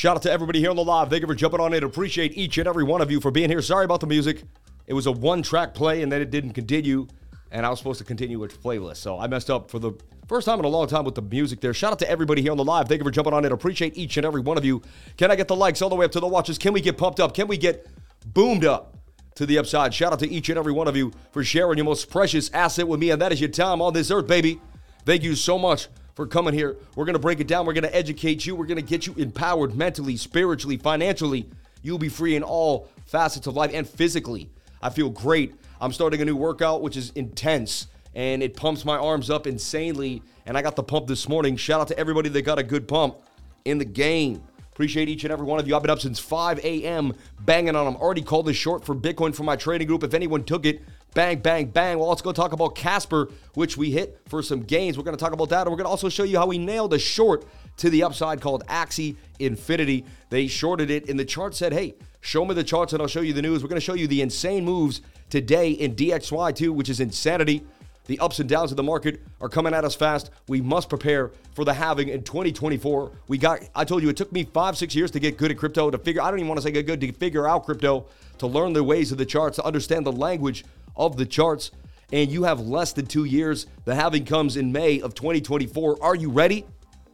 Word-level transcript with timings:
Shout 0.00 0.16
out 0.16 0.22
to 0.22 0.32
everybody 0.32 0.60
here 0.60 0.70
on 0.70 0.76
the 0.76 0.82
live. 0.82 1.10
Thank 1.10 1.20
you 1.20 1.26
for 1.26 1.34
jumping 1.34 1.60
on 1.60 1.74
it. 1.74 1.84
Appreciate 1.84 2.34
each 2.34 2.56
and 2.56 2.66
every 2.66 2.84
one 2.84 3.02
of 3.02 3.10
you 3.10 3.20
for 3.20 3.30
being 3.30 3.50
here. 3.50 3.60
Sorry 3.60 3.84
about 3.84 4.00
the 4.00 4.06
music. 4.06 4.44
It 4.86 4.94
was 4.94 5.04
a 5.04 5.12
one 5.12 5.42
track 5.42 5.74
play 5.74 6.00
and 6.00 6.10
then 6.10 6.22
it 6.22 6.30
didn't 6.30 6.54
continue. 6.54 7.06
And 7.50 7.66
I 7.66 7.68
was 7.68 7.80
supposed 7.80 7.98
to 7.98 8.04
continue 8.06 8.38
with 8.38 8.52
the 8.52 8.56
playlist. 8.66 8.96
So 8.96 9.18
I 9.18 9.26
messed 9.26 9.50
up 9.50 9.70
for 9.70 9.78
the 9.78 9.92
first 10.26 10.46
time 10.46 10.58
in 10.58 10.64
a 10.64 10.68
long 10.68 10.86
time 10.86 11.04
with 11.04 11.16
the 11.16 11.20
music 11.20 11.60
there. 11.60 11.74
Shout 11.74 11.92
out 11.92 11.98
to 11.98 12.08
everybody 12.08 12.40
here 12.40 12.50
on 12.50 12.56
the 12.56 12.64
live. 12.64 12.88
Thank 12.88 13.00
you 13.00 13.04
for 13.04 13.10
jumping 13.10 13.34
on 13.34 13.44
in. 13.44 13.52
Appreciate 13.52 13.94
each 13.94 14.16
and 14.16 14.24
every 14.24 14.40
one 14.40 14.56
of 14.56 14.64
you. 14.64 14.80
Can 15.18 15.30
I 15.30 15.36
get 15.36 15.48
the 15.48 15.54
likes 15.54 15.82
all 15.82 15.90
the 15.90 15.96
way 15.96 16.06
up 16.06 16.12
to 16.12 16.20
the 16.20 16.26
watches? 16.26 16.56
Can 16.56 16.72
we 16.72 16.80
get 16.80 16.96
pumped 16.96 17.20
up? 17.20 17.34
Can 17.34 17.46
we 17.46 17.58
get 17.58 17.86
boomed 18.24 18.64
up 18.64 18.96
to 19.34 19.44
the 19.44 19.58
upside? 19.58 19.92
Shout 19.92 20.14
out 20.14 20.20
to 20.20 20.30
each 20.30 20.48
and 20.48 20.58
every 20.58 20.72
one 20.72 20.88
of 20.88 20.96
you 20.96 21.12
for 21.30 21.44
sharing 21.44 21.76
your 21.76 21.84
most 21.84 22.08
precious 22.08 22.50
asset 22.54 22.88
with 22.88 23.00
me, 23.00 23.10
and 23.10 23.20
that 23.20 23.32
is 23.32 23.40
your 23.42 23.50
time 23.50 23.82
on 23.82 23.92
this 23.92 24.10
earth, 24.10 24.26
baby. 24.26 24.62
Thank 25.04 25.24
you 25.24 25.34
so 25.34 25.58
much 25.58 25.88
for 26.14 26.26
coming 26.26 26.54
here. 26.54 26.76
We're 26.96 27.04
going 27.04 27.14
to 27.14 27.20
break 27.20 27.40
it 27.40 27.48
down. 27.48 27.66
We're 27.66 27.72
going 27.72 27.84
to 27.84 27.94
educate 27.94 28.46
you. 28.46 28.54
We're 28.54 28.66
going 28.66 28.76
to 28.76 28.82
get 28.82 29.06
you 29.06 29.14
empowered 29.16 29.74
mentally, 29.74 30.16
spiritually, 30.16 30.76
financially. 30.76 31.48
You'll 31.82 31.98
be 31.98 32.08
free 32.08 32.36
in 32.36 32.42
all 32.42 32.88
facets 33.06 33.46
of 33.46 33.54
life 33.54 33.70
and 33.72 33.88
physically. 33.88 34.50
I 34.82 34.90
feel 34.90 35.10
great. 35.10 35.54
I'm 35.80 35.92
starting 35.92 36.20
a 36.20 36.24
new 36.24 36.36
workout, 36.36 36.82
which 36.82 36.96
is 36.96 37.10
intense 37.14 37.86
and 38.14 38.42
it 38.42 38.56
pumps 38.56 38.84
my 38.84 38.96
arms 38.96 39.30
up 39.30 39.46
insanely. 39.46 40.22
And 40.46 40.56
I 40.56 40.62
got 40.62 40.76
the 40.76 40.82
pump 40.82 41.06
this 41.06 41.28
morning. 41.28 41.56
Shout 41.56 41.80
out 41.80 41.88
to 41.88 41.98
everybody 41.98 42.28
that 42.30 42.42
got 42.42 42.58
a 42.58 42.62
good 42.62 42.88
pump 42.88 43.16
in 43.64 43.78
the 43.78 43.84
game. 43.84 44.42
Appreciate 44.72 45.08
each 45.08 45.24
and 45.24 45.32
every 45.32 45.44
one 45.44 45.60
of 45.60 45.68
you. 45.68 45.76
I've 45.76 45.82
been 45.82 45.90
up 45.90 46.00
since 46.00 46.18
5 46.18 46.58
a.m. 46.60 47.14
banging 47.40 47.76
on 47.76 47.84
them. 47.84 47.96
Already 47.96 48.22
called 48.22 48.46
this 48.46 48.56
short 48.56 48.84
for 48.84 48.94
Bitcoin 48.94 49.34
for 49.34 49.42
my 49.42 49.54
trading 49.54 49.86
group. 49.86 50.02
If 50.02 50.14
anyone 50.14 50.42
took 50.42 50.64
it, 50.64 50.82
bang, 51.14 51.38
bang, 51.40 51.66
bang. 51.66 51.98
Well, 51.98 52.08
let's 52.08 52.22
go 52.22 52.32
talk 52.32 52.52
about 52.52 52.74
Casper, 52.74 53.30
which 53.54 53.76
we 53.76 53.90
hit 53.90 54.20
for 54.28 54.42
some 54.42 54.60
gains. 54.60 54.96
We're 54.96 55.04
going 55.04 55.16
to 55.16 55.22
talk 55.22 55.32
about 55.32 55.48
that. 55.50 55.62
And 55.62 55.70
we're 55.70 55.76
going 55.76 55.86
to 55.86 55.90
also 55.90 56.08
show 56.08 56.24
you 56.24 56.38
how 56.38 56.46
we 56.46 56.58
nailed 56.58 56.94
a 56.94 56.98
short 56.98 57.44
to 57.78 57.90
the 57.90 58.02
upside 58.02 58.40
called 58.40 58.66
Axie 58.66 59.16
Infinity. 59.38 60.04
They 60.28 60.46
shorted 60.46 60.90
it, 60.90 61.08
and 61.08 61.18
the 61.18 61.24
chart 61.24 61.54
said, 61.54 61.72
hey, 61.72 61.94
show 62.20 62.44
me 62.44 62.54
the 62.54 62.64
charts 62.64 62.92
and 62.92 63.00
I'll 63.00 63.08
show 63.08 63.22
you 63.22 63.32
the 63.32 63.42
news. 63.42 63.62
We're 63.62 63.68
going 63.68 63.80
to 63.80 63.84
show 63.84 63.94
you 63.94 64.06
the 64.06 64.22
insane 64.22 64.64
moves 64.64 65.00
today 65.30 65.70
in 65.70 65.94
DXY2, 65.94 66.70
which 66.70 66.88
is 66.88 67.00
insanity. 67.00 67.64
The 68.06 68.18
ups 68.18 68.40
and 68.40 68.48
downs 68.48 68.72
of 68.72 68.76
the 68.76 68.82
market 68.82 69.20
are 69.40 69.48
coming 69.48 69.72
at 69.72 69.84
us 69.84 69.94
fast. 69.94 70.30
We 70.48 70.60
must 70.60 70.88
prepare 70.88 71.30
for 71.54 71.64
the 71.64 71.72
halving 71.72 72.08
in 72.08 72.24
2024. 72.24 73.12
We 73.28 73.38
got, 73.38 73.60
I 73.74 73.84
told 73.84 74.02
you, 74.02 74.08
it 74.08 74.16
took 74.16 74.32
me 74.32 74.44
five, 74.44 74.76
six 74.76 74.96
years 74.96 75.12
to 75.12 75.20
get 75.20 75.36
good 75.36 75.52
at 75.52 75.58
crypto, 75.58 75.90
to 75.90 75.98
figure, 75.98 76.20
I 76.20 76.30
don't 76.30 76.40
even 76.40 76.48
want 76.48 76.58
to 76.58 76.62
say 76.62 76.72
get 76.72 76.86
good, 76.86 77.00
to 77.02 77.12
figure 77.12 77.46
out 77.46 77.64
crypto, 77.64 78.06
to 78.38 78.46
learn 78.48 78.72
the 78.72 78.82
ways 78.82 79.12
of 79.12 79.18
the 79.18 79.26
charts, 79.26 79.56
to 79.56 79.64
understand 79.64 80.04
the 80.04 80.12
language 80.12 80.64
of 81.00 81.16
the 81.16 81.26
charts. 81.26 81.72
And 82.12 82.30
you 82.30 82.44
have 82.44 82.60
less 82.60 82.92
than 82.92 83.06
two 83.06 83.24
years. 83.24 83.66
The 83.84 83.94
halving 83.94 84.24
comes 84.24 84.56
in 84.56 84.70
May 84.70 85.00
of 85.00 85.14
2024. 85.14 85.98
Are 86.02 86.14
you 86.14 86.30
ready? 86.30 86.66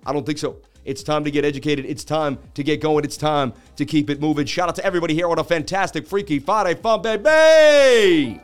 I 0.05 0.13
don't 0.13 0.27
think 0.27 0.39
so. 0.39 0.59
It's 0.85 1.03
time 1.03 1.25
to 1.25 1.31
get 1.31 1.45
educated. 1.45 1.85
It's 1.85 2.05
time 2.05 2.39
to 2.55 2.63
get 2.63 2.81
going. 2.81 3.05
It's 3.05 3.17
time 3.17 3.53
to 3.77 3.85
keep 3.85 4.09
it 4.09 4.21
moving. 4.21 4.47
Shout 4.47 4.69
out 4.69 4.77
to 4.77 4.85
everybody 4.85 5.15
here 5.15 5.29
on 5.29 5.39
a 5.39 5.45
fantastic 5.45 6.07
Freaky 6.07 6.39
Friday 6.39 6.75
fun, 6.75 7.03
baby. 7.03 8.41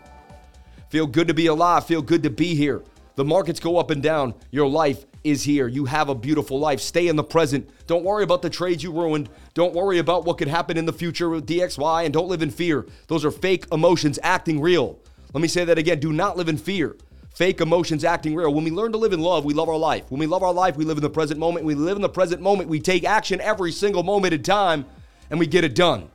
Feel 0.89 1.07
good 1.07 1.29
to 1.29 1.35
be 1.35 1.47
alive. 1.47 1.87
Feel 1.87 2.03
good 2.03 2.23
to 2.25 2.31
be 2.31 2.55
here. 2.55 2.83
The 3.15 3.25
markets 3.25 3.61
go 3.61 3.79
up 3.79 3.91
and 3.91 4.03
down. 4.03 4.35
Your 4.51 4.69
life 4.69 5.07
is 5.23 5.43
here. 5.45 5.69
You 5.69 5.85
have 5.85 6.09
a 6.09 6.15
beautiful 6.15 6.59
life. 6.59 6.81
Stay 6.81 7.09
in 7.09 7.17
the 7.17 7.25
present. 7.25 7.69
Don't 7.87 8.05
worry 8.05 8.25
about 8.25 8.43
the 8.43 8.51
trades 8.51 8.83
you 8.83 8.93
ruined. 8.93 9.29
Don't 9.55 9.75
worry 9.75 9.99
about 9.99 10.25
what 10.25 10.39
could 10.39 10.49
happen 10.49 10.77
in 10.77 10.85
the 10.85 10.93
future 10.93 11.29
with 11.29 11.47
DXY 11.47 12.05
and 12.05 12.13
don't 12.13 12.29
live 12.29 12.43
in 12.43 12.51
fear. 12.51 12.87
Those 13.07 13.25
are 13.25 13.31
fake 13.31 13.67
emotions 13.71 14.19
acting 14.23 14.61
real. 14.61 14.99
Let 15.33 15.41
me 15.41 15.49
say 15.49 15.65
that 15.65 15.79
again. 15.79 16.01
Do 16.01 16.13
not 16.13 16.37
live 16.37 16.49
in 16.49 16.59
fear. 16.59 16.97
Fake 17.35 17.61
emotions 17.61 18.05
acting 18.05 18.35
real. 18.35 18.53
When 18.53 18.65
we 18.65 18.71
learn 18.71 18.93
to 18.93 18.99
live 18.99 19.15
in 19.15 19.21
love, 19.21 19.45
we 19.45 19.55
love 19.55 19.69
our 19.69 19.79
life. 19.79 20.05
When 20.11 20.19
we 20.19 20.27
love 20.27 20.43
our 20.43 20.53
life, 20.53 20.77
we 20.77 20.85
live 20.85 20.99
in 20.99 21.03
the 21.03 21.11
present 21.11 21.41
moment. 21.41 21.65
When 21.65 21.77
we 21.77 21.83
live 21.83 21.97
in 21.97 22.03
the 22.03 22.09
present 22.09 22.43
moment, 22.43 22.69
we 22.69 22.79
take 22.79 23.05
action 23.05 23.41
every 23.41 23.73
single 23.73 24.03
moment 24.03 24.35
in 24.35 24.43
time 24.43 24.85
and 25.31 25.39
we 25.39 25.47
get 25.47 25.65
it 25.65 25.75
done. 25.75 26.11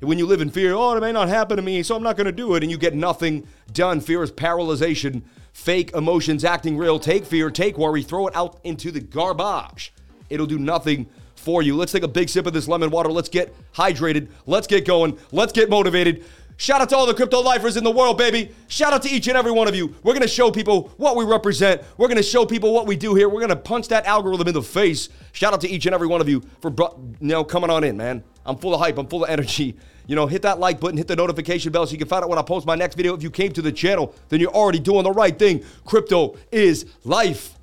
When 0.00 0.18
you 0.18 0.26
live 0.26 0.40
in 0.40 0.50
fear, 0.50 0.74
oh, 0.74 0.94
it 0.94 1.00
may 1.00 1.10
not 1.10 1.28
happen 1.28 1.56
to 1.56 1.62
me, 1.62 1.82
so 1.82 1.96
I'm 1.96 2.02
not 2.02 2.16
going 2.16 2.26
to 2.26 2.32
do 2.32 2.54
it, 2.54 2.62
and 2.62 2.70
you 2.70 2.76
get 2.76 2.94
nothing 2.94 3.48
done. 3.72 4.00
Fear 4.00 4.24
is 4.24 4.30
paralyzation, 4.30 5.22
fake 5.52 5.92
emotions 5.94 6.44
acting 6.44 6.76
real. 6.76 6.98
Take 6.98 7.24
fear, 7.24 7.50
take 7.50 7.78
worry, 7.78 8.02
throw 8.02 8.26
it 8.26 8.36
out 8.36 8.60
into 8.62 8.90
the 8.90 9.00
garbage. 9.00 9.94
It'll 10.28 10.46
do 10.46 10.58
nothing 10.58 11.06
for 11.34 11.62
you. 11.62 11.74
Let's 11.74 11.92
take 11.92 12.02
a 12.02 12.08
big 12.08 12.28
sip 12.28 12.46
of 12.46 12.52
this 12.52 12.68
lemon 12.68 12.90
water. 12.90 13.10
Let's 13.10 13.30
get 13.30 13.54
hydrated. 13.72 14.28
Let's 14.44 14.66
get 14.66 14.84
going. 14.84 15.18
Let's 15.32 15.52
get 15.52 15.70
motivated. 15.70 16.24
Shout 16.58 16.80
out 16.80 16.88
to 16.88 16.96
all 16.96 17.06
the 17.06 17.14
crypto 17.14 17.40
lifers 17.40 17.76
in 17.76 17.84
the 17.84 17.90
world, 17.90 18.16
baby. 18.16 18.50
Shout 18.68 18.94
out 18.94 19.02
to 19.02 19.10
each 19.10 19.28
and 19.28 19.36
every 19.36 19.52
one 19.52 19.68
of 19.68 19.74
you. 19.74 19.94
We're 20.02 20.14
going 20.14 20.22
to 20.22 20.28
show 20.28 20.50
people 20.50 20.92
what 20.96 21.14
we 21.14 21.24
represent. 21.24 21.82
We're 21.98 22.08
going 22.08 22.16
to 22.16 22.22
show 22.22 22.46
people 22.46 22.72
what 22.72 22.86
we 22.86 22.96
do 22.96 23.14
here. 23.14 23.28
We're 23.28 23.40
going 23.40 23.50
to 23.50 23.56
punch 23.56 23.88
that 23.88 24.06
algorithm 24.06 24.48
in 24.48 24.54
the 24.54 24.62
face. 24.62 25.10
Shout 25.32 25.52
out 25.52 25.60
to 25.60 25.68
each 25.68 25.84
and 25.84 25.94
every 25.94 26.06
one 26.06 26.22
of 26.22 26.28
you 26.28 26.42
for 26.62 26.74
you 26.78 27.16
know 27.20 27.44
coming 27.44 27.68
on 27.68 27.84
in, 27.84 27.96
man. 27.96 28.24
I'm 28.46 28.56
full 28.56 28.74
of 28.74 28.80
hype. 28.80 28.96
I'm 28.96 29.06
full 29.06 29.24
of 29.24 29.30
energy. 29.30 29.76
You 30.06 30.14
know, 30.14 30.26
hit 30.26 30.42
that 30.42 30.58
like 30.60 30.80
button, 30.80 30.96
hit 30.96 31.08
the 31.08 31.16
notification 31.16 31.72
bell 31.72 31.84
so 31.86 31.92
you 31.92 31.98
can 31.98 32.08
find 32.08 32.22
out 32.22 32.30
when 32.30 32.38
I 32.38 32.42
post 32.42 32.64
my 32.64 32.76
next 32.76 32.94
video. 32.94 33.14
If 33.14 33.22
you 33.22 33.30
came 33.30 33.52
to 33.52 33.60
the 33.60 33.72
channel, 33.72 34.14
then 34.28 34.40
you're 34.40 34.54
already 34.54 34.78
doing 34.78 35.02
the 35.02 35.12
right 35.12 35.36
thing. 35.36 35.64
Crypto 35.84 36.36
is 36.52 36.86
life. 37.04 37.55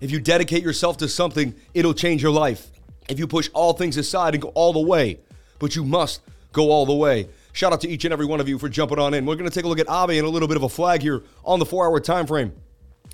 If 0.00 0.10
you 0.10 0.20
dedicate 0.20 0.62
yourself 0.62 0.96
to 0.98 1.08
something, 1.08 1.54
it'll 1.74 1.94
change 1.94 2.22
your 2.22 2.32
life. 2.32 2.68
If 3.08 3.18
you 3.18 3.26
push 3.26 3.48
all 3.52 3.72
things 3.72 3.96
aside 3.96 4.34
and 4.34 4.42
go 4.42 4.48
all 4.50 4.72
the 4.72 4.80
way, 4.80 5.18
but 5.58 5.74
you 5.74 5.84
must 5.84 6.20
go 6.52 6.70
all 6.70 6.86
the 6.86 6.94
way. 6.94 7.28
Shout 7.52 7.72
out 7.72 7.80
to 7.80 7.88
each 7.88 8.04
and 8.04 8.12
every 8.12 8.26
one 8.26 8.40
of 8.40 8.48
you 8.48 8.58
for 8.58 8.68
jumping 8.68 8.98
on 8.98 9.14
in. 9.14 9.26
We're 9.26 9.34
going 9.34 9.50
to 9.50 9.54
take 9.54 9.64
a 9.64 9.68
look 9.68 9.80
at 9.80 9.86
Aave 9.86 10.16
and 10.16 10.26
a 10.26 10.30
little 10.30 10.46
bit 10.46 10.56
of 10.56 10.62
a 10.62 10.68
flag 10.68 11.02
here 11.02 11.22
on 11.44 11.58
the 11.58 11.66
four 11.66 11.86
hour 11.86 11.98
time 11.98 12.26
frame. 12.26 12.52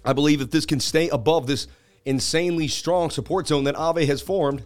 I 0.05 0.12
believe 0.12 0.43
if 0.43 0.50
this 0.50 0.67
can 0.67 0.81
stay 0.81 1.09
above 1.09 1.47
this 1.47 1.67
insanely 2.05 2.69
strong 2.69 3.09
support 3.09 3.47
zone 3.47 3.65
that 3.65 3.75
Aave 3.77 4.06
has 4.06 4.21
formed 4.21 4.65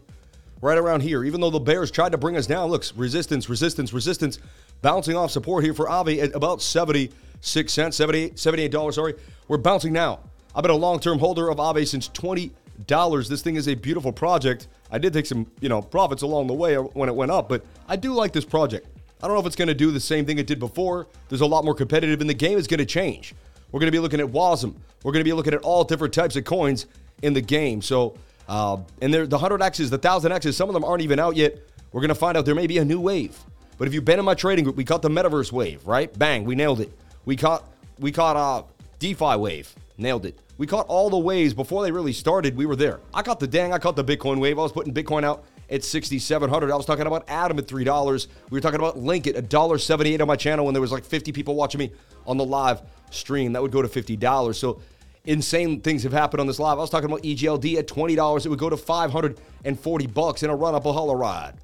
right 0.61 0.77
around 0.77 1.03
here, 1.03 1.25
even 1.25 1.41
though 1.41 1.51
the 1.51 1.61
Bears 1.61 1.93
tried 1.93 2.11
to 2.13 2.19
bring 2.19 2.37
us 2.37 2.49
down, 2.49 2.71
looks 2.71 2.93
resistance, 2.97 3.49
resistance, 3.49 3.93
resistance, 3.93 4.41
bouncing 4.83 5.17
off 5.17 5.31
support 5.31 5.63
here 5.63 5.75
for 5.75 5.87
Aave 5.87 6.21
at 6.21 6.35
about 6.35 6.61
76 6.61 7.73
cents, 7.73 7.97
78, 7.97 8.35
$78, 8.35 8.95
sorry. 8.95 9.15
We're 9.47 9.59
bouncing 9.59 9.93
now 9.93 10.21
I've 10.59 10.63
been 10.63 10.73
a 10.73 10.77
long-term 10.77 11.21
holder 11.21 11.51
of 11.51 11.59
Aave 11.59 11.87
since 11.87 12.09
twenty 12.09 12.51
dollars. 12.89 13.29
This 13.29 13.43
thing 13.43 13.55
is 13.55 13.69
a 13.69 13.77
beautiful 13.77 14.11
project. 14.11 14.67
I 14.91 14.99
did 14.99 15.13
take 15.13 15.25
some, 15.25 15.49
you 15.61 15.69
know, 15.69 15.81
profits 15.81 16.23
along 16.23 16.49
the 16.49 16.53
way 16.53 16.75
when 16.75 17.09
it 17.09 17.15
went 17.15 17.31
up, 17.31 17.49
but 17.49 17.65
I 17.87 17.95
do 17.95 18.13
like 18.13 18.33
this 18.33 18.45
project. 18.45 18.89
I 19.23 19.29
don't 19.29 19.37
know 19.37 19.41
if 19.41 19.47
it's 19.47 19.55
going 19.55 19.69
to 19.69 19.75
do 19.75 19.93
the 19.93 20.01
same 20.01 20.27
thing 20.27 20.37
it 20.37 20.49
did 20.49 20.59
before. 20.59 21.07
There's 21.29 21.43
a 21.43 21.47
lot 21.47 21.65
more 21.65 21.77
competitive, 21.77 22.21
and 22.21 22.29
the 22.29 22.35
game 22.35 22.59
is 22.59 22.67
going 22.67 22.79
to 22.79 22.87
change. 22.87 23.37
We're 23.71 23.79
going 23.79 23.87
to 23.87 23.93
be 23.93 24.01
looking 24.01 24.19
at 24.19 24.27
WASM. 24.27 24.75
We're 25.05 25.13
going 25.13 25.21
to 25.21 25.25
be 25.25 25.33
looking 25.33 25.55
at 25.55 25.61
all 25.61 25.85
different 25.85 26.13
types 26.13 26.35
of 26.35 26.45
coins 26.45 26.87
in 27.23 27.35
the 27.35 27.41
game. 27.41 27.81
So, 27.81 28.17
uh, 28.49 28.79
and 29.01 29.15
there, 29.15 29.29
the 29.29 29.39
100Xs, 29.39 29.91
the 29.91 29.99
1000Xs, 30.01 30.55
some 30.55 30.69
of 30.69 30.75
them 30.75 30.83
aren't 30.83 31.03
even 31.03 31.21
out 31.21 31.37
yet. 31.37 31.57
We're 31.93 32.01
going 32.01 32.09
to 32.09 32.17
find 32.17 32.37
out 32.37 32.47
there 32.47 32.57
may 32.57 32.67
be 32.67 32.79
a 32.79 32.85
new 32.85 32.99
wave. 32.99 33.39
But 33.77 33.87
if 33.87 33.95
you've 33.95 34.05
been 34.05 34.19
in 34.19 34.25
my 34.25 34.35
trading 34.35 34.65
group, 34.65 34.75
we 34.75 34.85
caught 34.85 35.03
the 35.03 35.09
metaverse 35.09 35.53
wave, 35.53 35.87
right? 35.87 36.13
Bang, 36.19 36.45
we 36.45 36.57
nailed 36.57 36.81
it. 36.81 36.91
We 37.27 37.37
caught 37.37 37.65
we 38.01 38.11
caught 38.11 38.35
a 38.35 38.39
uh, 38.39 38.63
DeFi 38.99 39.37
wave, 39.37 39.73
nailed 39.99 40.25
it. 40.25 40.39
We 40.57 40.67
caught 40.67 40.87
all 40.87 41.11
the 41.11 41.19
waves 41.19 41.55
before 41.55 41.83
they 41.83 41.91
really 41.91 42.13
started. 42.13 42.57
We 42.57 42.67
were 42.67 42.77
there. 42.77 43.01
I 43.13 43.23
caught 43.23 43.41
the 43.41 43.47
dang. 43.47 43.73
I 43.73 43.79
caught 43.79 43.97
the 43.97 44.05
Bitcoin 44.05 44.39
wave. 44.41 44.59
I 44.59 44.63
was 44.63 44.73
putting 44.73 44.95
Bitcoin 44.95 45.25
out 45.25 45.45
at 45.71 45.85
6,700. 45.85 46.71
I 46.71 46.77
was 46.77 46.87
talking 46.87 47.07
about 47.07 47.29
Atom 47.29 47.59
at 47.59 47.67
$3. 47.67 48.27
We 48.51 48.57
were 48.57 48.61
talking 48.61 48.81
about 48.81 48.99
Link 48.99 49.27
at 49.27 49.35
$1.78 49.35 50.21
on 50.21 50.27
my 50.27 50.37
channel 50.37 50.65
when 50.65 50.75
there 50.75 50.81
was 50.81 50.93
like 50.93 51.05
50 51.05 51.33
people 51.33 51.55
watching 51.55 51.79
me 51.79 51.93
on 52.27 52.37
the 52.37 52.45
live 52.45 52.83
stream. 53.11 53.53
That 53.53 53.63
would 53.63 53.73
go 53.73 53.83
to 53.83 53.89
$50. 53.89 54.55
So 54.55 54.81
insane 55.25 55.81
things 55.81 56.03
have 56.05 56.13
happened 56.13 56.41
on 56.41 56.47
this 56.47 56.59
live. 56.59 56.79
I 56.79 56.81
was 56.81 56.91
talking 56.91 57.11
about 57.11 57.23
EGLD 57.23 57.77
at 57.77 57.87
$20. 57.87 58.47
It 58.47 58.49
would 58.49 58.59
go 58.59 58.71
to 58.71 58.77
540 58.77 60.07
bucks 60.07 60.43
in 60.43 60.51
a 60.51 60.57
run 60.57 60.75
up 60.75 60.87
a 60.87 60.93
hollow 60.93 61.15
ride. 61.15 61.55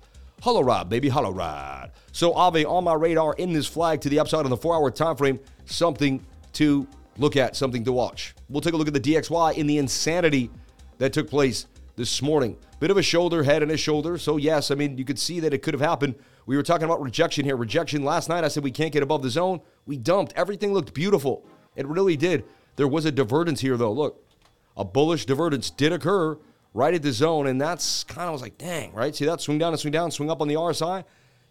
Hollow 0.42 0.62
ride, 0.62 0.90
baby, 0.90 1.08
hollow 1.08 1.32
ride. 1.32 1.92
So 2.12 2.34
Aave 2.34 2.68
on 2.68 2.84
my 2.84 2.92
radar 2.92 3.34
in 3.34 3.52
this 3.52 3.66
flag 3.66 4.02
to 4.02 4.10
the 4.10 4.18
upside 4.18 4.44
on 4.44 4.50
the 4.50 4.56
four 4.56 4.74
hour 4.74 4.90
time 4.90 5.16
frame. 5.16 5.40
Something 5.64 6.24
to 6.54 6.86
look 7.18 7.36
at, 7.36 7.56
something 7.56 7.84
to 7.84 7.92
watch. 7.92 8.34
We'll 8.48 8.60
take 8.60 8.74
a 8.74 8.76
look 8.76 8.88
at 8.88 8.94
the 8.94 9.00
DXY 9.00 9.56
in 9.56 9.66
the 9.66 9.78
insanity 9.78 10.50
that 10.98 11.12
took 11.12 11.28
place 11.28 11.66
this 11.96 12.22
morning. 12.22 12.56
Bit 12.80 12.90
of 12.90 12.96
a 12.96 13.02
shoulder, 13.02 13.42
head, 13.42 13.62
and 13.62 13.70
a 13.70 13.76
shoulder. 13.76 14.18
So, 14.18 14.36
yes, 14.36 14.70
I 14.70 14.74
mean, 14.74 14.98
you 14.98 15.04
could 15.04 15.18
see 15.18 15.40
that 15.40 15.54
it 15.54 15.62
could 15.62 15.74
have 15.74 15.80
happened. 15.80 16.16
We 16.46 16.56
were 16.56 16.62
talking 16.62 16.84
about 16.84 17.00
rejection 17.00 17.44
here. 17.44 17.56
Rejection 17.56 18.04
last 18.04 18.28
night, 18.28 18.44
I 18.44 18.48
said 18.48 18.64
we 18.64 18.70
can't 18.70 18.92
get 18.92 19.02
above 19.02 19.22
the 19.22 19.30
zone. 19.30 19.60
We 19.86 19.96
dumped. 19.96 20.32
Everything 20.36 20.72
looked 20.72 20.92
beautiful. 20.92 21.44
It 21.76 21.86
really 21.86 22.16
did. 22.16 22.44
There 22.76 22.88
was 22.88 23.04
a 23.04 23.12
divergence 23.12 23.60
here, 23.60 23.76
though. 23.76 23.92
Look, 23.92 24.22
a 24.76 24.84
bullish 24.84 25.26
divergence 25.26 25.70
did 25.70 25.92
occur 25.92 26.36
right 26.74 26.92
at 26.92 27.02
the 27.02 27.12
zone, 27.12 27.46
and 27.46 27.60
that's 27.60 28.04
kind 28.04 28.26
of 28.26 28.32
was 28.32 28.42
like, 28.42 28.58
dang, 28.58 28.92
right? 28.92 29.14
See 29.14 29.24
that 29.24 29.40
swing 29.40 29.58
down 29.58 29.72
and 29.72 29.80
swing 29.80 29.92
down, 29.92 30.10
swing 30.10 30.30
up 30.30 30.40
on 30.40 30.48
the 30.48 30.54
RSI. 30.54 31.04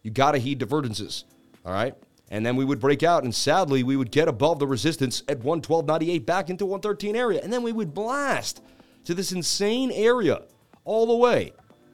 You 0.04 0.12
got 0.12 0.34
to 0.34 0.38
heed 0.38 0.60
divergences. 0.60 1.24
All 1.66 1.72
right 1.72 1.96
and 2.34 2.46
then 2.46 2.56
we 2.56 2.66
would 2.66 2.80
break 2.80 3.04
out 3.04 3.24
and 3.24 3.34
sadly 3.34 3.84
we 3.84 3.96
would 3.96 4.12
get 4.12 4.28
above 4.28 4.60
the 4.60 4.68
resistance 4.68 5.24
at 5.30 5.40
112.98 5.40 6.26
back 6.26 6.50
into 6.50 6.66
113 6.66 7.16
area 7.16 7.40
and 7.42 7.54
then 7.54 7.64
we 7.64 7.72
would 7.72 7.94
blast 7.94 8.62
to 9.06 9.14
this 9.14 9.32
insane 9.32 9.92
area 9.92 10.42
all 10.84 11.06
the 11.06 11.16
way 11.16 11.54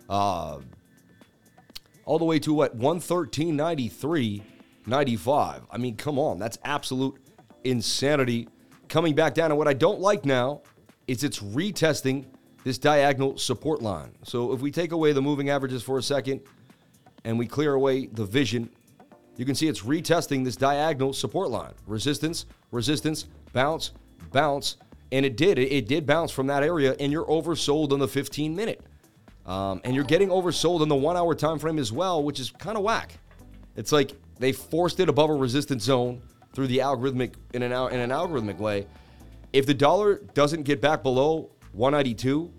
uh, 0.10 0.58
all 2.06 2.18
the 2.18 2.26
way 2.26 2.40
to 2.40 2.54
what 2.54 2.78
113.93 2.78 4.42
95 4.88 5.62
i 5.72 5.78
mean 5.78 5.96
come 5.96 6.18
on 6.18 6.40
that's 6.40 6.58
absolute 6.64 7.16
insanity 7.64 8.48
coming 8.90 9.16
back 9.16 9.34
down. 9.34 9.52
And 9.52 9.58
what 9.58 9.68
I 9.68 9.74
don't 9.74 10.00
like 10.00 10.26
now 10.26 10.62
is 11.08 11.24
it's 11.24 11.40
retesting 11.40 12.26
this 12.64 12.78
diagonal 12.78 13.38
support 13.38 13.82
line. 13.82 14.12
So 14.24 14.52
if 14.52 14.60
we 14.60 14.72
take 14.72 14.92
away 14.92 15.14
the 15.14 15.22
moving 15.22 15.50
averages 15.50 15.82
for 15.82 15.98
a 15.98 16.04
second 16.04 16.42
and 17.24 17.40
we 17.40 17.48
clear 17.48 17.74
away 17.74 18.08
the 18.08 18.26
vision, 18.26 18.70
you 19.40 19.46
can 19.46 19.56
see 19.56 19.70
it's 19.70 19.84
retesting 19.84 20.44
this 20.44 20.58
diagonal 20.58 21.14
support 21.14 21.50
line. 21.50 21.72
Resistance, 21.88 22.46
resistance, 22.72 23.26
bounce, 23.54 23.92
bounce. 24.34 24.76
And 25.14 25.26
it 25.26 25.38
did. 25.38 25.58
It, 25.58 25.88
did 25.88 26.06
bounce 26.06 26.30
from 26.30 26.48
that 26.48 26.62
area, 26.62 26.94
and 27.00 27.10
you're 27.10 27.26
oversold 27.26 27.94
on 27.94 28.00
the 28.00 28.08
15 28.08 28.54
minute. 28.54 28.82
Um, 29.46 29.80
and 29.86 29.96
you're 29.96 30.04
getting 30.04 30.28
oversold 30.28 30.82
on 30.82 30.90
the 30.90 30.96
one 30.96 31.16
hour 31.16 31.34
time 31.36 31.58
frame 31.58 31.80
as 31.80 31.90
well, 31.90 32.22
which 32.22 32.38
is 32.38 32.52
kind 32.52 32.78
of 32.78 32.84
whack. 32.84 33.18
It's 33.78 33.94
like 33.94 34.12
they 34.40 34.52
forced 34.52 35.00
it 35.00 35.08
above 35.08 35.30
a 35.30 35.36
resistance 35.36 35.86
zone 35.86 36.22
through 36.52 36.68
the 36.68 36.80
algorithmic 36.80 37.36
in 37.54 37.64
an 37.64 37.72
in 37.72 38.00
an 38.02 38.10
algorithmic 38.10 38.58
way. 38.58 38.88
If 39.54 39.66
the 39.66 39.74
dollar 39.74 40.16
doesn't 40.34 40.64
get 40.64 40.82
back 40.82 41.02
below 41.02 41.50
192, 41.72 42.52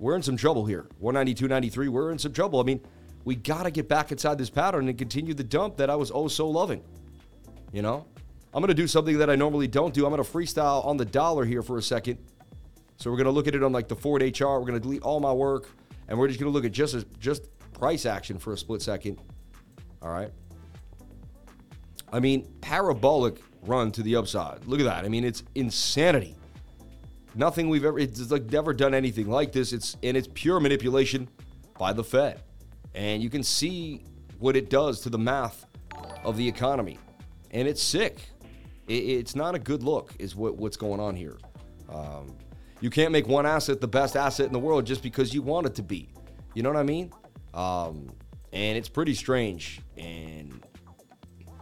we're 0.00 0.16
in 0.16 0.22
some 0.22 0.36
trouble 0.36 0.66
here. 0.66 0.88
192.93, 1.00 1.88
we're 1.90 2.10
in 2.10 2.18
some 2.18 2.32
trouble. 2.32 2.58
I 2.58 2.64
mean, 2.64 2.80
we 3.24 3.34
got 3.34 3.64
to 3.64 3.70
get 3.70 3.88
back 3.88 4.12
inside 4.12 4.38
this 4.38 4.50
pattern 4.50 4.88
and 4.88 4.98
continue 4.98 5.34
the 5.34 5.44
dump 5.44 5.76
that 5.76 5.90
I 5.90 5.96
was 5.96 6.10
oh 6.12 6.28
so 6.28 6.48
loving. 6.48 6.82
You 7.72 7.82
know? 7.82 8.06
I'm 8.54 8.60
going 8.60 8.68
to 8.68 8.74
do 8.74 8.86
something 8.86 9.18
that 9.18 9.30
I 9.30 9.36
normally 9.36 9.66
don't 9.66 9.94
do. 9.94 10.04
I'm 10.04 10.12
going 10.12 10.22
to 10.22 10.30
freestyle 10.30 10.84
on 10.84 10.96
the 10.98 11.04
dollar 11.04 11.44
here 11.44 11.62
for 11.62 11.78
a 11.78 11.82
second. 11.82 12.18
So 12.98 13.10
we're 13.10 13.16
going 13.16 13.24
to 13.24 13.32
look 13.32 13.48
at 13.48 13.54
it 13.54 13.62
on 13.62 13.72
like 13.72 13.88
the 13.88 13.96
four 13.96 14.18
day 14.18 14.30
chart. 14.30 14.60
We're 14.60 14.66
going 14.66 14.80
to 14.80 14.82
delete 14.82 15.02
all 15.02 15.20
my 15.20 15.32
work 15.32 15.70
and 16.08 16.18
we're 16.18 16.28
just 16.28 16.38
going 16.38 16.52
to 16.52 16.54
look 16.54 16.64
at 16.64 16.72
just 16.72 16.94
a, 16.94 17.04
just 17.18 17.48
price 17.72 18.04
action 18.04 18.38
for 18.38 18.52
a 18.52 18.58
split 18.58 18.82
second. 18.82 19.18
All 20.02 20.10
right. 20.10 20.30
I 22.12 22.20
mean, 22.20 22.46
parabolic 22.60 23.40
run 23.62 23.90
to 23.92 24.02
the 24.02 24.16
upside. 24.16 24.66
Look 24.66 24.80
at 24.80 24.84
that. 24.84 25.04
I 25.04 25.08
mean, 25.08 25.24
it's 25.24 25.42
insanity. 25.54 26.36
Nothing 27.34 27.70
we've 27.70 27.84
ever 27.84 27.98
it's 27.98 28.30
like 28.30 28.50
never 28.50 28.74
done 28.74 28.92
anything 28.92 29.28
like 29.28 29.52
this. 29.52 29.72
It's 29.72 29.96
and 30.02 30.16
it's 30.16 30.28
pure 30.34 30.60
manipulation 30.60 31.28
by 31.78 31.94
the 31.94 32.04
Fed. 32.04 32.42
And 32.94 33.22
you 33.22 33.30
can 33.30 33.42
see 33.42 34.04
what 34.38 34.56
it 34.56 34.70
does 34.70 35.00
to 35.00 35.10
the 35.10 35.18
math 35.18 35.66
of 36.24 36.36
the 36.36 36.46
economy. 36.46 36.98
And 37.50 37.68
it's 37.68 37.82
sick. 37.82 38.18
It, 38.88 38.94
it's 38.94 39.34
not 39.34 39.54
a 39.54 39.58
good 39.58 39.82
look, 39.82 40.14
is 40.18 40.34
what, 40.34 40.56
what's 40.56 40.76
going 40.76 41.00
on 41.00 41.16
here. 41.16 41.38
Um, 41.88 42.36
you 42.80 42.90
can't 42.90 43.12
make 43.12 43.28
one 43.28 43.46
asset 43.46 43.80
the 43.80 43.88
best 43.88 44.16
asset 44.16 44.46
in 44.46 44.52
the 44.52 44.58
world 44.58 44.84
just 44.84 45.02
because 45.02 45.32
you 45.32 45.42
want 45.42 45.66
it 45.66 45.74
to 45.76 45.82
be. 45.82 46.08
You 46.54 46.62
know 46.62 46.70
what 46.70 46.78
I 46.78 46.82
mean? 46.82 47.12
Um, 47.54 48.10
and 48.52 48.76
it's 48.76 48.88
pretty 48.88 49.14
strange. 49.14 49.80
And 49.96 50.64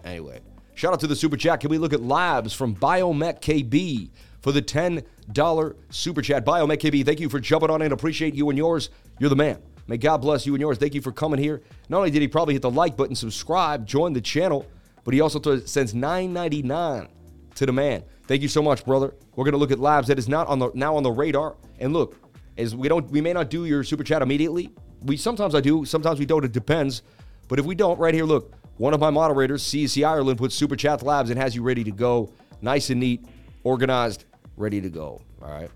anyway, 0.05 0.41
shout 0.75 0.93
out 0.93 1.01
to 1.01 1.07
the 1.07 1.17
super 1.17 1.37
chat. 1.37 1.61
Can 1.61 1.71
we 1.71 1.79
look 1.79 1.93
at 1.93 2.03
labs 2.03 2.53
from 2.53 2.75
Biomech 2.75 3.41
KB 3.41 4.11
for 4.41 4.53
the 4.53 4.63
$10 4.63 5.75
super 5.91 6.23
chat? 6.23 6.45
Biomech 6.45 6.79
KB, 6.79 7.05
thank 7.05 7.21
you 7.21 7.29
for 7.29 7.39
jumping 7.39 7.71
on 7.71 7.83
in. 7.83 7.93
Appreciate 7.93 8.35
you 8.35 8.49
and 8.49 8.57
yours. 8.57 8.91
You're 9.19 9.31
the 9.31 9.37
man. 9.37 9.59
May 9.91 9.97
God 9.97 10.19
bless 10.19 10.47
you 10.47 10.55
and 10.55 10.61
yours. 10.61 10.79
Thank 10.79 10.95
you 10.95 11.01
for 11.01 11.11
coming 11.11 11.41
here. 11.41 11.63
Not 11.89 11.99
only 11.99 12.13
did 12.13 12.23
he 12.23 12.29
probably 12.29 12.55
hit 12.55 12.63
the 12.63 12.71
like 12.71 12.97
button, 12.97 13.17
subscribe, 13.17 13.89
join 13.89 14.13
the 14.13 14.21
channel, 14.21 14.65
but 15.03 15.13
he 15.13 15.21
also 15.21 15.41
sends 15.67 15.95
$9.99 15.95 17.09
to 17.57 17.67
the 17.67 17.73
man. 17.73 18.05
Thank 18.29 18.41
you 18.43 18.47
so 18.47 18.63
much, 18.63 18.85
brother. 18.85 19.17
We're 19.35 19.47
gonna 19.47 19.57
look 19.57 19.73
at 19.73 19.81
labs 19.81 20.07
that 20.07 20.17
is 20.17 20.29
not 20.29 20.47
on 20.47 20.61
the 20.61 20.71
now 20.75 20.95
on 20.95 21.03
the 21.03 21.11
radar. 21.11 21.57
And 21.81 21.93
look, 21.93 22.17
as 22.57 22.73
we 22.73 22.87
don't 22.87 23.11
we 23.11 23.21
may 23.21 23.33
not 23.33 23.51
do 23.51 23.65
your 23.65 23.83
super 23.83 24.05
chat 24.05 24.23
immediately. 24.23 24.71
We 25.03 25.17
sometimes 25.17 25.57
I 25.57 25.61
do, 25.61 25.85
sometimes 25.85 26.21
we 26.21 26.25
don't. 26.25 26.45
It 26.45 26.53
depends. 26.53 27.03
But 27.49 27.59
if 27.59 27.65
we 27.65 27.75
don't, 27.75 27.99
right 27.99 28.15
here, 28.15 28.27
look, 28.27 28.55
one 28.77 28.95
of 28.95 29.01
my 29.01 29.11
moderators, 29.11 29.65
CC 29.65 30.07
Ireland, 30.07 30.39
puts 30.39 30.55
Super 30.55 30.77
Chat 30.77 31.03
Labs 31.03 31.31
and 31.31 31.41
has 31.41 31.57
you 31.57 31.65
ready 31.65 31.83
to 31.83 31.91
go. 31.91 32.33
Nice 32.63 32.91
and 32.91 33.01
neat, 33.01 33.25
organized, 33.65 34.27
ready 34.57 34.81
to 34.81 34.89
go. 34.89 35.21
All 35.43 35.51
right. 35.51 35.71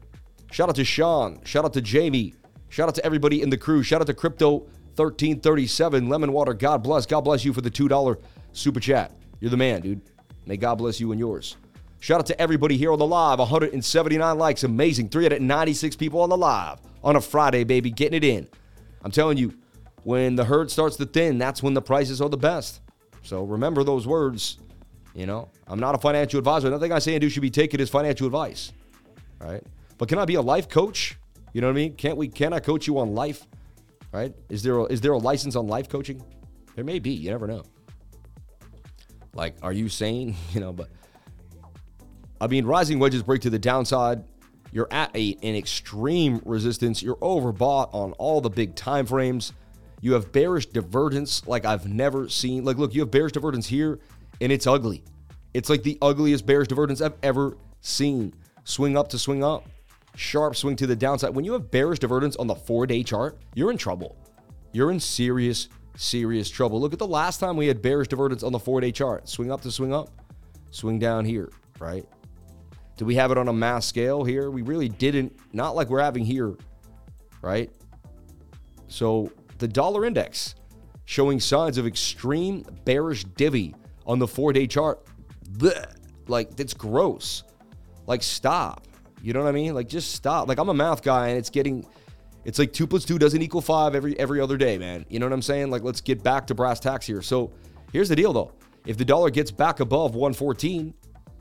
Shout 0.52 0.68
out 0.68 0.76
to 0.76 0.84
Sean. 0.84 1.40
Shout 1.42 1.64
out 1.64 1.72
to 1.72 1.80
Jamie. 1.80 2.36
Shout 2.74 2.88
out 2.88 2.96
to 2.96 3.06
everybody 3.06 3.40
in 3.40 3.50
the 3.50 3.56
crew. 3.56 3.84
Shout 3.84 4.00
out 4.00 4.08
to 4.08 4.14
Crypto 4.14 4.54
1337. 4.96 6.08
Lemon 6.08 6.32
Water. 6.32 6.52
God 6.54 6.82
bless. 6.82 7.06
God 7.06 7.20
bless 7.20 7.44
you 7.44 7.52
for 7.52 7.60
the 7.60 7.70
$2 7.70 8.16
super 8.52 8.80
chat. 8.80 9.12
You're 9.38 9.52
the 9.52 9.56
man, 9.56 9.80
dude. 9.80 10.00
May 10.44 10.56
God 10.56 10.74
bless 10.74 10.98
you 10.98 11.12
and 11.12 11.20
yours. 11.20 11.56
Shout 12.00 12.18
out 12.18 12.26
to 12.26 12.40
everybody 12.40 12.76
here 12.76 12.90
on 12.90 12.98
the 12.98 13.06
live. 13.06 13.38
179 13.38 14.38
likes. 14.38 14.64
Amazing. 14.64 15.10
396 15.10 15.94
people 15.94 16.20
on 16.20 16.30
the 16.30 16.36
live 16.36 16.80
on 17.04 17.14
a 17.14 17.20
Friday, 17.20 17.62
baby. 17.62 17.92
Getting 17.92 18.16
it 18.16 18.24
in. 18.24 18.48
I'm 19.04 19.12
telling 19.12 19.38
you, 19.38 19.54
when 20.02 20.34
the 20.34 20.44
herd 20.44 20.68
starts 20.68 20.96
to 20.96 21.06
thin, 21.06 21.38
that's 21.38 21.62
when 21.62 21.74
the 21.74 21.82
prices 21.82 22.20
are 22.20 22.28
the 22.28 22.36
best. 22.36 22.80
So 23.22 23.44
remember 23.44 23.84
those 23.84 24.04
words. 24.04 24.58
You 25.14 25.26
know, 25.26 25.48
I'm 25.68 25.78
not 25.78 25.94
a 25.94 25.98
financial 25.98 26.38
advisor. 26.38 26.70
Nothing 26.70 26.90
I 26.90 26.98
say 26.98 27.14
and 27.14 27.20
do 27.20 27.28
should 27.28 27.40
be 27.40 27.50
taken 27.50 27.80
as 27.80 27.88
financial 27.88 28.26
advice. 28.26 28.72
Right? 29.38 29.62
But 29.96 30.08
can 30.08 30.18
I 30.18 30.24
be 30.24 30.34
a 30.34 30.42
life 30.42 30.68
coach? 30.68 31.16
You 31.54 31.60
know 31.60 31.68
what 31.68 31.74
I 31.74 31.76
mean? 31.76 31.94
Can't 31.94 32.18
we 32.18 32.28
can 32.28 32.52
I 32.52 32.58
coach 32.58 32.86
you 32.86 32.98
on 32.98 33.14
life? 33.14 33.46
Right? 34.12 34.34
Is 34.50 34.62
there 34.62 34.78
a, 34.78 34.84
is 34.84 35.00
there 35.00 35.12
a 35.12 35.18
license 35.18 35.56
on 35.56 35.66
life 35.66 35.88
coaching? 35.88 36.22
There 36.74 36.84
may 36.84 36.98
be. 36.98 37.10
You 37.10 37.30
never 37.30 37.46
know. 37.46 37.62
Like, 39.34 39.56
are 39.62 39.72
you 39.72 39.88
sane? 39.88 40.36
You 40.52 40.60
know, 40.60 40.72
but 40.72 40.90
I 42.40 42.48
mean, 42.48 42.66
rising 42.66 42.98
wedges 42.98 43.22
break 43.22 43.40
to 43.42 43.50
the 43.50 43.58
downside. 43.58 44.24
You're 44.72 44.88
at 44.90 45.16
a, 45.16 45.38
an 45.42 45.54
extreme 45.54 46.42
resistance. 46.44 47.00
You're 47.00 47.16
overbought 47.16 47.94
on 47.94 48.12
all 48.14 48.40
the 48.40 48.50
big 48.50 48.74
time 48.74 49.06
frames. 49.06 49.52
You 50.00 50.12
have 50.14 50.32
bearish 50.32 50.66
divergence 50.66 51.46
like 51.46 51.64
I've 51.64 51.86
never 51.86 52.28
seen. 52.28 52.64
Like, 52.64 52.76
look, 52.76 52.92
you 52.92 53.00
have 53.02 53.12
bearish 53.12 53.32
divergence 53.32 53.68
here, 53.68 54.00
and 54.40 54.50
it's 54.50 54.66
ugly. 54.66 55.04
It's 55.54 55.70
like 55.70 55.84
the 55.84 55.96
ugliest 56.02 56.44
bearish 56.44 56.68
divergence 56.68 57.00
I've 57.00 57.14
ever 57.22 57.56
seen. 57.80 58.34
Swing 58.64 58.96
up 58.96 59.08
to 59.10 59.18
swing 59.18 59.44
up, 59.44 59.68
sharp 60.16 60.56
swing 60.56 60.76
to 60.76 60.86
the 60.86 60.96
downside. 60.96 61.34
When 61.34 61.44
you 61.44 61.52
have 61.52 61.70
bearish 61.70 61.98
divergence 61.98 62.36
on 62.36 62.46
the 62.46 62.54
four 62.54 62.86
day 62.86 63.02
chart, 63.02 63.38
you're 63.54 63.70
in 63.70 63.78
trouble. 63.78 64.16
You're 64.72 64.90
in 64.90 65.00
serious, 65.00 65.68
serious 65.96 66.50
trouble. 66.50 66.80
Look 66.80 66.92
at 66.92 66.98
the 66.98 67.06
last 67.06 67.38
time 67.38 67.56
we 67.56 67.66
had 67.66 67.82
bearish 67.82 68.08
divergence 68.08 68.42
on 68.42 68.52
the 68.52 68.58
four 68.58 68.80
day 68.80 68.92
chart. 68.92 69.28
Swing 69.28 69.50
up 69.50 69.60
to 69.62 69.70
swing 69.70 69.92
up, 69.92 70.10
swing 70.70 70.98
down 70.98 71.24
here, 71.24 71.50
right? 71.78 72.04
Do 72.96 73.04
we 73.04 73.14
have 73.16 73.30
it 73.30 73.38
on 73.38 73.48
a 73.48 73.52
mass 73.52 73.86
scale 73.86 74.24
here? 74.24 74.50
We 74.50 74.62
really 74.62 74.88
didn't, 74.88 75.36
not 75.52 75.74
like 75.74 75.88
we're 75.88 76.00
having 76.02 76.24
here, 76.24 76.56
right? 77.42 77.70
So 78.86 79.32
the 79.58 79.66
dollar 79.66 80.04
index 80.04 80.54
showing 81.04 81.40
signs 81.40 81.76
of 81.78 81.86
extreme 81.86 82.64
bearish 82.84 83.24
divvy 83.24 83.74
on 84.06 84.18
the 84.18 84.26
four 84.26 84.52
day 84.52 84.66
chart. 84.66 85.04
Blech. 85.52 85.96
Like, 86.26 86.56
that's 86.56 86.72
gross. 86.72 87.44
Like, 88.06 88.22
stop. 88.22 88.86
You 89.24 89.32
know 89.32 89.40
what 89.40 89.48
I 89.48 89.52
mean? 89.52 89.74
Like, 89.74 89.88
just 89.88 90.12
stop. 90.12 90.48
Like, 90.48 90.58
I'm 90.58 90.68
a 90.68 90.74
math 90.74 91.02
guy 91.02 91.28
and 91.28 91.38
it's 91.38 91.48
getting, 91.48 91.86
it's 92.44 92.58
like 92.58 92.74
two 92.74 92.86
plus 92.86 93.06
two 93.06 93.18
doesn't 93.18 93.40
equal 93.40 93.62
five 93.62 93.94
every 93.94 94.18
every 94.18 94.38
other 94.38 94.58
day, 94.58 94.76
man. 94.76 95.06
You 95.08 95.18
know 95.18 95.24
what 95.24 95.32
I'm 95.32 95.40
saying? 95.40 95.70
Like, 95.70 95.82
let's 95.82 96.02
get 96.02 96.22
back 96.22 96.46
to 96.48 96.54
brass 96.54 96.78
tacks 96.78 97.06
here. 97.06 97.22
So 97.22 97.50
here's 97.90 98.10
the 98.10 98.16
deal 98.16 98.34
though. 98.34 98.52
If 98.84 98.98
the 98.98 99.04
dollar 99.04 99.30
gets 99.30 99.50
back 99.50 99.80
above 99.80 100.14
114, 100.14 100.92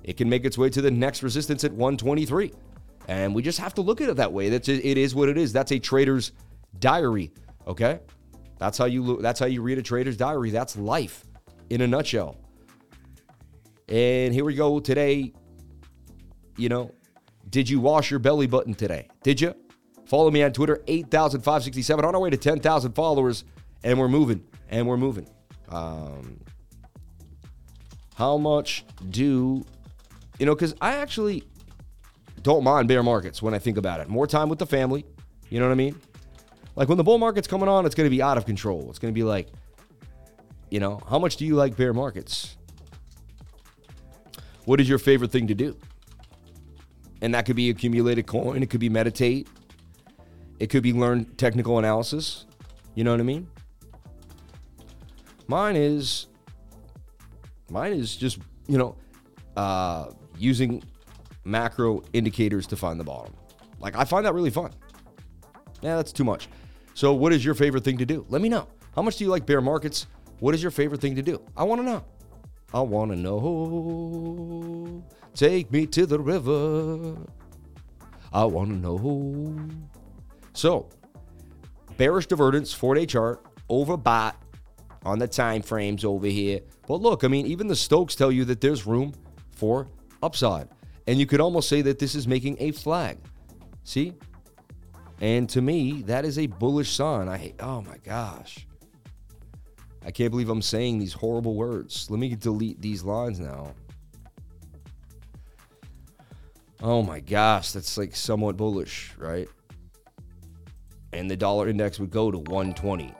it 0.05 0.15
can 0.15 0.29
make 0.29 0.45
its 0.45 0.57
way 0.57 0.69
to 0.69 0.81
the 0.81 0.91
next 0.91 1.23
resistance 1.23 1.65
at 1.65 1.71
123. 1.71 2.53
And 3.09 3.35
we 3.35 3.41
just 3.41 3.59
have 3.59 3.73
to 3.73 3.81
look 3.81 3.99
at 3.99 4.07
it 4.07 4.15
that 4.15 4.31
way. 4.31 4.47
That's 4.47 4.69
it 4.69 4.97
is 4.97 5.13
what 5.13 5.27
it 5.27 5.37
is. 5.37 5.51
That's 5.51 5.73
a 5.73 5.79
trader's 5.79 6.31
diary, 6.79 7.33
okay? 7.67 7.99
That's 8.59 8.77
how 8.77 8.85
you 8.85 9.21
that's 9.21 9.41
how 9.41 9.45
you 9.45 9.61
read 9.61 9.77
a 9.77 9.81
trader's 9.81 10.15
diary. 10.15 10.51
That's 10.51 10.77
life 10.77 11.25
in 11.69 11.81
a 11.81 11.87
nutshell. 11.87 12.37
And 13.89 14.33
here 14.33 14.45
we 14.45 14.55
go 14.55 14.79
today. 14.79 15.33
You 16.55 16.69
know, 16.69 16.91
did 17.53 17.69
you 17.69 17.79
wash 17.79 18.09
your 18.09 18.19
belly 18.19 18.47
button 18.47 18.73
today? 18.73 19.07
Did 19.21 19.39
you? 19.39 19.53
Follow 20.05 20.31
me 20.31 20.41
on 20.41 20.51
Twitter, 20.53 20.81
8,567 20.87 22.03
on 22.03 22.15
our 22.15 22.19
way 22.19 22.31
to 22.31 22.35
10,000 22.35 22.93
followers 22.93 23.43
and 23.83 23.99
we're 23.99 24.07
moving 24.07 24.43
and 24.69 24.87
we're 24.87 24.97
moving. 24.97 25.29
Um, 25.69 26.39
how 28.15 28.37
much 28.37 28.85
do 29.07 29.63
you 30.39 30.47
know, 30.47 30.55
because 30.55 30.73
I 30.81 30.95
actually 30.95 31.43
don't 32.41 32.63
mind 32.63 32.87
bear 32.87 33.03
markets 33.03 33.39
when 33.39 33.53
I 33.53 33.59
think 33.59 33.77
about 33.77 33.99
it. 33.99 34.09
More 34.09 34.25
time 34.25 34.49
with 34.49 34.57
the 34.57 34.65
family. 34.65 35.05
You 35.49 35.59
know 35.59 35.67
what 35.67 35.73
I 35.73 35.75
mean? 35.75 35.95
Like 36.75 36.89
when 36.89 36.97
the 36.97 37.03
bull 37.03 37.19
market's 37.19 37.47
coming 37.47 37.69
on, 37.69 37.85
it's 37.85 37.93
going 37.93 38.07
to 38.07 38.15
be 38.15 38.21
out 38.23 38.39
of 38.39 38.47
control. 38.47 38.89
It's 38.89 38.97
going 38.97 39.13
to 39.13 39.15
be 39.17 39.23
like, 39.23 39.49
you 40.71 40.79
know, 40.79 40.99
how 41.07 41.19
much 41.19 41.37
do 41.37 41.45
you 41.45 41.53
like 41.53 41.77
bear 41.77 41.93
markets? 41.93 42.57
What 44.65 44.81
is 44.81 44.89
your 44.89 44.97
favorite 44.97 45.31
thing 45.31 45.45
to 45.47 45.53
do? 45.53 45.77
And 47.23 47.33
that 47.33 47.45
could 47.45 47.55
be 47.55 47.69
accumulated 47.69 48.27
coin, 48.27 48.61
it 48.61 48.69
could 48.69 48.81
be 48.81 48.89
meditate, 48.89 49.47
it 50.59 50.67
could 50.69 50.83
be 50.83 50.91
learn 50.93 51.25
technical 51.37 51.79
analysis. 51.79 52.45
You 52.95 53.03
know 53.05 53.11
what 53.11 53.21
I 53.21 53.23
mean? 53.23 53.47
Mine 55.47 55.75
is 55.75 56.27
mine 57.69 57.93
is 57.93 58.15
just, 58.15 58.37
you 58.67 58.77
know, 58.77 58.95
uh 59.55 60.11
using 60.37 60.83
macro 61.45 62.03
indicators 62.11 62.67
to 62.67 62.75
find 62.75 62.99
the 62.99 63.03
bottom. 63.05 63.33
Like, 63.79 63.95
I 63.97 64.03
find 64.03 64.25
that 64.25 64.33
really 64.33 64.49
fun. 64.49 64.71
Yeah, 65.81 65.95
that's 65.95 66.11
too 66.11 66.23
much. 66.23 66.49
So, 66.93 67.13
what 67.13 67.31
is 67.33 67.43
your 67.43 67.55
favorite 67.55 67.83
thing 67.83 67.97
to 67.99 68.05
do? 68.05 68.25
Let 68.29 68.41
me 68.41 68.49
know. 68.49 68.67
How 68.95 69.01
much 69.01 69.17
do 69.17 69.23
you 69.23 69.29
like 69.29 69.45
bear 69.45 69.61
markets? 69.61 70.07
What 70.39 70.53
is 70.53 70.61
your 70.61 70.71
favorite 70.71 71.01
thing 71.01 71.15
to 71.15 71.21
do? 71.21 71.41
I 71.55 71.63
want 71.63 71.79
to 71.81 71.85
know. 71.85 72.03
I 72.73 72.81
want 72.81 73.11
to 73.11 73.17
know. 73.17 75.03
Take 75.35 75.71
me 75.71 75.87
to 75.87 76.05
the 76.05 76.19
river. 76.19 77.15
I 78.31 78.45
want 78.45 78.69
to 78.69 78.75
know. 78.75 79.69
So, 80.53 80.89
bearish 81.97 82.27
divergence, 82.27 82.73
four 82.73 82.95
day 82.95 83.05
chart, 83.05 83.45
overbought 83.69 84.35
on 85.03 85.19
the 85.19 85.27
time 85.27 85.61
frames 85.61 86.05
over 86.05 86.27
here. 86.27 86.61
But 86.87 87.01
look, 87.01 87.23
I 87.23 87.27
mean, 87.27 87.45
even 87.47 87.67
the 87.67 87.75
Stokes 87.75 88.15
tell 88.15 88.31
you 88.31 88.45
that 88.45 88.61
there's 88.61 88.85
room 88.85 89.13
for 89.51 89.87
upside. 90.21 90.69
And 91.07 91.19
you 91.19 91.25
could 91.25 91.41
almost 91.41 91.67
say 91.67 91.81
that 91.81 91.99
this 91.99 92.15
is 92.15 92.27
making 92.27 92.57
a 92.59 92.71
flag. 92.71 93.17
See? 93.83 94.13
And 95.19 95.49
to 95.49 95.61
me, 95.61 96.03
that 96.03 96.25
is 96.25 96.37
a 96.37 96.47
bullish 96.47 96.91
sign. 96.91 97.27
I 97.27 97.37
hate, 97.37 97.55
oh 97.59 97.81
my 97.81 97.97
gosh. 97.97 98.65
I 100.05 100.11
can't 100.11 100.31
believe 100.31 100.49
I'm 100.49 100.61
saying 100.61 100.99
these 100.99 101.13
horrible 101.13 101.55
words. 101.55 102.09
Let 102.09 102.19
me 102.19 102.35
delete 102.35 102.81
these 102.81 103.03
lines 103.03 103.39
now. 103.39 103.73
Oh 106.83 107.01
my 107.01 107.21
gosh, 107.21 107.71
that's 107.71 107.97
like 107.97 108.13
somewhat 108.13 108.57
bullish, 108.57 109.13
right? 109.17 109.47
And 111.13 111.31
the 111.31 111.37
dollar 111.37 111.69
index 111.69 111.97
would 111.97 112.11
go 112.11 112.29
to 112.29 112.39
120, 112.39 113.13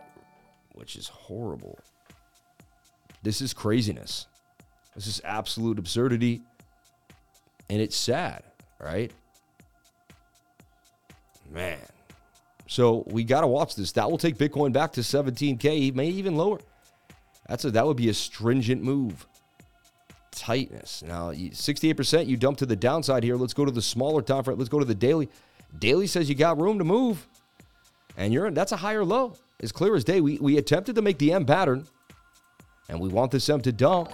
which 0.73 0.97
is 0.97 1.07
horrible. 1.07 1.79
This 3.23 3.41
is 3.41 3.53
craziness. 3.53 4.27
This 4.95 5.07
is 5.07 5.21
absolute 5.23 5.79
absurdity. 5.79 6.41
And 7.69 7.81
it's 7.81 7.95
sad, 7.95 8.43
right? 8.81 9.13
Man. 11.49 11.79
So 12.67 13.05
we 13.07 13.23
got 13.23 13.41
to 13.41 13.47
watch 13.47 13.75
this. 13.75 13.93
That 13.93 14.11
will 14.11 14.17
take 14.17 14.37
Bitcoin 14.37 14.73
back 14.73 14.91
to 14.93 15.01
17K, 15.01 15.95
maybe 15.95 16.17
even 16.17 16.35
lower. 16.35 16.59
That's 17.47 17.63
a 17.63 17.71
that 17.71 17.87
would 17.87 17.97
be 17.97 18.09
a 18.09 18.13
stringent 18.13 18.83
move. 18.83 19.25
Tightness. 20.35 21.03
Now, 21.03 21.31
68% 21.31 22.27
you 22.27 22.37
dump 22.37 22.57
to 22.57 22.65
the 22.65 22.75
downside 22.75 23.23
here. 23.23 23.35
Let's 23.35 23.53
go 23.53 23.65
to 23.65 23.71
the 23.71 23.81
smaller 23.81 24.21
time 24.21 24.43
frame. 24.43 24.57
Let's 24.57 24.69
go 24.69 24.79
to 24.79 24.85
the 24.85 24.95
daily. 24.95 25.29
Daily 25.77 26.07
says 26.07 26.29
you 26.29 26.35
got 26.35 26.59
room 26.59 26.77
to 26.79 26.83
move. 26.83 27.27
And 28.17 28.33
you're 28.33 28.47
in. 28.47 28.53
that's 28.53 28.71
a 28.71 28.77
higher 28.77 29.03
low. 29.03 29.35
As 29.59 29.71
clear 29.71 29.95
as 29.95 30.03
day. 30.03 30.21
We 30.21 30.37
we 30.37 30.57
attempted 30.57 30.95
to 30.95 31.01
make 31.01 31.17
the 31.17 31.31
M 31.31 31.45
pattern 31.45 31.87
and 32.89 32.99
we 32.99 33.09
want 33.09 33.31
this 33.31 33.49
M 33.49 33.61
to 33.61 33.71
dump. 33.71 34.09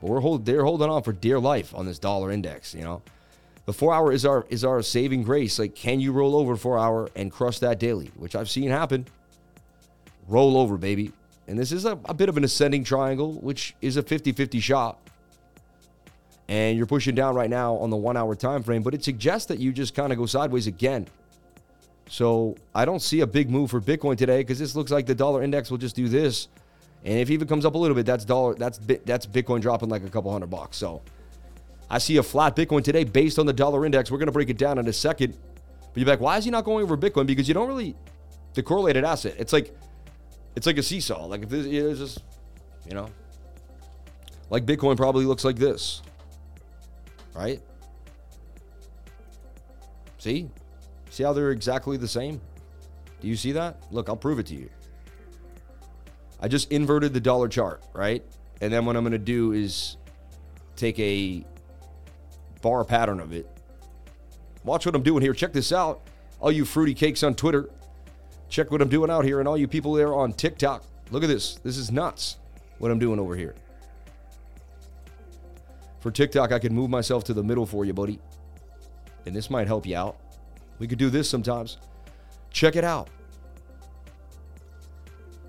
But 0.00 0.10
we're 0.10 0.20
hold, 0.20 0.46
they're 0.46 0.64
holding 0.64 0.88
on 0.88 1.02
for 1.02 1.12
dear 1.12 1.38
life 1.38 1.74
on 1.74 1.86
this 1.86 1.98
dollar 1.98 2.30
index, 2.30 2.74
you 2.74 2.82
know. 2.82 3.02
The 3.66 3.72
four 3.72 3.94
hour 3.94 4.10
is 4.10 4.24
our 4.24 4.46
is 4.48 4.64
our 4.64 4.82
saving 4.82 5.22
grace. 5.22 5.58
Like, 5.58 5.74
can 5.74 6.00
you 6.00 6.12
roll 6.12 6.34
over 6.34 6.56
four 6.56 6.78
hour 6.78 7.08
and 7.14 7.30
crush 7.30 7.58
that 7.60 7.78
daily? 7.78 8.10
Which 8.16 8.34
I've 8.34 8.50
seen 8.50 8.70
happen. 8.70 9.06
Roll 10.26 10.56
over, 10.56 10.76
baby. 10.76 11.12
And 11.46 11.58
this 11.58 11.72
is 11.72 11.84
a, 11.84 11.98
a 12.04 12.14
bit 12.14 12.28
of 12.28 12.36
an 12.36 12.44
ascending 12.44 12.84
triangle, 12.84 13.32
which 13.34 13.74
is 13.82 13.96
a 13.96 14.02
50-50 14.02 14.62
shot. 14.62 15.00
And 16.50 16.76
you're 16.76 16.86
pushing 16.86 17.14
down 17.14 17.36
right 17.36 17.48
now 17.48 17.76
on 17.76 17.90
the 17.90 17.96
one 17.96 18.16
hour 18.16 18.34
time 18.34 18.64
frame, 18.64 18.82
but 18.82 18.92
it 18.92 19.04
suggests 19.04 19.46
that 19.46 19.60
you 19.60 19.72
just 19.72 19.94
kind 19.94 20.12
of 20.12 20.18
go 20.18 20.26
sideways 20.26 20.66
again. 20.66 21.06
So 22.08 22.56
I 22.74 22.84
don't 22.84 23.00
see 23.00 23.20
a 23.20 23.26
big 23.26 23.48
move 23.48 23.70
for 23.70 23.80
Bitcoin 23.80 24.18
today 24.18 24.38
because 24.38 24.58
this 24.58 24.74
looks 24.74 24.90
like 24.90 25.06
the 25.06 25.14
dollar 25.14 25.44
index 25.44 25.70
will 25.70 25.78
just 25.78 25.94
do 25.94 26.08
this. 26.08 26.48
And 27.04 27.20
if 27.20 27.30
even 27.30 27.46
comes 27.46 27.64
up 27.64 27.76
a 27.76 27.78
little 27.78 27.94
bit, 27.94 28.04
that's 28.04 28.24
dollar 28.24 28.56
that's 28.56 28.78
that's 29.06 29.26
Bitcoin 29.26 29.60
dropping 29.60 29.88
like 29.90 30.04
a 30.04 30.10
couple 30.10 30.32
hundred 30.32 30.50
bucks. 30.50 30.76
So 30.76 31.02
I 31.88 31.98
see 31.98 32.16
a 32.16 32.22
flat 32.22 32.56
Bitcoin 32.56 32.82
today 32.82 33.04
based 33.04 33.38
on 33.38 33.46
the 33.46 33.52
dollar 33.52 33.86
index. 33.86 34.10
We're 34.10 34.18
going 34.18 34.26
to 34.26 34.32
break 34.32 34.50
it 34.50 34.58
down 34.58 34.78
in 34.78 34.88
a 34.88 34.92
second. 34.92 35.36
But 35.92 36.00
you're 36.00 36.08
like, 36.08 36.20
why 36.20 36.36
is 36.36 36.44
he 36.44 36.50
not 36.50 36.64
going 36.64 36.82
over 36.82 36.96
Bitcoin? 36.96 37.26
Because 37.26 37.46
you 37.46 37.54
don't 37.54 37.68
really 37.68 37.94
the 38.54 38.62
correlated 38.64 39.04
asset. 39.04 39.36
It's 39.38 39.52
like 39.52 39.72
it's 40.56 40.66
like 40.66 40.78
a 40.78 40.82
seesaw. 40.82 41.26
Like 41.26 41.44
if 41.44 41.48
this 41.48 41.64
is 41.64 41.98
just, 42.00 42.22
you 42.88 42.94
know, 42.94 43.08
like 44.50 44.66
Bitcoin 44.66 44.96
probably 44.96 45.26
looks 45.26 45.44
like 45.44 45.56
this, 45.56 46.02
right? 47.34 47.60
See, 50.18 50.50
see 51.10 51.22
how 51.22 51.32
they're 51.32 51.50
exactly 51.50 51.96
the 51.96 52.08
same. 52.08 52.40
Do 53.20 53.28
you 53.28 53.36
see 53.36 53.52
that? 53.52 53.82
Look, 53.90 54.08
I'll 54.08 54.16
prove 54.16 54.38
it 54.38 54.46
to 54.46 54.54
you. 54.54 54.68
I 56.40 56.48
just 56.48 56.70
inverted 56.72 57.12
the 57.12 57.20
dollar 57.20 57.48
chart, 57.48 57.82
right? 57.92 58.24
And 58.60 58.72
then 58.72 58.84
what 58.86 58.96
I'm 58.96 59.02
going 59.02 59.12
to 59.12 59.18
do 59.18 59.52
is 59.52 59.96
take 60.76 60.98
a 60.98 61.44
bar 62.62 62.84
pattern 62.84 63.20
of 63.20 63.32
it. 63.32 63.48
Watch 64.64 64.86
what 64.86 64.94
I'm 64.94 65.02
doing 65.02 65.22
here. 65.22 65.32
Check 65.32 65.52
this 65.52 65.72
out. 65.72 66.02
All 66.40 66.52
you 66.52 66.64
fruity 66.64 66.94
cakes 66.94 67.22
on 67.22 67.34
Twitter, 67.34 67.68
Check 68.50 68.72
what 68.72 68.82
I'm 68.82 68.88
doing 68.88 69.10
out 69.10 69.24
here, 69.24 69.38
and 69.38 69.46
all 69.46 69.56
you 69.56 69.68
people 69.68 69.92
there 69.92 70.12
on 70.12 70.32
TikTok. 70.32 70.82
Look 71.12 71.22
at 71.22 71.28
this. 71.28 71.54
This 71.62 71.76
is 71.76 71.92
nuts 71.92 72.36
what 72.78 72.90
I'm 72.90 72.98
doing 72.98 73.20
over 73.20 73.36
here. 73.36 73.54
For 76.00 76.10
TikTok, 76.10 76.52
I 76.52 76.58
can 76.58 76.74
move 76.74 76.90
myself 76.90 77.24
to 77.24 77.34
the 77.34 77.42
middle 77.42 77.66
for 77.66 77.84
you, 77.84 77.92
buddy. 77.92 78.18
And 79.26 79.36
this 79.36 79.50
might 79.50 79.66
help 79.66 79.86
you 79.86 79.96
out. 79.96 80.16
We 80.78 80.86
could 80.86 80.98
do 80.98 81.10
this 81.10 81.28
sometimes. 81.28 81.76
Check 82.50 82.74
it 82.74 82.84
out. 82.84 83.08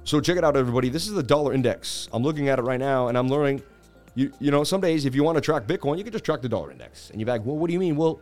So 0.04 0.20
check 0.20 0.38
it 0.38 0.44
out, 0.44 0.58
everybody. 0.58 0.90
This 0.90 1.08
is 1.08 1.14
the 1.14 1.24
dollar 1.24 1.54
index. 1.54 2.10
I'm 2.12 2.24
looking 2.24 2.50
at 2.50 2.60
it 2.60 2.64
right 2.64 2.80
now, 2.80 3.08
and 3.08 3.18
I'm 3.18 3.30
learning. 3.30 3.64
You 4.14 4.32
you 4.40 4.52
know, 4.52 4.66
some 4.66 4.82
days 4.82 5.06
if 5.06 5.16
you 5.16 5.24
want 5.24 5.38
to 5.38 5.42
track 5.42 5.64
Bitcoin, 5.64 5.98
you 5.98 6.04
can 6.04 6.12
just 6.12 6.26
track 6.26 6.42
the 6.42 6.50
dollar 6.50 6.72
index. 6.72 7.10
And 7.12 7.22
you're 7.22 7.30
like, 7.30 7.46
well, 7.46 7.56
what 7.56 7.68
do 7.68 7.74
you 7.74 7.80
mean? 7.80 7.96
Well, 7.96 8.20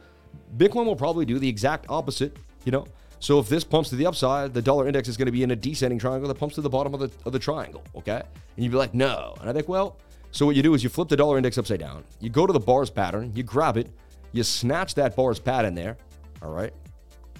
Bitcoin 0.58 0.86
will 0.86 0.96
probably 0.96 1.26
do 1.26 1.40
the 1.40 1.50
exact 1.50 1.88
opposite. 1.90 2.38
You 2.64 2.72
know, 2.72 2.86
so 3.20 3.40
if 3.40 3.50
this 3.50 3.64
pumps 3.64 3.90
to 3.90 3.96
the 3.96 4.06
upside, 4.06 4.54
the 4.54 4.62
dollar 4.62 4.88
index 4.88 5.08
is 5.08 5.18
going 5.18 5.26
to 5.26 5.32
be 5.32 5.44
in 5.44 5.52
a 5.52 5.56
descending 5.56 5.98
triangle 5.98 6.28
that 6.28 6.36
pumps 6.36 6.56
to 6.56 6.62
the 6.62 6.70
bottom 6.70 6.94
of 6.94 7.00
the, 7.00 7.12
of 7.26 7.34
the 7.34 7.40
triangle, 7.40 7.84
okay? 7.96 8.22
And 8.56 8.64
you'd 8.64 8.72
be 8.72 8.78
like, 8.78 8.94
no. 8.94 9.36
And 9.42 9.50
I 9.50 9.54
think, 9.54 9.68
well, 9.68 9.98
so 10.32 10.46
what 10.46 10.56
you 10.56 10.64
do 10.64 10.74
is 10.74 10.84
you 10.84 10.90
flip 10.90 11.10
the 11.10 11.18
dollar 11.18 11.38
index 11.38 11.58
upside 11.58 11.80
down, 11.80 12.04
you 12.20 12.30
go 12.30 12.46
to 12.46 12.54
the 12.54 12.60
bars 12.60 12.90
pattern, 12.90 13.32
you 13.36 13.44
grab 13.44 13.78
it, 13.78 13.90
you 14.32 14.44
snatch 14.44 14.96
that 14.96 15.16
bars 15.16 15.40
pattern 15.40 15.74
there, 15.74 15.98
all 16.42 16.52
right? 16.52 16.74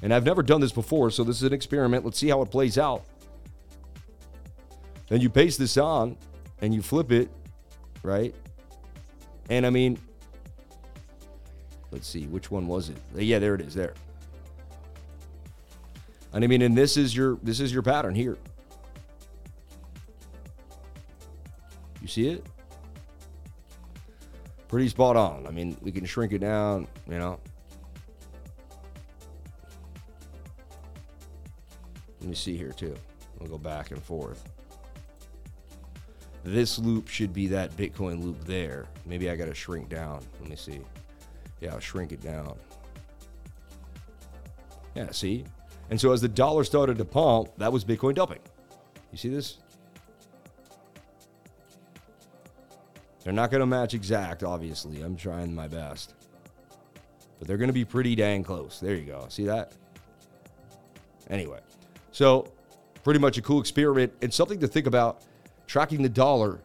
And 0.02 0.14
I've 0.14 0.26
never 0.26 0.42
done 0.42 0.62
this 0.62 0.72
before, 0.72 1.12
so 1.12 1.24
this 1.24 1.38
is 1.38 1.44
an 1.44 1.54
experiment. 1.54 2.06
Let's 2.06 2.18
see 2.18 2.30
how 2.30 2.42
it 2.42 2.50
plays 2.50 2.78
out. 2.78 3.04
Then 5.10 5.22
you 5.22 5.30
paste 5.30 5.60
this 5.60 5.78
on 5.78 6.18
and 6.62 6.74
you 6.74 6.82
flip 6.82 7.12
it, 7.12 7.30
right? 8.04 8.34
And 9.50 9.66
I 9.66 9.70
mean, 9.70 10.00
let's 11.92 12.08
see, 12.08 12.28
which 12.28 12.50
one 12.50 12.68
was 12.68 12.90
it? 12.90 12.98
Yeah, 13.16 13.40
there 13.40 13.56
it 13.56 13.62
is, 13.62 13.74
there. 13.74 13.94
And 16.32 16.44
I 16.44 16.48
mean, 16.48 16.62
and 16.62 16.78
this 16.78 16.96
is 16.96 17.16
your 17.16 17.40
this 17.42 17.60
is 17.60 17.74
your 17.74 17.82
pattern 17.82 18.14
here. 18.14 18.38
You 22.02 22.08
see 22.08 22.30
it? 22.30 22.46
Pretty 24.70 24.88
spot 24.88 25.18
on. 25.18 25.48
I 25.48 25.52
mean, 25.52 25.76
we 25.82 25.92
can 25.92 26.06
shrink 26.06 26.32
it 26.32 26.40
down, 26.40 26.88
you 27.10 27.18
know. 27.18 27.40
Let 32.22 32.30
me 32.30 32.36
see 32.36 32.56
here 32.56 32.72
too. 32.72 32.96
We'll 33.40 33.50
go 33.50 33.58
back 33.58 33.90
and 33.90 34.02
forth. 34.02 34.48
This 36.44 36.78
loop 36.78 37.08
should 37.08 37.34
be 37.34 37.48
that 37.48 37.76
Bitcoin 37.76 38.24
loop 38.24 38.46
there. 38.46 38.86
Maybe 39.06 39.30
I 39.30 39.36
got 39.36 39.46
to 39.46 39.56
shrink 39.56 39.90
down. 39.90 40.22
Let 40.40 40.50
me 40.50 40.56
see. 40.56 40.82
Yeah, 41.62 41.74
I'll 41.74 41.80
shrink 41.80 42.12
it 42.12 42.22
down. 42.22 42.56
Yeah, 44.96 45.12
see? 45.12 45.46
And 45.90 46.00
so 46.00 46.12
as 46.12 46.22
the 46.22 46.28
dollar 46.28 46.64
started 46.64 46.98
to 47.00 47.06
pump, 47.06 47.50
that 47.58 47.72
was 47.74 47.84
Bitcoin 47.84 48.14
dumping. 48.14 48.40
You 49.12 49.18
see 49.18 49.30
this? 49.30 49.58
They're 53.30 53.36
not 53.36 53.52
going 53.52 53.60
to 53.60 53.68
match 53.68 53.94
exact, 53.94 54.42
obviously. 54.42 55.04
I'm 55.04 55.16
trying 55.16 55.54
my 55.54 55.68
best. 55.68 56.16
But 57.38 57.48
they're 57.48 57.58
going 57.58 57.70
to 57.70 57.74
be 57.74 57.86
pretty 57.86 58.16
dang 58.16 58.44
close. 58.44 58.80
There 58.80 58.96
you 58.96 59.06
go. 59.06 59.28
See 59.30 59.46
that? 59.46 59.74
Anyway, 61.30 61.60
so 62.12 62.52
pretty 63.04 63.20
much 63.20 63.38
a 63.38 63.44
cool 63.44 63.62
experiment 63.62 64.12
and 64.24 64.34
something 64.34 64.60
to 64.62 64.68
think 64.68 64.88
about 64.88 65.22
tracking 65.68 66.02
the 66.02 66.10
dollar 66.10 66.60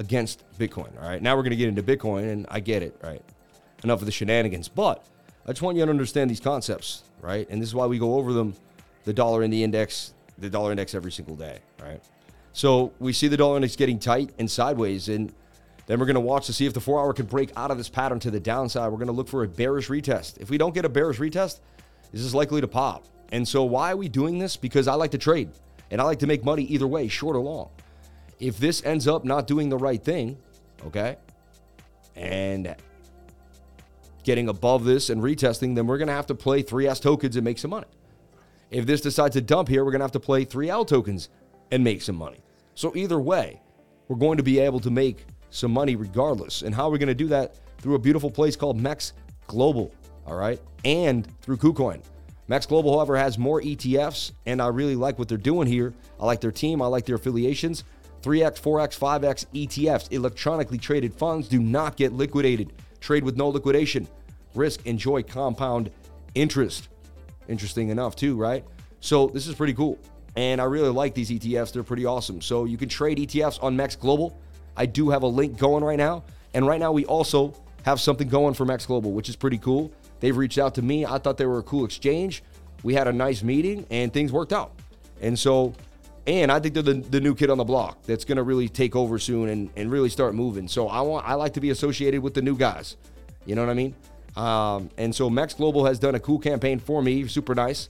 against 0.00 0.44
Bitcoin. 0.58 0.94
All 1.00 1.08
right. 1.08 1.22
Now 1.22 1.34
we're 1.34 1.44
going 1.44 1.52
to 1.52 1.56
get 1.56 1.68
into 1.68 1.82
Bitcoin, 1.82 2.30
and 2.30 2.46
I 2.50 2.60
get 2.60 2.82
it, 2.82 2.94
right? 3.02 3.22
Enough 3.82 4.00
of 4.00 4.04
the 4.04 4.12
shenanigans. 4.12 4.68
But 4.68 5.02
I 5.46 5.52
just 5.52 5.62
want 5.62 5.78
you 5.78 5.84
to 5.86 5.90
understand 5.90 6.28
these 6.28 6.40
concepts, 6.40 7.04
right? 7.22 7.48
And 7.48 7.58
this 7.58 7.70
is 7.70 7.74
why 7.74 7.86
we 7.86 7.98
go 7.98 8.16
over 8.16 8.34
them 8.34 8.52
the 9.04 9.14
dollar 9.14 9.44
in 9.44 9.50
the 9.50 9.64
index, 9.64 10.12
the 10.36 10.50
dollar 10.50 10.72
index 10.72 10.94
every 10.94 11.10
single 11.10 11.36
day, 11.36 11.60
right? 11.80 12.02
So 12.52 12.92
we 12.98 13.14
see 13.14 13.28
the 13.28 13.38
dollar 13.38 13.56
index 13.56 13.76
getting 13.76 13.98
tight 13.98 14.34
and 14.38 14.50
sideways, 14.50 15.08
and 15.08 15.32
then 15.86 15.98
we're 15.98 16.06
going 16.06 16.14
to 16.14 16.20
watch 16.20 16.46
to 16.46 16.52
see 16.52 16.66
if 16.66 16.74
the 16.74 16.80
four 16.80 17.00
hour 17.00 17.12
can 17.12 17.26
break 17.26 17.50
out 17.56 17.70
of 17.70 17.78
this 17.78 17.88
pattern 17.88 18.20
to 18.20 18.30
the 18.30 18.40
downside. 18.40 18.90
We're 18.90 18.98
going 18.98 19.06
to 19.08 19.12
look 19.12 19.28
for 19.28 19.44
a 19.44 19.48
bearish 19.48 19.88
retest. 19.88 20.40
If 20.40 20.50
we 20.50 20.58
don't 20.58 20.74
get 20.74 20.84
a 20.84 20.88
bearish 20.88 21.18
retest, 21.18 21.60
this 22.12 22.20
is 22.20 22.34
likely 22.34 22.60
to 22.60 22.68
pop. 22.68 23.04
And 23.30 23.46
so 23.46 23.64
why 23.64 23.92
are 23.92 23.96
we 23.96 24.08
doing 24.08 24.38
this? 24.38 24.56
Because 24.56 24.86
I 24.86 24.94
like 24.94 25.10
to 25.12 25.18
trade 25.18 25.50
and 25.90 26.00
I 26.00 26.04
like 26.04 26.20
to 26.20 26.26
make 26.26 26.44
money 26.44 26.64
either 26.64 26.86
way, 26.86 27.08
short 27.08 27.36
or 27.36 27.40
long. 27.40 27.70
If 28.38 28.58
this 28.58 28.84
ends 28.84 29.08
up 29.08 29.24
not 29.24 29.46
doing 29.46 29.68
the 29.68 29.76
right 29.76 30.02
thing, 30.02 30.38
okay, 30.86 31.16
and 32.14 32.74
getting 34.24 34.48
above 34.48 34.84
this 34.84 35.10
and 35.10 35.22
retesting, 35.22 35.74
then 35.74 35.86
we're 35.86 35.98
going 35.98 36.08
to 36.08 36.14
have 36.14 36.26
to 36.26 36.34
play 36.34 36.62
3S 36.62 37.00
tokens 37.00 37.36
and 37.36 37.44
make 37.44 37.58
some 37.58 37.70
money. 37.70 37.86
If 38.70 38.86
this 38.86 39.00
decides 39.00 39.34
to 39.34 39.40
dump 39.40 39.68
here, 39.68 39.84
we're 39.84 39.90
going 39.90 40.00
to 40.00 40.04
have 40.04 40.12
to 40.12 40.20
play 40.20 40.44
3L 40.44 40.86
tokens 40.86 41.28
and 41.70 41.82
make 41.82 42.02
some 42.02 42.16
money. 42.16 42.38
So 42.74 42.94
either 42.96 43.20
way, 43.20 43.60
we're 44.08 44.16
going 44.16 44.38
to 44.38 44.42
be 44.42 44.58
able 44.58 44.80
to 44.80 44.90
make 44.90 45.26
some 45.52 45.72
money 45.72 45.94
regardless. 45.94 46.62
And 46.62 46.74
how 46.74 46.88
are 46.88 46.90
we 46.90 46.98
going 46.98 47.08
to 47.08 47.14
do 47.14 47.28
that? 47.28 47.54
Through 47.78 47.94
a 47.94 47.98
beautiful 47.98 48.30
place 48.30 48.56
called 48.56 48.80
Mex 48.80 49.12
Global, 49.46 49.92
all 50.26 50.36
right? 50.36 50.60
And 50.84 51.26
through 51.42 51.58
KuCoin. 51.58 52.02
Mex 52.48 52.66
Global, 52.66 52.94
however, 52.94 53.16
has 53.16 53.38
more 53.38 53.60
ETFs, 53.60 54.32
and 54.46 54.60
I 54.60 54.66
really 54.68 54.96
like 54.96 55.18
what 55.18 55.28
they're 55.28 55.38
doing 55.38 55.66
here. 55.66 55.94
I 56.20 56.26
like 56.26 56.40
their 56.40 56.52
team, 56.52 56.82
I 56.82 56.86
like 56.86 57.06
their 57.06 57.16
affiliations. 57.16 57.84
3x, 58.22 58.60
4x, 58.60 58.98
5x 58.98 59.46
ETFs, 59.66 60.12
electronically 60.12 60.78
traded 60.78 61.14
funds, 61.14 61.48
do 61.48 61.60
not 61.60 61.96
get 61.96 62.12
liquidated. 62.12 62.72
Trade 63.00 63.24
with 63.24 63.36
no 63.36 63.48
liquidation. 63.48 64.06
Risk, 64.54 64.86
enjoy 64.86 65.22
compound 65.22 65.90
interest. 66.34 66.88
Interesting 67.48 67.88
enough, 67.88 68.14
too, 68.14 68.36
right? 68.36 68.64
So 69.00 69.26
this 69.28 69.46
is 69.48 69.54
pretty 69.54 69.74
cool. 69.74 69.98
And 70.36 70.60
I 70.60 70.64
really 70.64 70.88
like 70.88 71.14
these 71.14 71.30
ETFs. 71.30 71.72
They're 71.72 71.82
pretty 71.82 72.06
awesome. 72.06 72.40
So 72.40 72.64
you 72.64 72.78
can 72.78 72.88
trade 72.88 73.18
ETFs 73.18 73.62
on 73.62 73.76
Mex 73.76 73.96
Global. 73.96 74.38
I 74.76 74.86
do 74.86 75.10
have 75.10 75.22
a 75.22 75.26
link 75.26 75.58
going 75.58 75.84
right 75.84 75.98
now. 75.98 76.24
And 76.54 76.66
right 76.66 76.80
now, 76.80 76.92
we 76.92 77.04
also 77.06 77.54
have 77.84 78.00
something 78.00 78.28
going 78.28 78.54
for 78.54 78.64
Max 78.64 78.86
Global, 78.86 79.12
which 79.12 79.28
is 79.28 79.36
pretty 79.36 79.58
cool. 79.58 79.92
They've 80.20 80.36
reached 80.36 80.58
out 80.58 80.74
to 80.76 80.82
me. 80.82 81.04
I 81.04 81.18
thought 81.18 81.36
they 81.36 81.46
were 81.46 81.58
a 81.58 81.62
cool 81.62 81.84
exchange. 81.84 82.42
We 82.82 82.94
had 82.94 83.08
a 83.08 83.12
nice 83.12 83.42
meeting 83.42 83.86
and 83.90 84.12
things 84.12 84.32
worked 84.32 84.52
out. 84.52 84.72
And 85.20 85.38
so, 85.38 85.72
and 86.26 86.50
I 86.52 86.60
think 86.60 86.74
they're 86.74 86.82
the, 86.82 86.94
the 86.94 87.20
new 87.20 87.34
kid 87.34 87.50
on 87.50 87.58
the 87.58 87.64
block 87.64 88.02
that's 88.04 88.24
going 88.24 88.36
to 88.36 88.42
really 88.42 88.68
take 88.68 88.94
over 88.94 89.18
soon 89.18 89.48
and, 89.48 89.70
and 89.76 89.90
really 89.90 90.08
start 90.08 90.34
moving. 90.34 90.68
So 90.68 90.88
I 90.88 91.00
want 91.00 91.26
I 91.26 91.34
like 91.34 91.54
to 91.54 91.60
be 91.60 91.70
associated 91.70 92.22
with 92.22 92.34
the 92.34 92.42
new 92.42 92.56
guys. 92.56 92.96
You 93.46 93.54
know 93.56 93.62
what 93.62 93.70
I 93.70 93.74
mean? 93.74 93.94
Um, 94.36 94.90
and 94.96 95.14
so 95.14 95.28
Max 95.28 95.54
Global 95.54 95.84
has 95.84 95.98
done 95.98 96.14
a 96.14 96.20
cool 96.20 96.38
campaign 96.38 96.78
for 96.78 97.02
me, 97.02 97.26
super 97.26 97.54
nice. 97.54 97.88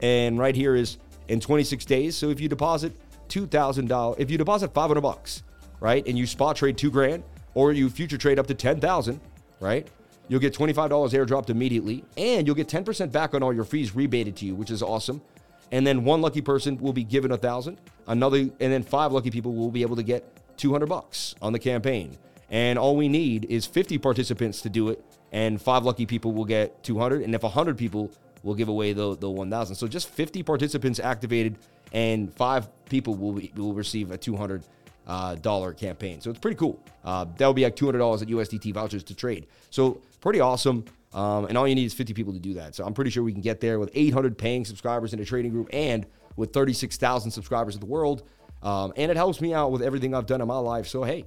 And 0.00 0.38
right 0.38 0.54
here 0.54 0.74
is 0.74 0.98
in 1.28 1.40
26 1.40 1.84
days. 1.84 2.16
So 2.16 2.30
if 2.30 2.40
you 2.40 2.48
deposit 2.48 2.92
$2,000, 3.28 4.18
if 4.18 4.30
you 4.30 4.38
deposit 4.38 4.74
500 4.74 5.00
bucks, 5.00 5.42
right, 5.80 6.06
and 6.06 6.16
you 6.16 6.26
spot 6.26 6.56
trade 6.56 6.78
two 6.78 6.90
grand, 6.90 7.24
or 7.54 7.72
you 7.72 7.90
future 7.90 8.18
trade 8.18 8.38
up 8.38 8.46
to 8.46 8.54
10,000, 8.54 9.20
right, 9.58 9.88
you'll 10.28 10.40
get 10.40 10.54
$25 10.54 10.74
airdropped 10.88 11.50
immediately, 11.50 12.04
and 12.16 12.46
you'll 12.46 12.56
get 12.56 12.68
10% 12.68 13.10
back 13.10 13.34
on 13.34 13.42
all 13.42 13.52
your 13.52 13.64
fees 13.64 13.94
rebated 13.94 14.36
to 14.36 14.46
you, 14.46 14.54
which 14.54 14.70
is 14.70 14.82
awesome. 14.82 15.20
And 15.72 15.86
then 15.86 16.04
one 16.04 16.20
lucky 16.20 16.40
person 16.40 16.78
will 16.78 16.92
be 16.92 17.04
given 17.04 17.30
a 17.32 17.36
thousand. 17.36 17.78
Another, 18.06 18.38
and 18.38 18.52
then 18.58 18.82
five 18.82 19.12
lucky 19.12 19.30
people 19.30 19.54
will 19.54 19.70
be 19.70 19.82
able 19.82 19.96
to 19.96 20.02
get 20.02 20.24
200 20.56 20.86
bucks 20.86 21.34
on 21.40 21.52
the 21.52 21.58
campaign. 21.58 22.16
And 22.50 22.78
all 22.78 22.96
we 22.96 23.08
need 23.08 23.44
is 23.44 23.66
50 23.66 23.98
participants 23.98 24.62
to 24.62 24.68
do 24.68 24.88
it, 24.88 25.04
and 25.32 25.62
five 25.62 25.84
lucky 25.84 26.06
people 26.06 26.32
will 26.32 26.44
get 26.44 26.82
200. 26.82 27.22
And 27.22 27.34
if 27.34 27.42
100 27.42 27.78
people 27.78 28.10
will 28.42 28.54
give 28.54 28.68
away 28.68 28.92
the, 28.92 29.16
the 29.16 29.30
1,000. 29.30 29.76
So 29.76 29.86
just 29.86 30.08
50 30.08 30.42
participants 30.42 30.98
activated, 30.98 31.58
and 31.92 32.32
five 32.34 32.68
people 32.86 33.14
will, 33.14 33.32
be, 33.32 33.52
will 33.54 33.74
receive 33.74 34.10
a 34.10 34.18
200 34.18 34.64
uh, 35.10 35.34
dollar 35.34 35.74
campaign. 35.74 36.20
So 36.20 36.30
it's 36.30 36.38
pretty 36.38 36.56
cool. 36.56 36.80
Uh, 37.04 37.26
that 37.36 37.46
would 37.46 37.56
be 37.56 37.64
like 37.64 37.74
$200 37.74 38.22
at 38.22 38.28
USDT 38.28 38.72
vouchers 38.72 39.02
to 39.04 39.14
trade. 39.14 39.48
So 39.70 40.00
pretty 40.20 40.38
awesome. 40.38 40.84
Um, 41.12 41.46
and 41.46 41.58
all 41.58 41.66
you 41.66 41.74
need 41.74 41.86
is 41.86 41.94
50 41.94 42.14
people 42.14 42.32
to 42.32 42.38
do 42.38 42.54
that. 42.54 42.76
So 42.76 42.84
I'm 42.84 42.94
pretty 42.94 43.10
sure 43.10 43.24
we 43.24 43.32
can 43.32 43.40
get 43.40 43.60
there 43.60 43.80
with 43.80 43.90
800 43.92 44.38
paying 44.38 44.64
subscribers 44.64 45.12
in 45.12 45.18
a 45.18 45.24
trading 45.24 45.50
group 45.50 45.68
and 45.72 46.06
with 46.36 46.52
36,000 46.52 47.32
subscribers 47.32 47.74
in 47.74 47.80
the 47.80 47.86
world. 47.86 48.22
Um, 48.62 48.92
and 48.96 49.10
it 49.10 49.16
helps 49.16 49.40
me 49.40 49.52
out 49.52 49.72
with 49.72 49.82
everything 49.82 50.14
I've 50.14 50.26
done 50.26 50.40
in 50.40 50.46
my 50.46 50.58
life. 50.58 50.86
So 50.86 51.02
hey, 51.02 51.24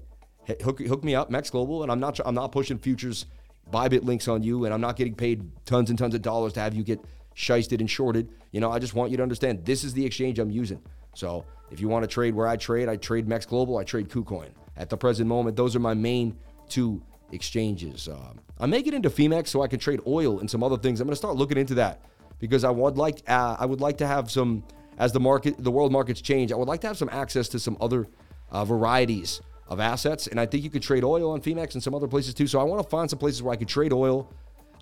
hook, 0.63 0.79
hook 0.79 1.03
me 1.03 1.13
up, 1.13 1.29
Max 1.29 1.49
Global, 1.49 1.83
and 1.83 1.91
I'm 1.91 1.99
not 1.99 2.19
I'm 2.25 2.35
not 2.35 2.53
pushing 2.53 2.77
futures 2.77 3.25
Bybit 3.71 4.03
links 4.03 4.27
on 4.27 4.43
you, 4.43 4.65
and 4.65 4.73
I'm 4.73 4.81
not 4.81 4.95
getting 4.95 5.15
paid 5.15 5.49
tons 5.65 5.89
and 5.89 5.99
tons 5.99 6.15
of 6.15 6.21
dollars 6.21 6.53
to 6.53 6.59
have 6.61 6.73
you 6.73 6.83
get 6.83 7.03
shisted 7.35 7.79
and 7.79 7.89
shorted. 7.89 8.29
You 8.51 8.61
know, 8.61 8.71
I 8.71 8.79
just 8.79 8.93
want 8.93 9.11
you 9.11 9.17
to 9.17 9.23
understand 9.23 9.65
this 9.65 9.83
is 9.83 9.93
the 9.93 10.05
exchange 10.05 10.39
I'm 10.39 10.51
using. 10.51 10.81
So 11.15 11.43
if 11.73 11.81
you 11.81 11.89
want 11.89 12.03
to 12.03 12.07
trade 12.07 12.35
where 12.35 12.47
I 12.47 12.55
trade, 12.55 12.87
I 12.87 12.97
trade 12.97 13.27
Mex 13.27 13.47
Global, 13.47 13.77
I 13.77 13.83
trade 13.83 14.07
KuCoin. 14.07 14.49
At 14.77 14.89
the 14.89 14.97
present 14.97 15.27
moment, 15.27 15.57
those 15.57 15.75
are 15.75 15.79
my 15.79 15.95
main 15.95 16.37
two 16.69 17.01
exchanges. 17.31 18.07
Um, 18.07 18.39
I'm 18.59 18.69
making 18.69 18.93
into 18.93 19.09
Phemex 19.09 19.47
so 19.47 19.63
I 19.63 19.67
can 19.67 19.79
trade 19.79 19.99
oil 20.05 20.39
and 20.39 20.49
some 20.49 20.63
other 20.63 20.77
things. 20.77 21.01
I'm 21.01 21.07
going 21.07 21.13
to 21.13 21.17
start 21.17 21.35
looking 21.35 21.57
into 21.57 21.73
that 21.75 22.01
because 22.39 22.63
I 22.63 22.69
would 22.69 22.97
like 22.97 23.27
uh, 23.27 23.57
I 23.59 23.65
would 23.65 23.81
like 23.81 23.97
to 23.97 24.07
have 24.07 24.29
some 24.29 24.63
as 24.99 25.11
the 25.11 25.19
market 25.19 25.55
the 25.57 25.71
world 25.71 25.91
markets 25.91 26.21
change. 26.21 26.51
I 26.51 26.55
would 26.55 26.67
like 26.67 26.81
to 26.81 26.87
have 26.87 26.97
some 26.97 27.09
access 27.11 27.47
to 27.49 27.59
some 27.59 27.75
other 27.81 28.07
uh, 28.51 28.63
varieties 28.65 29.41
of 29.67 29.79
assets, 29.79 30.27
and 30.27 30.39
I 30.39 30.45
think 30.45 30.63
you 30.63 30.69
could 30.69 30.83
trade 30.83 31.03
oil 31.03 31.31
on 31.31 31.41
Phemex 31.41 31.73
and 31.73 31.81
some 31.81 31.95
other 31.95 32.07
places 32.07 32.35
too. 32.35 32.45
So 32.45 32.59
I 32.59 32.63
want 32.63 32.83
to 32.83 32.89
find 32.89 33.09
some 33.09 33.19
places 33.19 33.41
where 33.41 33.53
I 33.53 33.55
could 33.55 33.67
trade 33.67 33.93
oil. 33.93 34.31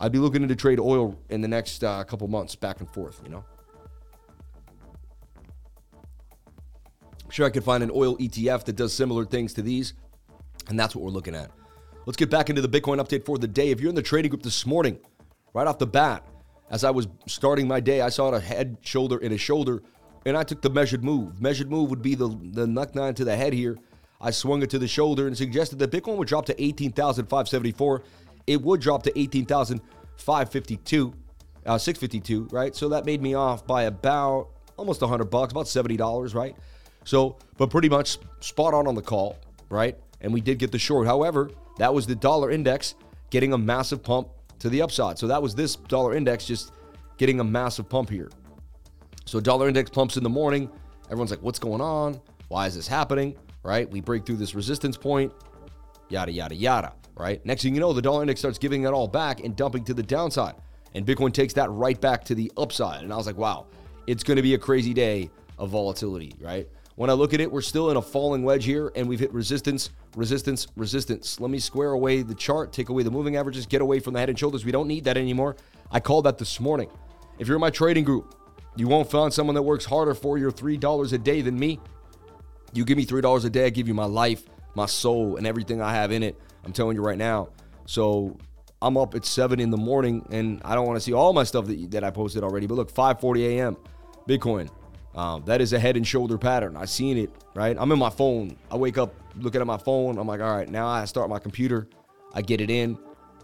I'd 0.02 0.12
be 0.12 0.20
looking 0.20 0.46
to 0.46 0.56
trade 0.56 0.80
oil 0.80 1.18
in 1.30 1.42
the 1.42 1.48
next 1.48 1.84
uh, 1.84 2.04
couple 2.04 2.28
months, 2.28 2.56
back 2.56 2.82
and 2.82 2.90
forth. 2.90 3.22
You 3.24 3.30
know. 3.30 3.46
Sure 7.32 7.46
I 7.46 7.50
could 7.50 7.64
find 7.64 7.82
an 7.82 7.92
oil 7.94 8.18
ETF 8.18 8.66
that 8.66 8.76
does 8.76 8.94
similar 8.94 9.24
things 9.24 9.54
to 9.54 9.62
these, 9.62 9.94
and 10.68 10.78
that's 10.78 10.94
what 10.94 11.04
we're 11.04 11.12
looking 11.12 11.34
at. 11.34 11.50
Let's 12.06 12.18
get 12.18 12.30
back 12.30 12.50
into 12.50 12.62
the 12.62 12.68
Bitcoin 12.68 13.02
update 13.02 13.26
for 13.26 13.38
the 13.38 13.48
day. 13.48 13.70
If 13.70 13.80
you're 13.80 13.90
in 13.90 13.96
the 13.96 14.02
trading 14.02 14.32
group 14.32 14.44
this 14.44 14.66
morning, 14.66 15.00
right 15.54 15.66
off 15.66 15.78
the 15.78 15.88
bat, 15.88 16.28
as 16.70 16.84
I 16.84 16.92
was 16.92 17.08
starting 17.28 17.70
my 17.70 17.80
day, 17.80 18.02
I 18.02 18.10
saw 18.10 18.32
a 18.32 18.40
head, 18.40 18.78
shoulder, 18.82 19.18
and 19.18 19.34
a 19.34 19.38
shoulder, 19.38 19.82
and 20.26 20.36
I 20.36 20.44
took 20.44 20.62
the 20.62 20.70
measured 20.70 21.06
move. 21.06 21.42
Measured 21.42 21.72
move 21.72 21.90
would 21.90 22.02
be 22.02 22.16
the, 22.16 22.28
the 22.28 22.66
neckline 22.66 23.16
to 23.16 23.24
the 23.24 23.36
head 23.36 23.54
here. 23.54 23.78
I 24.20 24.32
swung 24.32 24.62
it 24.62 24.70
to 24.72 24.80
the 24.80 24.88
shoulder 24.88 25.28
and 25.28 25.38
suggested 25.38 25.80
that 25.80 25.90
Bitcoin 25.90 26.18
would 26.18 26.28
drop 26.28 26.46
to 26.48 26.62
18,574. 26.62 28.04
It 28.46 28.62
would 28.62 28.82
drop 28.82 29.04
to 29.04 29.18
18,552, 29.18 31.14
uh, 31.66 31.78
652, 31.78 32.48
right? 32.52 32.76
So 32.76 32.90
that 32.90 33.06
made 33.06 33.22
me 33.22 33.36
off 33.36 33.66
by 33.66 33.84
about 33.84 34.50
almost 34.78 35.00
100 35.02 35.26
bucks, 35.26 35.52
about 35.52 35.68
$70, 35.68 36.36
right? 36.36 36.58
So, 37.04 37.38
but 37.58 37.70
pretty 37.70 37.90
much 37.90 38.18
spot 38.40 38.74
on 38.74 38.88
on 38.88 38.96
the 38.96 39.02
call, 39.02 39.38
right? 39.70 39.98
And 40.22 40.32
we 40.34 40.42
did 40.42 40.60
get 40.60 40.72
the 40.72 40.80
short. 40.80 41.08
However, 41.08 41.50
that 41.78 41.94
was 41.94 42.06
the 42.06 42.16
dollar 42.16 42.52
index 42.52 42.96
getting 43.30 43.54
a 43.54 43.58
massive 43.58 44.04
pump 44.04 44.30
to 44.60 44.70
the 44.70 44.82
upside. 44.82 45.18
So 45.18 45.28
that 45.28 45.42
was 45.42 45.56
this 45.56 45.76
dollar 45.76 46.16
index 46.16 46.46
just 46.46 46.72
getting 47.18 47.40
a 47.40 47.44
massive 47.44 47.90
pump 47.90 48.10
here. 48.10 48.30
So 49.26 49.40
dollar 49.40 49.68
index 49.68 49.90
pumps 49.90 50.18
in 50.18 50.24
the 50.24 50.30
morning. 50.30 50.70
Everyone's 51.06 51.32
like, 51.32 51.42
what's 51.42 51.60
going 51.60 51.82
on? 51.82 52.22
Why 52.50 52.68
is 52.68 52.76
this 52.76 52.88
happening? 52.88 53.36
Right? 53.64 53.90
We 53.90 54.02
break 54.02 54.26
through 54.26 54.38
this 54.38 54.56
resistance 54.56 54.98
point, 54.98 55.32
yada, 56.10 56.32
yada, 56.32 56.56
yada. 56.56 56.94
Right? 57.18 57.46
Next 57.46 57.64
thing 57.64 57.76
you 57.76 57.82
know, 57.82 57.94
the 57.94 58.02
dollar 58.02 58.22
index 58.22 58.40
starts 58.40 58.58
giving 58.58 58.84
it 58.84 58.88
all 58.88 59.08
back 59.08 59.44
and 59.44 59.56
dumping 59.56 59.84
to 59.86 59.94
the 59.94 60.04
downside. 60.04 60.56
And 60.94 61.06
Bitcoin 61.06 61.34
takes 61.34 61.54
that 61.54 61.70
right 61.72 62.00
back 62.00 62.24
to 62.26 62.36
the 62.36 62.52
upside. 62.58 63.04
And 63.04 63.14
I 63.14 63.18
was 63.18 63.28
like, 63.28 63.38
wow, 63.38 63.68
it's 64.08 64.24
going 64.24 64.38
to 64.38 64.42
be 64.42 64.56
a 64.56 64.58
crazy 64.58 64.94
day 64.94 65.30
of 65.58 65.70
volatility, 65.70 66.34
right? 66.40 66.68
When 66.96 67.10
I 67.10 67.14
look 67.14 67.34
at 67.34 67.42
it, 67.42 67.52
we're 67.52 67.62
still 67.62 67.90
in 67.90 67.98
a 67.98 68.02
falling 68.02 68.44
wedge 68.44 68.66
here, 68.66 68.92
and 68.96 69.08
we've 69.08 69.20
hit 69.20 69.34
resistance, 69.34 69.92
resistance, 70.16 70.68
resistance. 70.76 71.40
Let 71.40 71.50
me 71.50 71.60
square 71.60 71.92
away 71.92 72.22
the 72.22 72.36
chart, 72.36 72.74
take 72.74 72.90
away 72.90 73.04
the 73.04 73.12
moving 73.12 73.38
averages, 73.38 73.66
get 73.66 73.82
away 73.82 74.00
from 74.00 74.14
the 74.14 74.20
head 74.20 74.30
and 74.30 74.38
shoulders. 74.38 74.66
We 74.66 74.72
don't 74.72 74.88
need 74.88 75.06
that 75.06 75.18
anymore. 75.18 75.56
I 75.90 76.00
called 76.00 76.26
that 76.26 76.38
this 76.38 76.60
morning. 76.60 76.90
If 77.40 77.48
you're 77.48 77.56
in 77.58 77.62
my 77.62 77.70
trading 77.70 78.04
group, 78.04 78.36
you 78.76 78.88
won't 78.88 79.10
find 79.10 79.34
someone 79.34 79.56
that 79.56 79.62
works 79.62 79.86
harder 79.86 80.14
for 80.14 80.38
your 80.38 80.52
$3 80.52 81.14
a 81.14 81.18
day 81.18 81.42
than 81.42 81.58
me. 81.58 81.80
You 82.74 82.86
give 82.86 82.98
me 82.98 83.06
$3 83.06 83.46
a 83.46 83.50
day, 83.50 83.66
I 83.66 83.70
give 83.70 83.88
you 83.88 83.94
my 83.94 84.06
life, 84.06 84.44
my 84.76 84.86
soul, 84.86 85.38
and 85.38 85.48
everything 85.48 85.82
I 85.82 85.94
have 85.94 86.12
in 86.12 86.24
it. 86.24 86.40
I'm 86.64 86.74
telling 86.74 86.96
you 86.96 87.02
right 87.02 87.18
now. 87.18 87.50
So 87.86 88.38
I'm 88.82 88.98
up 88.98 89.16
at 89.16 89.26
7 89.26 89.60
in 89.60 89.70
the 89.72 89.78
morning, 89.78 90.26
and 90.32 90.62
I 90.64 90.76
don't 90.76 90.86
want 90.86 90.98
to 90.98 91.02
see 91.02 91.14
all 91.14 91.34
my 91.34 91.44
stuff 91.44 91.66
that, 91.68 91.92
that 91.92 92.04
I 92.04 92.12
posted 92.12 92.44
already. 92.44 92.68
But 92.68 92.76
look, 92.76 92.94
5:40 92.94 93.58
a.m. 93.58 93.78
Bitcoin, 94.28 94.70
um, 95.16 95.44
that 95.46 95.62
is 95.62 95.74
a 95.74 95.80
head 95.80 95.98
and 95.98 96.08
shoulder 96.08 96.38
pattern. 96.38 96.78
I've 96.78 96.90
seen 96.90 97.18
it, 97.18 97.32
right? 97.54 97.76
I'm 97.78 97.92
in 97.92 98.00
my 98.00 98.10
phone. 98.10 98.58
I 98.70 98.78
wake 98.78 98.98
up 98.98 99.14
looking 99.36 99.62
at 99.62 99.68
my 99.68 99.78
phone. 99.78 100.18
I'm 100.18 100.28
like, 100.28 100.42
all 100.42 100.56
right, 100.56 100.70
now 100.70 100.88
I 100.88 101.06
start 101.06 101.30
my 101.30 101.40
computer. 101.40 101.88
I 102.34 102.42
get 102.42 102.62
it 102.62 102.70
in, 102.70 102.98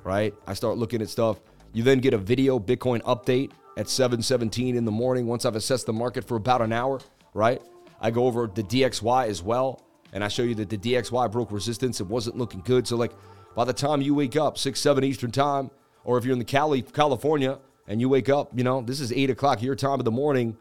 right? 0.03 0.33
I 0.45 0.53
start 0.53 0.77
looking 0.77 1.01
at 1.01 1.09
stuff. 1.09 1.39
You 1.73 1.83
then 1.83 1.99
get 1.99 2.13
a 2.13 2.17
video 2.17 2.59
Bitcoin 2.59 3.01
update 3.01 3.51
at 3.75 3.87
7:17 3.87 4.75
in 4.75 4.85
the 4.85 4.91
morning 4.91 5.27
once 5.27 5.45
I've 5.45 5.55
assessed 5.55 5.85
the 5.85 5.93
market 5.93 6.23
for 6.23 6.37
about 6.37 6.61
an 6.61 6.71
hour, 6.71 6.99
right? 7.33 7.61
I 7.99 8.11
go 8.11 8.25
over 8.25 8.47
the 8.47 8.63
DXY 8.63 9.27
as 9.27 9.43
well, 9.43 9.83
and 10.13 10.23
I 10.23 10.29
show 10.29 10.43
you 10.43 10.55
that 10.55 10.69
the 10.69 10.77
DXY 10.77 11.31
broke 11.31 11.51
resistance. 11.51 11.99
It 11.99 12.07
wasn't 12.07 12.37
looking 12.37 12.61
good. 12.61 12.87
So 12.87 12.95
like 12.95 13.11
by 13.55 13.65
the 13.65 13.73
time 13.73 14.01
you 14.01 14.15
wake 14.15 14.35
up, 14.35 14.57
six, 14.57 14.79
seven 14.79 15.03
Eastern 15.03 15.31
time, 15.31 15.69
or 16.03 16.17
if 16.17 16.23
you're 16.23 16.33
in 16.33 16.39
the 16.39 16.45
Cali, 16.45 16.81
California, 16.81 17.59
and 17.87 17.99
you 17.99 18.07
wake 18.07 18.29
up, 18.29 18.49
you 18.55 18.63
know, 18.63 18.81
this 18.81 18.99
is 18.99 19.11
eight 19.11 19.29
o'clock 19.29 19.61
your 19.61 19.75
time 19.75 19.99
of 19.99 20.05
the 20.05 20.11
morning 20.11 20.55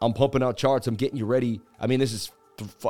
I'm 0.00 0.12
pumping 0.12 0.42
out 0.42 0.56
charts. 0.56 0.86
I'm 0.86 0.94
getting 0.94 1.16
you 1.16 1.26
ready. 1.26 1.60
I 1.80 1.86
mean, 1.86 2.00
this 2.00 2.12
is 2.12 2.32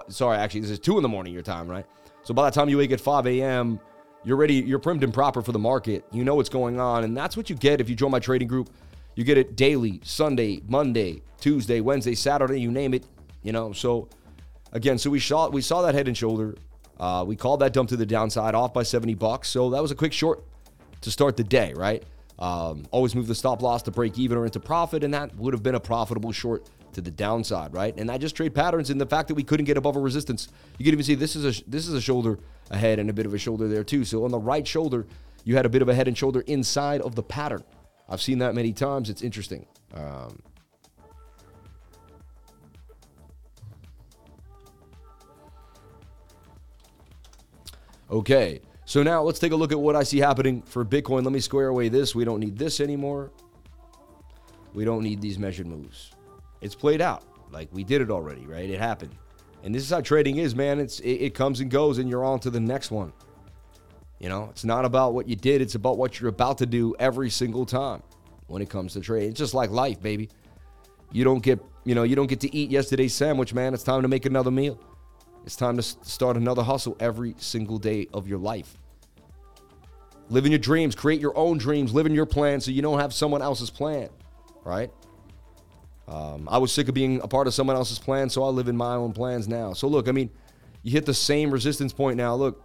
sorry, 0.09 0.39
actually, 0.39 0.61
this 0.61 0.71
is 0.71 0.79
two 0.79 0.97
in 0.97 1.03
the 1.03 1.09
morning 1.09 1.33
your 1.33 1.43
time, 1.43 1.69
right? 1.69 1.87
So 2.23 2.35
by 2.35 2.49
the 2.49 2.55
time 2.55 2.69
you 2.69 2.79
wake 2.79 2.93
at 2.93 3.01
5 3.01 3.27
a.m., 3.27 3.81
you're 4.25 4.37
ready. 4.37 4.55
You're 4.55 4.79
primed 4.79 5.05
and 5.05 5.13
proper 5.13 5.43
for 5.43 5.53
the 5.53 5.59
market. 5.59 6.05
You 6.11 6.25
know 6.25 6.35
what's 6.35 6.49
going 6.49 6.81
on, 6.81 7.05
and 7.05 7.15
that's 7.15 7.37
what 7.37 7.51
you 7.51 7.57
get 7.57 7.81
if 7.81 7.91
you 7.91 7.95
join 7.95 8.11
my 8.11 8.21
trading 8.21 8.49
group. 8.49 8.71
You 9.17 9.25
get 9.25 9.37
it 9.37 9.55
daily, 9.55 10.01
Sunday, 10.03 10.63
Monday, 10.67 11.23
Tuesday, 11.41 11.81
Wednesday, 11.83 12.15
Saturday. 12.15 12.59
You 12.59 12.71
name 12.71 12.95
it. 12.95 13.05
You 13.43 13.53
know. 13.53 13.73
So 13.73 14.09
again, 14.73 14.97
so 14.97 15.11
we 15.11 15.21
saw 15.21 15.51
we 15.51 15.61
saw 15.61 15.83
that 15.83 15.95
head 15.95 16.09
and 16.09 16.17
shoulder. 16.17 16.55
Uh, 16.99 17.25
we 17.27 17.37
called 17.37 17.61
that 17.61 17.75
dump 17.75 17.91
to 17.91 17.97
the 17.97 18.07
downside, 18.07 18.55
off 18.55 18.73
by 18.73 18.83
70 18.83 19.15
bucks. 19.15 19.49
So 19.49 19.69
that 19.71 19.83
was 19.83 19.91
a 19.91 19.95
quick 19.95 20.13
short 20.13 20.43
to 21.03 21.11
start 21.11 21.37
the 21.37 21.45
day, 21.45 21.75
right? 21.75 22.03
Um, 22.39 22.87
always 22.93 23.15
move 23.15 23.27
the 23.27 23.35
stop 23.35 23.63
loss 23.63 23.83
to 23.83 23.91
break 23.91 24.19
even 24.19 24.39
or 24.39 24.47
into 24.47 24.61
profit, 24.61 25.05
and 25.05 25.13
that 25.13 25.37
would 25.37 25.53
have 25.53 25.63
been 25.63 25.75
a 25.75 25.81
profitable 25.81 26.33
short 26.33 26.67
to 26.95 27.01
the 27.01 27.11
downside, 27.11 27.75
right? 27.75 27.95
And 27.97 28.11
I 28.11 28.19
just 28.19 28.35
trade 28.35 28.55
patterns 28.55 28.91
and 28.91 29.01
the 29.01 29.07
fact 29.07 29.29
that 29.29 29.35
we 29.35 29.43
couldn't 29.43 29.67
get 29.67 29.77
above 29.77 29.97
a 29.97 30.01
resistance. 30.01 30.49
You 30.79 30.85
can 30.85 30.95
even 30.95 31.05
see 31.05 31.15
this 31.15 31.37
is 31.37 31.45
a 31.45 31.71
this 31.71 31.87
is 31.87 31.95
a 31.95 32.01
shoulder 32.01 32.39
ahead 32.71 32.99
and 32.99 33.11
a 33.11 33.13
bit 33.13 33.27
of 33.27 33.35
a 33.35 33.39
shoulder 33.39 33.69
there 33.69 33.85
too. 33.85 34.05
So 34.05 34.25
on 34.25 34.31
the 34.31 34.39
right 34.39 34.67
shoulder, 34.67 35.07
you 35.45 35.57
had 35.57 35.67
a 35.67 35.69
bit 35.69 35.83
of 35.83 35.89
a 35.89 35.95
head 35.95 36.09
and 36.09 36.17
shoulder 36.17 36.41
inside 36.47 37.01
of 37.03 37.15
the 37.15 37.23
pattern. 37.23 37.63
I've 38.09 38.23
seen 38.23 38.39
that 38.39 38.55
many 38.55 38.73
times. 38.73 39.11
It's 39.11 39.23
interesting. 39.23 39.67
Um, 39.95 40.43
okay, 48.11 48.61
so 48.85 49.03
now 49.03 49.23
let's 49.23 49.39
take 49.39 49.53
a 49.53 49.57
look 49.57 49.73
at 49.73 49.81
what 49.81 49.97
I 49.97 50.03
see 50.03 50.19
happening 50.19 50.63
for 50.63 50.85
Bitcoin. 50.85 51.25
Let 51.25 51.33
me 51.33 51.41
square 51.41 51.69
away 51.69 51.89
this. 51.89 52.15
We 52.15 52.25
don't 52.25 52.41
need 52.41 52.59
this 52.59 52.81
anymore. 52.81 53.31
We 54.75 54.85
don't 54.85 55.03
need 55.03 55.21
these 55.21 55.39
measured 55.39 55.67
moves. 55.67 56.14
It's 56.65 56.75
played 56.75 57.03
out. 57.03 57.23
Like 57.53 57.69
we 57.73 57.85
did 57.85 58.01
it 58.01 58.11
already, 58.11 58.47
right? 58.47 58.69
It 58.69 58.81
happened. 58.81 59.15
And 59.63 59.75
this 59.75 59.83
is 59.83 59.91
how 59.91 60.01
trading 60.01 60.39
is, 60.39 60.55
man. 60.55 60.81
It's 60.81 60.99
it, 61.01 61.11
it 61.11 61.35
comes 61.35 61.61
and 61.61 61.71
goes, 61.71 61.99
and 61.99 62.09
you're 62.09 62.25
on 62.25 62.41
to 62.41 62.51
the 62.51 62.59
next 62.59 62.91
one. 62.91 63.13
You 64.19 64.31
know, 64.31 64.49
it's 64.51 64.65
not 64.65 64.87
about 64.87 65.13
what 65.13 65.29
you 65.29 65.37
did, 65.37 65.61
it's 65.61 65.75
about 65.75 65.99
what 65.99 66.19
you're 66.19 66.31
about 66.31 66.59
to 66.59 66.67
do 66.67 66.95
every 66.99 67.29
single 67.29 67.67
time 67.67 68.03
when 68.47 68.63
it 68.63 68.71
comes 68.71 68.95
to 68.95 69.01
trading. 69.01 69.29
It's 69.29 69.39
just 69.39 69.53
like 69.53 69.71
life, 69.71 70.01
baby. 70.01 70.31
You 71.13 71.23
don't 71.23 71.43
get, 71.43 71.61
you 71.85 71.95
know, 71.95 72.03
you 72.03 72.17
don't 72.17 72.29
get 72.29 72.41
to 72.41 72.57
eat 72.57 72.71
yesterday's 72.71 73.13
sandwich, 73.13 73.53
man. 73.53 73.75
It's 73.75 73.83
time 73.83 74.01
to 74.01 74.09
make 74.09 74.25
another 74.25 74.51
meal. 74.51 74.81
It's 75.45 75.57
time 75.57 75.77
to 75.77 75.83
start 75.83 76.39
another 76.39 76.63
hustle 76.63 76.97
every 76.99 77.35
single 77.37 77.77
day 77.77 78.09
of 78.15 78.27
your 78.27 78.39
life. 78.39 78.79
Live 80.31 80.47
in 80.47 80.53
your 80.53 80.59
dreams, 80.59 80.95
create 80.95 81.21
your 81.21 81.37
own 81.37 81.59
dreams, 81.59 81.93
live 81.93 82.07
in 82.07 82.15
your 82.15 82.25
plan 82.25 82.59
so 82.63 82.71
you 82.71 82.81
don't 82.81 82.99
have 82.99 83.13
someone 83.13 83.43
else's 83.43 83.69
plan, 83.69 84.09
right? 84.65 84.91
Um, 86.07 86.49
I 86.51 86.59
was 86.59 86.73
sick 86.73 86.89
of 86.89 86.95
being 86.95 87.21
a 87.23 87.29
part 87.29 87.47
of 87.47 87.55
someone 87.55 87.77
else's 87.77 87.99
plan, 87.99 88.29
so 88.29 88.45
I 88.45 88.49
live 88.49 88.69
in 88.69 88.77
my 88.77 88.95
own 88.95 89.13
plans 89.13 89.49
now. 89.49 89.73
So 89.73 89.89
look, 89.89 90.09
I 90.09 90.13
mean, 90.13 90.31
you 90.83 90.93
hit 90.93 91.07
the 91.07 91.15
same 91.15 91.51
resistance 91.51 91.93
point 91.93 92.17
now. 92.17 92.35
Look, 92.35 92.63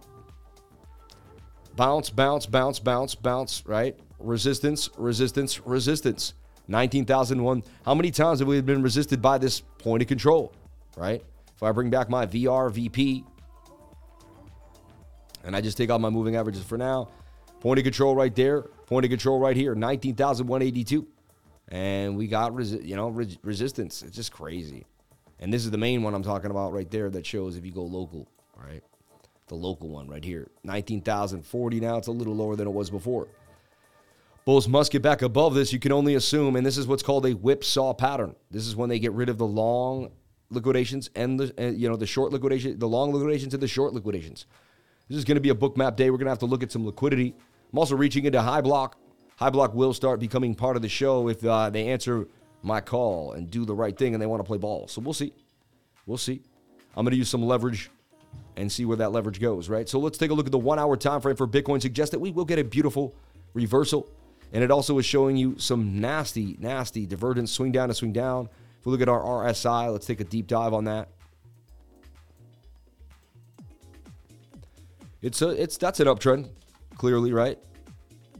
bounce, 1.74 2.10
bounce, 2.10 2.46
bounce, 2.46 2.78
bounce, 2.78 3.14
bounce, 3.14 3.64
right? 3.66 3.98
Resistance, 4.18 4.90
resistance, 4.98 5.60
resistance. 5.66 6.34
19,001. 6.68 7.64
How 7.84 7.94
many 7.94 8.10
times 8.10 8.38
have 8.38 8.46
we 8.46 8.60
been 8.60 8.82
resisted 8.82 9.20
by 9.20 9.38
this 9.38 9.60
point 9.60 10.02
of 10.02 10.08
control, 10.08 10.54
right? 10.96 11.22
If 11.56 11.62
I 11.62 11.72
bring 11.72 11.90
back 11.90 12.08
my 12.08 12.26
VR 12.26 12.70
VP 12.70 13.24
and 15.44 15.56
I 15.56 15.60
just 15.60 15.76
take 15.76 15.90
out 15.90 16.00
my 16.00 16.10
moving 16.10 16.36
averages 16.36 16.62
for 16.62 16.78
now, 16.78 17.08
point 17.60 17.78
of 17.78 17.84
control 17.84 18.14
right 18.14 18.34
there, 18.34 18.62
point 18.86 19.04
of 19.04 19.10
control 19.10 19.40
right 19.40 19.56
here, 19.56 19.74
19,182 19.74 21.08
and 21.70 22.16
we 22.16 22.26
got 22.26 22.52
resi- 22.52 22.84
you 22.84 22.96
know 22.96 23.08
re- 23.08 23.38
resistance. 23.42 24.02
It's 24.02 24.16
just 24.16 24.32
crazy. 24.32 24.86
And 25.38 25.52
this 25.52 25.64
is 25.64 25.70
the 25.70 25.78
main 25.78 26.02
one 26.02 26.14
I'm 26.14 26.22
talking 26.22 26.50
about 26.50 26.72
right 26.72 26.90
there 26.90 27.08
that 27.10 27.24
shows 27.24 27.56
if 27.56 27.64
you 27.64 27.72
go 27.72 27.82
local, 27.82 28.28
right? 28.56 28.82
The 29.48 29.54
local 29.54 29.88
one 29.88 30.06
right 30.06 30.24
here, 30.24 30.48
19,040 30.64 31.80
now. 31.80 31.96
It's 31.96 32.08
a 32.08 32.12
little 32.12 32.36
lower 32.36 32.56
than 32.56 32.68
it 32.68 32.72
was 32.72 32.90
before. 32.90 33.26
Bulls 34.44 34.68
must 34.68 34.92
get 34.92 35.02
back 35.02 35.22
above 35.22 35.54
this. 35.54 35.72
You 35.72 35.78
can 35.78 35.92
only 35.92 36.14
assume, 36.14 36.56
and 36.56 36.64
this 36.64 36.76
is 36.76 36.86
what's 36.86 37.02
called 37.02 37.26
a 37.26 37.32
whipsaw 37.32 37.94
pattern. 37.94 38.34
This 38.50 38.66
is 38.66 38.76
when 38.76 38.88
they 38.88 38.98
get 38.98 39.12
rid 39.12 39.28
of 39.28 39.38
the 39.38 39.46
long 39.46 40.10
liquidations 40.50 41.08
and 41.14 41.38
the 41.38 41.54
and, 41.56 41.78
you 41.78 41.88
know 41.88 41.96
the 41.96 42.06
short 42.06 42.32
liquidation, 42.32 42.78
the 42.78 42.88
long 42.88 43.12
liquidations 43.12 43.54
and 43.54 43.62
the 43.62 43.68
short 43.68 43.94
liquidations. 43.94 44.46
This 45.08 45.18
is 45.18 45.24
going 45.24 45.36
to 45.36 45.40
be 45.40 45.50
a 45.50 45.54
Bookmap 45.54 45.96
day. 45.96 46.10
We're 46.10 46.18
going 46.18 46.26
to 46.26 46.30
have 46.30 46.38
to 46.40 46.46
look 46.46 46.62
at 46.62 46.70
some 46.70 46.86
liquidity. 46.86 47.34
I'm 47.72 47.78
also 47.78 47.96
reaching 47.96 48.24
into 48.24 48.38
Hyblock 48.38 48.92
Hyblock 49.40 49.72
will 49.72 49.94
start 49.94 50.20
becoming 50.20 50.54
part 50.54 50.76
of 50.76 50.82
the 50.82 50.88
show 50.88 51.28
if 51.28 51.42
uh, 51.44 51.70
they 51.70 51.88
answer 51.88 52.28
my 52.62 52.80
call 52.80 53.32
and 53.32 53.50
do 53.50 53.64
the 53.64 53.74
right 53.74 53.96
thing 53.96 54.14
and 54.14 54.20
they 54.20 54.26
want 54.26 54.40
to 54.40 54.44
play 54.44 54.58
ball. 54.58 54.86
So 54.86 55.00
we'll 55.00 55.14
see. 55.14 55.32
We'll 56.04 56.18
see. 56.18 56.42
I'm 56.94 57.04
going 57.04 57.12
to 57.12 57.16
use 57.16 57.30
some 57.30 57.42
leverage 57.42 57.90
and 58.56 58.70
see 58.70 58.84
where 58.84 58.98
that 58.98 59.12
leverage 59.12 59.40
goes, 59.40 59.70
right? 59.70 59.88
So 59.88 59.98
let's 59.98 60.18
take 60.18 60.30
a 60.30 60.34
look 60.34 60.44
at 60.46 60.52
the 60.52 60.58
one 60.58 60.78
hour 60.78 60.96
time 60.96 61.22
frame 61.22 61.36
for 61.36 61.48
Bitcoin. 61.48 61.80
Suggest 61.80 62.12
that 62.12 62.18
we 62.18 62.30
will 62.30 62.44
get 62.44 62.58
a 62.58 62.64
beautiful 62.64 63.14
reversal. 63.54 64.10
And 64.52 64.62
it 64.62 64.70
also 64.70 64.98
is 64.98 65.06
showing 65.06 65.36
you 65.36 65.56
some 65.58 66.00
nasty, 66.00 66.56
nasty 66.58 67.06
divergence, 67.06 67.50
swing 67.50 67.72
down 67.72 67.88
to 67.88 67.94
swing 67.94 68.12
down. 68.12 68.48
If 68.78 68.86
we 68.86 68.92
look 68.92 69.00
at 69.00 69.08
our 69.08 69.22
RSI, 69.22 69.90
let's 69.90 70.06
take 70.06 70.20
a 70.20 70.24
deep 70.24 70.48
dive 70.48 70.74
on 70.74 70.84
that. 70.84 71.08
It's 75.22 75.40
a, 75.40 75.50
it's 75.50 75.76
that's 75.76 76.00
an 76.00 76.06
uptrend, 76.06 76.48
clearly, 76.96 77.32
right? 77.32 77.58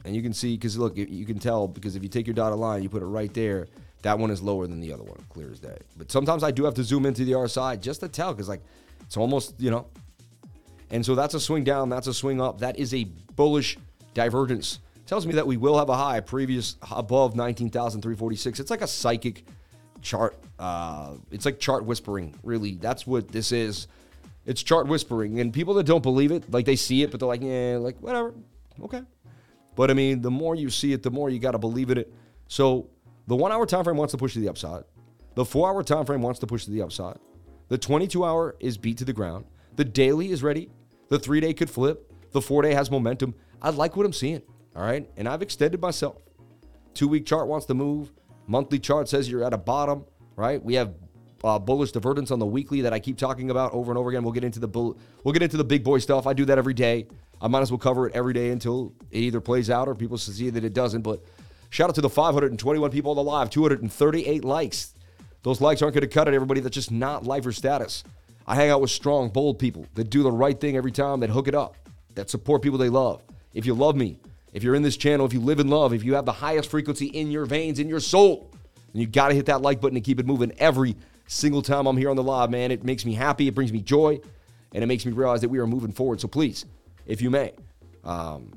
And 0.03 0.15
you 0.15 0.21
can 0.21 0.33
see, 0.33 0.55
because 0.55 0.77
look, 0.77 0.97
you 0.97 1.25
can 1.25 1.39
tell, 1.39 1.67
because 1.67 1.95
if 1.95 2.03
you 2.03 2.09
take 2.09 2.27
your 2.27 2.33
dotted 2.33 2.59
line, 2.59 2.81
you 2.81 2.89
put 2.89 3.03
it 3.03 3.05
right 3.05 3.33
there, 3.33 3.67
that 4.01 4.17
one 4.17 4.31
is 4.31 4.41
lower 4.41 4.65
than 4.65 4.79
the 4.79 4.91
other 4.91 5.03
one, 5.03 5.17
clear 5.29 5.51
as 5.51 5.59
day. 5.59 5.77
But 5.97 6.11
sometimes 6.11 6.43
I 6.43 6.51
do 6.51 6.63
have 6.65 6.73
to 6.75 6.83
zoom 6.83 7.05
into 7.05 7.23
the 7.23 7.33
RSI 7.33 7.79
just 7.79 7.99
to 8.01 8.07
tell, 8.07 8.33
because 8.33 8.49
like 8.49 8.61
it's 9.01 9.17
almost, 9.17 9.55
you 9.59 9.71
know. 9.71 9.87
And 10.89 11.05
so 11.05 11.15
that's 11.15 11.33
a 11.33 11.39
swing 11.39 11.63
down, 11.63 11.89
that's 11.89 12.07
a 12.07 12.13
swing 12.13 12.41
up. 12.41 12.59
That 12.59 12.79
is 12.79 12.93
a 12.93 13.05
bullish 13.35 13.77
divergence. 14.13 14.79
Tells 15.05 15.25
me 15.25 15.33
that 15.33 15.45
we 15.45 15.57
will 15.57 15.77
have 15.77 15.89
a 15.89 15.95
high 15.95 16.19
previous 16.21 16.77
above 16.89 17.35
19,346. 17.35 18.59
It's 18.59 18.71
like 18.71 18.81
a 18.81 18.87
psychic 18.87 19.45
chart. 20.01 20.37
Uh, 20.57 21.15
it's 21.31 21.45
like 21.45 21.59
chart 21.59 21.85
whispering, 21.85 22.35
really. 22.43 22.75
That's 22.75 23.05
what 23.05 23.29
this 23.29 23.51
is. 23.51 23.87
It's 24.45 24.63
chart 24.63 24.87
whispering. 24.87 25.39
And 25.39 25.53
people 25.53 25.73
that 25.75 25.85
don't 25.85 26.01
believe 26.01 26.31
it, 26.31 26.51
like 26.51 26.65
they 26.65 26.75
see 26.75 27.03
it, 27.03 27.11
but 27.11 27.19
they're 27.19 27.27
like, 27.27 27.41
yeah, 27.41 27.77
like 27.79 27.97
whatever. 27.99 28.33
Okay. 28.83 29.01
But 29.81 29.89
I 29.89 29.95
mean, 29.95 30.21
the 30.21 30.29
more 30.29 30.53
you 30.53 30.69
see 30.69 30.93
it, 30.93 31.01
the 31.01 31.09
more 31.09 31.31
you 31.31 31.39
got 31.39 31.53
to 31.53 31.57
believe 31.57 31.89
in 31.89 31.97
it. 31.97 32.13
So 32.47 32.91
the 33.25 33.35
one 33.35 33.51
hour 33.51 33.65
time 33.65 33.83
frame 33.83 33.97
wants 33.97 34.11
to 34.11 34.17
push 34.19 34.33
to 34.33 34.39
the 34.39 34.47
upside. 34.47 34.83
The 35.33 35.43
four 35.43 35.67
hour 35.67 35.81
time 35.81 36.05
frame 36.05 36.21
wants 36.21 36.39
to 36.41 36.45
push 36.45 36.65
to 36.65 36.69
the 36.69 36.83
upside. 36.83 37.17
The 37.69 37.79
22 37.79 38.23
hour 38.23 38.55
is 38.59 38.77
beat 38.77 38.99
to 38.99 39.05
the 39.05 39.11
ground. 39.11 39.45
The 39.77 39.83
daily 39.83 40.29
is 40.31 40.43
ready. 40.43 40.69
The 41.07 41.17
three 41.17 41.39
day 41.39 41.55
could 41.55 41.67
flip. 41.67 42.13
The 42.31 42.41
four 42.41 42.61
day 42.61 42.75
has 42.75 42.91
momentum. 42.91 43.33
I 43.59 43.71
like 43.71 43.97
what 43.97 44.05
I'm 44.05 44.13
seeing. 44.13 44.43
All 44.75 44.83
right. 44.83 45.09
And 45.17 45.27
I've 45.27 45.41
extended 45.41 45.81
myself. 45.81 46.21
Two 46.93 47.07
week 47.07 47.25
chart 47.25 47.47
wants 47.47 47.65
to 47.65 47.73
move. 47.73 48.11
Monthly 48.45 48.77
chart 48.77 49.09
says 49.09 49.31
you're 49.31 49.43
at 49.43 49.51
a 49.51 49.57
bottom, 49.57 50.05
right? 50.35 50.63
We 50.63 50.75
have 50.75 50.93
uh, 51.43 51.59
bullish 51.59 51.91
divergence 51.91 52.31
on 52.31 52.39
the 52.39 52.45
weekly 52.45 52.81
that 52.81 52.93
I 52.93 52.99
keep 52.99 53.17
talking 53.17 53.49
about 53.49 53.73
over 53.73 53.91
and 53.91 53.97
over 53.97 54.09
again. 54.09 54.23
We'll 54.23 54.33
get 54.33 54.43
into 54.43 54.59
the 54.59 54.67
bull, 54.67 54.97
we'll 55.23 55.33
get 55.33 55.43
into 55.43 55.57
the 55.57 55.63
big 55.63 55.83
boy 55.83 55.99
stuff. 55.99 56.27
I 56.27 56.33
do 56.33 56.45
that 56.45 56.57
every 56.57 56.73
day. 56.73 57.07
I 57.41 57.47
might 57.47 57.61
as 57.61 57.71
well 57.71 57.79
cover 57.79 58.07
it 58.07 58.15
every 58.15 58.33
day 58.33 58.51
until 58.51 58.93
it 59.09 59.19
either 59.19 59.41
plays 59.41 59.69
out 59.69 59.87
or 59.87 59.95
people 59.95 60.17
see 60.17 60.49
that 60.51 60.63
it 60.63 60.73
doesn't. 60.73 61.01
But 61.01 61.23
shout 61.69 61.89
out 61.89 61.95
to 61.95 62.01
the 62.01 62.09
521 62.09 62.91
people 62.91 63.11
on 63.11 63.17
the 63.17 63.23
live, 63.23 63.49
238 63.49 64.45
likes. 64.45 64.93
Those 65.43 65.59
likes 65.59 65.81
aren't 65.81 65.95
going 65.95 66.07
to 66.07 66.13
cut 66.13 66.27
it, 66.27 66.35
everybody. 66.35 66.61
That's 66.61 66.75
just 66.75 66.91
not 66.91 67.23
lifer 67.23 67.51
status. 67.51 68.03
I 68.45 68.55
hang 68.55 68.69
out 68.69 68.81
with 68.81 68.91
strong, 68.91 69.29
bold 69.29 69.57
people 69.57 69.87
that 69.95 70.09
do 70.09 70.21
the 70.23 70.31
right 70.31 70.59
thing 70.59 70.77
every 70.77 70.91
time, 70.91 71.19
that 71.21 71.29
hook 71.29 71.47
it 71.47 71.55
up, 71.55 71.75
that 72.15 72.29
support 72.29 72.61
people 72.61 72.77
they 72.77 72.89
love. 72.89 73.23
If 73.53 73.65
you 73.65 73.73
love 73.73 73.95
me, 73.95 74.19
if 74.53 74.63
you're 74.63 74.75
in 74.75 74.83
this 74.83 74.97
channel, 74.97 75.25
if 75.25 75.33
you 75.33 75.39
live 75.39 75.59
in 75.59 75.67
love, 75.67 75.93
if 75.93 76.03
you 76.03 76.15
have 76.15 76.25
the 76.25 76.31
highest 76.31 76.69
frequency 76.69 77.07
in 77.07 77.31
your 77.31 77.45
veins, 77.45 77.79
in 77.79 77.87
your 77.87 77.99
soul, 77.99 78.51
then 78.93 79.01
you 79.01 79.07
got 79.07 79.29
to 79.29 79.33
hit 79.33 79.47
that 79.47 79.61
like 79.61 79.81
button 79.81 79.95
and 79.95 80.05
keep 80.05 80.19
it 80.19 80.25
moving 80.25 80.51
every 80.59 80.95
single 81.31 81.61
time 81.61 81.87
I'm 81.87 81.97
here 81.97 82.09
on 82.09 82.15
the 82.15 82.23
live, 82.23 82.49
man. 82.49 82.71
It 82.71 82.83
makes 82.83 83.05
me 83.05 83.13
happy, 83.13 83.47
it 83.47 83.55
brings 83.55 83.71
me 83.71 83.81
joy, 83.81 84.19
and 84.73 84.83
it 84.83 84.87
makes 84.87 85.05
me 85.05 85.11
realize 85.11 85.41
that 85.41 85.49
we 85.49 85.59
are 85.59 85.67
moving 85.67 85.91
forward. 85.91 86.19
So 86.19 86.27
please, 86.27 86.65
if 87.05 87.21
you 87.21 87.29
may. 87.29 87.53
Um, 88.03 88.53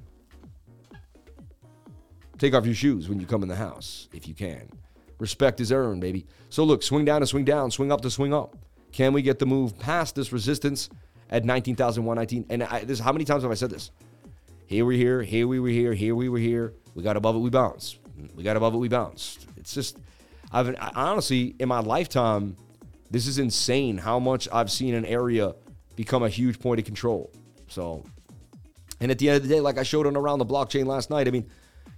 take 2.38 2.54
off 2.54 2.66
your 2.66 2.74
shoes 2.74 3.08
when 3.08 3.20
you 3.20 3.26
come 3.26 3.42
in 3.42 3.48
the 3.48 3.56
house, 3.56 4.08
if 4.12 4.26
you 4.26 4.34
can. 4.34 4.68
Respect 5.18 5.60
is 5.60 5.70
earned, 5.70 6.00
baby. 6.00 6.26
So 6.50 6.64
look, 6.64 6.82
swing 6.82 7.04
down 7.04 7.20
to 7.20 7.26
swing 7.26 7.44
down, 7.44 7.70
swing 7.70 7.92
up 7.92 8.00
to 8.00 8.10
swing 8.10 8.34
up. 8.34 8.56
Can 8.92 9.12
we 9.12 9.22
get 9.22 9.38
the 9.38 9.46
move 9.46 9.78
past 9.78 10.14
this 10.14 10.32
resistance 10.32 10.88
at 11.30 11.44
19,119? 11.44 12.46
And 12.50 12.64
I, 12.64 12.84
this, 12.84 12.98
how 12.98 13.12
many 13.12 13.24
times 13.24 13.42
have 13.42 13.52
I 13.52 13.54
said 13.54 13.70
this? 13.70 13.90
Here 14.66 14.84
we 14.84 14.96
here, 14.96 15.22
here 15.22 15.46
we 15.46 15.60
were 15.60 15.68
here, 15.68 15.94
here 15.94 16.16
we 16.16 16.28
were 16.28 16.38
here. 16.38 16.74
We 16.94 17.02
got 17.02 17.16
above 17.16 17.37
it, 17.37 17.40
we 17.40 17.50
bounced. 17.50 17.98
We 18.34 18.42
got 18.42 18.56
above 18.56 18.74
it, 18.74 18.78
we 18.78 18.88
bounced. 18.88 19.46
It's 19.56 19.74
just, 19.74 19.98
I've 20.52 20.68
I, 20.76 20.92
honestly, 20.94 21.57
in 21.59 21.68
my 21.68 21.80
lifetime, 21.80 22.57
this 23.11 23.26
is 23.26 23.38
insane 23.38 23.98
how 23.98 24.18
much 24.18 24.48
I've 24.52 24.70
seen 24.70 24.94
an 24.94 25.04
area 25.04 25.54
become 25.96 26.22
a 26.22 26.28
huge 26.28 26.59
point 26.59 26.80
of 26.80 26.85
control. 26.85 27.33
So 27.68 28.04
and 29.00 29.11
at 29.11 29.18
the 29.18 29.28
end 29.28 29.37
of 29.37 29.42
the 29.42 29.48
day, 29.48 29.61
like 29.61 29.78
I 29.78 29.83
showed 29.83 30.07
on 30.07 30.16
Around 30.16 30.38
the 30.38 30.46
Blockchain 30.46 30.87
last 30.87 31.11
night, 31.11 31.28
I 31.28 31.30
mean, 31.30 31.50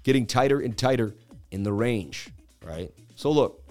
getting 0.03 0.27
tighter 0.27 0.61
and 0.61 0.77
tighter 0.77 1.15
in 1.51 1.63
the 1.63 1.73
range, 1.73 2.29
right? 2.65 2.91
So 3.15 3.31
look, 3.31 3.63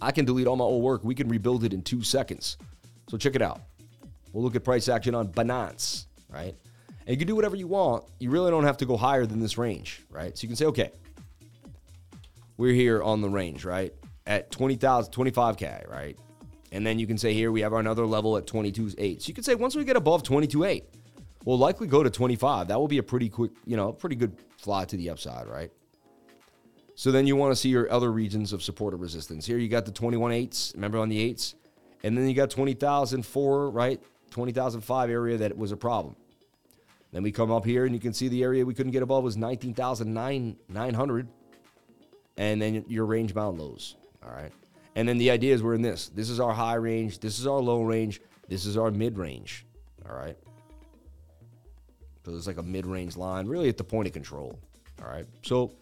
I 0.00 0.12
can 0.12 0.24
delete 0.24 0.46
all 0.46 0.56
my 0.56 0.64
old 0.64 0.82
work. 0.82 1.04
We 1.04 1.14
can 1.14 1.28
rebuild 1.28 1.64
it 1.64 1.72
in 1.72 1.82
two 1.82 2.02
seconds. 2.02 2.58
So 3.08 3.16
check 3.16 3.34
it 3.34 3.42
out. 3.42 3.60
We'll 4.32 4.44
look 4.44 4.56
at 4.56 4.64
price 4.64 4.88
action 4.88 5.14
on 5.14 5.28
Binance, 5.28 6.06
right? 6.28 6.54
And 7.06 7.08
you 7.08 7.16
can 7.16 7.26
do 7.26 7.36
whatever 7.36 7.56
you 7.56 7.68
want. 7.68 8.04
You 8.18 8.30
really 8.30 8.50
don't 8.50 8.64
have 8.64 8.76
to 8.78 8.86
go 8.86 8.96
higher 8.96 9.26
than 9.26 9.40
this 9.40 9.56
range, 9.56 10.02
right? 10.10 10.36
So 10.36 10.42
you 10.42 10.48
can 10.48 10.56
say, 10.56 10.66
okay, 10.66 10.92
we're 12.56 12.74
here 12.74 13.02
on 13.02 13.20
the 13.20 13.28
range, 13.28 13.64
right? 13.64 13.92
At 14.26 14.50
20,000, 14.50 15.12
25K, 15.12 15.88
right? 15.88 16.18
And 16.72 16.86
then 16.86 16.98
you 16.98 17.06
can 17.06 17.18
say 17.18 17.32
here 17.32 17.52
we 17.52 17.60
have 17.60 17.72
another 17.72 18.06
level 18.06 18.36
at 18.36 18.46
22.8. 18.46 19.22
So 19.22 19.28
you 19.28 19.34
can 19.34 19.44
say 19.44 19.54
once 19.54 19.76
we 19.76 19.84
get 19.84 19.96
above 19.96 20.22
22.8, 20.22 20.82
will 21.44 21.58
likely 21.58 21.86
go 21.86 22.02
to 22.02 22.10
25. 22.10 22.68
That 22.68 22.78
will 22.78 22.88
be 22.88 22.98
a 22.98 23.02
pretty 23.02 23.28
quick, 23.28 23.52
you 23.64 23.76
know, 23.76 23.92
pretty 23.92 24.16
good 24.16 24.36
fly 24.58 24.84
to 24.84 24.96
the 24.96 25.10
upside, 25.10 25.46
right? 25.46 25.70
So 26.96 27.12
then 27.12 27.26
you 27.26 27.36
want 27.36 27.52
to 27.52 27.56
see 27.56 27.68
your 27.68 27.90
other 27.92 28.10
regions 28.10 28.52
of 28.52 28.62
support 28.62 28.94
or 28.94 28.96
resistance. 28.96 29.46
Here 29.46 29.58
you 29.58 29.68
got 29.68 29.84
the 29.84 29.92
21 29.92 30.32
eights, 30.32 30.72
remember 30.74 30.98
on 30.98 31.08
the 31.08 31.18
eights? 31.20 31.54
And 32.02 32.16
then 32.16 32.28
you 32.28 32.34
got 32.34 32.50
20,004, 32.50 33.70
right? 33.70 34.02
20,005 34.30 35.10
area 35.10 35.36
that 35.38 35.56
was 35.56 35.72
a 35.72 35.76
problem. 35.76 36.16
Then 37.12 37.22
we 37.22 37.32
come 37.32 37.50
up 37.50 37.64
here 37.64 37.84
and 37.84 37.94
you 37.94 38.00
can 38.00 38.12
see 38.12 38.28
the 38.28 38.42
area 38.42 38.64
we 38.66 38.74
couldn't 38.74 38.92
get 38.92 39.02
above 39.02 39.24
was 39.24 39.36
19,900. 39.36 41.28
And 42.36 42.60
then 42.60 42.84
your 42.88 43.06
range 43.06 43.34
bound 43.34 43.58
lows. 43.58 43.96
All 44.24 44.32
right. 44.32 44.52
And 44.94 45.08
then 45.08 45.18
the 45.18 45.30
idea 45.30 45.54
is 45.54 45.62
we're 45.62 45.74
in 45.74 45.82
this. 45.82 46.08
This 46.08 46.30
is 46.30 46.40
our 46.40 46.52
high 46.52 46.74
range. 46.74 47.18
This 47.18 47.38
is 47.38 47.46
our 47.46 47.60
low 47.60 47.82
range. 47.82 48.20
This 48.48 48.64
is 48.64 48.76
our 48.76 48.90
mid 48.90 49.18
range. 49.18 49.66
All 50.08 50.16
right. 50.16 50.36
So 52.24 52.32
there's 52.32 52.46
like 52.46 52.58
a 52.58 52.62
mid 52.62 52.86
range 52.86 53.16
line, 53.16 53.46
really 53.46 53.68
at 53.68 53.76
the 53.76 53.84
point 53.84 54.08
of 54.08 54.12
control. 54.12 54.58
All 55.02 55.08
right. 55.08 55.26
So 55.42 55.72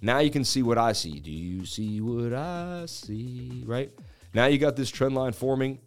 now 0.00 0.18
you 0.18 0.30
can 0.30 0.44
see 0.44 0.62
what 0.62 0.78
I 0.78 0.92
see. 0.92 1.20
Do 1.20 1.30
you 1.30 1.64
see 1.64 2.00
what 2.00 2.32
I 2.32 2.86
see? 2.86 3.62
Right? 3.66 3.90
Now 4.34 4.46
you 4.46 4.58
got 4.58 4.74
this 4.74 4.90
trend 4.90 5.14
line 5.14 5.32
forming 5.32 5.78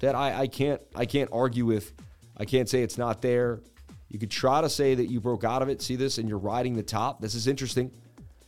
that 0.00 0.14
I, 0.14 0.42
I 0.42 0.46
can't 0.46 0.80
I 0.94 1.06
can't 1.06 1.30
argue 1.32 1.64
with. 1.64 1.92
I 2.36 2.44
can't 2.44 2.68
say 2.68 2.82
it's 2.82 2.98
not 2.98 3.22
there. 3.22 3.60
You 4.10 4.18
could 4.18 4.30
try 4.30 4.60
to 4.60 4.68
say 4.68 4.94
that 4.94 5.06
you 5.06 5.20
broke 5.20 5.44
out 5.44 5.62
of 5.62 5.68
it, 5.68 5.82
see 5.82 5.96
this, 5.96 6.18
and 6.18 6.28
you're 6.28 6.38
riding 6.38 6.74
the 6.76 6.82
top. 6.82 7.20
This 7.20 7.34
is 7.34 7.48
interesting. 7.48 7.90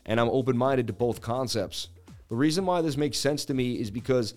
And 0.06 0.18
I'm 0.20 0.28
open 0.30 0.56
minded 0.56 0.86
to 0.86 0.92
both 0.92 1.20
concepts. 1.20 1.88
The 2.28 2.36
reason 2.36 2.64
why 2.64 2.80
this 2.80 2.96
makes 2.96 3.18
sense 3.18 3.44
to 3.46 3.54
me 3.54 3.74
is 3.74 3.90
because 3.90 4.34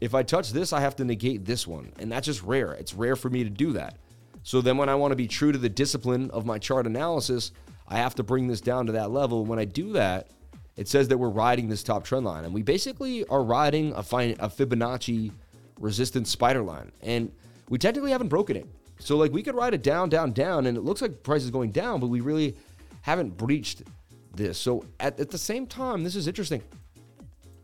if 0.00 0.14
I 0.14 0.22
touch 0.22 0.52
this, 0.52 0.72
I 0.72 0.80
have 0.80 0.96
to 0.96 1.04
negate 1.04 1.44
this 1.44 1.66
one. 1.66 1.92
And 1.98 2.10
that's 2.10 2.26
just 2.26 2.42
rare. 2.42 2.72
It's 2.72 2.94
rare 2.94 3.16
for 3.16 3.28
me 3.28 3.44
to 3.44 3.50
do 3.50 3.72
that. 3.72 3.96
So 4.42 4.60
then 4.60 4.76
when 4.76 4.88
I 4.88 4.94
want 4.94 5.12
to 5.12 5.16
be 5.16 5.26
true 5.26 5.52
to 5.52 5.58
the 5.58 5.68
discipline 5.68 6.30
of 6.30 6.46
my 6.46 6.58
chart 6.58 6.86
analysis, 6.86 7.52
I 7.88 7.96
have 7.98 8.14
to 8.16 8.22
bring 8.22 8.46
this 8.46 8.60
down 8.60 8.86
to 8.86 8.92
that 8.92 9.10
level. 9.10 9.44
When 9.44 9.58
I 9.58 9.64
do 9.64 9.92
that, 9.92 10.28
it 10.76 10.88
says 10.88 11.08
that 11.08 11.18
we're 11.18 11.28
riding 11.28 11.68
this 11.68 11.82
top 11.82 12.04
trend 12.04 12.24
line. 12.24 12.44
And 12.44 12.54
we 12.54 12.62
basically 12.62 13.26
are 13.26 13.42
riding 13.42 13.92
a, 13.92 13.98
a 13.98 14.02
Fibonacci 14.48 15.32
resistance 15.80 16.30
spider 16.30 16.62
line. 16.62 16.92
And 17.02 17.32
we 17.68 17.78
technically 17.78 18.12
haven't 18.12 18.28
broken 18.28 18.56
it. 18.56 18.66
So 19.00 19.16
like 19.16 19.32
we 19.32 19.42
could 19.42 19.54
ride 19.54 19.74
it 19.74 19.82
down, 19.82 20.08
down, 20.08 20.32
down, 20.32 20.66
and 20.66 20.76
it 20.76 20.82
looks 20.82 21.02
like 21.02 21.22
price 21.22 21.42
is 21.42 21.50
going 21.50 21.70
down, 21.70 22.00
but 22.00 22.08
we 22.08 22.20
really 22.20 22.56
haven't 23.02 23.36
breached 23.36 23.82
this. 24.38 24.56
So 24.58 24.86
at, 24.98 25.20
at 25.20 25.30
the 25.30 25.38
same 25.38 25.66
time, 25.66 26.02
this 26.02 26.16
is 26.16 26.26
interesting. 26.26 26.62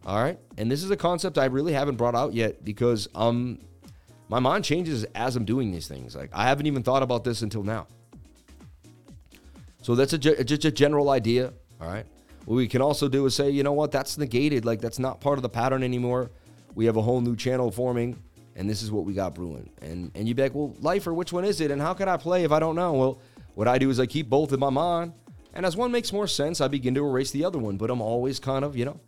All 0.05 0.23
right. 0.23 0.39
And 0.59 0.71
this 0.71 0.83
is 0.85 0.91
a 0.91 0.97
concept 0.97 1.39
I 1.39 1.47
really 1.47 1.73
haven't 1.73 1.97
brought 1.97 2.15
out 2.15 2.35
yet 2.35 2.63
because 2.65 3.09
um 3.15 3.59
my 4.29 4.39
mind 4.39 4.65
changes 4.65 5.05
as 5.15 5.37
I'm 5.37 5.45
doing 5.45 5.73
these 5.73 5.89
things. 5.89 6.15
Like 6.15 6.31
I 6.33 6.45
haven't 6.45 6.67
even 6.67 6.83
thought 6.83 7.03
about 7.03 7.25
this 7.25 7.41
until 7.41 7.63
now. 7.63 7.87
So 9.83 9.95
that's 9.95 10.13
a, 10.15 10.19
just 10.19 10.65
a 10.65 10.71
general 10.71 11.11
idea. 11.11 11.53
All 11.81 11.89
right. 11.89 12.07
What 12.45 12.57
we 12.57 12.69
can 12.69 12.83
also 12.83 13.09
do 13.09 13.25
is 13.27 13.35
say, 13.35 13.51
you 13.51 13.63
know 13.63 13.73
what, 13.73 13.93
that's 13.93 14.19
negated. 14.19 14.65
Like 14.65 14.81
that's 14.81 14.99
not 14.99 15.21
part 15.21 15.39
of 15.39 15.43
the 15.43 15.49
pattern 15.49 15.83
anymore. 15.83 16.31
We 16.75 16.87
have 16.87 16.97
a 16.97 17.03
whole 17.03 17.21
new 17.21 17.37
channel 17.37 17.71
forming, 17.71 18.17
and 18.57 18.69
this 18.69 18.83
is 18.83 18.91
what 18.91 19.05
we 19.05 19.15
got 19.15 19.35
brewing. 19.35 19.71
And 19.81 20.11
and 20.15 20.27
you'd 20.27 20.37
be 20.37 20.43
like, 20.43 20.55
well, 20.55 20.75
lifer, 20.81 21.15
which 21.15 21.33
one 21.33 21.45
is 21.45 21.61
it? 21.61 21.71
And 21.71 21.81
how 21.81 21.95
can 21.95 22.09
I 22.09 22.17
play 22.17 22.45
if 22.45 22.53
I 22.53 22.59
don't 22.59 22.77
know? 22.77 22.93
Well, 22.95 23.21
what 23.55 23.69
I 23.69 23.79
do 23.79 23.89
is 23.91 24.01
I 24.01 24.07
keep 24.07 24.29
both 24.29 24.53
in 24.53 24.61
my 24.61 24.71
mind, 24.71 25.13
and 25.55 25.65
as 25.65 25.77
one 25.77 25.93
makes 25.93 26.13
more 26.13 26.27
sense, 26.27 26.61
I 26.61 26.69
begin 26.69 26.95
to 26.95 27.07
erase 27.07 27.31
the 27.31 27.45
other 27.45 27.59
one. 27.59 27.77
But 27.77 27.91
I'm 27.91 28.01
always 28.01 28.39
kind 28.41 28.65
of, 28.65 28.77
you 28.77 28.85
know, 28.85 29.01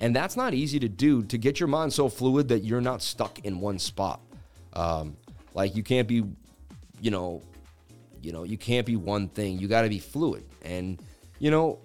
and 0.00 0.14
that's 0.14 0.36
not 0.36 0.52
easy 0.52 0.78
to 0.80 0.88
do 0.88 1.22
to 1.24 1.38
get 1.38 1.60
your 1.60 1.68
mind 1.68 1.92
so 1.92 2.08
fluid 2.08 2.48
that 2.48 2.64
you're 2.64 2.80
not 2.80 3.02
stuck 3.02 3.38
in 3.44 3.60
one 3.60 3.78
spot. 3.78 4.20
Um, 4.72 5.16
like 5.54 5.76
you 5.76 5.82
can't 5.82 6.08
be, 6.08 6.24
you 7.00 7.10
know, 7.10 7.42
you 8.20 8.32
know, 8.32 8.42
you 8.42 8.58
can't 8.58 8.84
be 8.84 8.96
one 8.96 9.28
thing. 9.28 9.58
You 9.58 9.68
got 9.68 9.82
to 9.82 9.88
be 9.88 10.00
fluid. 10.00 10.44
And 10.62 11.00
you 11.38 11.50
know, 11.50 11.78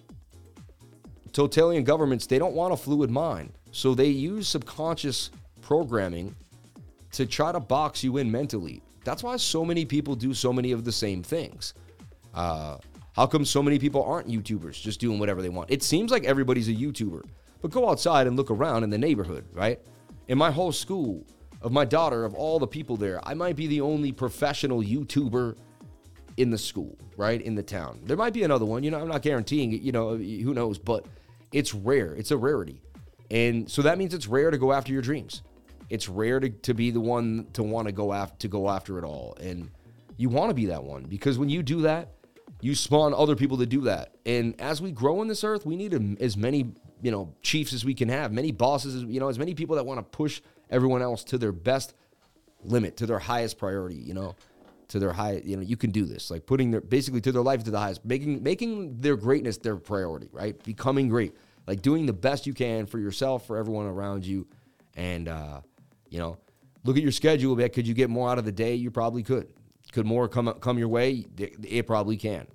totalitarian 1.32 1.84
governments 1.84 2.26
they 2.26 2.40
don't 2.40 2.54
want 2.54 2.74
a 2.74 2.78
fluid 2.78 3.12
mind, 3.12 3.54
so 3.72 3.94
they 3.94 4.08
use 4.08 4.48
subconscious 4.48 5.30
programming 5.62 6.36
to 7.12 7.26
try 7.26 7.52
to 7.52 7.60
box 7.60 8.04
you 8.04 8.18
in 8.18 8.32
mentally. 8.32 8.82
That's 9.04 9.24
why 9.24 9.38
so 9.38 9.64
many 9.64 9.86
people 9.86 10.16
do 10.16 10.34
so 10.34 10.52
many 10.52 10.72
of 10.72 10.84
the 10.84 10.92
same 10.92 11.24
things. 11.24 11.74
Uh, 12.34 12.78
how 13.18 13.26
come 13.26 13.44
so 13.44 13.64
many 13.64 13.80
people 13.80 14.04
aren't 14.04 14.28
YouTubers 14.28 14.80
just 14.80 15.00
doing 15.00 15.18
whatever 15.18 15.42
they 15.42 15.50
want? 15.50 15.72
It 15.72 15.82
seems 15.82 16.12
like 16.12 16.24
everybody's 16.24 16.70
a 16.70 16.74
YouTuber, 16.74 17.26
but 17.62 17.72
go 17.72 17.90
outside 17.90 18.28
and 18.28 18.38
look 18.38 18.52
around 18.52 18.84
in 18.84 18.92
the 18.92 18.98
neighborhood, 18.98 19.44
right? 19.54 19.82
In 20.28 20.38
my 20.38 20.52
whole 20.52 20.72
school, 20.72 21.26
of 21.64 21.72
my 21.72 21.84
daughter, 21.84 22.26
of 22.26 22.36
all 22.36 22.60
the 22.60 22.68
people 22.68 22.96
there, 22.96 23.20
I 23.28 23.34
might 23.34 23.56
be 23.56 23.66
the 23.66 23.82
only 23.82 24.12
professional 24.12 24.84
YouTuber 24.84 25.58
in 26.38 26.52
the 26.52 26.60
school, 26.60 26.96
right? 27.18 27.42
In 27.42 27.56
the 27.56 27.64
town. 27.64 28.02
There 28.04 28.16
might 28.16 28.34
be 28.34 28.44
another 28.44 28.66
one, 28.66 28.84
you 28.84 28.92
know, 28.92 29.00
I'm 29.00 29.08
not 29.08 29.24
guaranteeing 29.24 29.74
it, 29.74 29.82
you 29.82 29.92
know, 29.92 30.16
who 30.16 30.54
knows, 30.54 30.78
but 30.78 31.08
it's 31.52 31.74
rare. 31.74 32.14
It's 32.14 32.30
a 32.30 32.38
rarity. 32.38 32.84
And 33.32 33.68
so 33.68 33.82
that 33.82 33.98
means 33.98 34.14
it's 34.14 34.28
rare 34.28 34.52
to 34.52 34.60
go 34.60 34.72
after 34.72 34.94
your 34.94 35.02
dreams. 35.02 35.42
It's 35.90 36.08
rare 36.08 36.40
to, 36.40 36.50
to 36.50 36.74
be 36.76 36.92
the 36.92 37.02
one 37.02 37.48
to 37.54 37.64
want 37.64 37.88
to 37.88 37.92
go 37.92 38.14
after 38.14 38.38
to 38.40 38.48
go 38.48 38.70
after 38.70 39.00
it 39.00 39.04
all. 39.04 39.36
And 39.42 39.72
you 40.18 40.30
want 40.30 40.52
to 40.52 40.54
be 40.54 40.68
that 40.68 40.84
one 40.84 41.06
because 41.06 41.40
when 41.40 41.50
you 41.50 41.64
do 41.64 41.82
that, 41.82 42.12
you 42.62 42.76
spawn 42.76 43.14
other 43.14 43.36
people 43.36 43.58
to 43.58 43.66
do 43.66 43.82
that. 43.82 44.16
And 44.26 44.60
as 44.60 44.82
we 44.82 44.92
grow 44.92 45.22
in 45.22 45.28
this 45.28 45.44
earth, 45.44 45.66
we 45.66 45.76
need 45.76 46.22
as 46.22 46.36
many, 46.36 46.74
you 47.02 47.12
know, 47.12 47.34
chiefs 47.42 47.74
as 47.74 47.86
we 47.86 47.94
can 47.94 48.10
have, 48.10 48.32
many 48.32 48.52
bosses, 48.52 49.04
you 49.04 49.20
know, 49.20 49.30
as 49.30 49.38
many 49.38 49.54
people 49.54 49.76
that 49.76 49.86
want 49.86 50.00
to 50.00 50.04
push 50.04 50.42
everyone 50.70 51.02
else 51.02 51.24
to 51.26 51.38
their 51.38 51.52
best 51.52 51.94
limit, 52.64 52.98
to 52.98 53.06
their 53.06 53.20
highest 53.20 53.58
priority, 53.58 53.96
you 53.96 54.14
know, 54.14 54.36
to 54.90 55.00
their 55.00 55.14
high, 55.14 55.42
you 55.44 55.56
know, 55.56 55.62
you 55.62 55.78
can 55.78 55.92
do 55.92 56.06
this. 56.06 56.32
Like 56.32 56.46
putting 56.46 56.72
their 56.72 56.82
basically 56.82 57.22
to 57.22 57.32
their 57.32 57.42
life 57.42 57.64
to 57.66 57.72
the 57.72 57.80
highest, 57.80 58.04
making 58.06 58.42
making 58.42 59.02
their 59.02 59.18
greatness 59.18 59.58
their 59.58 59.76
priority, 59.76 60.30
right? 60.32 60.62
Becoming 60.64 61.10
great. 61.10 61.36
Like 61.68 61.82
doing 61.82 62.06
the 62.06 62.14
best 62.14 62.48
you 62.48 62.54
can 62.54 62.86
for 62.86 62.98
yourself, 62.98 63.46
for 63.46 63.58
everyone 63.58 63.86
around 63.86 64.26
you. 64.26 64.48
And 64.96 65.28
uh, 65.28 65.62
you 66.10 66.20
know, 66.20 66.38
look 66.84 66.98
at 66.98 67.04
your 67.04 67.12
schedule, 67.12 67.56
bit. 67.56 67.74
Could 67.74 67.88
you 67.88 67.94
get 67.94 68.10
more 68.10 68.30
out 68.30 68.40
of 68.40 68.46
the 68.46 68.52
day? 68.52 68.76
You 68.76 68.90
probably 68.90 69.24
could. 69.24 69.54
Could 69.98 70.06
more 70.06 70.28
come 70.28 70.54
come 70.60 70.78
your 70.78 70.90
way? 70.90 71.26
It 71.40 71.88
probably 71.88 72.18
can. 72.18 72.46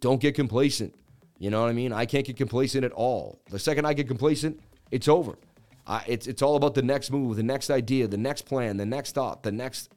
Don't 0.00 0.20
get 0.20 0.34
complacent. 0.34 0.94
You 1.38 1.48
know 1.48 1.62
what 1.62 1.70
I 1.70 1.72
mean? 1.72 1.94
I 1.94 2.04
can't 2.04 2.26
get 2.26 2.36
complacent 2.36 2.84
at 2.84 2.92
all. 2.92 3.40
The 3.48 3.58
second 3.58 3.86
I 3.86 3.94
get 3.94 4.06
complacent, 4.06 4.60
it's 4.90 5.08
over. 5.08 5.38
I, 5.86 6.04
it's 6.06 6.26
it's 6.26 6.42
all 6.42 6.56
about 6.56 6.74
the 6.74 6.82
next 6.82 7.10
move, 7.10 7.38
the 7.38 7.42
next 7.42 7.70
idea, 7.70 8.06
the 8.06 8.18
next 8.18 8.42
plan, 8.42 8.76
the 8.76 8.84
next 8.84 9.14
thought, 9.14 9.42
the 9.42 9.50
next 9.50 9.94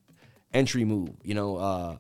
entry 0.53 0.85
move. 0.85 1.09
You 1.25 1.33
know, 1.33 1.57
uh, 1.57 1.97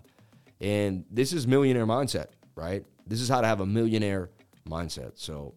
and 0.61 1.03
this 1.11 1.33
is 1.33 1.45
millionaire 1.45 1.85
mindset, 1.85 2.27
right? 2.55 2.85
This 3.05 3.19
is 3.19 3.27
how 3.27 3.41
to 3.41 3.47
have 3.47 3.59
a 3.59 3.65
millionaire 3.65 4.29
mindset. 4.69 5.11
So 5.15 5.53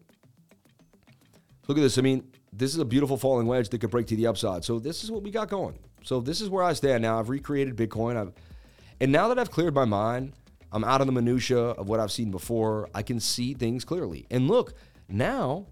look 1.69 1.77
at 1.77 1.81
this. 1.81 1.97
I 1.97 2.01
mean, 2.01 2.29
this 2.51 2.73
is 2.73 2.79
a 2.79 2.85
beautiful 2.85 3.15
falling 3.15 3.47
wedge 3.47 3.69
that 3.69 3.79
could 3.79 3.91
break 3.91 4.07
to 4.07 4.17
the 4.17 4.27
upside. 4.27 4.65
So 4.65 4.77
this 4.77 5.05
is 5.05 5.09
what 5.09 5.23
we 5.23 5.31
got 5.31 5.47
going. 5.47 5.79
So 6.03 6.19
this 6.19 6.41
is 6.41 6.49
where 6.49 6.65
I 6.65 6.73
stand 6.73 7.01
now. 7.01 7.17
I've 7.17 7.29
recreated 7.29 7.77
Bitcoin. 7.77 8.17
I've 8.17 8.33
and 8.99 9.11
now 9.11 9.27
that 9.27 9.37
I've 9.39 9.51
cleared 9.51 9.75
my 9.75 9.85
mind, 9.85 10.33
I'm 10.71 10.83
out 10.83 11.01
of 11.01 11.07
the 11.07 11.13
minutia 11.13 11.59
of 11.59 11.87
what 11.87 11.99
I've 11.99 12.11
seen 12.11 12.31
before. 12.31 12.89
I 12.93 13.01
can 13.01 13.19
see 13.19 13.53
things 13.53 13.85
clearly. 13.85 14.25
And 14.29 14.47
look, 14.47 14.73
now, 15.07 15.67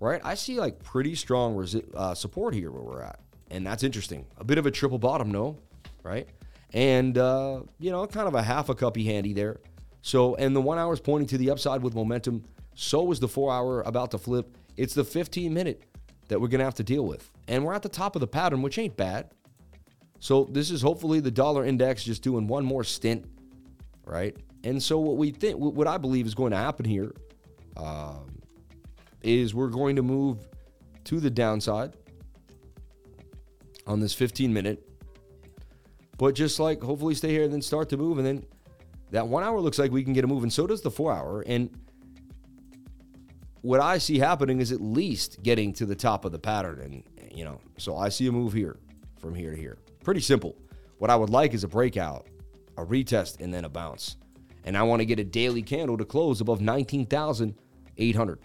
right? 0.00 0.20
I 0.24 0.34
see 0.34 0.58
like 0.58 0.82
pretty 0.82 1.14
strong 1.14 1.54
resi- 1.56 1.94
uh, 1.94 2.14
support 2.14 2.54
here 2.54 2.70
where 2.70 2.82
we're 2.82 3.02
at, 3.02 3.20
and 3.50 3.66
that's 3.66 3.82
interesting. 3.82 4.26
A 4.38 4.44
bit 4.44 4.58
of 4.58 4.66
a 4.66 4.70
triple 4.70 4.98
bottom, 4.98 5.30
no, 5.30 5.58
right? 6.02 6.28
And 6.72 7.18
uh, 7.18 7.62
you 7.78 7.90
know, 7.90 8.06
kind 8.06 8.28
of 8.28 8.34
a 8.34 8.42
half 8.42 8.68
a 8.68 8.74
cuppy 8.74 9.04
handy 9.04 9.32
there. 9.32 9.60
So, 10.02 10.34
and 10.36 10.56
the 10.56 10.62
one 10.62 10.78
hour 10.78 10.92
is 10.94 11.00
pointing 11.00 11.28
to 11.28 11.38
the 11.38 11.50
upside 11.50 11.82
with 11.82 11.94
momentum. 11.94 12.44
So 12.74 13.12
is 13.12 13.20
the 13.20 13.28
four 13.28 13.52
hour 13.52 13.82
about 13.82 14.12
to 14.12 14.18
flip. 14.18 14.56
It's 14.76 14.94
the 14.94 15.04
15 15.04 15.52
minute 15.52 15.82
that 16.28 16.40
we're 16.40 16.48
gonna 16.48 16.64
have 16.64 16.76
to 16.76 16.84
deal 16.84 17.04
with, 17.04 17.30
and 17.48 17.64
we're 17.64 17.74
at 17.74 17.82
the 17.82 17.88
top 17.88 18.16
of 18.16 18.20
the 18.20 18.26
pattern, 18.26 18.62
which 18.62 18.78
ain't 18.78 18.96
bad. 18.96 19.30
So 20.20 20.44
this 20.44 20.70
is 20.70 20.82
hopefully 20.82 21.20
the 21.20 21.30
dollar 21.30 21.64
index 21.64 22.04
just 22.04 22.22
doing 22.22 22.46
one 22.46 22.64
more 22.64 22.84
stint, 22.84 23.24
right? 24.04 24.36
And 24.62 24.82
so 24.82 24.98
what 24.98 25.16
we 25.16 25.30
think, 25.30 25.56
what 25.58 25.86
I 25.86 25.96
believe 25.96 26.26
is 26.26 26.34
going 26.34 26.50
to 26.52 26.58
happen 26.58 26.84
here, 26.84 27.12
um, 27.76 28.38
is 29.22 29.54
we're 29.54 29.68
going 29.68 29.96
to 29.96 30.02
move 30.02 30.46
to 31.04 31.20
the 31.20 31.30
downside 31.30 31.96
on 33.86 34.00
this 34.00 34.12
15 34.12 34.52
minute, 34.52 34.86
but 36.18 36.34
just 36.34 36.60
like 36.60 36.82
hopefully 36.82 37.14
stay 37.14 37.30
here 37.30 37.44
and 37.44 37.52
then 37.52 37.62
start 37.62 37.88
to 37.88 37.96
move, 37.96 38.18
and 38.18 38.26
then 38.26 38.44
that 39.10 39.26
one 39.26 39.42
hour 39.42 39.58
looks 39.58 39.78
like 39.78 39.90
we 39.90 40.04
can 40.04 40.12
get 40.12 40.24
a 40.24 40.26
move, 40.26 40.42
and 40.42 40.52
so 40.52 40.66
does 40.66 40.82
the 40.82 40.90
four 40.90 41.12
hour. 41.12 41.42
And 41.46 41.70
what 43.62 43.80
I 43.80 43.96
see 43.96 44.18
happening 44.18 44.60
is 44.60 44.70
at 44.70 44.82
least 44.82 45.42
getting 45.42 45.72
to 45.74 45.86
the 45.86 45.96
top 45.96 46.26
of 46.26 46.32
the 46.32 46.38
pattern, 46.38 46.80
and 46.80 47.34
you 47.34 47.44
know, 47.44 47.58
so 47.78 47.96
I 47.96 48.10
see 48.10 48.26
a 48.26 48.32
move 48.32 48.52
here 48.52 48.76
from 49.18 49.34
here 49.34 49.52
to 49.52 49.56
here. 49.56 49.78
Pretty 50.04 50.20
simple. 50.20 50.56
What 50.98 51.10
I 51.10 51.16
would 51.16 51.30
like 51.30 51.54
is 51.54 51.64
a 51.64 51.68
breakout, 51.68 52.26
a 52.76 52.84
retest, 52.84 53.40
and 53.40 53.52
then 53.52 53.64
a 53.64 53.68
bounce. 53.68 54.16
And 54.64 54.76
I 54.76 54.82
want 54.82 55.00
to 55.00 55.06
get 55.06 55.18
a 55.18 55.24
daily 55.24 55.62
candle 55.62 55.96
to 55.98 56.04
close 56.04 56.40
above 56.40 56.60
19,800. 56.60 58.38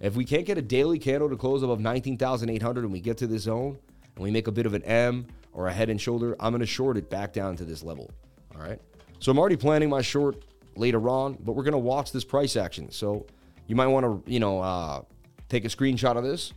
If 0.00 0.16
we 0.16 0.24
can't 0.24 0.44
get 0.44 0.58
a 0.58 0.62
daily 0.62 0.98
candle 0.98 1.30
to 1.30 1.36
close 1.36 1.62
above 1.62 1.80
19,800 1.80 2.84
and 2.84 2.92
we 2.92 3.00
get 3.00 3.16
to 3.18 3.26
this 3.26 3.42
zone 3.42 3.78
and 4.14 4.22
we 4.22 4.30
make 4.30 4.48
a 4.48 4.52
bit 4.52 4.66
of 4.66 4.74
an 4.74 4.82
M 4.82 5.26
or 5.52 5.68
a 5.68 5.72
head 5.72 5.90
and 5.90 6.00
shoulder, 6.00 6.34
I'm 6.40 6.52
going 6.52 6.60
to 6.60 6.66
short 6.66 6.96
it 6.96 7.08
back 7.08 7.32
down 7.32 7.56
to 7.56 7.64
this 7.64 7.82
level. 7.82 8.10
All 8.54 8.60
right. 8.60 8.80
So 9.20 9.30
I'm 9.30 9.38
already 9.38 9.56
planning 9.56 9.88
my 9.88 10.02
short 10.02 10.44
later 10.76 11.08
on, 11.08 11.38
but 11.40 11.52
we're 11.52 11.62
going 11.62 11.72
to 11.72 11.78
watch 11.78 12.10
this 12.12 12.24
price 12.24 12.56
action. 12.56 12.90
So 12.90 13.26
you 13.66 13.76
might 13.76 13.86
want 13.86 14.04
to, 14.04 14.30
you 14.30 14.40
know, 14.40 14.60
uh, 14.60 15.02
take 15.48 15.64
a 15.64 15.68
screenshot 15.68 16.16
of 16.16 16.24
this, 16.24 16.52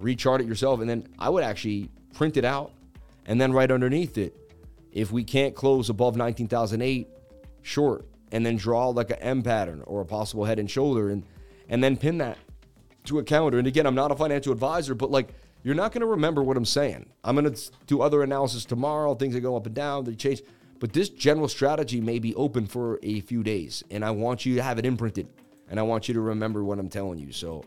rechart 0.00 0.40
it 0.40 0.46
yourself, 0.46 0.80
and 0.80 0.88
then 0.88 1.08
I 1.18 1.28
would 1.28 1.42
actually 1.42 1.90
print 2.14 2.36
it 2.36 2.44
out 2.44 2.72
and 3.28 3.40
then 3.40 3.52
right 3.52 3.70
underneath 3.70 4.18
it, 4.18 4.34
if 4.90 5.12
we 5.12 5.22
can't 5.22 5.54
close 5.54 5.90
above 5.90 6.16
19,008 6.16 7.08
short, 7.62 8.06
and 8.32 8.44
then 8.44 8.56
draw 8.56 8.88
like 8.88 9.10
an 9.10 9.18
M 9.20 9.42
pattern 9.42 9.82
or 9.86 10.00
a 10.00 10.04
possible 10.04 10.44
head 10.44 10.58
and 10.58 10.70
shoulder, 10.70 11.10
and 11.10 11.24
and 11.68 11.84
then 11.84 11.96
pin 11.96 12.18
that 12.18 12.38
to 13.04 13.18
a 13.18 13.22
calendar. 13.22 13.58
And 13.58 13.66
again, 13.66 13.86
I'm 13.86 13.94
not 13.94 14.10
a 14.10 14.16
financial 14.16 14.52
advisor, 14.52 14.94
but 14.94 15.10
like 15.10 15.34
you're 15.62 15.74
not 15.74 15.92
going 15.92 16.00
to 16.00 16.06
remember 16.06 16.42
what 16.42 16.56
I'm 16.56 16.64
saying. 16.64 17.08
I'm 17.22 17.36
going 17.36 17.52
to 17.52 17.70
do 17.86 18.00
other 18.00 18.22
analysis 18.22 18.64
tomorrow, 18.64 19.14
things 19.14 19.34
that 19.34 19.40
go 19.40 19.56
up 19.56 19.66
and 19.66 19.74
down, 19.74 20.04
they 20.04 20.14
change. 20.14 20.42
But 20.78 20.92
this 20.92 21.08
general 21.08 21.48
strategy 21.48 22.00
may 22.00 22.18
be 22.18 22.34
open 22.34 22.66
for 22.66 22.98
a 23.02 23.20
few 23.20 23.42
days, 23.42 23.82
and 23.90 24.04
I 24.04 24.10
want 24.10 24.46
you 24.46 24.54
to 24.56 24.62
have 24.62 24.78
it 24.78 24.86
imprinted, 24.86 25.28
and 25.68 25.78
I 25.78 25.82
want 25.82 26.08
you 26.08 26.14
to 26.14 26.20
remember 26.20 26.64
what 26.64 26.78
I'm 26.78 26.88
telling 26.88 27.18
you. 27.18 27.32
So 27.32 27.64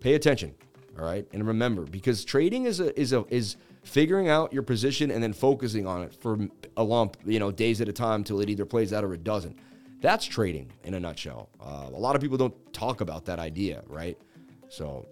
pay 0.00 0.14
attention, 0.14 0.54
all 0.98 1.04
right, 1.04 1.26
and 1.32 1.46
remember 1.46 1.84
because 1.84 2.24
trading 2.24 2.64
is 2.64 2.80
a 2.80 2.98
is 2.98 3.12
a 3.12 3.24
is 3.28 3.56
figuring 3.84 4.28
out 4.28 4.52
your 4.52 4.62
position 4.62 5.10
and 5.10 5.22
then 5.22 5.32
focusing 5.32 5.86
on 5.86 6.02
it 6.02 6.14
for 6.14 6.38
a 6.76 6.82
lump, 6.82 7.16
you 7.24 7.38
know, 7.38 7.50
days 7.50 7.80
at 7.80 7.88
a 7.88 7.92
time 7.92 8.24
till 8.24 8.40
it 8.40 8.50
either 8.50 8.64
plays 8.64 8.92
out 8.92 9.04
or 9.04 9.14
it 9.14 9.22
doesn't. 9.22 9.56
That's 10.00 10.24
trading 10.24 10.70
in 10.82 10.94
a 10.94 11.00
nutshell. 11.00 11.48
Uh, 11.60 11.88
a 11.92 11.98
lot 11.98 12.16
of 12.16 12.22
people 12.22 12.36
don't 12.36 12.72
talk 12.72 13.00
about 13.00 13.24
that 13.26 13.38
idea, 13.38 13.82
right? 13.88 14.18
So, 14.68 15.06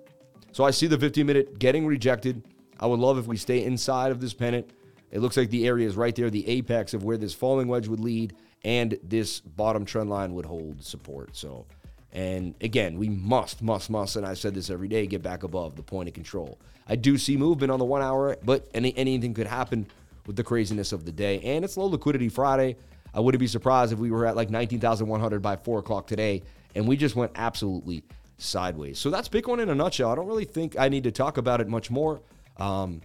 so 0.52 0.64
I 0.64 0.70
see 0.70 0.87
the 0.87 0.98
15 0.98 1.24
minute 1.26 1.58
getting 1.58 1.87
rejected. 1.87 2.42
I 2.80 2.87
would 2.87 2.98
love 2.98 3.18
if 3.18 3.26
we 3.26 3.37
stay 3.37 3.64
inside 3.64 4.11
of 4.11 4.20
this 4.20 4.35
pennant. 4.35 4.70
It 5.11 5.20
looks 5.20 5.37
like 5.37 5.50
the 5.50 5.66
area 5.66 5.87
is 5.87 5.96
right 5.96 6.14
there, 6.14 6.30
the 6.30 6.46
apex 6.48 6.94
of 6.94 7.04
where 7.04 7.16
this 7.16 7.35
falling 7.35 7.68
wedge 7.68 7.87
would 7.87 8.00
lead, 8.00 8.35
and 8.64 8.98
this 9.02 9.40
bottom 9.40 9.85
trend 9.85 10.08
line 10.08 10.35
would 10.35 10.46
hold 10.46 10.82
support. 10.82 11.37
So, 11.37 11.66
and 12.12 12.55
again, 12.61 12.98
we 12.98 13.09
must, 13.09 13.62
must, 13.62 13.88
must, 13.88 14.16
and 14.16 14.27
I 14.27 14.35
said 14.35 14.55
this 14.55 14.68
every 14.68 14.88
day, 14.88 15.07
get 15.07 15.22
back 15.22 15.42
above 15.44 15.77
the 15.77 15.83
point 15.83 16.09
of 16.09 16.14
control. 16.14 16.59
I 16.87 16.96
do 16.96 17.16
see 17.16 17.37
movement 17.37 17.72
on 17.72 17.79
the 17.79 17.85
one 17.87 18.03
hour, 18.03 18.37
but 18.44 18.68
any, 18.75 18.96
anything 18.98 19.33
could 19.33 19.46
happen 19.46 19.87
with 20.27 20.37
the 20.37 20.44
craziness 20.44 20.92
of 20.92 21.05
the 21.07 21.12
day. 21.12 21.40
And 21.40 21.64
it's 21.64 21.77
low 21.77 21.87
liquidity 21.87 22.29
Friday. 22.29 22.77
I 23.14 23.20
wouldn't 23.20 23.40
be 23.40 23.46
surprised 23.46 23.92
if 23.92 23.98
we 23.98 24.11
were 24.11 24.27
at 24.27 24.37
like 24.37 24.51
19,100 24.51 25.40
by 25.40 25.57
4 25.57 25.79
o'clock 25.79 26.07
today, 26.07 26.42
and 26.75 26.87
we 26.87 26.96
just 26.96 27.16
went 27.16 27.33
absolutely 27.35 28.05
sideways. 28.37 28.98
So 28.98 29.09
that's 29.09 29.29
Bitcoin 29.29 29.62
in 29.62 29.70
a 29.70 29.75
nutshell. 29.75 30.11
I 30.11 30.14
don't 30.14 30.27
really 30.27 30.44
think 30.44 30.79
I 30.79 30.88
need 30.88 31.05
to 31.05 31.12
talk 31.12 31.38
about 31.38 31.61
it 31.62 31.68
much 31.68 31.90
more. 31.90 32.20
Um, 32.59 33.01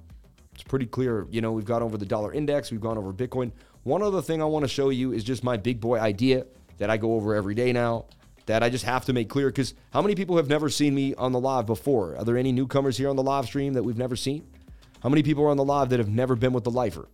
it's 0.54 0.64
pretty 0.64 0.86
clear. 0.86 1.28
You 1.30 1.40
know, 1.40 1.54
we've 1.54 1.66
gone 1.66 1.84
over 1.84 1.98
the 1.98 2.06
dollar 2.06 2.34
index, 2.34 2.72
we've 2.72 2.82
gone 2.82 2.98
over 2.98 3.14
Bitcoin. 3.14 3.52
One 3.84 4.02
other 4.02 4.22
thing 4.22 4.42
I 4.42 4.46
want 4.46 4.64
to 4.64 4.70
show 4.70 4.90
you 4.90 5.14
is 5.14 5.24
just 5.24 5.46
my 5.46 5.56
big 5.56 5.80
boy 5.80 5.98
idea 5.98 6.46
that 6.78 6.90
I 6.90 6.98
go 6.98 7.14
over 7.14 7.36
every 7.36 7.56
day 7.56 7.72
now 7.72 8.06
that 8.48 8.64
I 8.64 8.70
just 8.70 8.86
have 8.86 9.06
to 9.06 9.14
make 9.14 9.30
clear 9.30 9.50
because 9.50 9.74
how 9.92 10.02
many 10.02 10.16
people 10.16 10.38
have 10.38 10.48
never 10.50 10.70
seen 10.70 10.96
me 10.96 11.14
on 11.16 11.32
the 11.34 11.40
live 11.40 11.66
before? 11.66 12.16
Are 12.18 12.24
there 12.24 12.38
any 12.38 12.52
newcomers 12.52 12.98
here 12.98 13.10
on 13.10 13.16
the 13.16 13.24
live 13.24 13.46
stream 13.46 13.74
that 13.74 13.84
we've 13.84 13.98
never 13.98 14.16
seen? 14.16 14.48
How 15.04 15.10
many 15.10 15.22
people 15.22 15.44
are 15.44 15.50
on 15.50 15.58
the 15.58 15.66
live 15.66 15.90
that 15.90 16.00
have 16.00 16.10
never 16.10 16.36
been 16.36 16.54
with 16.54 16.64
the 16.64 16.72
lifer? 16.72 17.08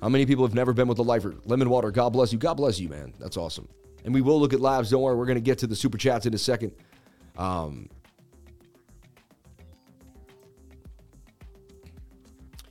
How 0.00 0.08
many 0.08 0.26
people 0.26 0.44
have 0.44 0.54
never 0.54 0.72
been 0.72 0.86
with 0.86 0.96
the 0.96 1.04
lifer? 1.04 1.34
Lemon 1.44 1.68
water, 1.68 1.90
God 1.90 2.10
bless 2.10 2.32
you. 2.32 2.38
God 2.38 2.54
bless 2.54 2.78
you, 2.78 2.88
man. 2.88 3.12
That's 3.18 3.36
awesome. 3.36 3.68
And 4.04 4.14
we 4.14 4.20
will 4.20 4.38
look 4.38 4.52
at 4.52 4.60
lives. 4.60 4.90
Don't 4.90 5.02
worry, 5.02 5.16
we're 5.16 5.26
going 5.26 5.36
to 5.36 5.40
get 5.40 5.58
to 5.58 5.66
the 5.66 5.76
super 5.76 5.98
chats 5.98 6.26
in 6.26 6.34
a 6.34 6.38
second. 6.38 6.72
Um, 7.36 7.88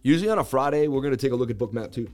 usually 0.03 0.29
on 0.29 0.39
a 0.39 0.43
Friday, 0.43 0.87
we're 0.87 1.01
going 1.01 1.11
to 1.11 1.17
take 1.17 1.33
a 1.33 1.35
look 1.35 1.49
at 1.49 1.57
Bookmap 1.57 1.91
too. 1.91 2.07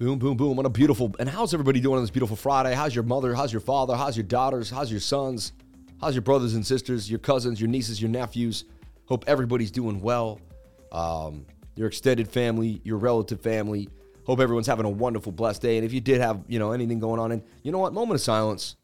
Boom, 0.00 0.18
boom, 0.18 0.34
boom. 0.34 0.56
What 0.56 0.64
a 0.64 0.70
beautiful. 0.70 1.14
And 1.18 1.28
how's 1.28 1.52
everybody 1.52 1.78
doing 1.78 1.96
on 1.96 2.02
this 2.02 2.10
beautiful 2.10 2.34
Friday? 2.34 2.74
How's 2.74 2.94
your 2.94 3.04
mother? 3.04 3.34
How's 3.34 3.52
your 3.52 3.60
father? 3.60 3.94
How's 3.94 4.16
your 4.16 4.24
daughters? 4.24 4.70
How's 4.70 4.90
your 4.90 4.98
sons? 4.98 5.52
How's 6.00 6.14
your 6.14 6.22
brothers 6.22 6.54
and 6.54 6.66
sisters, 6.66 7.10
your 7.10 7.18
cousins, 7.18 7.60
your 7.60 7.68
nieces, 7.68 8.00
your 8.00 8.10
nephews? 8.10 8.64
Hope 9.04 9.24
everybody's 9.26 9.70
doing 9.70 10.00
well. 10.00 10.40
Um, 10.90 11.44
your 11.76 11.86
extended 11.86 12.28
family, 12.28 12.80
your 12.82 12.96
relative 12.96 13.42
family. 13.42 13.90
Hope 14.24 14.40
everyone's 14.40 14.66
having 14.66 14.86
a 14.86 14.90
wonderful, 14.90 15.32
blessed 15.32 15.60
day. 15.60 15.76
And 15.76 15.84
if 15.84 15.92
you 15.92 16.00
did 16.00 16.22
have, 16.22 16.44
you 16.48 16.58
know, 16.58 16.72
anything 16.72 16.98
going 16.98 17.20
on, 17.20 17.32
and 17.32 17.42
you 17.62 17.70
know 17.70 17.78
what, 17.78 17.92
moment 17.92 18.14
of 18.14 18.22
silence, 18.22 18.76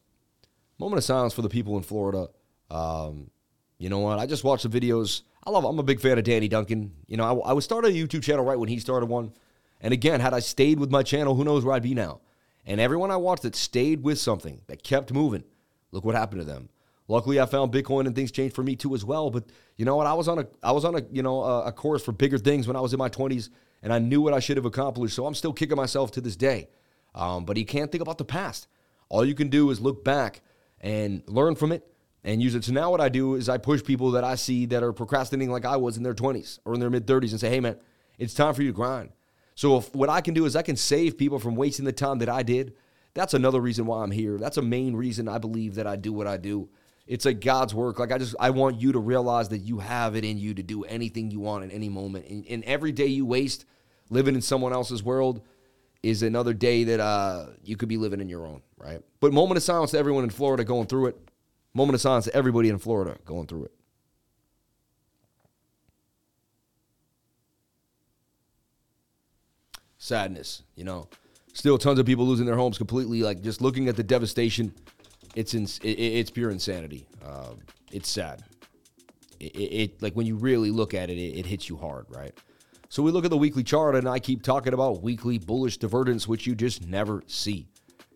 moment 0.79 0.99
of 0.99 1.05
silence 1.05 1.33
for 1.33 1.41
the 1.41 1.49
people 1.49 1.79
in 1.79 1.83
Florida. 1.83 2.29
Um, 2.71 3.31
you 3.79 3.89
know 3.89 4.01
what? 4.01 4.19
I 4.19 4.27
just 4.27 4.45
watched 4.45 4.71
the 4.71 4.81
videos. 4.81 5.23
I 5.47 5.51
love. 5.51 5.65
I'm 5.65 5.79
a 5.79 5.83
big 5.83 5.99
fan 5.99 6.19
of 6.19 6.25
Danny 6.25 6.49
Duncan. 6.49 6.93
You 7.07 7.17
know, 7.17 7.41
I, 7.41 7.55
I 7.55 7.59
started 7.61 7.95
a 7.95 7.95
YouTube 7.95 8.23
channel 8.23 8.45
right 8.45 8.59
when 8.59 8.69
he 8.69 8.79
started 8.79 9.07
one. 9.07 9.33
And 9.81 9.93
again, 9.93 10.21
had 10.21 10.35
I 10.35 10.41
stayed 10.41 10.81
with 10.81 10.91
my 10.91 11.03
channel, 11.03 11.35
who 11.35 11.45
knows 11.45 11.65
where 11.65 11.75
I'd 11.75 11.83
be 11.83 11.95
now. 11.95 12.21
And 12.65 12.81
everyone 12.81 13.11
I 13.11 13.17
watched 13.17 13.43
that 13.43 13.55
stayed 13.55 14.03
with 14.03 14.19
something, 14.19 14.61
that 14.67 14.83
kept 14.83 15.13
moving, 15.13 15.45
look 15.93 16.05
what 16.05 16.15
happened 16.15 16.41
to 16.41 16.45
them. 16.45 16.69
Luckily, 17.09 17.39
I 17.39 17.47
found 17.47 17.73
Bitcoin 17.73 18.07
and 18.07 18.15
things 18.17 18.33
changed 18.33 18.55
for 18.57 18.65
me 18.65 18.75
too 18.75 18.95
as 18.95 19.05
well. 19.05 19.31
But 19.31 19.45
you 19.77 19.85
know 19.85 19.97
what? 19.97 20.07
I 20.07 20.15
was 20.15 20.27
on 20.27 20.41
a 20.41 20.47
I 20.63 20.73
was 20.73 20.85
on 20.85 20.97
a 20.97 21.03
you 21.13 21.23
know 21.23 21.43
a, 21.43 21.67
a 21.67 21.73
course 21.73 22.03
for 22.03 22.11
bigger 22.13 22.39
things 22.39 22.67
when 22.67 22.77
I 22.77 22.81
was 22.81 22.93
in 22.93 22.99
my 22.99 23.09
20s, 23.09 23.49
and 23.83 23.93
I 23.93 24.01
knew 24.01 24.21
what 24.21 24.35
I 24.35 24.41
should 24.41 24.57
have 24.57 24.67
accomplished. 24.67 25.15
So 25.15 25.25
I'm 25.27 25.35
still 25.35 25.53
kicking 25.53 25.77
myself 25.77 26.11
to 26.13 26.21
this 26.21 26.35
day. 26.35 26.69
Um, 27.15 27.45
but 27.45 27.57
you 27.57 27.65
can't 27.65 27.93
think 27.93 28.03
about 28.03 28.19
the 28.19 28.25
past. 28.25 28.67
All 29.09 29.25
you 29.25 29.35
can 29.35 29.49
do 29.49 29.71
is 29.71 29.81
look 29.81 30.05
back 30.05 30.43
and 30.81 31.23
learn 31.27 31.55
from 31.55 31.73
it 31.73 31.87
and 32.25 32.43
use 32.43 32.55
it. 32.55 32.65
So 32.65 32.73
now 32.73 32.91
what 32.91 33.01
I 33.01 33.09
do 33.09 33.37
is 33.37 33.49
I 33.49 33.57
push 33.57 33.83
people 33.83 34.11
that 34.13 34.25
I 34.25 34.35
see 34.35 34.67
that 34.67 34.83
are 34.83 34.93
procrastinating 34.93 35.51
like 35.51 35.65
I 35.65 35.77
was 35.77 35.97
in 35.97 36.03
their 36.03 36.15
20s 36.15 36.59
or 36.65 36.75
in 36.75 36.81
their 36.81 36.91
mid 36.91 37.07
30s 37.07 37.31
and 37.31 37.41
say, 37.41 37.49
hey 37.49 37.61
man, 37.61 37.79
it's 38.19 38.35
time 38.35 38.53
for 38.53 38.63
you 38.63 38.69
to 38.69 38.75
grind. 38.75 39.11
So 39.57 39.79
if 39.79 39.93
what 39.95 40.11
I 40.11 40.21
can 40.21 40.35
do 40.35 40.45
is 40.45 40.55
I 40.55 40.63
can 40.63 40.77
save 40.77 41.19
people 41.19 41.39
from 41.39 41.57
wasting 41.57 41.87
the 41.87 41.93
time 41.93 42.19
that 42.19 42.29
I 42.29 42.43
did, 42.43 42.75
that's 43.15 43.33
another 43.33 43.61
reason 43.61 43.87
why 43.87 44.03
I'm 44.03 44.11
here. 44.11 44.37
That's 44.37 44.59
a 44.59 44.63
main 44.63 44.95
reason 44.95 45.29
I 45.29 45.39
believe 45.39 45.77
that 45.77 45.87
I 45.87 45.97
do 45.97 46.13
what 46.13 46.27
I 46.27 46.37
do. 46.37 46.69
It's 47.07 47.25
like 47.25 47.41
God's 47.41 47.75
work. 47.75 47.99
Like 47.99 48.13
I 48.13 48.19
just 48.19 48.37
I 48.39 48.51
want 48.51 48.81
you 48.81 48.93
to 48.93 48.99
realize 48.99 49.49
that 49.49 49.59
you 49.59 49.79
have 49.79 50.15
it 50.15 50.25
in 50.25 50.37
you 50.39 50.53
to 50.55 50.63
do 50.63 50.85
anything 50.85 51.31
you 51.31 51.41
want 51.41 51.65
at 51.65 51.73
any 51.73 51.89
moment. 51.89 52.27
And, 52.29 52.47
and 52.47 52.65
every 52.65 52.93
day 52.93 53.07
you 53.07 53.25
waste 53.25 53.65
living 54.11 54.35
in 54.35 54.43
someone 54.43 54.75
else's 54.75 55.03
world 55.03 55.41
is 56.03 56.23
another 56.23 56.53
day 56.53 56.85
that 56.85 57.01
uh, 57.01 57.47
you 57.65 57.77
could 57.77 57.89
be 57.89 57.97
living 57.97 58.21
in 58.21 58.29
your 58.29 58.47
own, 58.47 58.61
right? 58.77 59.01
But 59.21 59.33
moment 59.33 59.57
of 59.57 59.63
silence 59.63 59.93
to 59.93 59.99
everyone 59.99 60.25
in 60.25 60.31
Florida 60.31 60.65
going 60.65 60.87
through 60.87 61.07
it. 61.07 61.31
Moment 61.73 61.95
of 61.95 62.03
silence 62.03 62.27
to 62.27 62.35
everybody 62.35 62.69
in 62.69 62.79
Florida 62.79 63.17
going 63.25 63.47
through 63.47 63.65
it. 63.65 63.73
Sadness, 70.07 70.63
you 70.77 70.85
know. 70.85 71.09
Still 71.53 71.79
tons 71.79 71.99
of 71.99 72.07
people 72.07 72.27
losing 72.27 72.47
their 72.47 72.57
homes 72.57 72.79
completely. 72.79 73.23
Like 73.23 73.43
just 73.43 73.61
looking 73.61 73.89
at 73.89 73.97
the 73.97 74.03
devastation, 74.03 74.73
it's 75.35 75.55
it, 75.55 75.85
it's 75.85 76.31
pure 76.31 76.51
insanity. 76.51 77.09
Um, 77.25 77.59
it's 77.91 78.09
sad. 78.09 78.43
It, 79.41 79.57
it, 79.57 79.59
it, 79.59 80.03
like 80.03 80.15
when 80.15 80.27
you 80.27 80.37
really 80.37 80.71
look 80.71 80.95
at 80.95 81.11
it, 81.11 81.19
it, 81.19 81.39
it 81.39 81.47
hits 81.47 81.69
you 81.69 81.77
hard, 81.77 82.07
right? 82.09 82.33
So 82.89 83.03
we 83.03 83.11
look 83.11 83.25
at 83.25 83.31
the 83.31 83.37
weekly 83.37 83.65
chart, 83.65 83.97
and 83.97 84.09
I 84.09 84.19
keep 84.19 84.43
talking 84.43 84.73
about 84.73 85.03
weekly 85.03 85.39
bullish 85.39 85.79
divergence, 85.79 86.29
which 86.29 86.47
you 86.47 86.55
just 86.55 86.87
never 86.87 87.23
see. 87.27 87.67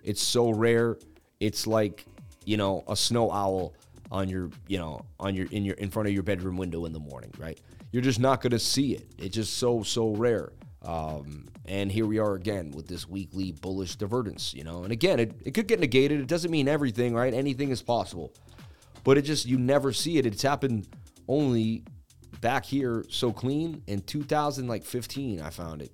It's 0.05 0.23
so 0.23 0.51
rare. 0.51 0.99
It's 1.41 1.67
like 1.67 2.05
you 2.45 2.57
know 2.57 2.85
a 2.89 2.97
snow 2.97 3.31
owl 3.31 3.75
on 4.13 4.29
your 4.29 4.51
you 4.69 4.79
know 4.79 5.05
on 5.19 5.35
your 5.35 5.47
in 5.47 5.65
your 5.65 5.75
in 5.77 5.91
front 5.91 6.09
of 6.09 6.15
your 6.15 6.23
bedroom 6.23 6.57
window 6.57 6.85
in 6.85 6.93
the 6.93 7.01
morning, 7.01 7.33
right? 7.39 7.59
You're 7.91 8.03
just 8.03 8.21
not 8.21 8.41
going 8.41 8.53
to 8.53 8.59
see 8.59 8.95
it. 8.95 9.07
It's 9.19 9.35
just 9.35 9.57
so 9.57 9.83
so 9.83 10.11
rare. 10.11 10.53
Um, 10.83 11.47
and 11.67 11.93
here 11.93 12.07
we 12.07 12.19
are 12.19 12.35
again 12.35 12.71
with 12.71 12.87
this 12.87 13.09
weekly 13.09 13.53
bullish 13.53 13.97
divergence, 13.97 14.55
you 14.55 14.65
know. 14.65 14.83
And 14.83 14.93
again, 14.93 15.21
it, 15.21 15.35
it 15.45 15.51
could 15.53 15.67
get 15.67 15.81
negated. 15.81 16.21
It 16.21 16.27
doesn't 16.27 16.51
mean 16.51 16.69
everything, 16.69 17.15
right? 17.15 17.33
Anything 17.33 17.71
is 17.71 17.83
possible. 17.83 18.33
But 19.05 19.19
it 19.19 19.23
just, 19.23 19.47
you 19.47 19.59
never 19.59 19.93
see 19.93 20.19
it. 20.19 20.27
It's 20.27 20.43
happened 20.43 20.89
only 21.29 21.85
back 22.41 22.65
here 22.65 23.05
so 23.09 23.33
clean 23.33 23.83
in 23.87 24.01
2015, 24.01 25.41
I 25.41 25.51
found 25.51 25.83
it. 25.83 25.93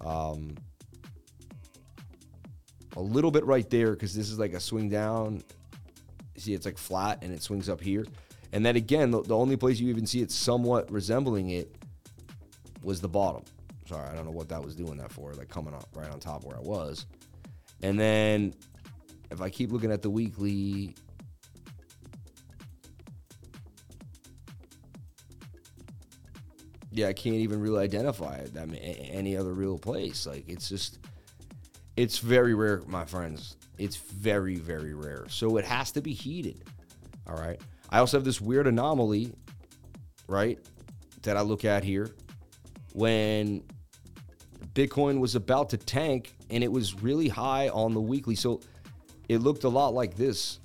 Um, 0.00 0.54
a 2.96 3.00
little 3.00 3.30
bit 3.30 3.44
right 3.44 3.68
there 3.70 3.92
because 3.92 4.14
this 4.14 4.30
is 4.30 4.38
like 4.38 4.52
a 4.52 4.60
swing 4.60 4.88
down. 4.88 5.42
See, 6.36 6.54
it's 6.54 6.66
like 6.66 6.78
flat 6.78 7.22
and 7.22 7.32
it 7.32 7.42
swings 7.42 7.68
up 7.68 7.80
here. 7.80 8.06
And 8.52 8.64
then 8.64 8.76
again, 8.76 9.10
the, 9.10 9.22
the 9.22 9.36
only 9.36 9.56
place 9.56 9.80
you 9.80 9.88
even 9.88 10.06
see 10.06 10.20
it 10.20 10.30
somewhat 10.30 10.90
resembling 10.90 11.50
it 11.50 11.74
was 12.82 13.00
the 13.00 13.08
bottom. 13.08 13.44
Sorry, 13.88 14.08
I 14.08 14.14
don't 14.14 14.24
know 14.24 14.30
what 14.30 14.48
that 14.50 14.62
was 14.62 14.74
doing 14.74 14.98
that 14.98 15.10
for, 15.10 15.32
like 15.34 15.48
coming 15.48 15.74
up 15.74 15.88
right 15.94 16.10
on 16.10 16.20
top 16.20 16.44
where 16.44 16.56
I 16.56 16.60
was. 16.60 17.06
And 17.82 17.98
then 17.98 18.54
if 19.30 19.40
I 19.40 19.48
keep 19.48 19.72
looking 19.72 19.90
at 19.90 20.02
the 20.02 20.10
weekly, 20.10 20.94
yeah, 26.90 27.08
I 27.08 27.12
can't 27.12 27.36
even 27.36 27.60
really 27.60 27.82
identify 27.82 28.36
it, 28.36 28.54
that 28.54 28.68
any 28.80 29.36
other 29.36 29.52
real 29.52 29.78
place. 29.78 30.26
Like 30.26 30.48
it's 30.48 30.68
just, 30.68 30.98
it's 31.96 32.18
very 32.18 32.54
rare, 32.54 32.82
my 32.86 33.04
friends. 33.04 33.56
It's 33.78 33.96
very, 33.96 34.56
very 34.56 34.94
rare. 34.94 35.24
So 35.28 35.56
it 35.56 35.64
has 35.64 35.92
to 35.92 36.02
be 36.02 36.12
heated. 36.12 36.64
All 37.26 37.36
right. 37.36 37.60
I 37.90 38.00
also 38.00 38.16
have 38.16 38.24
this 38.24 38.40
weird 38.40 38.66
anomaly, 38.66 39.32
right? 40.26 40.58
that 41.22 41.36
I 41.36 41.42
look 41.42 41.64
at 41.64 41.84
here 41.84 42.10
when 42.92 43.62
Bitcoin 44.78 45.18
was 45.18 45.34
about 45.34 45.70
to 45.70 45.76
tank 45.76 46.36
and 46.50 46.62
it 46.62 46.70
was 46.70 47.02
really 47.02 47.26
high 47.26 47.68
on 47.68 47.94
the 47.94 48.00
weekly. 48.00 48.36
So 48.36 48.60
it 49.28 49.38
looked 49.38 49.64
a 49.64 49.68
lot 49.68 49.92
like 49.92 50.16
this. 50.16 50.60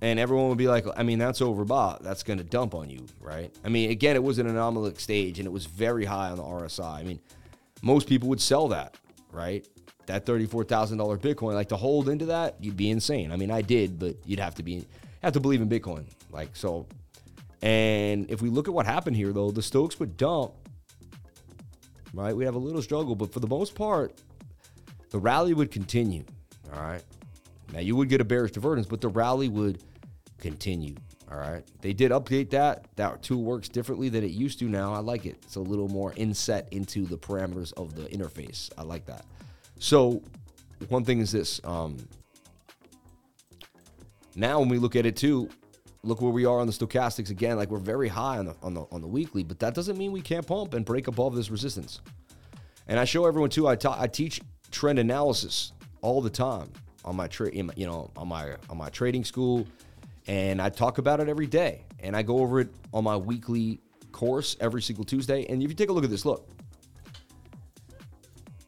And 0.00 0.20
everyone 0.20 0.50
would 0.50 0.58
be 0.58 0.68
like, 0.68 0.86
I 0.96 1.02
mean, 1.02 1.18
that's 1.18 1.40
overbought. 1.40 2.02
That's 2.02 2.22
going 2.22 2.38
to 2.38 2.44
dump 2.44 2.76
on 2.76 2.90
you, 2.90 3.06
right? 3.20 3.52
I 3.64 3.70
mean, 3.70 3.90
again, 3.90 4.14
it 4.14 4.22
was 4.22 4.38
an 4.38 4.46
anomalous 4.46 5.02
stage 5.02 5.40
and 5.40 5.46
it 5.46 5.50
was 5.50 5.66
very 5.66 6.04
high 6.04 6.30
on 6.30 6.36
the 6.36 6.44
RSI. 6.44 6.94
I 6.94 7.02
mean, 7.02 7.18
most 7.82 8.06
people 8.06 8.28
would 8.28 8.40
sell 8.40 8.68
that, 8.68 8.96
right? 9.32 9.66
That 10.06 10.26
$34,000 10.26 11.18
Bitcoin, 11.18 11.54
like 11.54 11.70
to 11.70 11.76
hold 11.76 12.08
into 12.08 12.26
that, 12.26 12.54
you'd 12.60 12.76
be 12.76 12.90
insane. 12.90 13.32
I 13.32 13.36
mean, 13.36 13.50
I 13.50 13.62
did, 13.62 13.98
but 13.98 14.14
you'd 14.24 14.38
have 14.38 14.54
to 14.56 14.62
be, 14.62 14.86
have 15.24 15.32
to 15.32 15.40
believe 15.40 15.60
in 15.60 15.68
Bitcoin. 15.68 16.04
Like, 16.30 16.54
so, 16.54 16.86
and 17.62 18.30
if 18.30 18.42
we 18.42 18.48
look 18.48 18.68
at 18.68 18.74
what 18.74 18.86
happened 18.86 19.16
here, 19.16 19.32
though, 19.32 19.50
the 19.50 19.62
stochs 19.62 19.98
would 19.98 20.16
dump, 20.16 20.52
right? 22.14 22.34
We 22.34 22.44
have 22.44 22.54
a 22.54 22.58
little 22.58 22.82
struggle, 22.82 23.14
but 23.14 23.32
for 23.32 23.40
the 23.40 23.46
most 23.46 23.74
part, 23.74 24.14
the 25.10 25.18
rally 25.18 25.54
would 25.54 25.70
continue, 25.70 26.24
all 26.72 26.82
right? 26.82 27.02
Now, 27.72 27.80
you 27.80 27.96
would 27.96 28.08
get 28.08 28.20
a 28.20 28.24
bearish 28.24 28.52
divergence, 28.52 28.86
but 28.86 29.00
the 29.00 29.08
rally 29.08 29.48
would 29.48 29.82
continue. 30.38 30.94
All 31.30 31.38
right. 31.38 31.64
They 31.80 31.92
did 31.92 32.10
update 32.12 32.50
that. 32.50 32.86
That 32.96 33.22
tool 33.22 33.42
works 33.42 33.68
differently 33.68 34.08
than 34.08 34.22
it 34.22 34.30
used 34.30 34.58
to 34.58 34.66
now. 34.68 34.92
I 34.92 34.98
like 34.98 35.26
it. 35.26 35.38
It's 35.42 35.56
a 35.56 35.60
little 35.60 35.88
more 35.88 36.12
inset 36.16 36.68
into 36.70 37.06
the 37.06 37.16
parameters 37.16 37.72
of 37.72 37.96
the 37.96 38.04
interface. 38.04 38.70
I 38.76 38.82
like 38.82 39.06
that. 39.06 39.24
So, 39.78 40.22
one 40.88 41.04
thing 41.04 41.20
is 41.20 41.32
this. 41.32 41.60
Um, 41.64 41.96
now, 44.36 44.60
when 44.60 44.68
we 44.68 44.78
look 44.78 44.96
at 44.96 45.06
it 45.06 45.16
too, 45.16 45.48
look 46.04 46.20
where 46.20 46.30
we 46.30 46.44
are 46.44 46.60
on 46.60 46.66
the 46.66 46.72
stochastics 46.72 47.30
again. 47.30 47.56
Like 47.56 47.70
we're 47.70 47.78
very 47.78 48.08
high 48.08 48.38
on 48.38 48.46
the 48.46 48.56
on 48.62 48.74
the 48.74 48.82
on 48.92 49.00
the 49.00 49.08
weekly, 49.08 49.42
but 49.42 49.58
that 49.60 49.74
doesn't 49.74 49.98
mean 49.98 50.12
we 50.12 50.20
can't 50.20 50.46
pump 50.46 50.74
and 50.74 50.84
break 50.84 51.08
above 51.08 51.34
this 51.34 51.50
resistance. 51.50 52.00
And 52.86 53.00
I 53.00 53.04
show 53.04 53.26
everyone 53.26 53.50
too. 53.50 53.66
I, 53.66 53.76
ta- 53.76 53.96
I 53.98 54.06
teach 54.06 54.40
trend 54.70 54.98
analysis 54.98 55.72
all 56.02 56.20
the 56.20 56.30
time 56.30 56.70
on 57.04 57.16
my 57.16 57.26
trade, 57.26 57.54
you 57.76 57.86
know, 57.86 58.10
on 58.16 58.28
my 58.28 58.56
on 58.68 58.76
my 58.76 58.90
trading 58.90 59.24
school 59.24 59.66
and 60.26 60.60
I 60.60 60.68
talk 60.68 60.98
about 60.98 61.20
it 61.20 61.28
every 61.28 61.46
day. 61.46 61.84
And 62.00 62.16
I 62.16 62.22
go 62.22 62.38
over 62.38 62.60
it 62.60 62.68
on 62.92 63.04
my 63.04 63.16
weekly 63.16 63.80
course 64.12 64.56
every 64.60 64.82
single 64.82 65.04
Tuesday. 65.04 65.46
And 65.46 65.62
if 65.62 65.68
you 65.68 65.74
take 65.74 65.88
a 65.88 65.92
look 65.92 66.04
at 66.04 66.10
this, 66.10 66.24
look, 66.24 66.48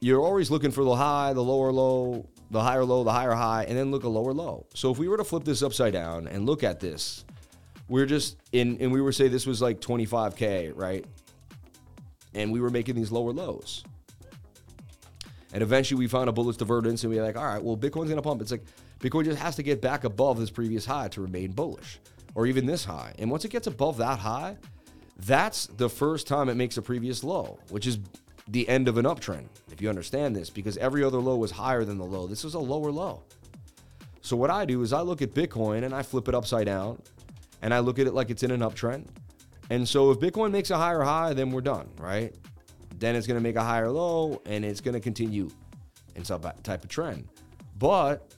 you're 0.01 0.21
always 0.21 0.51
looking 0.51 0.71
for 0.71 0.85
the 0.85 0.95
high, 0.95 1.33
the 1.33 1.43
lower 1.43 1.73
low, 1.73 2.29
the 2.51 2.63
higher 2.63 2.85
low, 2.85 3.05
the 3.05 3.13
higher 3.13 3.33
high, 3.33 3.65
and 3.65 3.77
then 3.77 3.91
look 3.91 4.05
a 4.05 4.09
lower 4.09 4.33
low. 4.33 4.67
So 4.75 4.91
if 4.91 4.99
we 4.99 5.09
were 5.09 5.17
to 5.17 5.25
flip 5.25 5.45
this 5.45 5.63
upside 5.63 5.93
down 5.93 6.29
and 6.29 6.47
look 6.47 6.63
at 6.63 6.81
this, 6.81 7.25
we're 7.89 8.07
just 8.07 8.37
in, 8.53 8.79
and 8.81 8.93
we 8.93 9.01
were 9.01 9.13
say 9.13 9.29
this 9.29 9.47
was 9.47 9.63
like 9.63 9.81
25K, 9.81 10.73
right? 10.75 11.05
And 12.35 12.53
we 12.53 12.61
were 12.61 12.71
making 12.71 12.95
these 12.95 13.11
lower 13.11 13.33
lows. 13.33 13.85
And 15.53 15.63
eventually 15.63 15.99
we 15.99 16.09
found 16.09 16.29
a 16.29 16.33
bullish 16.33 16.57
divergence 16.57 17.03
and 17.03 17.13
we 17.13 17.19
are 17.19 17.25
like, 17.25 17.37
all 17.37 17.45
right, 17.45 17.63
well, 17.63 17.77
Bitcoin's 17.77 18.09
going 18.09 18.17
to 18.17 18.23
pump. 18.23 18.43
It's 18.43 18.51
like, 18.51 18.65
Bitcoin 19.01 19.25
just 19.25 19.39
has 19.39 19.57
to 19.57 19.63
get 19.63 19.81
back 19.81 20.05
above 20.05 20.39
this 20.39 20.51
previous 20.51 20.85
high 20.85 21.09
to 21.09 21.21
remain 21.21 21.53
bullish, 21.53 21.99
or 22.35 22.47
even 22.47 22.67
this 22.67 22.85
high. 22.85 23.15
And 23.19 23.31
once 23.31 23.45
it 23.45 23.51
gets 23.51 23.67
above 23.67 23.99
that 23.99 24.19
high, 24.19 24.57
that's 25.19 25.67
the 25.67 25.89
first 25.89 26.27
time 26.27 26.49
it 26.49 26.57
makes 26.57 26.77
a 26.77 26.83
previous 26.83 27.23
low, 27.23 27.59
which 27.71 27.87
is 27.87 27.99
the 28.49 28.69
end 28.69 28.89
of 28.89 28.97
an 28.97 29.05
uptrend, 29.05 29.47
if 29.77 29.83
you 29.83 29.91
understand 29.91 30.35
this, 30.35 30.49
because 30.49 30.79
every 30.79 31.05
other 31.05 31.19
low 31.19 31.37
was 31.37 31.51
higher 31.51 31.85
than 31.85 31.99
the 31.99 32.05
low. 32.05 32.27
This 32.27 32.45
was 32.45 32.55
a 32.55 32.59
lower 32.59 32.91
low. 32.91 33.25
So 34.23 34.35
what 34.35 34.49
I 34.49 34.65
do 34.65 34.81
is 34.81 34.95
I 34.95 35.03
look 35.03 35.21
at 35.21 35.35
Bitcoin 35.35 35.85
and 35.85 35.95
I 35.95 36.03
flip 36.03 36.29
it 36.29 36.35
upside 36.35 36.65
down 36.65 37.03
and 37.61 37.75
I 37.75 37.81
look 37.81 37.99
at 37.99 38.07
it 38.07 38.15
like 38.15 38.31
it's 38.31 38.43
in 38.43 38.51
an 38.51 38.61
uptrend. 38.61 39.07
And 39.69 39.87
so 39.87 40.11
if 40.11 40.19
Bitcoin 40.19 40.51
makes 40.51 40.71
a 40.71 40.79
higher 40.79 41.03
high, 41.03 41.35
then 41.35 41.51
we're 41.51 41.61
done, 41.61 41.91
right? 41.99 42.35
Then 42.99 43.17
it's 43.17 43.27
going 43.27 43.37
to 43.37 43.43
make 43.43 43.57
a 43.57 43.63
higher 43.63 43.91
low 43.91 44.41
and 44.47 44.65
it's 44.65 44.81
going 44.81 44.95
to 44.95 45.01
continue 45.01 45.51
in 46.15 46.25
some 46.25 46.41
type 46.63 46.83
of 46.83 46.89
trend. 46.89 47.29
But 47.79 48.33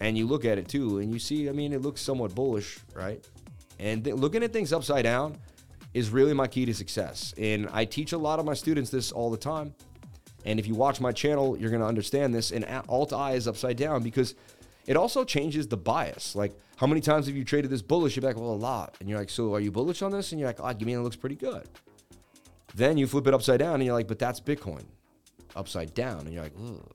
and 0.00 0.16
you 0.16 0.28
look 0.28 0.44
at 0.44 0.58
it 0.58 0.68
too, 0.68 0.98
and 0.98 1.12
you 1.12 1.18
see, 1.18 1.48
I 1.48 1.52
mean, 1.52 1.72
it 1.72 1.82
looks 1.82 2.00
somewhat 2.00 2.36
bullish, 2.36 2.78
right? 2.94 3.26
And 3.80 4.04
th- 4.04 4.14
looking 4.14 4.44
at 4.44 4.52
things 4.52 4.72
upside 4.72 5.02
down 5.02 5.38
is 5.92 6.10
really 6.10 6.34
my 6.34 6.46
key 6.46 6.64
to 6.66 6.74
success. 6.74 7.34
And 7.36 7.68
I 7.72 7.84
teach 7.84 8.12
a 8.12 8.18
lot 8.18 8.38
of 8.38 8.44
my 8.44 8.54
students 8.54 8.90
this 8.90 9.10
all 9.10 9.30
the 9.30 9.36
time. 9.36 9.74
And 10.44 10.58
if 10.58 10.66
you 10.66 10.74
watch 10.74 11.00
my 11.00 11.12
channel, 11.12 11.56
you're 11.56 11.70
going 11.70 11.80
to 11.80 11.86
understand 11.86 12.34
this. 12.34 12.50
And 12.50 12.64
alt 12.88 13.12
I 13.12 13.32
is 13.32 13.48
upside 13.48 13.76
down 13.76 14.02
because 14.02 14.34
it 14.86 14.96
also 14.96 15.24
changes 15.24 15.68
the 15.68 15.76
bias. 15.76 16.34
Like, 16.34 16.52
how 16.76 16.86
many 16.86 17.00
times 17.00 17.26
have 17.26 17.36
you 17.36 17.44
traded 17.44 17.70
this 17.70 17.82
bullish? 17.82 18.16
You're 18.16 18.24
like, 18.24 18.36
well, 18.36 18.50
a 18.50 18.54
lot. 18.54 18.96
And 19.00 19.08
you're 19.08 19.18
like, 19.18 19.30
so 19.30 19.54
are 19.54 19.60
you 19.60 19.70
bullish 19.70 20.02
on 20.02 20.12
this? 20.12 20.32
And 20.32 20.40
you're 20.40 20.48
like, 20.48 20.60
ah, 20.60 20.70
oh, 20.70 20.74
give 20.74 20.86
me 20.86 20.92
it 20.92 21.00
looks 21.00 21.16
pretty 21.16 21.36
good. 21.36 21.68
Then 22.74 22.98
you 22.98 23.06
flip 23.06 23.26
it 23.26 23.34
upside 23.34 23.60
down 23.60 23.74
and 23.74 23.84
you're 23.84 23.94
like, 23.94 24.08
but 24.08 24.18
that's 24.18 24.40
Bitcoin 24.40 24.84
upside 25.56 25.94
down. 25.94 26.20
And 26.20 26.32
you're 26.32 26.42
like, 26.42 26.54
Ugh. 26.60 26.92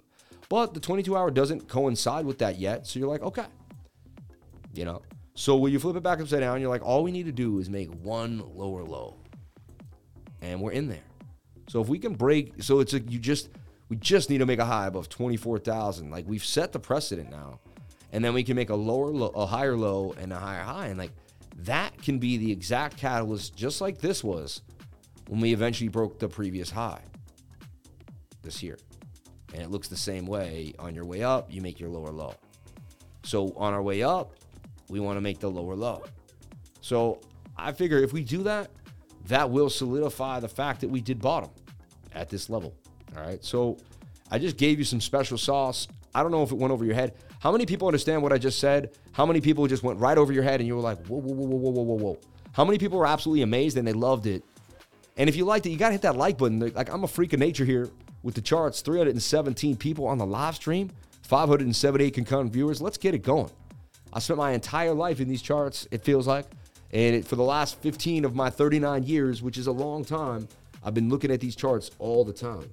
But 0.50 0.74
the 0.74 0.80
22 0.80 1.16
hour 1.16 1.30
doesn't 1.30 1.68
coincide 1.68 2.26
with 2.26 2.40
that 2.40 2.58
yet. 2.58 2.88
So 2.88 3.00
you're 3.00 3.08
like, 3.08 3.22
okay. 3.22 3.46
You 4.74 4.84
know? 4.86 5.04
So 5.36 5.56
when 5.56 5.72
you 5.72 5.80
flip 5.80 5.96
it 5.96 6.04
back 6.04 6.20
upside 6.20 6.42
down, 6.42 6.60
you're 6.60 6.72
like, 6.72 6.84
all 6.84 7.04
we 7.04 7.12
need 7.12 7.28
to 7.28 7.32
do 7.32 7.60
is 7.60 7.70
make 7.70 7.90
one 8.02 8.44
lower 8.56 8.84
low. 8.84 9.16
And 10.42 10.60
we're 10.60 10.72
in 10.72 10.90
there. 10.90 11.09
So 11.70 11.80
if 11.82 11.88
we 11.88 12.00
can 12.00 12.16
break, 12.16 12.64
so 12.64 12.80
it's 12.80 12.94
like 12.94 13.12
you 13.12 13.20
just, 13.20 13.50
we 13.90 13.96
just 13.98 14.32
need 14.32 14.40
to 14.40 14.48
make 14.48 14.58
a 14.58 14.66
high 14.66 14.88
above 14.88 15.08
24,000. 15.08 16.10
Like 16.10 16.28
we've 16.28 16.44
set 16.44 16.72
the 16.72 16.80
precedent 16.80 17.30
now. 17.30 17.60
And 18.12 18.26
then 18.26 18.34
we 18.34 18.44
can 18.44 18.56
make 18.56 18.72
a 18.72 18.76
lower 18.76 19.12
low, 19.12 19.28
a 19.28 19.46
higher 19.46 19.78
low 19.78 20.16
and 20.20 20.34
a 20.34 20.36
higher 20.36 20.64
high. 20.64 20.88
And 20.88 20.98
like 20.98 21.12
that 21.58 22.02
can 22.02 22.18
be 22.18 22.38
the 22.38 22.52
exact 22.52 22.98
catalyst, 22.98 23.56
just 23.56 23.82
like 23.82 24.00
this 24.00 24.24
was 24.24 24.64
when 25.28 25.42
we 25.42 25.54
eventually 25.54 25.90
broke 25.90 26.18
the 26.18 26.28
previous 26.28 26.72
high 26.72 27.02
this 28.42 28.64
year 28.64 28.80
and 29.54 29.62
it 29.62 29.70
looks 29.70 29.88
the 29.88 29.98
same 29.98 30.26
way. 30.26 30.74
On 30.80 30.96
your 30.96 31.06
way 31.06 31.24
up, 31.24 31.54
you 31.54 31.62
make 31.62 31.80
your 31.80 31.90
lower 31.90 32.12
low. 32.12 32.34
So 33.24 33.54
on 33.56 33.74
our 33.74 33.82
way 33.84 34.02
up, 34.02 34.34
we 34.90 35.00
want 35.00 35.18
to 35.18 35.22
make 35.22 35.40
the 35.40 35.50
lower 35.50 35.76
low. 35.76 36.04
So 36.82 37.22
I 37.58 37.74
figure 37.74 38.00
if 38.00 38.14
we 38.14 38.24
do 38.24 38.44
that, 38.44 38.72
that 39.30 39.50
will 39.50 39.70
solidify 39.70 40.40
the 40.40 40.50
fact 40.50 40.82
that 40.82 40.90
we 40.90 41.02
did 41.02 41.22
bottom 41.22 41.50
at 42.14 42.30
this 42.30 42.50
level. 42.50 42.76
All 43.16 43.24
right. 43.24 43.44
So 43.44 43.78
I 44.30 44.38
just 44.38 44.58
gave 44.58 44.78
you 44.78 44.86
some 44.86 45.00
special 45.00 45.38
sauce. 45.38 45.88
I 46.14 46.22
don't 46.22 46.32
know 46.32 46.44
if 46.44 46.52
it 46.52 46.58
went 46.58 46.74
over 46.74 46.84
your 46.84 46.96
head. 46.96 47.14
How 47.40 47.52
many 47.52 47.66
people 47.66 47.88
understand 47.88 48.22
what 48.22 48.34
I 48.34 48.38
just 48.38 48.60
said? 48.60 48.98
How 49.14 49.26
many 49.26 49.40
people 49.40 49.66
just 49.68 49.84
went 49.84 50.00
right 50.00 50.18
over 50.18 50.34
your 50.34 50.44
head 50.44 50.60
and 50.60 50.68
you 50.68 50.76
were 50.76 50.82
like, 50.82 51.06
whoa, 51.06 51.20
whoa, 51.20 51.34
whoa, 51.34 51.46
whoa, 51.46 51.70
whoa, 51.70 51.84
whoa, 51.84 51.96
whoa? 51.96 52.20
How 52.52 52.66
many 52.66 52.78
people 52.78 52.98
were 52.98 53.08
absolutely 53.08 53.44
amazed 53.44 53.78
and 53.78 53.88
they 53.88 53.94
loved 53.94 54.26
it? 54.26 54.44
And 55.16 55.30
if 55.30 55.36
you 55.36 55.46
liked 55.46 55.66
it, 55.66 55.70
you 55.70 55.78
got 55.78 55.90
to 55.90 55.94
hit 55.94 56.02
that 56.02 56.16
like 56.16 56.38
button. 56.38 56.60
Like, 56.60 56.92
I'm 56.92 57.04
a 57.04 57.08
freak 57.08 57.34
of 57.34 57.40
nature 57.40 57.66
here 57.66 57.90
with 58.24 58.36
the 58.36 58.42
charts 58.42 58.82
317 58.82 59.78
people 59.78 60.08
on 60.08 60.18
the 60.18 60.26
live 60.26 60.56
stream, 60.56 60.90
578 61.24 62.14
concurrent 62.14 62.52
viewers. 62.52 62.82
Let's 62.82 62.98
get 62.98 63.14
it 63.14 63.20
going. 63.20 63.52
I 64.12 64.20
spent 64.20 64.38
my 64.40 64.52
entire 64.52 64.94
life 64.94 65.20
in 65.20 65.28
these 65.28 65.42
charts, 65.42 65.88
it 65.92 66.04
feels 66.04 66.26
like. 66.26 66.46
And 66.92 67.16
it, 67.16 67.28
for 67.28 67.36
the 67.36 67.44
last 67.44 67.78
15 67.82 68.26
of 68.26 68.36
my 68.36 68.50
39 68.50 69.04
years, 69.04 69.42
which 69.42 69.58
is 69.58 69.68
a 69.68 69.72
long 69.72 70.04
time, 70.04 70.48
I've 70.84 70.94
been 70.94 71.10
looking 71.10 71.32
at 71.32 71.40
these 71.40 71.56
charts 71.56 71.92
all 72.00 72.26
the 72.26 72.34
time. 72.34 72.70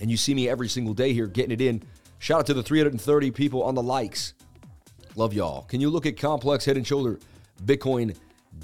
And 0.00 0.10
you 0.10 0.16
see 0.16 0.34
me 0.34 0.48
every 0.48 0.68
single 0.68 0.94
day 0.94 1.12
here 1.12 1.26
getting 1.26 1.52
it 1.52 1.60
in. 1.60 1.82
Shout 2.18 2.40
out 2.40 2.46
to 2.46 2.54
the 2.54 2.62
330 2.62 3.30
people 3.32 3.62
on 3.62 3.74
the 3.74 3.82
likes. 3.82 4.34
Love 5.16 5.34
y'all. 5.34 5.62
Can 5.62 5.80
you 5.80 5.90
look 5.90 6.06
at 6.06 6.16
Complex 6.16 6.64
Head 6.64 6.76
and 6.76 6.86
Shoulder 6.86 7.18
Bitcoin 7.64 8.16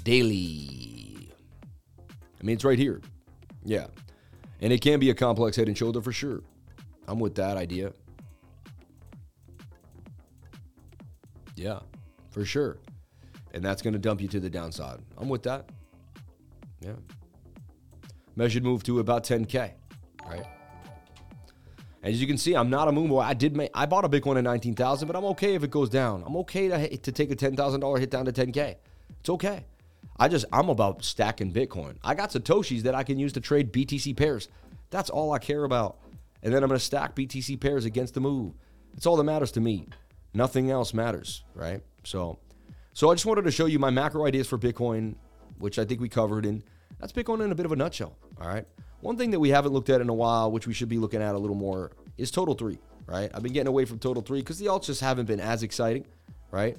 Daily? 0.03 1.31
I 2.39 2.43
mean, 2.43 2.55
it's 2.55 2.65
right 2.65 2.79
here. 2.79 3.01
Yeah. 3.63 3.87
And 4.61 4.71
it 4.71 4.81
can 4.81 4.99
be 4.99 5.09
a 5.09 5.13
complex 5.13 5.55
head 5.55 5.67
and 5.67 5.77
shoulder 5.77 6.01
for 6.01 6.11
sure. 6.11 6.41
I'm 7.07 7.19
with 7.19 7.35
that 7.35 7.57
idea. 7.57 7.93
Yeah, 11.55 11.79
for 12.31 12.43
sure. 12.45 12.77
And 13.53 13.63
that's 13.63 13.81
going 13.81 13.93
to 13.93 13.99
dump 13.99 14.21
you 14.21 14.27
to 14.29 14.39
the 14.39 14.49
downside. 14.49 14.99
I'm 15.17 15.29
with 15.29 15.43
that. 15.43 15.69
Yeah. 16.79 16.93
Measured 18.35 18.63
move 18.63 18.83
to 18.83 18.99
about 18.99 19.23
10K, 19.23 19.71
right? 20.25 20.45
As 22.03 22.19
you 22.19 22.25
can 22.25 22.37
see, 22.37 22.55
I'm 22.55 22.69
not 22.69 22.87
a 22.87 22.91
moon 22.91 23.09
boy. 23.09 23.19
I 23.19 23.33
did 23.35 23.55
make, 23.55 23.69
I 23.75 23.85
bought 23.85 24.05
a 24.05 24.09
Bitcoin 24.09 24.37
at 24.37 24.43
19,000, 24.43 25.05
but 25.05 25.15
I'm 25.15 25.25
okay 25.25 25.53
if 25.53 25.63
it 25.63 25.69
goes 25.69 25.89
down. 25.89 26.23
I'm 26.25 26.35
okay 26.37 26.67
to, 26.69 26.97
to 26.97 27.11
take 27.11 27.31
a 27.31 27.35
$10,000 27.35 27.99
hit 27.99 28.09
down 28.09 28.25
to 28.25 28.31
10K. 28.31 28.75
It's 29.19 29.29
okay. 29.29 29.65
I 30.17 30.27
just 30.27 30.45
I'm 30.51 30.69
about 30.69 31.03
stacking 31.03 31.53
Bitcoin. 31.53 31.97
I 32.03 32.15
got 32.15 32.31
satoshis 32.31 32.83
that 32.83 32.95
I 32.95 33.03
can 33.03 33.19
use 33.19 33.33
to 33.33 33.41
trade 33.41 33.71
BTC 33.71 34.15
pairs. 34.17 34.47
That's 34.89 35.09
all 35.09 35.31
I 35.31 35.39
care 35.39 35.63
about. 35.63 35.97
And 36.43 36.53
then 36.53 36.63
I'm 36.63 36.69
going 36.69 36.79
to 36.79 36.85
stack 36.85 37.15
BTC 37.15 37.59
pairs 37.59 37.85
against 37.85 38.13
the 38.13 38.19
move. 38.19 38.53
It's 38.93 39.05
all 39.05 39.15
that 39.17 39.23
matters 39.23 39.51
to 39.53 39.61
me. 39.61 39.87
Nothing 40.33 40.71
else 40.71 40.93
matters, 40.93 41.43
right? 41.53 41.83
So 42.03 42.39
so 42.93 43.09
I 43.09 43.13
just 43.13 43.25
wanted 43.25 43.45
to 43.45 43.51
show 43.51 43.67
you 43.67 43.79
my 43.79 43.89
macro 43.89 44.25
ideas 44.25 44.47
for 44.47 44.57
Bitcoin, 44.57 45.15
which 45.59 45.79
I 45.79 45.85
think 45.85 46.01
we 46.01 46.09
covered 46.09 46.45
and 46.45 46.63
that's 46.99 47.13
Bitcoin 47.13 47.43
in 47.43 47.51
a 47.51 47.55
bit 47.55 47.65
of 47.65 47.71
a 47.71 47.75
nutshell, 47.75 48.15
all 48.39 48.47
right? 48.47 48.65
One 48.99 49.17
thing 49.17 49.31
that 49.31 49.39
we 49.39 49.49
haven't 49.49 49.71
looked 49.71 49.89
at 49.89 50.01
in 50.01 50.09
a 50.09 50.13
while, 50.13 50.51
which 50.51 50.67
we 50.67 50.73
should 50.73 50.89
be 50.89 50.97
looking 50.97 51.21
at 51.21 51.33
a 51.33 51.37
little 51.37 51.55
more, 51.55 51.91
is 52.17 52.29
Total 52.29 52.53
3, 52.53 52.77
right? 53.07 53.31
I've 53.33 53.41
been 53.41 53.53
getting 53.53 53.69
away 53.69 53.85
from 53.85 53.97
Total 53.97 54.21
3 54.21 54.41
because 54.41 54.59
the 54.59 54.67
alts 54.67 54.85
just 54.85 55.01
haven't 55.01 55.25
been 55.25 55.39
as 55.39 55.63
exciting, 55.63 56.05
right? 56.51 56.77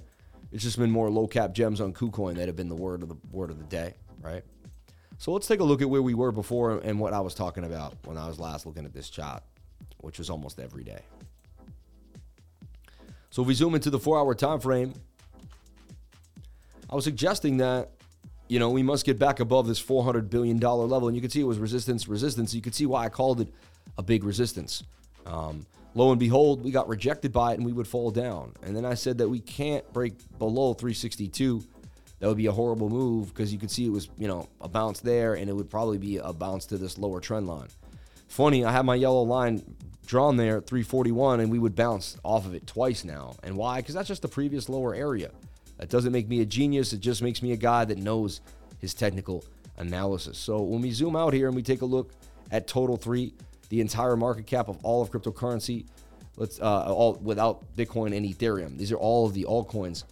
It's 0.53 0.63
just 0.63 0.79
been 0.79 0.91
more 0.91 1.11
low 1.11 1.27
cap 1.27 1.55
gems 1.55 1.81
on 1.81 1.93
KuCoin 1.93 2.37
that 2.37 2.47
have 2.47 2.57
been 2.57 2.69
the 2.69 2.77
word 2.77 3.03
of 3.03 3.09
the 3.09 3.17
word 3.33 3.51
of 3.51 3.59
the 3.59 3.65
day, 3.65 3.95
right? 4.21 4.45
So 5.19 5.33
let's 5.33 5.47
take 5.47 5.61
a 5.61 5.65
look 5.65 5.83
at 5.83 5.89
where 5.89 6.03
we 6.03 6.15
were 6.15 6.31
before 6.31 6.79
and 6.79 7.01
what 7.01 7.15
I 7.15 7.21
was 7.21 7.35
talking 7.35 7.65
about 7.65 7.97
when 8.05 8.19
I 8.19 8.29
was 8.29 8.39
last 8.39 8.67
looking 8.67 8.85
at 8.85 8.93
this 8.93 9.09
chart, 9.09 9.43
which 9.99 10.19
was 10.19 10.29
almost 10.29 10.61
every 10.61 10.85
day. 10.85 11.01
So 13.31 13.43
if 13.43 13.49
we 13.49 13.55
zoom 13.55 13.75
into 13.75 13.89
the 13.89 13.99
four-hour 13.99 14.35
time 14.35 14.61
frame, 14.61 14.93
I 16.93 16.95
was 16.95 17.05
suggesting 17.05 17.57
that 17.57 17.89
you 18.49 18.59
know 18.59 18.69
we 18.69 18.83
must 18.83 19.07
get 19.07 19.19
back 19.19 19.41
above 19.41 19.67
this 19.67 19.79
400 19.79 20.29
billion 20.29 20.59
dollar 20.59 20.85
level, 20.85 21.09
and 21.09 21.17
you 21.17 21.23
can 21.23 21.31
see 21.31 21.41
it 21.41 21.45
was 21.45 21.59
resistance, 21.59 22.07
resistance. 22.07 22.53
You 22.55 22.61
can 22.61 22.75
see 22.75 22.85
why 22.85 23.07
I 23.07 23.09
called 23.09 23.41
it 23.41 23.49
a 23.97 24.03
big 24.03 24.25
resistance. 24.25 24.85
Um, 25.25 25.65
lo 25.95 26.11
and 26.11 26.21
behold, 26.21 26.63
we 26.63 26.71
got 26.71 26.89
rejected 26.89 27.33
by 27.33 27.53
it, 27.53 27.55
and 27.57 27.65
we 27.65 27.73
would 27.73 27.89
fall 27.89 28.11
down. 28.11 28.53
And 28.63 28.77
then 28.77 28.85
I 28.85 28.93
said 28.93 29.17
that 29.19 29.29
we 29.29 29.41
can't 29.41 29.91
break 29.95 30.13
below 30.39 30.75
362. 30.75 31.65
That 32.19 32.29
would 32.29 32.37
be 32.37 32.47
a 32.47 32.53
horrible 32.53 32.91
move 32.91 33.29
because 33.29 33.55
you 33.55 33.59
could 33.59 33.71
see 33.71 33.87
it 33.87 33.91
was 33.91 34.11
you 34.19 34.29
know 34.29 34.51
a 34.61 34.69
bounce 34.69 35.01
there, 35.01 35.33
and 35.33 35.49
it 35.49 35.55
would 35.55 35.71
probably 35.71 35.97
be 35.97 36.19
a 36.19 36.35
bounce 36.35 36.67
to 36.67 36.77
this 36.77 36.99
lower 36.99 37.21
trend 37.21 37.47
line. 37.47 37.69
Funny, 38.29 38.67
I 38.67 38.73
have 38.73 38.85
my 38.85 38.97
yellow 38.97 39.23
line 39.23 39.63
drawn 40.05 40.37
there 40.37 40.59
at 40.59 40.67
341, 40.67 41.41
and 41.41 41.51
we 41.51 41.59
would 41.59 41.75
bounce 41.75 42.19
off 42.23 42.45
of 42.45 42.55
it 42.55 42.67
twice 42.67 43.03
now. 43.03 43.37
And 43.43 43.57
why? 43.57 43.81
Because 43.81 43.95
that's 43.95 44.09
just 44.09 44.21
the 44.21 44.29
previous 44.29 44.69
lower 44.69 44.95
area. 44.95 45.31
That 45.83 45.89
doesn't 45.89 46.13
make 46.13 46.29
me 46.29 46.41
a 46.43 46.47
genius. 46.47 46.93
It 46.93 47.01
just 47.01 47.23
makes 47.23 47.43
me 47.43 47.51
a 47.51 47.57
guy 47.57 47.85
that 47.85 47.99
knows 47.99 48.41
his 48.79 48.95
technical 48.95 49.45
analysis. 49.79 50.39
So 50.39 50.63
when 50.63 50.81
we 50.81 50.93
zoom 50.93 51.17
out 51.17 51.33
here 51.33 51.49
and 51.49 51.57
we 51.57 51.63
take 51.65 51.83
a 51.83 51.85
look 51.85 52.13
at 52.53 52.69
total 52.69 52.97
three, 52.97 53.35
the 53.69 53.81
entire 53.81 54.17
market 54.17 54.47
cap 54.47 54.69
of 54.69 54.79
all 54.85 55.03
of 55.03 55.11
cryptocurrency, 55.11 55.87
let's 56.37 56.61
uh, 56.61 56.85
all 56.85 57.15
without 57.15 57.65
Bitcoin 57.75 58.17
and 58.17 58.25
Ethereum. 58.25 58.79
These 58.79 58.93
are 58.93 58.97
all 58.97 59.27
of 59.27 59.35
the 59.35 59.43
altcoins. 59.43 60.05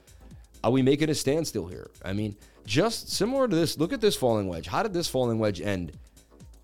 Are 0.64 0.72
we 0.72 0.82
making 0.82 1.08
a 1.08 1.14
standstill 1.14 1.68
here? 1.68 1.88
I 2.04 2.14
mean, 2.14 2.34
just 2.66 3.10
similar 3.12 3.46
to 3.46 3.54
this. 3.54 3.78
Look 3.78 3.92
at 3.92 4.00
this 4.00 4.16
falling 4.16 4.48
wedge. 4.48 4.66
How 4.66 4.82
did 4.82 4.92
this 4.92 5.06
falling 5.06 5.38
wedge 5.38 5.60
end? 5.60 5.92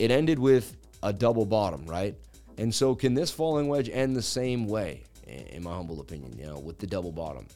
It 0.00 0.10
ended 0.10 0.40
with 0.40 0.76
a 1.04 1.12
double 1.12 1.46
bottom, 1.46 1.86
right? 1.86 2.16
And 2.58 2.74
so, 2.74 2.96
can 2.96 3.14
this 3.14 3.30
falling 3.30 3.68
wedge 3.68 3.88
end 3.88 4.16
the 4.16 4.22
same 4.22 4.66
way? 4.66 5.04
In 5.28 5.62
my 5.62 5.76
humble 5.76 6.00
opinion, 6.00 6.36
you 6.36 6.46
know, 6.46 6.58
with 6.58 6.80
the 6.80 6.88
double 6.88 7.12
bottom. 7.12 7.46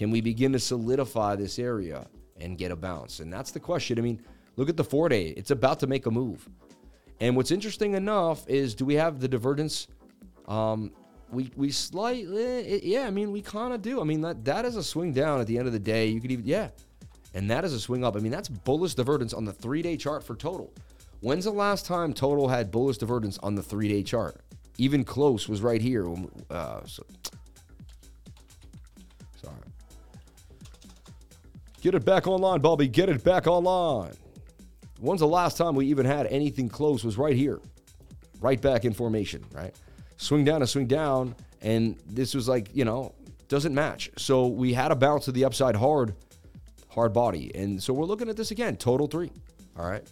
Can 0.00 0.10
we 0.10 0.22
begin 0.22 0.50
to 0.54 0.58
solidify 0.58 1.36
this 1.36 1.58
area 1.58 2.06
and 2.40 2.56
get 2.56 2.70
a 2.70 2.76
bounce? 2.76 3.20
And 3.20 3.30
that's 3.30 3.50
the 3.50 3.60
question. 3.60 3.98
I 3.98 4.00
mean, 4.00 4.18
look 4.56 4.70
at 4.70 4.78
the 4.78 4.82
four 4.82 5.10
day, 5.10 5.26
it's 5.36 5.50
about 5.50 5.78
to 5.80 5.86
make 5.86 6.06
a 6.06 6.10
move. 6.10 6.48
And 7.20 7.36
what's 7.36 7.50
interesting 7.50 7.92
enough 7.92 8.48
is 8.48 8.74
do 8.74 8.86
we 8.86 8.94
have 8.94 9.20
the 9.20 9.28
divergence? 9.28 9.88
Um, 10.48 10.92
we 11.30 11.50
we 11.54 11.70
slightly, 11.70 12.82
yeah, 12.82 13.02
I 13.02 13.10
mean, 13.10 13.30
we 13.30 13.42
kind 13.42 13.74
of 13.74 13.82
do. 13.82 14.00
I 14.00 14.04
mean, 14.04 14.22
that, 14.22 14.42
that 14.46 14.64
is 14.64 14.76
a 14.76 14.82
swing 14.82 15.12
down 15.12 15.38
at 15.38 15.46
the 15.46 15.58
end 15.58 15.66
of 15.66 15.74
the 15.74 15.78
day. 15.78 16.06
You 16.06 16.18
could 16.18 16.32
even, 16.32 16.46
yeah. 16.46 16.70
And 17.34 17.50
that 17.50 17.66
is 17.66 17.74
a 17.74 17.78
swing 17.78 18.02
up. 18.02 18.16
I 18.16 18.20
mean, 18.20 18.32
that's 18.32 18.48
bullish 18.48 18.94
divergence 18.94 19.34
on 19.34 19.44
the 19.44 19.52
three 19.52 19.82
day 19.82 19.98
chart 19.98 20.24
for 20.24 20.34
total. 20.34 20.72
When's 21.20 21.44
the 21.44 21.50
last 21.50 21.84
time 21.84 22.14
total 22.14 22.48
had 22.48 22.70
bullish 22.70 22.96
divergence 22.96 23.36
on 23.42 23.54
the 23.54 23.62
three 23.62 23.88
day 23.88 24.02
chart? 24.02 24.40
Even 24.78 25.04
close 25.04 25.46
was 25.46 25.60
right 25.60 25.82
here. 25.82 26.08
Uh, 26.48 26.86
so 26.86 27.04
Get 31.80 31.94
it 31.94 32.04
back 32.04 32.26
online, 32.26 32.60
Bobby. 32.60 32.88
Get 32.88 33.08
it 33.08 33.24
back 33.24 33.46
online. 33.46 34.12
When's 35.00 35.20
the 35.20 35.26
last 35.26 35.56
time 35.56 35.74
we 35.74 35.86
even 35.86 36.04
had 36.04 36.26
anything 36.26 36.68
close 36.68 37.02
was 37.02 37.16
right 37.16 37.34
here. 37.34 37.60
Right 38.40 38.60
back 38.60 38.84
in 38.84 38.92
formation, 38.92 39.44
right? 39.52 39.74
Swing 40.18 40.44
down 40.44 40.60
and 40.60 40.68
swing 40.68 40.86
down. 40.86 41.34
And 41.62 41.96
this 42.06 42.34
was 42.34 42.48
like, 42.48 42.68
you 42.74 42.84
know, 42.84 43.14
doesn't 43.48 43.74
match. 43.74 44.10
So 44.18 44.46
we 44.46 44.74
had 44.74 44.92
a 44.92 44.94
bounce 44.94 45.24
to 45.26 45.32
the 45.32 45.44
upside 45.44 45.74
hard, 45.74 46.14
hard 46.88 47.12
body. 47.14 47.50
And 47.54 47.82
so 47.82 47.94
we're 47.94 48.04
looking 48.04 48.28
at 48.28 48.36
this 48.36 48.50
again, 48.50 48.76
total 48.76 49.06
three. 49.06 49.30
All 49.78 49.88
right. 49.88 50.06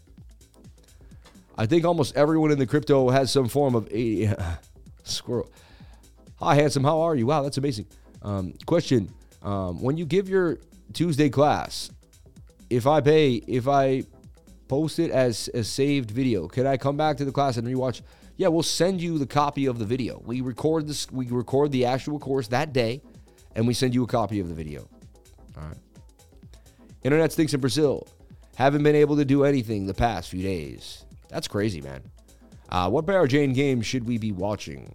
I 1.56 1.66
think 1.66 1.84
almost 1.84 2.16
everyone 2.16 2.50
in 2.50 2.58
the 2.58 2.66
crypto 2.66 3.10
has 3.10 3.30
some 3.30 3.48
form 3.48 3.74
of 3.74 3.92
a 3.92 4.34
squirrel. 5.02 5.50
Hi, 6.36 6.54
handsome. 6.54 6.84
How 6.84 7.00
are 7.00 7.14
you? 7.16 7.26
Wow, 7.26 7.42
that's 7.42 7.58
amazing. 7.58 7.86
Um, 8.22 8.54
question: 8.64 9.12
um, 9.42 9.82
When 9.82 9.96
you 9.96 10.06
give 10.06 10.28
your 10.28 10.58
Tuesday 10.92 11.28
class, 11.28 11.90
if 12.70 12.86
I 12.86 13.00
pay, 13.00 13.34
if 13.46 13.68
I 13.68 14.04
post 14.68 14.98
it 14.98 15.10
as 15.10 15.48
a 15.54 15.64
saved 15.64 16.10
video, 16.10 16.48
can 16.48 16.66
I 16.66 16.76
come 16.76 16.96
back 16.96 17.16
to 17.18 17.24
the 17.24 17.32
class 17.32 17.56
and 17.56 17.66
rewatch? 17.66 18.02
Yeah, 18.36 18.48
we'll 18.48 18.62
send 18.62 19.00
you 19.00 19.18
the 19.18 19.26
copy 19.26 19.66
of 19.66 19.78
the 19.78 19.84
video. 19.84 20.22
We 20.24 20.40
record 20.40 20.86
this, 20.86 21.10
we 21.10 21.26
record 21.26 21.72
the 21.72 21.86
actual 21.86 22.18
course 22.18 22.48
that 22.48 22.72
day, 22.72 23.02
and 23.56 23.66
we 23.66 23.74
send 23.74 23.94
you 23.94 24.04
a 24.04 24.06
copy 24.06 24.38
of 24.40 24.48
the 24.48 24.54
video. 24.54 24.88
All 25.56 25.64
right. 25.66 25.76
Internet 27.02 27.32
stinks 27.32 27.54
in 27.54 27.60
Brazil. 27.60 28.06
Haven't 28.56 28.82
been 28.82 28.96
able 28.96 29.16
to 29.16 29.24
do 29.24 29.44
anything 29.44 29.86
the 29.86 29.94
past 29.94 30.30
few 30.30 30.42
days. 30.42 31.04
That's 31.28 31.48
crazy, 31.48 31.80
man. 31.80 32.02
Uh, 32.68 32.90
what 32.90 33.06
Parachain 33.06 33.54
game 33.54 33.80
should 33.80 34.06
we 34.06 34.18
be 34.18 34.32
watching? 34.32 34.94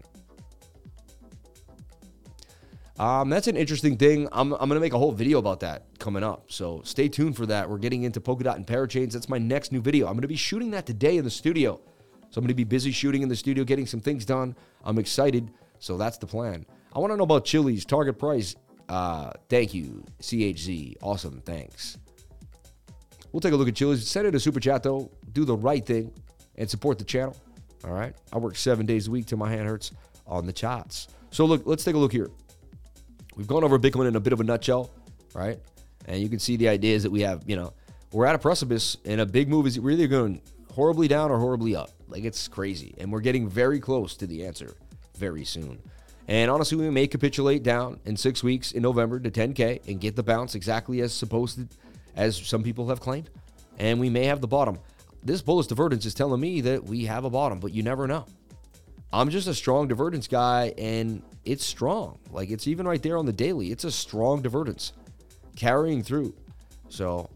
Um, 2.99 3.29
that's 3.29 3.47
an 3.47 3.57
interesting 3.57 3.97
thing. 3.97 4.27
I'm, 4.31 4.53
I'm 4.53 4.69
going 4.69 4.75
to 4.75 4.79
make 4.79 4.93
a 4.93 4.97
whole 4.97 5.11
video 5.11 5.39
about 5.39 5.61
that 5.61 5.85
coming 5.97 6.23
up. 6.23 6.51
So 6.51 6.81
stay 6.83 7.09
tuned 7.09 7.35
for 7.35 7.45
that. 7.47 7.69
We're 7.69 7.79
getting 7.79 8.03
into 8.03 8.21
Polkadot 8.21 8.55
and 8.55 8.67
Parachains. 8.67 9.13
That's 9.13 9.29
my 9.29 9.39
next 9.39 9.71
new 9.71 9.81
video. 9.81 10.05
I'm 10.05 10.13
going 10.13 10.21
to 10.21 10.27
be 10.27 10.35
shooting 10.35 10.71
that 10.71 10.85
today 10.85 11.17
in 11.17 11.23
the 11.23 11.31
studio. 11.31 11.81
So 12.29 12.39
I'm 12.39 12.43
going 12.43 12.49
to 12.49 12.53
be 12.53 12.63
busy 12.63 12.91
shooting 12.91 13.21
in 13.21 13.29
the 13.29 13.35
studio, 13.35 13.63
getting 13.63 13.87
some 13.87 13.99
things 13.99 14.25
done. 14.25 14.55
I'm 14.83 14.99
excited. 14.99 15.51
So 15.79 15.97
that's 15.97 16.17
the 16.17 16.27
plan. 16.27 16.65
I 16.95 16.99
want 16.99 17.11
to 17.11 17.17
know 17.17 17.23
about 17.23 17.45
Chiliz 17.45 17.85
target 17.85 18.19
price. 18.19 18.55
Uh, 18.87 19.31
thank 19.49 19.73
you, 19.73 20.03
CHZ. 20.21 20.97
Awesome. 21.01 21.41
Thanks. 21.45 21.97
We'll 23.31 23.41
take 23.41 23.53
a 23.53 23.55
look 23.55 23.67
at 23.67 23.73
Chiliz. 23.73 24.03
Send 24.03 24.27
it 24.27 24.35
a 24.35 24.39
super 24.39 24.59
chat, 24.59 24.83
though. 24.83 25.11
Do 25.31 25.45
the 25.45 25.55
right 25.55 25.83
thing 25.83 26.11
and 26.55 26.69
support 26.69 26.99
the 26.99 27.05
channel. 27.05 27.35
All 27.83 27.91
right. 27.91 28.15
I 28.31 28.37
work 28.37 28.55
seven 28.55 28.85
days 28.85 29.07
a 29.07 29.11
week 29.11 29.25
till 29.25 29.39
my 29.39 29.49
hand 29.49 29.67
hurts 29.67 29.91
on 30.27 30.45
the 30.45 30.53
charts. 30.53 31.07
So 31.31 31.45
look, 31.45 31.63
let's 31.65 31.83
take 31.83 31.95
a 31.95 31.97
look 31.97 32.11
here. 32.11 32.29
We've 33.35 33.47
gone 33.47 33.63
over 33.63 33.79
Bitcoin 33.79 34.07
in 34.07 34.15
a 34.15 34.19
bit 34.19 34.33
of 34.33 34.39
a 34.39 34.43
nutshell, 34.43 34.91
right? 35.33 35.59
And 36.05 36.21
you 36.21 36.29
can 36.29 36.39
see 36.39 36.57
the 36.57 36.69
ideas 36.69 37.03
that 37.03 37.11
we 37.11 37.21
have. 37.21 37.43
You 37.47 37.55
know, 37.55 37.73
we're 38.11 38.25
at 38.25 38.35
a 38.35 38.39
precipice, 38.39 38.97
and 39.05 39.21
a 39.21 39.25
big 39.25 39.49
move 39.49 39.65
is 39.65 39.79
really 39.79 40.07
going 40.07 40.41
horribly 40.71 41.07
down 41.07 41.31
or 41.31 41.39
horribly 41.39 41.75
up. 41.75 41.89
Like 42.07 42.23
it's 42.23 42.47
crazy, 42.47 42.95
and 42.99 43.11
we're 43.11 43.21
getting 43.21 43.47
very 43.49 43.79
close 43.79 44.15
to 44.17 44.27
the 44.27 44.45
answer 44.45 44.75
very 45.17 45.45
soon. 45.45 45.79
And 46.27 46.49
honestly, 46.49 46.77
we 46.77 46.89
may 46.89 47.07
capitulate 47.07 47.63
down 47.63 47.99
in 48.05 48.15
six 48.15 48.43
weeks 48.43 48.71
in 48.71 48.81
November 48.81 49.19
to 49.19 49.29
10K 49.29 49.87
and 49.87 49.99
get 49.99 50.15
the 50.15 50.23
bounce 50.23 50.55
exactly 50.55 51.01
as 51.01 51.13
supposed 51.13 51.57
to, 51.57 51.67
as 52.15 52.37
some 52.37 52.63
people 52.63 52.87
have 52.89 52.99
claimed. 52.99 53.29
And 53.79 53.99
we 53.99 54.09
may 54.09 54.25
have 54.25 54.39
the 54.39 54.47
bottom. 54.47 54.79
This 55.23 55.41
bullish 55.41 55.67
divergence 55.67 56.05
is 56.05 56.13
telling 56.13 56.39
me 56.39 56.61
that 56.61 56.83
we 56.83 57.05
have 57.05 57.25
a 57.25 57.29
bottom, 57.29 57.59
but 57.59 57.73
you 57.73 57.83
never 57.83 58.07
know. 58.07 58.25
I'm 59.13 59.29
just 59.29 59.47
a 59.47 59.53
strong 59.53 59.87
divergence 59.87 60.27
guy, 60.27 60.73
and 60.75 61.21
it's 61.45 61.63
strong. 61.63 62.17
Like 62.31 62.49
it's 62.49 62.67
even 62.67 62.87
right 62.87 63.01
there 63.01 63.15
on 63.15 63.27
the 63.27 63.31
daily. 63.31 63.71
It's 63.71 63.83
a 63.83 63.91
strong 63.91 64.41
divergence 64.41 64.91
carrying 65.55 66.01
through. 66.01 66.33
So 66.89 67.29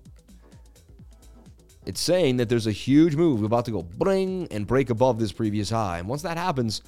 it's 1.86 2.02
saying 2.02 2.38
that 2.38 2.50
there's 2.50 2.66
a 2.66 2.72
huge 2.72 3.16
move 3.16 3.44
about 3.44 3.66
to 3.66 3.72
go 3.72 3.84
bring 3.84 4.48
and 4.50 4.66
break 4.66 4.90
above 4.90 5.20
this 5.20 5.32
previous 5.32 5.70
high. 5.70 6.00
And 6.00 6.08
once 6.08 6.24
that 6.24 6.36
happens, 6.36 6.82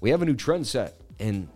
we 0.00 0.10
have 0.10 0.22
a 0.22 0.24
new 0.24 0.36
trend 0.36 0.68
set. 0.68 0.94
And 1.18 1.48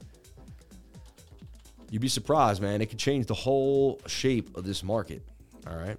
you'd 1.89 2.03
be 2.03 2.09
surprised, 2.09 2.61
man. 2.61 2.83
It 2.83 2.87
could 2.87 2.99
change 2.99 3.27
the 3.27 3.35
whole 3.35 4.01
shape 4.09 4.57
of 4.57 4.65
this 4.65 4.83
market. 4.83 5.23
All 5.69 5.77
right. 5.77 5.97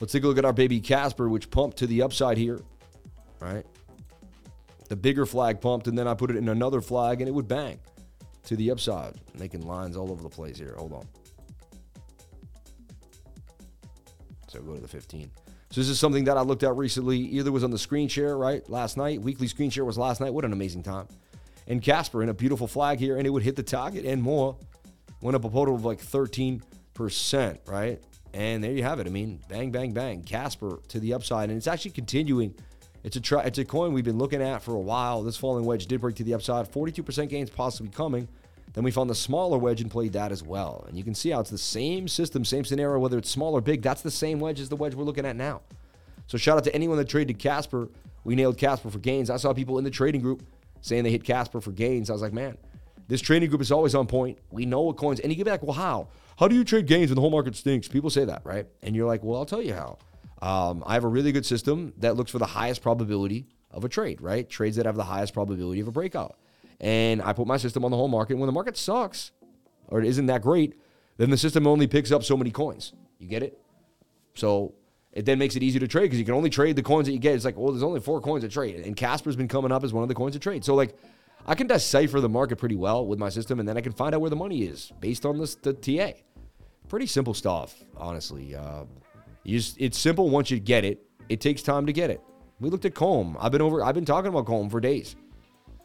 Let's 0.00 0.12
take 0.12 0.22
a 0.24 0.26
look 0.26 0.38
at 0.38 0.44
our 0.44 0.52
baby 0.52 0.80
Casper, 0.80 1.28
which 1.28 1.50
pumped 1.50 1.78
to 1.78 1.86
the 1.86 2.02
upside 2.02 2.38
here, 2.38 2.60
right? 3.40 3.66
The 4.88 4.96
bigger 4.96 5.26
flag 5.26 5.60
pumped, 5.60 5.86
and 5.86 5.98
then 5.98 6.06
I 6.06 6.14
put 6.14 6.30
it 6.30 6.36
in 6.36 6.48
another 6.48 6.80
flag, 6.80 7.20
and 7.20 7.28
it 7.28 7.32
would 7.32 7.48
bang 7.48 7.78
to 8.44 8.56
the 8.56 8.70
upside, 8.70 9.14
making 9.38 9.66
lines 9.66 9.96
all 9.96 10.10
over 10.10 10.22
the 10.22 10.28
place 10.28 10.56
here. 10.58 10.74
Hold 10.78 10.92
on. 10.92 11.08
So 14.46 14.60
go 14.60 14.74
to 14.74 14.80
the 14.80 14.88
15. 14.88 15.30
So 15.70 15.80
this 15.80 15.90
is 15.90 15.98
something 15.98 16.24
that 16.24 16.38
I 16.38 16.40
looked 16.40 16.62
at 16.62 16.74
recently. 16.74 17.18
Either 17.18 17.52
was 17.52 17.62
on 17.62 17.70
the 17.70 17.78
screen 17.78 18.08
share, 18.08 18.38
right? 18.38 18.66
Last 18.70 18.96
night. 18.96 19.20
Weekly 19.20 19.46
screen 19.46 19.68
share 19.68 19.84
was 19.84 19.98
last 19.98 20.20
night. 20.22 20.32
What 20.32 20.46
an 20.46 20.54
amazing 20.54 20.82
time. 20.82 21.06
And 21.66 21.82
Casper 21.82 22.22
in 22.22 22.30
a 22.30 22.34
beautiful 22.34 22.66
flag 22.66 22.98
here, 22.98 23.18
and 23.18 23.26
it 23.26 23.30
would 23.30 23.42
hit 23.42 23.56
the 23.56 23.62
target 23.62 24.06
and 24.06 24.22
more. 24.22 24.56
Went 25.20 25.34
up 25.34 25.44
a 25.44 25.50
total 25.50 25.74
of 25.74 25.84
like 25.84 26.00
13%, 26.00 26.62
right? 27.66 28.02
And 28.38 28.62
there 28.62 28.70
you 28.70 28.84
have 28.84 29.00
it. 29.00 29.08
I 29.08 29.10
mean, 29.10 29.40
bang, 29.48 29.72
bang, 29.72 29.90
bang. 29.90 30.22
Casper 30.22 30.78
to 30.88 31.00
the 31.00 31.12
upside. 31.12 31.48
And 31.48 31.58
it's 31.58 31.66
actually 31.66 31.90
continuing. 31.90 32.54
It's 33.02 33.16
a 33.16 33.38
it's 33.40 33.58
a 33.58 33.64
coin 33.64 33.92
we've 33.92 34.04
been 34.04 34.18
looking 34.18 34.40
at 34.40 34.62
for 34.62 34.76
a 34.76 34.80
while. 34.80 35.24
This 35.24 35.36
falling 35.36 35.64
wedge 35.64 35.86
did 35.86 36.00
break 36.00 36.14
to 36.16 36.22
the 36.22 36.34
upside. 36.34 36.70
42% 36.70 37.28
gains 37.28 37.50
possibly 37.50 37.90
coming. 37.90 38.28
Then 38.74 38.84
we 38.84 38.92
found 38.92 39.10
the 39.10 39.14
smaller 39.16 39.58
wedge 39.58 39.80
and 39.80 39.90
played 39.90 40.12
that 40.12 40.30
as 40.30 40.44
well. 40.44 40.84
And 40.86 40.96
you 40.96 41.02
can 41.02 41.16
see 41.16 41.30
how 41.30 41.40
it's 41.40 41.50
the 41.50 41.58
same 41.58 42.06
system, 42.06 42.44
same 42.44 42.64
scenario, 42.64 43.00
whether 43.00 43.18
it's 43.18 43.28
small 43.28 43.54
or 43.54 43.60
big. 43.60 43.82
That's 43.82 44.02
the 44.02 44.10
same 44.10 44.38
wedge 44.38 44.60
as 44.60 44.68
the 44.68 44.76
wedge 44.76 44.94
we're 44.94 45.02
looking 45.02 45.26
at 45.26 45.34
now. 45.34 45.62
So 46.28 46.38
shout 46.38 46.58
out 46.58 46.64
to 46.64 46.74
anyone 46.74 46.96
that 46.98 47.08
traded 47.08 47.40
Casper 47.40 47.88
We 48.22 48.36
nailed 48.36 48.56
Casper 48.56 48.88
for 48.88 49.00
gains. 49.00 49.30
I 49.30 49.36
saw 49.36 49.52
people 49.52 49.78
in 49.78 49.84
the 49.84 49.90
trading 49.90 50.20
group 50.20 50.44
saying 50.80 51.02
they 51.02 51.10
hit 51.10 51.24
Casper 51.24 51.60
for 51.60 51.72
gains. 51.72 52.08
I 52.08 52.12
was 52.12 52.22
like, 52.22 52.32
man, 52.32 52.56
this 53.08 53.20
trading 53.20 53.48
group 53.48 53.62
is 53.62 53.72
always 53.72 53.96
on 53.96 54.06
point. 54.06 54.38
We 54.52 54.64
know 54.64 54.82
what 54.82 54.96
coins, 54.96 55.18
and 55.18 55.32
you 55.32 55.36
get 55.36 55.46
back, 55.46 55.64
well, 55.64 55.74
how? 55.74 56.06
How 56.38 56.46
do 56.46 56.54
you 56.54 56.62
trade 56.62 56.86
gains 56.86 57.10
when 57.10 57.16
the 57.16 57.20
whole 57.20 57.30
market 57.30 57.56
stinks? 57.56 57.88
People 57.88 58.10
say 58.10 58.24
that, 58.24 58.42
right? 58.44 58.66
And 58.82 58.94
you're 58.94 59.08
like, 59.08 59.24
well, 59.24 59.38
I'll 59.38 59.46
tell 59.46 59.60
you 59.60 59.74
how. 59.74 59.98
Um, 60.40 60.84
I 60.86 60.94
have 60.94 61.02
a 61.02 61.08
really 61.08 61.32
good 61.32 61.44
system 61.44 61.92
that 61.98 62.16
looks 62.16 62.30
for 62.30 62.38
the 62.38 62.46
highest 62.46 62.80
probability 62.80 63.48
of 63.72 63.84
a 63.84 63.88
trade, 63.88 64.20
right? 64.20 64.48
Trades 64.48 64.76
that 64.76 64.86
have 64.86 64.94
the 64.94 65.02
highest 65.02 65.34
probability 65.34 65.80
of 65.80 65.88
a 65.88 65.90
breakout. 65.90 66.38
And 66.80 67.20
I 67.22 67.32
put 67.32 67.48
my 67.48 67.56
system 67.56 67.84
on 67.84 67.90
the 67.90 67.96
whole 67.96 68.06
market. 68.06 68.38
When 68.38 68.46
the 68.46 68.52
market 68.52 68.76
sucks 68.76 69.32
or 69.88 70.00
isn't 70.00 70.26
that 70.26 70.42
great, 70.42 70.78
then 71.16 71.30
the 71.30 71.36
system 71.36 71.66
only 71.66 71.88
picks 71.88 72.12
up 72.12 72.22
so 72.22 72.36
many 72.36 72.52
coins. 72.52 72.92
You 73.18 73.26
get 73.26 73.42
it? 73.42 73.60
So 74.36 74.74
it 75.12 75.24
then 75.24 75.40
makes 75.40 75.56
it 75.56 75.64
easy 75.64 75.80
to 75.80 75.88
trade 75.88 76.02
because 76.02 76.20
you 76.20 76.24
can 76.24 76.34
only 76.34 76.50
trade 76.50 76.76
the 76.76 76.84
coins 76.84 77.08
that 77.08 77.12
you 77.14 77.18
get. 77.18 77.34
It's 77.34 77.44
like, 77.44 77.56
well, 77.56 77.72
there's 77.72 77.82
only 77.82 77.98
four 77.98 78.20
coins 78.20 78.44
to 78.44 78.48
trade. 78.48 78.76
And 78.86 78.94
Casper's 78.94 79.34
been 79.34 79.48
coming 79.48 79.72
up 79.72 79.82
as 79.82 79.92
one 79.92 80.04
of 80.04 80.08
the 80.08 80.14
coins 80.14 80.34
to 80.34 80.38
trade. 80.38 80.64
So, 80.64 80.76
like, 80.76 80.96
I 81.48 81.54
can 81.54 81.66
decipher 81.66 82.20
the 82.20 82.28
market 82.28 82.56
pretty 82.56 82.76
well 82.76 83.06
with 83.06 83.18
my 83.18 83.30
system, 83.30 83.58
and 83.58 83.66
then 83.66 83.78
I 83.78 83.80
can 83.80 83.92
find 83.92 84.14
out 84.14 84.20
where 84.20 84.28
the 84.28 84.36
money 84.36 84.64
is 84.64 84.92
based 85.00 85.24
on 85.24 85.38
the 85.38 85.72
TA. 85.72 86.20
Pretty 86.88 87.06
simple 87.06 87.34
stuff, 87.34 87.74
honestly. 87.96 88.54
Uh, 88.54 88.84
just, 89.46 89.76
it's 89.78 89.98
simple 89.98 90.30
once 90.30 90.50
you 90.50 90.58
get 90.58 90.84
it. 90.84 91.04
It 91.28 91.40
takes 91.40 91.62
time 91.62 91.86
to 91.86 91.92
get 91.92 92.10
it. 92.10 92.22
We 92.60 92.70
looked 92.70 92.84
at 92.84 92.94
COMB. 92.94 93.36
I've 93.38 93.52
been 93.52 93.62
over. 93.62 93.84
I've 93.84 93.94
been 93.94 94.04
talking 94.04 94.28
about 94.28 94.46
COMB 94.46 94.70
for 94.70 94.80
days. 94.80 95.16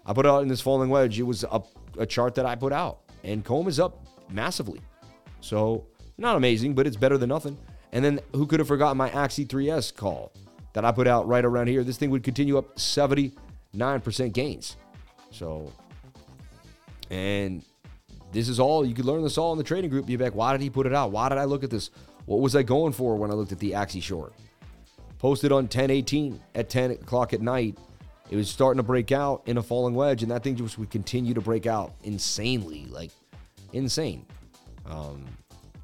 I 0.06 0.14
put 0.14 0.26
out 0.26 0.42
in 0.42 0.48
this 0.48 0.62
falling 0.62 0.90
wedge. 0.90 1.20
It 1.20 1.24
was 1.24 1.44
a, 1.44 1.62
a 1.98 2.06
chart 2.06 2.36
that 2.36 2.46
I 2.46 2.56
put 2.56 2.74
out, 2.74 3.00
and 3.24 3.44
COMB 3.44 3.68
is 3.68 3.80
up 3.80 4.06
massively. 4.30 4.82
So 5.42 5.86
not 6.18 6.36
amazing, 6.36 6.74
but 6.74 6.88
it's 6.88 6.98
better 6.98 7.18
than 7.18 7.30
nothing. 7.30 7.58
And 7.92 8.04
then 8.04 8.20
who 8.34 8.48
could 8.48 8.60
have 8.60 8.68
forgotten 8.68 8.98
my 8.98 9.10
Axie 9.10 9.46
3S 9.46 9.96
call 9.96 10.32
that 10.74 10.84
I 10.84 10.92
put 10.92 11.08
out 11.08 11.28
right 11.28 11.46
around 11.46 11.68
here? 11.68 11.84
This 11.84 11.98
thing 11.98 12.10
would 12.10 12.24
continue 12.24 12.58
up 12.58 12.76
79% 12.78 14.34
gains. 14.34 14.78
So, 15.32 15.72
and 17.12 17.64
this 18.34 18.50
is 18.50 18.60
all 18.60 18.86
you 18.86 18.94
could 18.94 19.06
learn 19.06 19.24
this 19.24 19.38
all 19.38 19.52
in 19.54 19.58
the 19.58 19.64
trading 19.64 19.90
group. 19.90 20.06
Be 20.06 20.16
back. 20.16 20.36
Why 20.36 20.52
did 20.52 20.62
he 20.62 20.70
put 20.70 20.86
it 20.86 20.94
out? 20.94 21.12
Why 21.12 21.30
did 21.30 21.38
I 21.38 21.46
look 21.46 21.64
at 21.64 21.70
this? 21.70 21.92
What 22.26 22.42
was 22.42 22.56
I 22.56 22.64
going 22.64 22.94
for 22.94 23.16
when 23.16 23.32
I 23.32 23.34
looked 23.34 23.52
at 23.52 23.60
the 23.60 23.72
Axie 23.72 24.02
short? 24.02 24.34
Posted 25.20 25.52
on 25.52 25.64
1018 25.64 26.40
at 26.56 26.70
10 26.70 26.92
o'clock 26.92 27.34
at 27.34 27.42
night. 27.42 27.78
It 28.30 28.36
was 28.36 28.50
starting 28.50 28.78
to 28.78 28.84
break 28.84 29.12
out 29.12 29.44
in 29.46 29.58
a 29.58 29.64
falling 29.64 29.94
wedge, 29.94 30.24
and 30.24 30.32
that 30.32 30.44
thing 30.44 30.56
just 30.56 30.78
would 30.78 30.90
continue 30.90 31.34
to 31.34 31.42
break 31.42 31.66
out 31.66 31.94
insanely, 32.04 32.86
like 32.90 33.12
insane. 33.74 34.26
Um, 34.86 35.26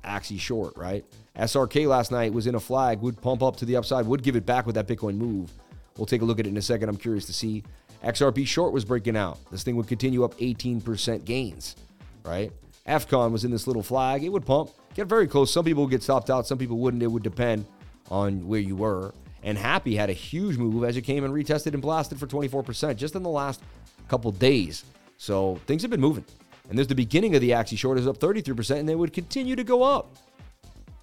Axie 0.03 0.39
short, 0.39 0.75
right? 0.75 1.05
SRK 1.37 1.87
last 1.87 2.11
night 2.11 2.33
was 2.33 2.47
in 2.47 2.55
a 2.55 2.59
flag, 2.59 2.99
would 3.01 3.21
pump 3.21 3.43
up 3.43 3.57
to 3.57 3.65
the 3.65 3.75
upside, 3.75 4.05
would 4.05 4.23
give 4.23 4.35
it 4.35 4.45
back 4.45 4.65
with 4.65 4.75
that 4.75 4.87
Bitcoin 4.87 5.15
move. 5.15 5.51
We'll 5.97 6.05
take 6.05 6.21
a 6.21 6.25
look 6.25 6.39
at 6.39 6.45
it 6.45 6.49
in 6.49 6.57
a 6.57 6.61
second. 6.61 6.89
I'm 6.89 6.97
curious 6.97 7.25
to 7.25 7.33
see. 7.33 7.63
XRP 8.03 8.47
short 8.47 8.71
was 8.71 8.85
breaking 8.85 9.17
out. 9.17 9.37
This 9.51 9.63
thing 9.63 9.75
would 9.75 9.87
continue 9.87 10.23
up 10.23 10.35
18% 10.37 11.25
gains, 11.25 11.75
right? 12.23 12.51
AFCON 12.87 13.31
was 13.31 13.45
in 13.45 13.51
this 13.51 13.67
little 13.67 13.83
flag. 13.83 14.23
It 14.23 14.29
would 14.29 14.45
pump, 14.45 14.71
get 14.95 15.07
very 15.07 15.27
close. 15.27 15.53
Some 15.53 15.65
people 15.65 15.83
would 15.83 15.91
get 15.91 16.03
stopped 16.03 16.29
out, 16.29 16.47
some 16.47 16.57
people 16.57 16.77
wouldn't. 16.77 17.03
It 17.03 17.07
would 17.07 17.23
depend 17.23 17.65
on 18.09 18.47
where 18.47 18.59
you 18.59 18.75
were. 18.75 19.13
And 19.43 19.57
Happy 19.57 19.95
had 19.95 20.09
a 20.09 20.13
huge 20.13 20.57
move 20.57 20.83
as 20.83 20.97
it 20.97 21.01
came 21.01 21.23
and 21.23 21.33
retested 21.33 21.73
and 21.73 21.81
blasted 21.81 22.19
for 22.19 22.27
24% 22.27 22.95
just 22.97 23.15
in 23.15 23.23
the 23.23 23.29
last 23.29 23.61
couple 24.07 24.31
days. 24.31 24.83
So 25.17 25.59
things 25.65 25.81
have 25.83 25.91
been 25.91 26.01
moving. 26.01 26.25
And 26.69 26.77
there's 26.77 26.87
the 26.87 26.95
beginning 26.95 27.35
of 27.35 27.41
the 27.41 27.51
Axie 27.51 27.77
short 27.77 27.97
is 27.97 28.07
up 28.07 28.19
33%, 28.19 28.79
and 28.79 28.87
they 28.87 28.95
would 28.95 29.13
continue 29.13 29.55
to 29.55 29.63
go 29.63 29.83
up. 29.83 30.15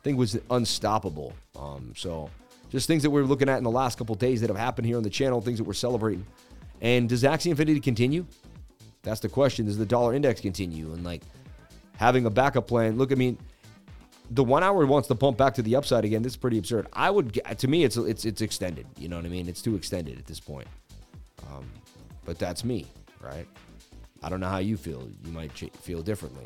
Thing 0.03 0.17
was 0.17 0.39
unstoppable. 0.51 1.33
Um, 1.59 1.93
so 1.97 2.31
just 2.71 2.87
things 2.87 3.03
that 3.03 3.11
we're 3.11 3.25
looking 3.25 3.49
at 3.49 3.59
in 3.59 3.65
the 3.65 3.71
last 3.71 3.99
couple 3.99 4.15
days 4.15 4.41
that 4.41 4.51
have 4.51 4.57
happened 4.57 4.87
here 4.87 4.97
on 4.97 5.03
the 5.03 5.11
channel, 5.11 5.41
things 5.41 5.59
that 5.59 5.65
we're 5.65 5.73
celebrating. 5.73 6.25
And 6.81 7.09
does 7.09 7.23
Axie 7.25 7.51
Infinity 7.51 7.81
continue? 7.81 8.27
That's 9.07 9.21
the 9.21 9.29
question. 9.29 9.67
Does 9.67 9.79
the 9.79 9.87
dollar 9.87 10.15
index 10.15 10.41
continue? 10.41 10.93
And 10.93 11.05
like 11.05 11.23
having 11.97 12.27
a 12.27 12.31
backup 12.31 12.67
plan. 12.67 12.99
Look, 12.99 13.13
I 13.13 13.15
mean, 13.15 13.39
the 14.33 14.43
one 14.43 14.65
hour 14.65 14.85
wants 14.85 15.07
to 15.07 15.15
pump 15.15 15.39
back 15.39 15.55
to 15.55 15.63
the 15.63 15.77
upside 15.77 16.05
again. 16.05 16.23
This 16.23 16.33
is 16.33 16.37
pretty 16.37 16.59
absurd. 16.59 16.89
I 16.93 17.09
would, 17.11 17.41
to 17.57 17.69
me, 17.69 17.85
it's 17.85 17.97
it's 17.97 18.25
it's 18.25 18.43
extended. 18.43 18.85
You 18.99 19.09
know 19.09 19.15
what 19.15 19.25
I 19.25 19.29
mean? 19.29 19.49
It's 19.49 19.63
too 19.63 19.77
extended 19.77 20.19
at 20.19 20.27
this 20.27 20.41
point. 20.41 20.67
Um, 21.49 21.71
but 22.25 22.37
that's 22.37 22.65
me, 22.65 22.87
right? 23.21 23.47
I 24.25 24.29
don't 24.29 24.41
know 24.41 24.49
how 24.49 24.59
you 24.59 24.77
feel. 24.77 25.09
You 25.25 25.31
might 25.31 25.53
feel 25.53 26.03
differently. 26.03 26.45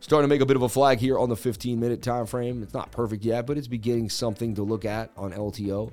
Starting 0.00 0.28
to 0.28 0.34
make 0.34 0.40
a 0.40 0.46
bit 0.46 0.56
of 0.56 0.62
a 0.62 0.68
flag 0.68 0.98
here 0.98 1.18
on 1.20 1.28
the 1.28 1.36
15 1.36 1.78
minute 1.78 2.02
time 2.02 2.26
frame. 2.26 2.64
It's 2.64 2.74
not 2.74 2.90
perfect 2.90 3.24
yet, 3.24 3.46
but 3.46 3.56
it's 3.56 3.68
beginning 3.68 4.08
something 4.08 4.56
to 4.56 4.64
look 4.64 4.84
at 4.84 5.12
on 5.16 5.32
LTO. 5.32 5.92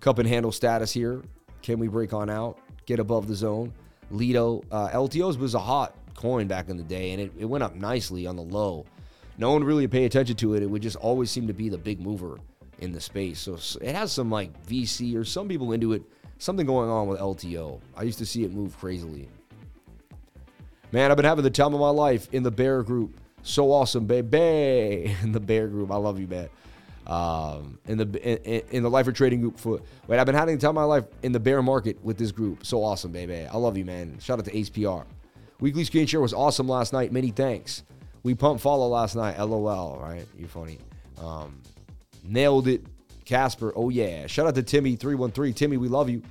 Cup 0.00 0.18
and 0.18 0.26
handle 0.26 0.52
status 0.52 0.90
here. 0.90 1.22
Can 1.60 1.78
we 1.78 1.88
break 1.88 2.14
on 2.14 2.30
out? 2.30 2.58
Get 2.88 3.00
above 3.00 3.28
the 3.28 3.34
zone. 3.34 3.74
Lido. 4.10 4.62
Uh, 4.70 4.88
LTOs 4.88 5.38
was 5.38 5.52
a 5.52 5.58
hot 5.58 5.94
coin 6.14 6.46
back 6.46 6.70
in 6.70 6.78
the 6.78 6.82
day, 6.82 7.10
and 7.10 7.20
it, 7.20 7.30
it 7.38 7.44
went 7.44 7.62
up 7.62 7.74
nicely 7.74 8.26
on 8.26 8.34
the 8.34 8.42
low. 8.42 8.86
No 9.36 9.52
one 9.52 9.62
really 9.62 9.86
pay 9.86 10.06
attention 10.06 10.36
to 10.36 10.54
it. 10.54 10.62
It 10.62 10.70
would 10.70 10.80
just 10.80 10.96
always 10.96 11.30
seem 11.30 11.46
to 11.48 11.52
be 11.52 11.68
the 11.68 11.76
big 11.76 12.00
mover 12.00 12.38
in 12.78 12.92
the 12.92 13.00
space. 13.00 13.40
So 13.40 13.58
it 13.82 13.94
has 13.94 14.10
some 14.10 14.30
like 14.30 14.66
VC 14.66 15.14
or 15.18 15.22
some 15.22 15.48
people 15.48 15.72
into 15.72 15.92
it 15.92 16.02
something 16.38 16.64
going 16.64 16.88
on 16.88 17.08
with 17.08 17.20
LTO. 17.20 17.78
I 17.94 18.04
used 18.04 18.16
to 18.20 18.26
see 18.26 18.44
it 18.44 18.54
move 18.54 18.74
crazily. 18.78 19.28
Man, 20.90 21.10
I've 21.10 21.18
been 21.18 21.26
having 21.26 21.44
the 21.44 21.50
time 21.50 21.74
of 21.74 21.80
my 21.80 21.90
life 21.90 22.32
in 22.32 22.42
the 22.42 22.50
bear 22.50 22.82
group. 22.82 23.20
So 23.42 23.70
awesome, 23.70 24.06
baby. 24.06 25.14
In 25.22 25.32
the 25.32 25.40
bear 25.40 25.68
group. 25.68 25.90
I 25.90 25.96
love 25.96 26.18
you, 26.18 26.26
man. 26.26 26.48
Um, 27.08 27.78
in 27.86 27.96
the 27.96 28.04
in, 28.22 28.62
in, 28.70 28.82
the 28.82 28.90
lifer 28.90 29.12
trading 29.12 29.40
group 29.40 29.58
for 29.58 29.80
wait, 30.06 30.18
I've 30.18 30.26
been 30.26 30.34
having 30.34 30.56
the 30.56 30.60
time 30.60 30.70
of 30.70 30.74
my 30.74 30.84
life 30.84 31.04
in 31.22 31.32
the 31.32 31.40
bear 31.40 31.62
market 31.62 32.02
with 32.04 32.18
this 32.18 32.32
group. 32.32 32.66
So 32.66 32.84
awesome, 32.84 33.12
baby. 33.12 33.46
I 33.46 33.56
love 33.56 33.78
you, 33.78 33.86
man. 33.86 34.18
Shout 34.18 34.38
out 34.38 34.44
to 34.44 34.50
hpr 34.50 35.06
Weekly 35.58 35.84
screen 35.84 36.06
share 36.06 36.20
was 36.20 36.34
awesome 36.34 36.68
last 36.68 36.92
night. 36.92 37.10
Many 37.10 37.30
thanks. 37.30 37.82
We 38.22 38.34
pumped 38.34 38.62
follow 38.62 38.88
last 38.88 39.16
night. 39.16 39.38
LOL. 39.38 39.98
Right? 39.98 40.26
You're 40.36 40.48
funny. 40.48 40.78
Um, 41.18 41.62
nailed 42.22 42.68
it. 42.68 42.84
Casper, 43.24 43.72
oh 43.76 43.90
yeah. 43.90 44.26
Shout 44.26 44.46
out 44.46 44.54
to 44.54 44.62
Timmy313. 44.62 45.54
Timmy, 45.54 45.76
we 45.76 45.88
love 45.88 46.08
you. 46.08 46.22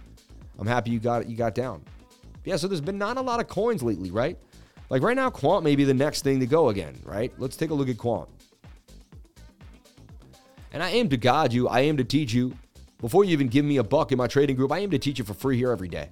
I'm 0.58 0.66
happy 0.66 0.90
you 0.92 1.00
got 1.00 1.30
you 1.30 1.36
got 1.36 1.54
down. 1.54 1.84
Yeah, 2.44 2.56
so 2.56 2.68
there's 2.68 2.82
been 2.82 2.98
not 2.98 3.18
a 3.18 3.22
lot 3.22 3.40
of 3.40 3.48
coins 3.48 3.84
lately, 3.84 4.10
right? 4.10 4.38
Like 4.90 5.04
right 5.04 5.16
now, 5.16 5.30
Quant 5.30 5.64
may 5.64 5.76
be 5.76 5.84
the 5.84 5.94
next 5.94 6.24
thing 6.24 6.40
to 6.40 6.48
go 6.48 6.70
again, 6.70 7.00
right? 7.04 7.32
Let's 7.38 7.58
take 7.58 7.70
a 7.70 7.74
look 7.74 7.90
at 7.90 7.98
Quant. 7.98 8.30
And 10.74 10.84
I 10.84 10.90
aim 10.90 11.10
to 11.10 11.18
guide 11.18 11.54
you, 11.54 11.68
I 11.68 11.82
aim 11.82 11.98
to 11.98 12.04
teach 12.04 12.34
you. 12.34 12.56
Before 13.00 13.24
you 13.24 13.32
even 13.32 13.48
give 13.48 13.64
me 13.64 13.78
a 13.78 13.84
buck 13.84 14.12
in 14.12 14.18
my 14.18 14.28
trading 14.28 14.56
group, 14.56 14.72
I 14.72 14.80
aim 14.80 14.90
to 14.92 15.00
teach 15.00 15.20
you 15.20 15.26
for 15.26 15.34
free 15.34 15.58
here 15.58 15.72
every 15.72 15.88
day. 15.88 16.10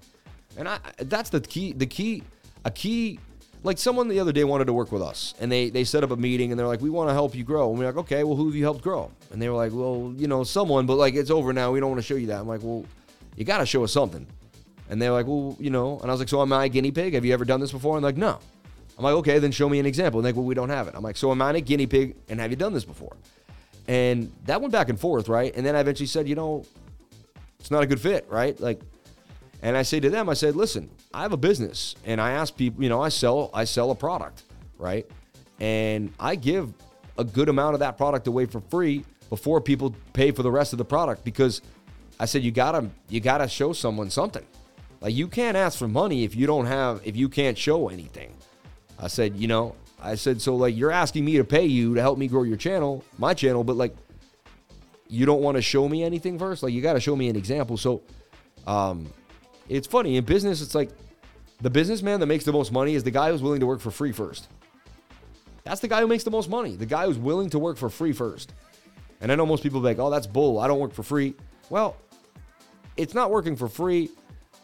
And 0.58 0.68
I 0.68 0.80
that's 1.00 1.30
the 1.30 1.42
key, 1.42 1.74
the 1.74 1.88
key, 1.88 2.24
a 2.64 2.72
key 2.72 3.20
like 3.66 3.80
someone 3.80 4.08
the 4.08 4.20
other 4.20 4.32
day 4.32 4.44
wanted 4.44 4.66
to 4.66 4.74
work 4.74 4.92
with 4.92 5.02
us 5.02 5.34
and 5.40 5.52
they 5.52 5.70
they 5.70 5.84
set 5.84 6.04
up 6.04 6.12
a 6.12 6.16
meeting 6.16 6.52
and 6.52 6.60
they're 6.60 6.68
like 6.68 6.82
we 6.82 6.90
want 6.90 7.10
to 7.10 7.14
help 7.14 7.34
you 7.34 7.44
grow. 7.44 7.70
And 7.72 7.80
we're 7.80 7.88
like 7.88 7.98
okay 7.98 8.24
well 8.24 8.36
who 8.36 8.46
have 8.46 8.56
you 8.56 8.64
helped 8.64 8.82
grow? 8.82 9.12
And 9.32 9.42
they 9.42 9.50
were 9.50 9.56
like 9.56 9.74
well 9.74 10.14
you 10.16 10.28
know 10.28 10.44
someone 10.44 10.86
but 10.86 10.96
like 10.96 11.16
it's 11.16 11.32
over 11.32 11.52
now 11.52 11.72
we 11.72 11.80
don't 11.80 11.90
want 11.90 12.00
to 12.00 12.08
show 12.08 12.16
you 12.16 12.28
that. 12.28 12.40
I'm 12.40 12.48
like 12.48 12.62
well 12.64 12.86
you 13.36 13.44
got 13.44 13.58
to 13.58 13.66
show 13.66 13.84
us 13.84 13.92
something. 13.92 14.28
And 14.90 15.02
they're 15.02 15.12
like 15.12 15.26
well 15.26 15.58
you 15.60 15.72
know 15.72 16.00
and 16.00 16.12
i 16.12 16.14
was 16.14 16.22
like 16.22 16.30
so 16.30 16.42
am 16.42 16.54
i 16.54 16.66
a 16.66 16.70
guinea 16.70 16.92
pig? 16.92 17.16
Have 17.16 17.26
you 17.26 17.34
ever 17.34 17.44
done 17.44 17.60
this 17.60 17.72
before? 17.72 17.98
And 17.98 18.04
like 18.04 18.18
no. 18.18 18.40
I'm 18.98 19.04
like 19.04 19.16
okay 19.16 19.40
then 19.40 19.52
show 19.52 19.68
me 19.68 19.80
an 19.80 19.88
example. 19.88 20.20
And 20.20 20.26
they're 20.26 20.32
like 20.34 20.38
well 20.38 20.46
we 20.46 20.56
don't 20.56 20.70
have 20.70 20.88
it. 20.88 20.94
I'm 20.96 21.04
like 21.04 21.18
so 21.18 21.32
am 21.32 21.42
i 21.42 21.52
a 21.52 21.60
guinea 21.60 21.88
pig 21.88 22.16
and 22.30 22.40
have 22.40 22.52
you 22.52 22.58
done 22.58 22.74
this 22.74 22.86
before 22.86 23.18
and 23.88 24.32
that 24.46 24.62
went 24.62 24.72
back 24.72 24.90
and 24.90 25.00
forth 25.00 25.28
right 25.30 25.56
and 25.56 25.66
then 25.66 25.76
i 25.76 25.80
eventually 25.80 26.08
said 26.08 26.28
you 26.28 26.36
know 26.36 26.64
it's 27.60 27.72
not 27.72 27.84
a 27.84 27.86
good 27.86 28.00
fit 28.00 28.26
right 28.30 28.60
like 28.60 28.80
and 29.66 29.76
I 29.76 29.82
say 29.82 30.00
to 30.00 30.12
them, 30.12 30.30
I 30.30 30.36
said, 30.36 30.56
listen, 30.56 30.92
I 31.12 31.24
have 31.24 31.34
a 31.34 31.38
business 31.38 31.96
and 32.06 32.22
I 32.22 32.34
ask 32.34 32.56
people, 32.56 32.84
you 32.84 32.90
know, 32.90 33.02
I 33.02 33.10
sell, 33.10 33.50
I 33.52 33.64
sell 33.64 33.90
a 33.90 33.96
product, 33.96 34.44
right? 34.78 35.10
And 35.60 36.14
I 36.20 36.36
give 36.36 36.72
a 37.18 37.24
good 37.24 37.50
amount 37.50 37.74
of 37.74 37.80
that 37.80 37.98
product 37.98 38.28
away 38.28 38.46
for 38.46 38.62
free 38.62 39.06
before 39.30 39.60
people 39.60 39.96
pay 40.14 40.30
for 40.30 40.44
the 40.44 40.52
rest 40.52 40.74
of 40.74 40.78
the 40.78 40.86
product 40.86 41.24
because 41.24 41.64
I 42.20 42.26
said 42.26 42.44
you 42.44 42.52
gotta 42.52 42.90
you 43.10 43.20
gotta 43.20 43.48
show 43.48 43.74
someone 43.74 44.12
something. 44.12 44.46
Like 45.02 45.16
you 45.16 45.28
can't 45.28 45.58
ask 45.58 45.80
for 45.80 45.88
money 45.88 46.24
if 46.24 46.36
you 46.36 46.46
don't 46.46 46.68
have 46.68 47.02
if 47.04 47.16
you 47.16 47.28
can't 47.28 47.58
show 47.58 47.90
anything. 47.90 48.36
I 49.00 49.08
said, 49.08 49.36
you 49.36 49.48
know, 49.48 49.76
I 50.06 50.16
said 50.16 50.42
so 50.42 50.56
like 50.56 50.76
you're 50.76 50.92
asking 50.92 51.26
me 51.26 51.38
to 51.38 51.44
pay 51.44 51.66
you 51.66 51.96
to 51.96 52.02
help 52.02 52.18
me 52.18 52.28
grow 52.28 52.44
your 52.44 52.58
channel, 52.58 53.04
my 53.18 53.34
channel, 53.34 53.64
but 53.64 53.76
like 53.76 53.96
you 55.08 55.26
don't 55.26 55.42
want 55.42 55.56
to 55.56 55.62
show 55.62 55.90
me 55.90 56.04
anything 56.04 56.38
first. 56.38 56.62
Like 56.62 56.74
you 56.74 56.82
got 56.82 56.94
to 56.94 57.00
show 57.00 57.16
me 57.16 57.28
an 57.28 57.36
example. 57.36 57.78
So 57.78 58.04
um 58.68 59.12
it's 59.68 59.88
funny 59.88 60.18
in 60.18 60.24
business. 60.24 60.62
It's 60.62 60.76
like 60.76 60.92
the 61.62 61.70
businessman 61.70 62.20
that 62.20 62.28
makes 62.28 62.44
the 62.44 62.54
most 62.54 62.72
money 62.72 62.94
is 62.94 63.04
the 63.04 63.12
guy 63.12 63.32
who's 63.32 63.42
willing 63.42 63.62
to 63.62 63.66
work 63.66 63.80
for 63.82 63.90
free 63.90 64.12
first. 64.12 64.48
That's 65.64 65.82
the 65.82 65.88
guy 65.88 66.02
who 66.02 66.08
makes 66.08 66.24
the 66.24 66.32
most 66.32 66.50
money. 66.50 66.76
The 66.76 66.86
guy 66.86 67.08
who's 67.08 67.18
willing 67.18 67.50
to 67.50 67.60
work 67.60 67.78
for 67.78 67.90
free 67.90 68.14
first. 68.14 68.54
And 69.22 69.32
I 69.32 69.36
know 69.36 69.46
most 69.46 69.64
people 69.64 69.80
like, 69.82 69.98
"Oh, 69.98 70.12
that's 70.12 70.28
bull. 70.28 70.60
I 70.60 70.68
don't 70.68 70.80
work 70.80 70.94
for 70.94 71.02
free." 71.02 71.34
Well, 71.72 71.98
it's 72.96 73.16
not 73.16 73.32
working 73.32 73.56
for 73.56 73.68
free. 73.68 74.12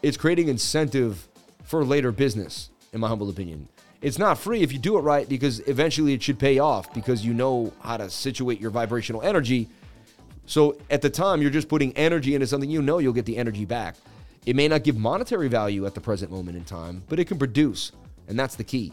It's 0.02 0.16
creating 0.16 0.48
incentive 0.48 1.26
for 1.64 1.84
later 1.84 2.12
business, 2.12 2.70
in 2.92 3.00
my 3.00 3.08
humble 3.08 3.28
opinion. 3.28 3.68
It's 4.02 4.18
not 4.18 4.38
free 4.38 4.62
if 4.62 4.72
you 4.72 4.78
do 4.78 4.98
it 4.98 5.02
right 5.02 5.28
because 5.28 5.60
eventually 5.60 6.12
it 6.12 6.22
should 6.22 6.38
pay 6.38 6.58
off 6.58 6.92
because 6.92 7.24
you 7.24 7.32
know 7.32 7.72
how 7.80 7.96
to 7.96 8.10
situate 8.10 8.60
your 8.60 8.70
vibrational 8.70 9.22
energy 9.22 9.68
So 10.46 10.76
at 10.90 11.02
the 11.02 11.10
time, 11.10 11.40
you're 11.40 11.50
just 11.50 11.68
putting 11.68 11.96
energy 11.96 12.34
into 12.34 12.46
something 12.46 12.70
you 12.70 12.82
know 12.82 12.98
you'll 12.98 13.12
get 13.12 13.26
the 13.26 13.36
energy 13.36 13.64
back. 13.64 13.96
It 14.44 14.56
may 14.56 14.68
not 14.68 14.84
give 14.84 14.96
monetary 14.96 15.48
value 15.48 15.86
at 15.86 15.94
the 15.94 16.00
present 16.00 16.30
moment 16.30 16.56
in 16.56 16.64
time, 16.64 17.02
but 17.08 17.18
it 17.20 17.26
can 17.26 17.38
produce, 17.38 17.92
and 18.28 18.38
that's 18.38 18.56
the 18.56 18.64
key. 18.64 18.92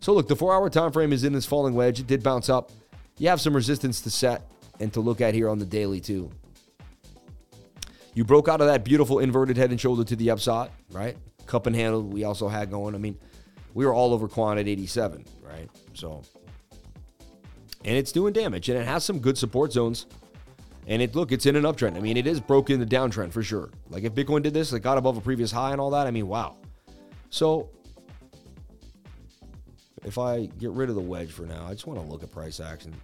So 0.00 0.12
look, 0.12 0.28
the 0.28 0.36
four-hour 0.36 0.70
time 0.70 0.92
frame 0.92 1.12
is 1.12 1.24
in 1.24 1.32
this 1.32 1.46
falling 1.46 1.74
wedge. 1.74 1.98
It 1.98 2.06
did 2.06 2.22
bounce 2.22 2.48
up. 2.48 2.70
You 3.18 3.28
have 3.28 3.40
some 3.40 3.54
resistance 3.54 4.00
to 4.02 4.10
set 4.10 4.42
and 4.80 4.92
to 4.92 5.00
look 5.00 5.20
at 5.20 5.34
here 5.34 5.48
on 5.48 5.58
the 5.58 5.66
daily 5.66 6.00
too. 6.00 6.30
You 8.14 8.24
broke 8.24 8.48
out 8.48 8.60
of 8.60 8.68
that 8.68 8.84
beautiful 8.84 9.18
inverted 9.18 9.56
head 9.56 9.70
and 9.70 9.80
shoulder 9.80 10.04
to 10.04 10.16
the 10.16 10.30
upside, 10.30 10.70
right? 10.92 11.16
Cup 11.46 11.66
and 11.66 11.74
handle 11.74 12.02
we 12.02 12.24
also 12.24 12.48
had 12.48 12.70
going. 12.70 12.94
I 12.94 12.98
mean, 12.98 13.18
we 13.74 13.84
were 13.84 13.92
all 13.92 14.14
over 14.14 14.28
Quant 14.28 14.58
at 14.58 14.68
87, 14.68 15.24
right? 15.42 15.68
So, 15.92 16.22
and 17.84 17.96
it's 17.96 18.12
doing 18.12 18.32
damage, 18.32 18.68
and 18.68 18.78
it 18.78 18.86
has 18.86 19.04
some 19.04 19.18
good 19.18 19.36
support 19.36 19.72
zones. 19.72 20.06
And 20.86 21.00
it 21.00 21.14
look, 21.14 21.32
it's 21.32 21.46
in 21.46 21.56
an 21.56 21.62
uptrend. 21.62 21.96
I 21.96 22.00
mean, 22.00 22.16
it 22.16 22.26
is 22.26 22.40
broken 22.40 22.78
the 22.78 22.86
downtrend 22.86 23.32
for 23.32 23.42
sure. 23.42 23.70
Like 23.88 24.04
if 24.04 24.14
Bitcoin 24.14 24.42
did 24.42 24.52
this, 24.52 24.72
it 24.72 24.80
got 24.80 24.98
above 24.98 25.16
a 25.16 25.20
previous 25.20 25.50
high 25.50 25.72
and 25.72 25.80
all 25.80 25.90
that. 25.90 26.06
I 26.06 26.10
mean, 26.10 26.28
wow. 26.28 26.56
So 27.30 27.70
if 30.04 30.18
I 30.18 30.46
get 30.58 30.70
rid 30.72 30.90
of 30.90 30.94
the 30.94 31.00
wedge 31.00 31.32
for 31.32 31.44
now, 31.46 31.66
I 31.66 31.72
just 31.72 31.86
want 31.86 32.00
to 32.00 32.06
look 32.06 32.22
at 32.22 32.30
price 32.30 32.60
action. 32.60 32.94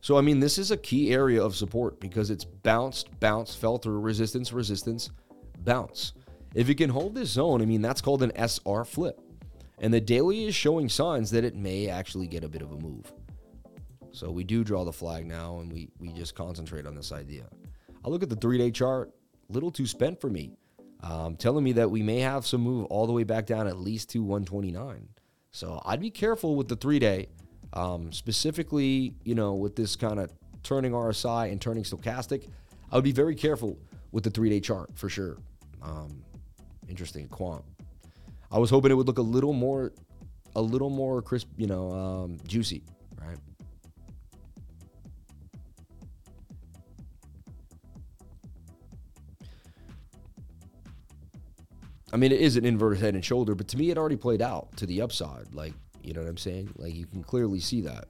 So, 0.00 0.18
I 0.18 0.22
mean, 0.22 0.40
this 0.40 0.58
is 0.58 0.72
a 0.72 0.76
key 0.76 1.12
area 1.12 1.40
of 1.40 1.54
support 1.54 2.00
because 2.00 2.30
it's 2.30 2.44
bounced, 2.44 3.08
bounced, 3.20 3.58
fell 3.58 3.78
through 3.78 4.00
resistance, 4.00 4.52
resistance, 4.52 5.10
bounce. 5.64 6.12
If 6.54 6.68
it 6.68 6.76
can 6.76 6.90
hold 6.90 7.14
this 7.14 7.30
zone, 7.30 7.62
I 7.62 7.64
mean, 7.64 7.82
that's 7.82 8.00
called 8.00 8.22
an 8.22 8.32
SR 8.36 8.84
flip. 8.84 9.20
And 9.78 9.94
the 9.94 10.00
daily 10.00 10.44
is 10.44 10.54
showing 10.54 10.88
signs 10.88 11.30
that 11.30 11.44
it 11.44 11.54
may 11.56 11.88
actually 11.88 12.26
get 12.26 12.44
a 12.44 12.48
bit 12.48 12.62
of 12.62 12.72
a 12.72 12.76
move. 12.76 13.12
So 14.12 14.30
we 14.30 14.44
do 14.44 14.64
draw 14.64 14.84
the 14.84 14.92
flag 14.92 15.26
now 15.26 15.60
and 15.60 15.72
we, 15.72 15.88
we 15.98 16.08
just 16.12 16.34
concentrate 16.34 16.86
on 16.86 16.94
this 16.94 17.12
idea. 17.12 17.44
I 18.04 18.08
look 18.08 18.22
at 18.22 18.28
the 18.28 18.36
three 18.36 18.58
day 18.58 18.70
chart, 18.70 19.12
little 19.48 19.70
too 19.70 19.86
spent 19.86 20.20
for 20.20 20.28
me, 20.28 20.52
um, 21.02 21.36
telling 21.36 21.64
me 21.64 21.72
that 21.72 21.90
we 21.90 22.02
may 22.02 22.20
have 22.20 22.46
some 22.46 22.60
move 22.60 22.86
all 22.86 23.06
the 23.06 23.12
way 23.12 23.24
back 23.24 23.46
down 23.46 23.66
at 23.66 23.78
least 23.78 24.10
to 24.10 24.22
129. 24.22 25.08
So 25.52 25.80
I'd 25.84 26.00
be 26.00 26.10
careful 26.10 26.56
with 26.56 26.68
the 26.68 26.76
three 26.76 26.98
day, 26.98 27.28
um, 27.72 28.12
specifically, 28.12 29.14
you 29.24 29.34
know, 29.34 29.54
with 29.54 29.76
this 29.76 29.96
kind 29.96 30.18
of 30.18 30.32
turning 30.62 30.92
RSI 30.92 31.50
and 31.50 31.60
turning 31.60 31.84
stochastic. 31.84 32.48
I 32.92 32.96
would 32.96 33.04
be 33.04 33.12
very 33.12 33.34
careful 33.34 33.78
with 34.12 34.24
the 34.24 34.30
three 34.30 34.50
day 34.50 34.60
chart 34.60 34.90
for 34.94 35.08
sure. 35.08 35.38
Um, 35.82 36.22
interesting 36.88 37.28
quant. 37.28 37.64
I 38.50 38.58
was 38.58 38.70
hoping 38.70 38.90
it 38.90 38.94
would 38.94 39.06
look 39.06 39.18
a 39.18 39.22
little 39.22 39.52
more, 39.52 39.92
a 40.56 40.60
little 40.60 40.90
more 40.90 41.22
crisp, 41.22 41.48
you 41.56 41.66
know, 41.66 41.92
um, 41.92 42.38
juicy, 42.46 42.82
right? 43.20 43.38
I 52.12 52.16
mean, 52.16 52.32
it 52.32 52.40
is 52.40 52.56
an 52.56 52.64
inverted 52.64 53.00
head 53.00 53.14
and 53.14 53.24
shoulder, 53.24 53.54
but 53.54 53.68
to 53.68 53.76
me, 53.76 53.90
it 53.90 53.98
already 53.98 54.16
played 54.16 54.42
out 54.42 54.76
to 54.78 54.86
the 54.86 55.00
upside. 55.00 55.54
Like, 55.54 55.74
you 56.02 56.12
know 56.12 56.20
what 56.20 56.28
I'm 56.28 56.36
saying? 56.36 56.70
Like, 56.76 56.94
you 56.94 57.06
can 57.06 57.22
clearly 57.22 57.60
see 57.60 57.82
that. 57.82 58.06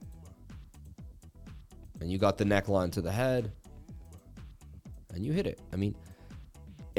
And 2.00 2.10
you 2.10 2.16
got 2.16 2.38
the 2.38 2.44
neckline 2.44 2.90
to 2.92 3.02
the 3.02 3.12
head, 3.12 3.52
and 5.12 5.22
you 5.22 5.32
hit 5.32 5.46
it. 5.46 5.60
I 5.70 5.76
mean, 5.76 5.94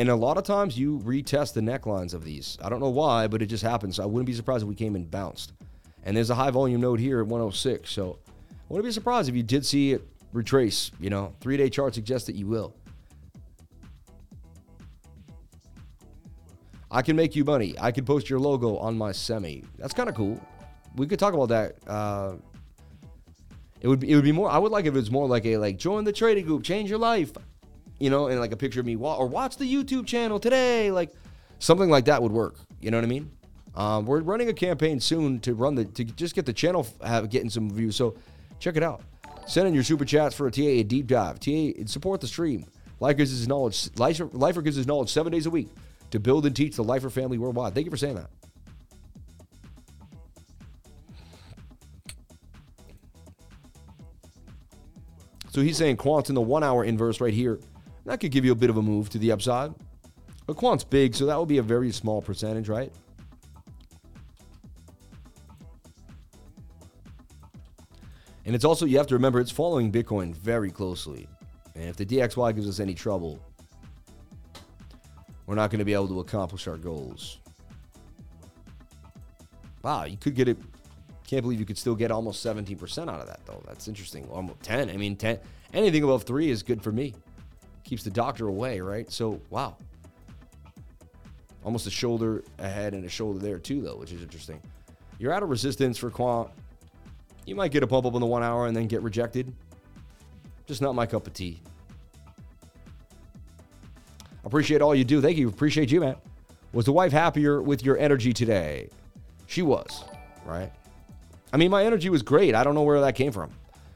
and 0.02 0.10
a 0.10 0.16
lot 0.16 0.36
of 0.36 0.44
times 0.44 0.80
you 0.80 0.98
retest 1.04 1.54
the 1.54 1.62
necklines 1.62 2.16
of 2.16 2.24
these. 2.24 2.58
I 2.60 2.70
don't 2.70 2.80
know 2.80 2.90
why, 2.90 3.28
but 3.28 3.44
it 3.44 3.46
just 3.46 3.62
happens. 3.62 4.00
I 4.00 4.06
wouldn't 4.06 4.26
be 4.26 4.34
surprised 4.34 4.64
if 4.64 4.68
we 4.68 4.74
came 4.74 4.96
and 4.96 5.10
bounced. 5.10 5.54
And 6.04 6.18
there's 6.18 6.32
a 6.32 6.36
high 6.36 6.50
volume 6.50 6.82
node 6.82 7.00
here 7.00 7.20
at 7.20 7.28
106. 7.28 7.88
So 7.88 8.18
I 8.28 8.34
wouldn't 8.68 8.88
be 8.88 8.92
surprised 8.92 9.30
if 9.30 9.36
you 9.36 9.44
did 9.44 9.64
see 9.64 9.92
it 9.92 10.02
retrace. 10.34 10.90
You 11.00 11.12
know, 11.12 11.36
three 11.40 11.56
day 11.56 11.70
chart 11.70 11.94
suggests 11.94 12.26
that 12.26 12.36
you 12.36 12.48
will. 12.48 12.74
I 16.90 17.04
can 17.04 17.16
make 17.16 17.36
you 17.36 17.46
money. 17.46 17.76
I 17.80 17.92
can 17.92 18.04
post 18.04 18.28
your 18.28 18.40
logo 18.40 18.78
on 18.78 18.98
my 18.98 19.12
semi. 19.12 19.64
That's 19.78 19.94
kind 19.94 20.10
of 20.10 20.16
cool. 20.16 20.42
We 20.96 21.06
could 21.06 21.20
talk 21.20 21.36
about 21.36 21.50
that. 21.50 21.76
Uh, 21.86 22.38
it 23.82 23.88
would 23.88 24.00
be, 24.00 24.10
it 24.10 24.16
would 24.16 24.24
be 24.24 24.32
more. 24.32 24.50
I 24.50 24.58
would 24.58 24.72
like 24.72 24.86
if 24.86 24.96
it 24.96 24.98
was 24.98 25.12
more 25.12 25.28
like 25.28 25.46
a 25.46 25.58
like 25.58 25.78
join 25.78 26.06
the 26.06 26.12
trading 26.12 26.48
group, 26.48 26.64
change 26.64 26.90
your 26.90 26.98
life, 26.98 27.32
you 28.02 28.10
know, 28.10 28.28
and 28.28 28.40
like 28.40 28.52
a 28.52 28.58
picture 28.58 28.80
of 28.80 28.86
me 28.86 28.96
or 28.96 29.28
watch 29.28 29.58
the 29.58 29.72
YouTube 29.72 30.08
channel 30.08 30.40
today, 30.40 30.92
like 30.92 31.12
something 31.60 31.90
like 31.90 32.06
that 32.06 32.22
would 32.22 32.32
work. 32.32 32.56
You 32.80 32.92
know 32.92 32.98
what 32.98 33.04
I 33.04 33.08
mean? 33.08 33.32
Um, 33.76 34.06
we're 34.06 34.22
running 34.22 34.50
a 34.50 34.54
campaign 34.54 35.00
soon 35.00 35.40
to 35.42 35.54
run 35.54 35.76
the 35.76 35.86
to 35.86 36.04
just 36.04 36.36
get 36.36 36.46
the 36.46 36.54
channel 36.54 36.86
have 37.04 37.30
getting 37.30 37.50
some 37.50 37.70
views. 37.70 37.96
So 37.96 38.16
check 38.60 38.76
it 38.76 38.84
out. 38.84 39.02
Send 39.46 39.68
in 39.68 39.74
your 39.74 39.84
super 39.84 40.04
chats 40.04 40.36
for 40.36 40.48
a 40.48 40.52
TA 40.52 40.62
a 40.62 40.84
deep 40.84 41.08
dive. 41.08 41.40
TA 41.40 41.72
support 41.86 42.22
the 42.22 42.28
stream. 42.28 42.66
Lifer 43.00 43.18
gives 43.18 43.32
his 43.32 43.48
knowledge. 43.48 43.90
Lifer, 43.98 44.26
Lifer 44.34 44.62
gives 44.62 44.76
his 44.76 44.88
knowledge 44.88 45.10
seven 45.10 45.32
days 45.32 45.46
a 45.46 45.50
week 45.50 45.70
to 46.12 46.20
build 46.20 46.46
and 46.46 46.56
teach 46.56 46.76
the 46.76 46.84
Lifer 46.84 47.10
family 47.10 47.38
worldwide. 47.38 47.74
Thank 47.74 47.86
you 47.86 47.92
for 47.92 47.98
saying 47.98 48.16
that. 48.16 48.30
So 55.50 55.62
he's 55.62 55.78
saying 55.78 55.98
Quant's 55.98 56.30
in 56.30 56.36
the 56.36 56.42
one 56.42 56.64
hour 56.64 56.84
inverse 56.84 57.20
right 57.20 57.34
here. 57.34 57.60
That 58.06 58.20
could 58.20 58.32
give 58.32 58.46
you 58.46 58.52
a 58.52 58.56
bit 58.56 58.70
of 58.70 58.78
a 58.78 58.82
move 58.82 59.10
to 59.10 59.18
the 59.18 59.32
upside. 59.32 59.74
But 60.48 60.58
Quant's 60.58 60.84
big, 60.84 61.16
so 61.16 61.26
that 61.28 61.38
would 61.38 61.48
be 61.48 61.60
a 61.60 61.64
very 61.64 61.92
small 61.92 62.22
percentage, 62.22 62.68
right? 62.68 62.92
And 68.46 68.56
it's 68.56 68.66
also, 68.66 68.86
you 68.86 68.98
have 68.98 69.08
to 69.08 69.14
remember, 69.14 69.40
it's 69.40 69.52
following 69.52 69.92
Bitcoin 69.92 70.36
very 70.36 70.72
closely. 70.72 71.28
And 71.76 71.86
if 71.86 71.96
the 71.96 72.06
DXY 72.06 72.56
gives 72.56 72.68
us 72.68 72.80
any 72.80 72.94
trouble, 72.94 73.40
we're 75.46 75.56
not 75.56 75.70
going 75.70 75.80
to 75.80 75.86
be 75.86 75.94
able 75.94 76.08
to 76.08 76.20
accomplish 76.22 76.68
our 76.68 76.78
goals. 76.78 77.38
Wow, 79.84 80.06
you 80.06 80.18
could 80.18 80.36
get 80.36 80.48
it. 80.48 80.58
Can't 81.28 81.44
believe 81.44 81.60
you 81.60 81.66
could 81.66 81.78
still 81.78 81.96
get 81.96 82.12
almost 82.12 82.46
17% 82.46 83.10
out 83.10 83.22
of 83.22 83.28
that, 83.28 83.40
though. 83.46 83.64
That's 83.66 83.88
interesting. 83.88 84.28
Almost 84.30 84.62
10. 84.64 84.90
I 84.90 84.98
mean, 84.98 85.16
10. 85.16 85.40
Anything 85.74 86.04
above 86.04 86.24
three 86.24 86.50
is 86.50 86.62
good 86.62 86.82
for 86.84 86.92
me. 86.92 87.14
Keeps 87.84 88.04
the 88.04 88.10
doctor 88.10 88.48
away, 88.48 88.80
right? 88.80 89.12
So, 89.12 89.42
wow. 89.50 89.78
Almost 91.64 91.88
a 91.88 91.92
shoulder 91.92 92.44
ahead 92.60 92.94
and 92.94 93.06
a 93.06 93.10
shoulder 93.10 93.40
there, 93.40 93.60
too, 93.60 93.82
though, 93.82 93.98
which 93.98 94.12
is 94.12 94.22
interesting. 94.22 94.62
You're 95.20 95.34
out 95.34 95.44
of 95.44 95.50
resistance 95.50 95.98
for 95.98 96.10
quant. 96.10 96.50
You 97.46 97.56
might 97.56 97.72
get 97.72 97.84
a 97.84 97.88
pump 97.88 98.06
up 98.06 98.14
in 98.14 98.20
the 98.20 98.26
one 98.26 98.44
hour 98.44 98.68
and 98.68 98.76
then 98.76 98.88
get 98.88 99.02
rejected. 99.02 99.54
Just 100.66 100.82
not 100.82 100.96
my 100.96 101.06
cup 101.06 101.28
of 101.28 101.34
tea. 101.34 101.60
Appreciate 104.44 104.82
all 104.82 104.96
you 104.96 105.04
do. 105.04 105.22
Thank 105.22 105.38
you. 105.38 105.50
Appreciate 105.50 105.92
you, 105.92 106.00
man. 106.00 106.16
Was 106.74 106.86
the 106.86 106.92
wife 106.92 107.12
happier 107.12 107.62
with 107.62 107.84
your 107.84 107.98
energy 107.98 108.34
today? 108.34 108.90
She 109.46 109.62
was, 109.62 110.04
right? 110.46 110.72
I 111.52 111.58
mean, 111.58 111.70
my 111.70 111.84
energy 111.84 112.10
was 112.10 112.22
great. 112.22 112.56
I 112.56 112.64
don't 112.64 112.74
know 112.74 112.84
where 112.84 113.02
that 113.02 113.16
came 113.16 113.32
from. 113.32 113.52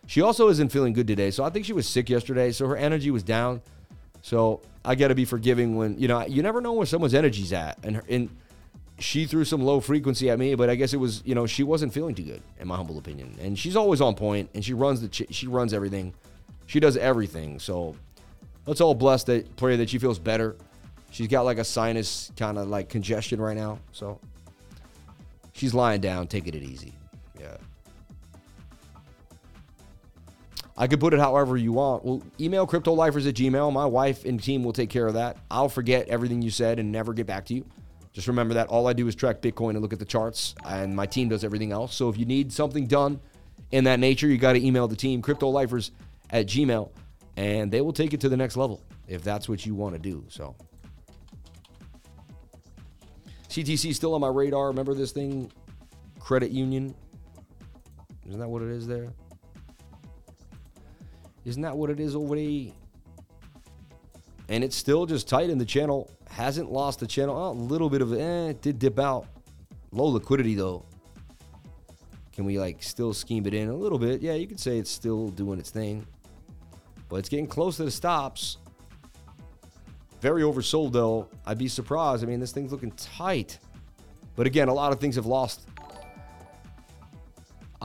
She 0.08 0.22
also 0.22 0.50
isn't 0.50 0.72
feeling 0.72 0.94
good 0.94 1.08
today. 1.08 1.32
So 1.32 1.44
I 1.44 1.50
think 1.50 1.66
she 1.66 1.74
was 1.74 1.88
sick 1.88 2.10
yesterday. 2.10 2.52
So 2.52 2.68
her 2.68 2.76
energy 2.76 3.10
was 3.10 3.24
down. 3.24 3.62
So 4.26 4.62
I 4.84 4.96
got 4.96 5.10
to 5.10 5.16
be 5.16 5.24
forgiving 5.24 5.76
when, 5.76 6.00
you 6.00 6.08
know, 6.08 6.26
you 6.26 6.42
never 6.42 6.60
know 6.60 6.74
where 6.74 6.88
someone's 6.88 7.14
energy's 7.14 7.54
at. 7.54 7.78
And, 7.84 7.98
her, 7.98 8.04
and 8.10 8.28
she 8.98 9.28
threw 9.28 9.46
some 9.46 9.62
low 9.62 9.80
frequency 9.80 10.32
at 10.32 10.40
me, 10.40 10.56
but 10.56 10.68
I 10.68 10.74
guess 10.74 10.94
it 10.94 10.98
was, 10.98 11.22
you 11.28 11.36
know, 11.36 11.46
she 11.46 11.62
wasn't 11.62 11.94
feeling 11.94 12.16
too 12.16 12.24
good, 12.24 12.42
in 12.60 12.68
my 12.68 12.76
humble 12.76 12.98
opinion. 12.98 13.36
And 13.40 13.58
she's 13.58 13.76
always 13.76 14.02
on 14.02 14.16
point 14.16 14.50
and 14.56 14.66
she 14.66 14.74
runs 14.74 15.00
the, 15.08 15.28
she 15.30 15.46
runs 15.46 15.76
everything. 15.76 16.12
She 16.66 16.80
does 16.80 16.98
everything. 16.98 17.60
So 17.60 17.96
let's 18.66 18.82
all 18.82 18.96
bless 18.96 19.24
that 19.26 19.58
pray 19.58 19.76
that 19.76 19.92
she 19.92 20.00
feels 20.00 20.18
better. 20.18 20.56
She's 21.12 21.28
got 21.28 21.46
like 21.46 21.60
a 21.60 21.64
sinus 21.64 22.32
kind 22.36 22.58
of 22.58 22.68
like 22.68 22.90
congestion 22.90 23.40
right 23.40 23.56
now, 23.56 23.78
so 23.92 24.20
she's 25.54 25.76
lying 25.76 26.02
down, 26.02 26.26
taking 26.26 26.56
it 26.56 26.64
easy. 26.64 26.96
I 30.78 30.88
could 30.88 31.00
put 31.00 31.14
it 31.14 31.20
however 31.20 31.56
you 31.56 31.72
want. 31.72 32.04
Well, 32.04 32.22
email 32.40 32.68
cryptolifers 32.68 33.28
at 33.28 33.36
gmail. 33.36 33.72
My 33.72 33.86
wife 33.86 34.26
and 34.26 34.42
team 34.42 34.64
will 34.64 34.74
take 34.74 34.90
care 34.90 35.08
of 35.08 35.14
that. 35.14 35.38
I'll 35.50 35.70
forget 35.70 36.08
everything 36.10 36.42
you 36.42 36.50
said 36.50 36.80
and 36.80 36.92
never 36.92 37.14
get 37.14 37.28
back 37.28 37.46
to 37.46 37.54
you. 37.54 37.66
Just 38.12 38.28
remember 38.28 38.54
that 38.56 38.68
all 38.68 38.88
I 38.88 38.94
do 38.94 39.08
is 39.08 39.16
track 39.16 39.42
Bitcoin 39.42 39.72
and 39.72 39.82
look 39.82 39.94
at 39.94 40.00
the 40.00 40.06
charts, 40.06 40.56
and 40.66 40.96
my 40.96 41.06
team 41.06 41.30
does 41.30 41.44
everything 41.44 41.72
else. 41.72 41.96
So 41.96 42.10
if 42.10 42.18
you 42.18 42.26
need 42.26 42.52
something 42.52 42.88
done 42.88 43.20
in 43.72 43.84
that 43.86 44.00
nature, 44.00 44.28
you 44.28 44.38
got 44.38 44.54
to 44.54 44.66
email 44.66 44.88
the 44.88 44.96
team, 44.96 45.22
cryptolifers 45.22 45.92
at 46.30 46.48
gmail 46.48 46.90
and 47.38 47.72
they 47.72 47.82
will 47.82 47.94
take 47.94 48.14
it 48.14 48.22
to 48.22 48.30
the 48.30 48.38
next 48.38 48.58
level 48.58 48.82
if 49.08 49.24
that's 49.24 49.50
what 49.50 49.66
you 49.66 49.76
want 49.76 49.94
to 49.94 50.00
do. 50.00 50.24
So, 50.30 50.56
CTC 53.50 53.94
still 53.94 54.14
on 54.14 54.22
my 54.22 54.28
radar. 54.28 54.68
Remember 54.68 54.94
this 54.94 55.12
thing, 55.12 55.52
Credit 56.20 56.52
Union? 56.52 56.96
Isn't 58.28 58.40
that 58.40 58.48
what 58.50 58.62
it 58.62 58.70
is 58.70 58.88
there? 58.88 59.14
Isn't 61.46 61.62
that 61.62 61.78
what 61.78 61.90
it 61.90 62.00
is 62.00 62.16
already? 62.16 62.74
And 64.50 64.64
it's 64.64 64.76
still 64.76 65.06
just 65.06 65.28
tight 65.28 65.50
in 65.50 65.58
the 65.58 65.66
channel. 65.66 66.12
Hasn't 66.30 66.72
lost 66.72 67.00
the 67.00 67.08
channel. 67.08 67.38
Oh, 67.38 67.52
a 67.52 67.54
little 67.54 67.90
bit 67.90 68.02
of 68.02 68.14
eh, 68.14 68.50
it 68.50 68.62
did 68.62 68.80
dip 68.80 69.00
out. 69.00 69.28
Low 69.92 70.08
liquidity 70.08 70.56
though. 70.56 70.86
Can 72.34 72.46
we 72.46 72.60
like 72.60 72.84
still 72.84 73.14
scheme 73.14 73.46
it 73.46 73.54
in 73.54 73.70
a 73.70 73.76
little 73.76 73.98
bit? 73.98 74.22
Yeah, 74.22 74.34
you 74.34 74.48
could 74.48 74.60
say 74.60 74.78
it's 74.78 74.92
still 74.92 75.30
doing 75.30 75.58
its 75.58 75.70
thing, 75.70 76.06
but 77.08 77.18
it's 77.18 77.30
getting 77.30 77.48
close 77.48 77.78
to 77.78 77.86
the 77.86 77.92
stops. 77.92 78.58
Very 80.20 80.42
oversold 80.42 80.92
though. 80.92 81.30
I'd 81.46 81.58
be 81.58 81.68
surprised. 81.68 82.24
I 82.24 82.28
mean, 82.28 82.40
this 82.40 82.52
thing's 82.52 82.72
looking 82.72 82.92
tight. 82.92 83.60
But 84.36 84.48
again, 84.48 84.68
a 84.68 84.74
lot 84.74 84.92
of 84.92 85.00
things 85.00 85.16
have 85.16 85.26
lost. 85.26 85.68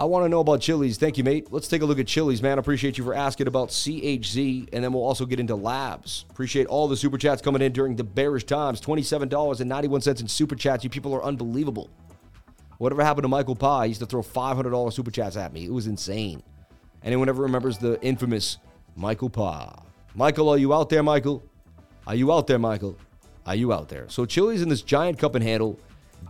I 0.01 0.05
want 0.05 0.24
to 0.24 0.30
know 0.30 0.40
about 0.40 0.61
Chiliz. 0.61 0.96
Thank 0.96 1.18
you, 1.18 1.24
mate. 1.24 1.48
Let's 1.53 1.68
take 1.68 1.82
a 1.82 1.84
look 1.84 1.98
at 1.98 2.07
Chiliz, 2.07 2.40
man. 2.40 2.59
Appreciate 2.59 2.96
you 2.96 3.05
for 3.05 3.12
asking 3.12 3.48
about 3.48 3.68
CHZ, 3.68 4.70
and 4.72 4.82
then 4.82 4.94
we'll 4.94 5.05
also 5.05 5.26
get 5.26 5.38
into 5.38 5.55
labs. 5.55 6.24
Appreciate 6.30 6.66
all 6.68 6.88
the 6.88 6.96
super 6.96 7.18
chats 7.18 7.42
coming 7.42 7.61
in 7.61 7.70
during 7.72 7.96
the 7.96 8.03
bearish 8.03 8.44
times. 8.44 8.80
$27.91 8.80 10.20
in 10.22 10.26
super 10.26 10.55
chats. 10.55 10.84
You 10.84 10.88
people 10.88 11.14
are 11.14 11.22
unbelievable. 11.22 11.90
Whatever 12.78 13.05
happened 13.05 13.24
to 13.24 13.28
Michael 13.28 13.55
Pye? 13.55 13.84
He 13.84 13.88
used 13.90 14.01
to 14.01 14.07
throw 14.07 14.22
$500 14.22 14.90
super 14.90 15.11
chats 15.11 15.36
at 15.36 15.53
me. 15.53 15.66
It 15.66 15.72
was 15.72 15.86
insane. 15.86 16.42
Anyone 17.05 17.28
ever 17.28 17.42
remembers 17.42 17.76
the 17.76 18.01
infamous 18.01 18.57
Michael 18.96 19.28
Pye? 19.28 19.82
Michael, 20.14 20.48
are 20.48 20.57
you 20.57 20.72
out 20.72 20.88
there, 20.88 21.03
Michael? 21.03 21.44
Are 22.07 22.14
you 22.14 22.32
out 22.32 22.46
there, 22.46 22.59
Michael? 22.59 22.96
Are 23.44 23.55
you 23.55 23.70
out 23.74 23.90
there? 23.90 24.09
So 24.09 24.24
Chiliz 24.24 24.62
in 24.62 24.70
this 24.70 24.80
giant 24.80 25.18
cup 25.18 25.34
and 25.34 25.44
handle. 25.44 25.78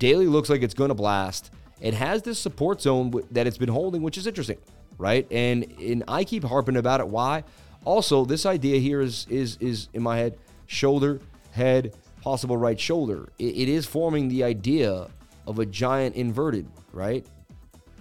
Daily 0.01 0.27
looks 0.27 0.49
like 0.49 0.63
it's 0.63 0.75
going 0.75 0.89
to 0.89 0.95
blast. 0.95 1.53
It 1.81 1.95
has 1.95 2.23
this 2.23 2.39
support 2.39 2.83
zone 2.83 3.13
that 3.31 3.47
it's 3.47 3.59
been 3.59 3.69
holding, 3.69 4.03
which 4.03 4.19
is 4.19 4.27
interesting, 4.27 4.59
right? 4.99 5.27
And 5.31 5.65
and 5.81 6.05
I 6.09 6.25
keep 6.25 6.45
harping 6.45 6.77
about 6.77 7.01
it. 7.01 7.09
Why? 7.09 7.45
Also, 7.85 8.25
this 8.25 8.45
idea 8.45 8.79
here 8.79 9.01
is 9.01 9.27
is 9.31 9.57
is 9.61 9.89
in 9.95 10.03
my 10.03 10.19
head: 10.19 10.39
shoulder, 10.67 11.21
head, 11.53 11.95
possible 12.21 12.57
right 12.57 12.79
shoulder. 12.79 13.31
it, 13.39 13.57
it 13.57 13.69
is 13.69 13.87
forming 13.87 14.29
the 14.29 14.45
idea 14.45 15.09
of 15.47 15.59
a 15.59 15.67
giant 15.67 16.17
inverted, 16.17 16.67
right? 16.93 17.27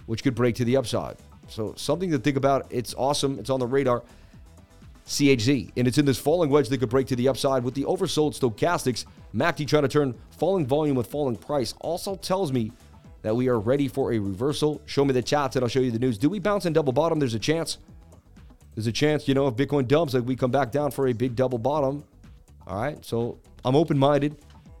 Which 0.06 0.22
could 0.22 0.34
break 0.34 0.54
to 0.56 0.64
the 0.64 0.76
upside. 0.76 1.16
So 1.48 1.74
something 1.76 2.10
to 2.10 2.18
think 2.18 2.36
about. 2.36 2.66
It's 2.70 2.94
awesome. 2.94 3.38
It's 3.38 3.50
on 3.50 3.60
the 3.60 3.66
radar. 3.66 4.02
CHZ, 5.06 5.72
and 5.76 5.88
it's 5.88 5.98
in 5.98 6.04
this 6.04 6.18
falling 6.18 6.50
wedge 6.50 6.68
that 6.68 6.78
could 6.78 6.88
break 6.88 7.08
to 7.08 7.16
the 7.16 7.26
upside 7.26 7.64
with 7.64 7.74
the 7.74 7.82
oversold 7.82 8.38
stochastics. 8.38 9.06
MACD 9.34 9.66
trying 9.66 9.82
to 9.82 9.88
turn 9.88 10.14
falling 10.38 10.64
volume 10.64 10.94
with 10.94 11.08
falling 11.08 11.34
price 11.34 11.74
also 11.80 12.14
tells 12.14 12.52
me 12.52 12.70
that 13.22 13.34
we 13.34 13.48
are 13.48 13.58
ready 13.58 13.88
for 13.88 14.12
a 14.12 14.18
reversal. 14.18 14.80
Show 14.86 15.04
me 15.04 15.12
the 15.12 15.22
chats 15.22 15.56
and 15.56 15.62
I'll 15.62 15.68
show 15.68 15.80
you 15.80 15.90
the 15.90 15.98
news. 15.98 16.18
Do 16.18 16.28
we 16.28 16.38
bounce 16.38 16.64
and 16.64 16.74
double 16.74 16.92
bottom? 16.92 17.18
There's 17.18 17.34
a 17.34 17.38
chance. 17.38 17.78
There's 18.74 18.86
a 18.86 18.92
chance, 18.92 19.28
you 19.28 19.34
know, 19.34 19.46
if 19.48 19.56
Bitcoin 19.56 19.86
dumps, 19.86 20.14
like 20.14 20.24
we 20.24 20.36
come 20.36 20.50
back 20.50 20.70
down 20.70 20.90
for 20.90 21.08
a 21.08 21.12
big 21.12 21.36
double 21.36 21.58
bottom. 21.58 22.04
All 22.66 22.80
right. 22.80 23.04
So 23.04 23.38
I'm 23.64 23.76
open 23.76 23.98
minded 23.98 24.36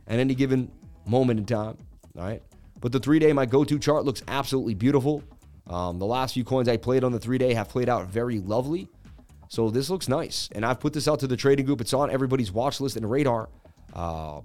at 0.06 0.18
any 0.18 0.34
given 0.34 0.70
moment 1.06 1.40
in 1.40 1.46
time. 1.46 1.76
All 2.16 2.24
right. 2.24 2.42
But 2.80 2.92
the 2.92 3.00
three 3.00 3.18
day, 3.18 3.32
my 3.32 3.46
go 3.46 3.64
to 3.64 3.78
chart 3.78 4.04
looks 4.04 4.22
absolutely 4.28 4.74
beautiful. 4.74 5.22
Um, 5.66 5.98
the 5.98 6.06
last 6.06 6.34
few 6.34 6.44
coins 6.44 6.68
I 6.68 6.76
played 6.76 7.04
on 7.04 7.12
the 7.12 7.18
three 7.18 7.38
day 7.38 7.52
have 7.54 7.68
played 7.68 7.88
out 7.88 8.06
very 8.06 8.38
lovely. 8.38 8.88
So 9.48 9.68
this 9.68 9.90
looks 9.90 10.08
nice. 10.08 10.48
And 10.52 10.64
I've 10.64 10.80
put 10.80 10.92
this 10.92 11.08
out 11.08 11.20
to 11.20 11.26
the 11.26 11.36
trading 11.36 11.66
group. 11.66 11.80
It's 11.80 11.92
on 11.92 12.10
everybody's 12.10 12.52
watch 12.52 12.80
list 12.80 12.96
and 12.96 13.10
radar. 13.10 13.48
Uh, 13.92 14.40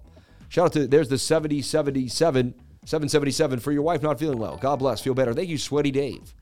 shout 0.50 0.66
out 0.66 0.74
to, 0.74 0.88
there's 0.88 1.10
the 1.10 1.18
7077 1.18 2.56
777 2.86 3.60
for 3.60 3.72
your 3.72 3.82
wife 3.82 4.02
not 4.02 4.20
feeling 4.20 4.40
well. 4.40 4.58
God 4.58 4.78
bless. 4.78 5.02
Feel 5.02 5.14
better. 5.14 5.34
Thank 5.34 5.50
you, 5.50 5.58
Sweaty 5.58 5.92
Dave. 5.92 6.34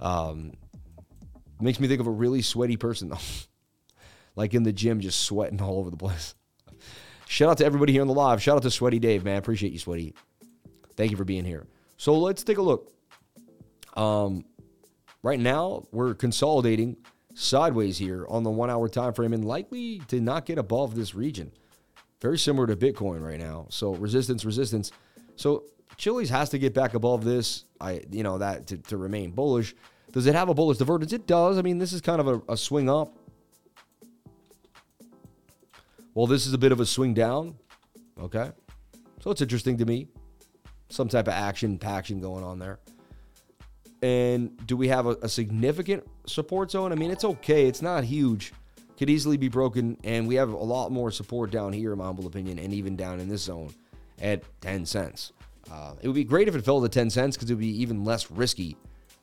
Um, 0.00 0.52
makes 1.60 1.78
me 1.78 1.86
think 1.86 2.00
of 2.00 2.06
a 2.06 2.10
really 2.10 2.42
sweaty 2.42 2.76
person, 2.76 3.10
though. 3.10 3.18
like 4.36 4.54
in 4.54 4.62
the 4.62 4.72
gym, 4.72 5.00
just 5.00 5.20
sweating 5.20 5.60
all 5.60 5.78
over 5.78 5.90
the 5.90 5.96
place. 5.96 6.34
Shout 7.28 7.50
out 7.50 7.58
to 7.58 7.64
everybody 7.64 7.92
here 7.92 8.02
on 8.02 8.08
the 8.08 8.14
live. 8.14 8.42
Shout 8.42 8.56
out 8.56 8.62
to 8.62 8.70
Sweaty 8.70 8.98
Dave, 8.98 9.24
man. 9.24 9.38
Appreciate 9.38 9.72
you, 9.72 9.78
Sweaty. 9.78 10.14
Thank 10.96 11.10
you 11.10 11.16
for 11.16 11.24
being 11.24 11.44
here. 11.44 11.66
So 11.96 12.14
let's 12.18 12.42
take 12.42 12.58
a 12.58 12.62
look. 12.62 12.92
Um, 13.94 14.44
right 15.22 15.40
now, 15.40 15.84
we're 15.92 16.14
consolidating 16.14 16.96
sideways 17.34 17.96
here 17.98 18.26
on 18.28 18.42
the 18.42 18.50
one 18.50 18.70
hour 18.70 18.88
time 18.88 19.12
frame 19.12 19.32
and 19.32 19.44
likely 19.44 20.00
to 20.08 20.20
not 20.20 20.46
get 20.46 20.58
above 20.58 20.94
this 20.94 21.14
region. 21.14 21.52
Very 22.20 22.38
similar 22.38 22.66
to 22.66 22.76
Bitcoin 22.76 23.22
right 23.22 23.38
now. 23.38 23.66
So 23.70 23.94
resistance, 23.94 24.44
resistance. 24.44 24.92
So 25.36 25.64
Chiliz 26.02 26.30
has 26.30 26.50
to 26.50 26.58
get 26.58 26.74
back 26.74 26.94
above 26.94 27.22
this. 27.22 27.64
I, 27.80 28.02
you 28.10 28.24
know, 28.24 28.38
that 28.38 28.66
to, 28.66 28.76
to 28.76 28.96
remain 28.96 29.30
bullish. 29.30 29.72
Does 30.10 30.26
it 30.26 30.34
have 30.34 30.48
a 30.48 30.54
bullish 30.54 30.78
divergence? 30.78 31.12
It 31.12 31.28
does. 31.28 31.58
I 31.58 31.62
mean, 31.62 31.78
this 31.78 31.92
is 31.92 32.00
kind 32.00 32.20
of 32.20 32.26
a, 32.26 32.52
a 32.52 32.56
swing 32.56 32.90
up. 32.90 33.16
Well, 36.12 36.26
this 36.26 36.44
is 36.44 36.54
a 36.54 36.58
bit 36.58 36.72
of 36.72 36.80
a 36.80 36.86
swing 36.86 37.14
down. 37.14 37.54
Okay. 38.20 38.50
So 39.20 39.30
it's 39.30 39.42
interesting 39.42 39.78
to 39.78 39.84
me. 39.84 40.08
Some 40.88 41.08
type 41.08 41.28
of 41.28 41.34
action, 41.34 41.78
paction 41.78 42.20
going 42.20 42.42
on 42.42 42.58
there. 42.58 42.80
And 44.02 44.56
do 44.66 44.76
we 44.76 44.88
have 44.88 45.06
a, 45.06 45.16
a, 45.22 45.28
significant 45.28 46.04
support 46.26 46.72
zone? 46.72 46.90
I 46.90 46.96
mean, 46.96 47.12
it's 47.12 47.24
okay. 47.24 47.68
It's 47.68 47.80
not 47.80 48.02
huge. 48.02 48.52
Could 48.98 49.08
easily 49.08 49.36
be 49.36 49.48
broken. 49.48 49.96
And 50.02 50.26
we 50.26 50.34
have 50.34 50.52
a 50.52 50.56
lot 50.56 50.90
more 50.90 51.12
support 51.12 51.52
down 51.52 51.72
here, 51.72 51.92
in 51.92 51.98
my 51.98 52.06
humble 52.06 52.26
opinion, 52.26 52.58
and 52.58 52.74
even 52.74 52.96
down 52.96 53.20
in 53.20 53.28
this 53.28 53.42
zone 53.42 53.72
at 54.20 54.42
10 54.62 54.84
cents. 54.84 55.32
Uh, 55.70 55.94
it 56.00 56.06
would 56.08 56.14
be 56.14 56.24
great 56.24 56.48
if 56.48 56.54
it 56.54 56.64
fell 56.64 56.80
to 56.80 56.88
10 56.88 57.10
cents 57.10 57.36
because 57.36 57.50
it 57.50 57.54
would 57.54 57.60
be 57.60 57.80
even 57.82 58.04
less 58.04 58.30
risky. 58.30 58.76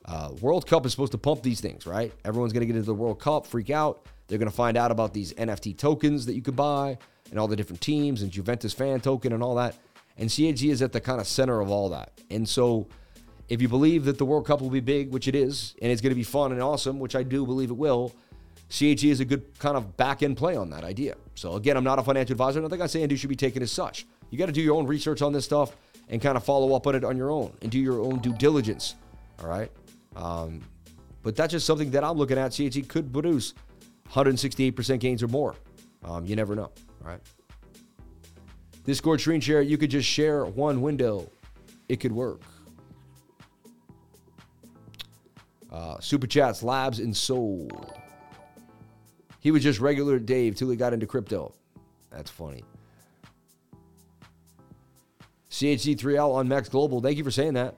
Uh, 0.04 0.30
World 0.40 0.66
Cup 0.66 0.86
is 0.86 0.92
supposed 0.92 1.12
to 1.12 1.18
pump 1.18 1.42
these 1.42 1.60
things, 1.60 1.86
right? 1.86 2.12
Everyone's 2.24 2.52
going 2.52 2.60
to 2.60 2.66
get 2.66 2.76
into 2.76 2.86
the 2.86 2.94
World 2.94 3.20
Cup, 3.20 3.46
freak 3.46 3.70
out. 3.70 4.06
They're 4.26 4.38
going 4.38 4.50
to 4.50 4.56
find 4.56 4.76
out 4.76 4.90
about 4.90 5.12
these 5.12 5.32
NFT 5.34 5.76
tokens 5.76 6.26
that 6.26 6.34
you 6.34 6.42
can 6.42 6.54
buy 6.54 6.98
and 7.30 7.38
all 7.38 7.48
the 7.48 7.56
different 7.56 7.80
teams 7.80 8.22
and 8.22 8.30
Juventus 8.30 8.72
fan 8.72 9.00
token 9.00 9.32
and 9.32 9.42
all 9.42 9.54
that. 9.56 9.76
And 10.16 10.30
CAG 10.30 10.62
is 10.64 10.82
at 10.82 10.92
the 10.92 11.00
kind 11.00 11.20
of 11.20 11.26
center 11.26 11.60
of 11.60 11.70
all 11.70 11.88
that. 11.90 12.12
And 12.30 12.48
so 12.48 12.86
if 13.48 13.60
you 13.60 13.68
believe 13.68 14.04
that 14.04 14.18
the 14.18 14.24
World 14.24 14.46
Cup 14.46 14.60
will 14.60 14.70
be 14.70 14.80
big, 14.80 15.10
which 15.10 15.28
it 15.28 15.34
is, 15.34 15.74
and 15.82 15.90
it's 15.90 16.00
going 16.00 16.10
to 16.10 16.16
be 16.16 16.22
fun 16.22 16.52
and 16.52 16.62
awesome, 16.62 16.98
which 16.98 17.16
I 17.16 17.22
do 17.22 17.44
believe 17.44 17.70
it 17.70 17.76
will, 17.76 18.12
CAG 18.68 19.04
is 19.04 19.20
a 19.20 19.24
good 19.24 19.58
kind 19.58 19.76
of 19.76 19.96
back 19.96 20.22
end 20.22 20.36
play 20.36 20.56
on 20.56 20.70
that 20.70 20.84
idea. 20.84 21.16
So 21.34 21.54
again, 21.54 21.76
I'm 21.76 21.84
not 21.84 21.98
a 21.98 22.02
financial 22.02 22.32
advisor. 22.32 22.60
Nothing 22.60 22.82
I 22.82 22.86
say 22.86 23.02
and 23.02 23.10
do 23.10 23.16
should 23.16 23.30
be 23.30 23.36
taken 23.36 23.62
as 23.62 23.72
such. 23.72 24.06
You 24.30 24.38
got 24.38 24.46
to 24.46 24.52
do 24.52 24.62
your 24.62 24.76
own 24.76 24.86
research 24.86 25.22
on 25.22 25.32
this 25.32 25.44
stuff 25.44 25.74
and 26.10 26.20
kind 26.20 26.36
of 26.36 26.44
follow 26.44 26.74
up 26.74 26.86
on 26.86 26.94
it 26.94 27.04
on 27.04 27.16
your 27.16 27.30
own 27.30 27.52
and 27.62 27.70
do 27.70 27.78
your 27.78 28.00
own 28.00 28.18
due 28.18 28.34
diligence. 28.34 28.96
All 29.40 29.48
right. 29.48 29.70
Um, 30.16 30.60
but 31.22 31.36
that's 31.36 31.52
just 31.52 31.66
something 31.66 31.90
that 31.92 32.04
I'm 32.04 32.16
looking 32.16 32.36
at. 32.36 32.50
CHZ 32.50 32.88
could 32.88 33.12
produce 33.12 33.54
168% 34.10 35.00
gains 35.00 35.22
or 35.22 35.28
more. 35.28 35.54
Um, 36.04 36.26
you 36.26 36.34
never 36.36 36.54
know. 36.56 36.70
All 37.02 37.08
right. 37.08 37.20
Discord 38.84 39.20
screen 39.20 39.40
share, 39.40 39.62
you 39.62 39.78
could 39.78 39.90
just 39.90 40.08
share 40.08 40.44
one 40.44 40.82
window. 40.82 41.30
It 41.88 42.00
could 42.00 42.12
work. 42.12 42.40
Uh, 45.70 46.00
Super 46.00 46.26
Chats, 46.26 46.62
Labs, 46.62 46.98
and 46.98 47.16
Soul. 47.16 47.70
He 49.38 49.50
was 49.50 49.62
just 49.62 49.78
regular 49.78 50.18
Dave 50.18 50.56
till 50.56 50.68
he 50.68 50.76
got 50.76 50.92
into 50.92 51.06
crypto. 51.06 51.54
That's 52.10 52.30
funny. 52.30 52.64
CHZ3L 55.60 56.34
on 56.34 56.48
Max 56.48 56.70
Global. 56.70 57.02
Thank 57.02 57.18
you 57.18 57.24
for 57.24 57.30
saying 57.30 57.54
that. 57.54 57.74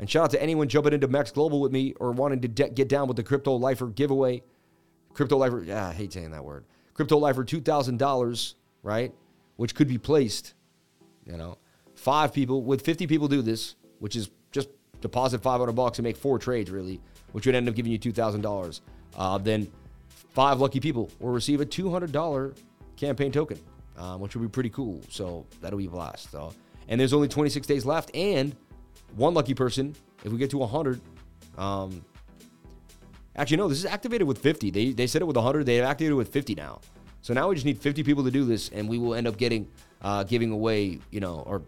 And 0.00 0.10
shout 0.10 0.24
out 0.24 0.30
to 0.32 0.42
anyone 0.42 0.68
jumping 0.68 0.92
into 0.92 1.06
Max 1.06 1.30
Global 1.30 1.60
with 1.60 1.70
me 1.70 1.94
or 2.00 2.10
wanting 2.10 2.40
to 2.40 2.48
de- 2.48 2.70
get 2.70 2.88
down 2.88 3.06
with 3.06 3.16
the 3.16 3.22
Crypto 3.22 3.54
Lifer 3.54 3.86
giveaway. 3.86 4.42
Crypto 5.12 5.36
Lifer, 5.36 5.62
yeah, 5.62 5.86
I 5.86 5.92
hate 5.92 6.12
saying 6.12 6.32
that 6.32 6.44
word. 6.44 6.64
Crypto 6.92 7.16
Lifer, 7.18 7.44
$2,000, 7.44 8.54
right? 8.82 9.14
Which 9.54 9.76
could 9.76 9.86
be 9.86 9.96
placed, 9.96 10.54
you 11.24 11.36
know. 11.36 11.58
Five 11.94 12.32
people, 12.32 12.62
with 12.64 12.82
50 12.82 13.06
people 13.06 13.28
do 13.28 13.42
this, 13.42 13.76
which 14.00 14.16
is 14.16 14.30
just 14.50 14.68
deposit 15.00 15.40
500 15.40 15.70
bucks 15.72 15.98
and 15.98 16.04
make 16.04 16.16
four 16.16 16.40
trades, 16.40 16.68
really, 16.68 17.00
which 17.30 17.46
would 17.46 17.54
end 17.54 17.68
up 17.68 17.76
giving 17.76 17.92
you 17.92 17.98
$2,000. 17.98 18.80
Uh, 19.16 19.38
then 19.38 19.70
five 20.08 20.60
lucky 20.60 20.80
people 20.80 21.08
will 21.20 21.30
receive 21.30 21.60
a 21.60 21.66
$200 21.66 22.56
campaign 22.96 23.30
token, 23.30 23.60
um, 23.96 24.20
which 24.20 24.34
would 24.34 24.42
be 24.42 24.48
pretty 24.48 24.70
cool. 24.70 25.00
So 25.08 25.46
that'll 25.60 25.78
be 25.78 25.86
a 25.86 25.90
blast. 25.90 26.32
So 26.32 26.52
and 26.88 27.00
there's 27.00 27.12
only 27.12 27.28
26 27.28 27.66
days 27.66 27.84
left. 27.84 28.10
And 28.14 28.54
one 29.16 29.34
lucky 29.34 29.54
person, 29.54 29.94
if 30.24 30.32
we 30.32 30.38
get 30.38 30.50
to 30.50 30.58
100, 30.58 31.00
um, 31.58 32.04
actually, 33.36 33.58
no, 33.58 33.68
this 33.68 33.78
is 33.78 33.86
activated 33.86 34.26
with 34.26 34.38
50. 34.38 34.70
They, 34.70 34.92
they 34.92 35.06
said 35.06 35.22
it 35.22 35.26
with 35.26 35.36
100, 35.36 35.66
they 35.66 35.80
activated 35.80 36.12
it 36.12 36.16
with 36.16 36.32
50 36.32 36.54
now. 36.54 36.80
So 37.22 37.32
now 37.32 37.48
we 37.48 37.54
just 37.54 37.64
need 37.64 37.78
50 37.78 38.02
people 38.02 38.24
to 38.24 38.30
do 38.30 38.44
this, 38.44 38.68
and 38.68 38.88
we 38.88 38.98
will 38.98 39.14
end 39.14 39.26
up 39.26 39.38
getting, 39.38 39.68
uh, 40.02 40.24
giving 40.24 40.50
away, 40.50 40.98
you 41.10 41.20
know, 41.20 41.42
or 41.46 41.62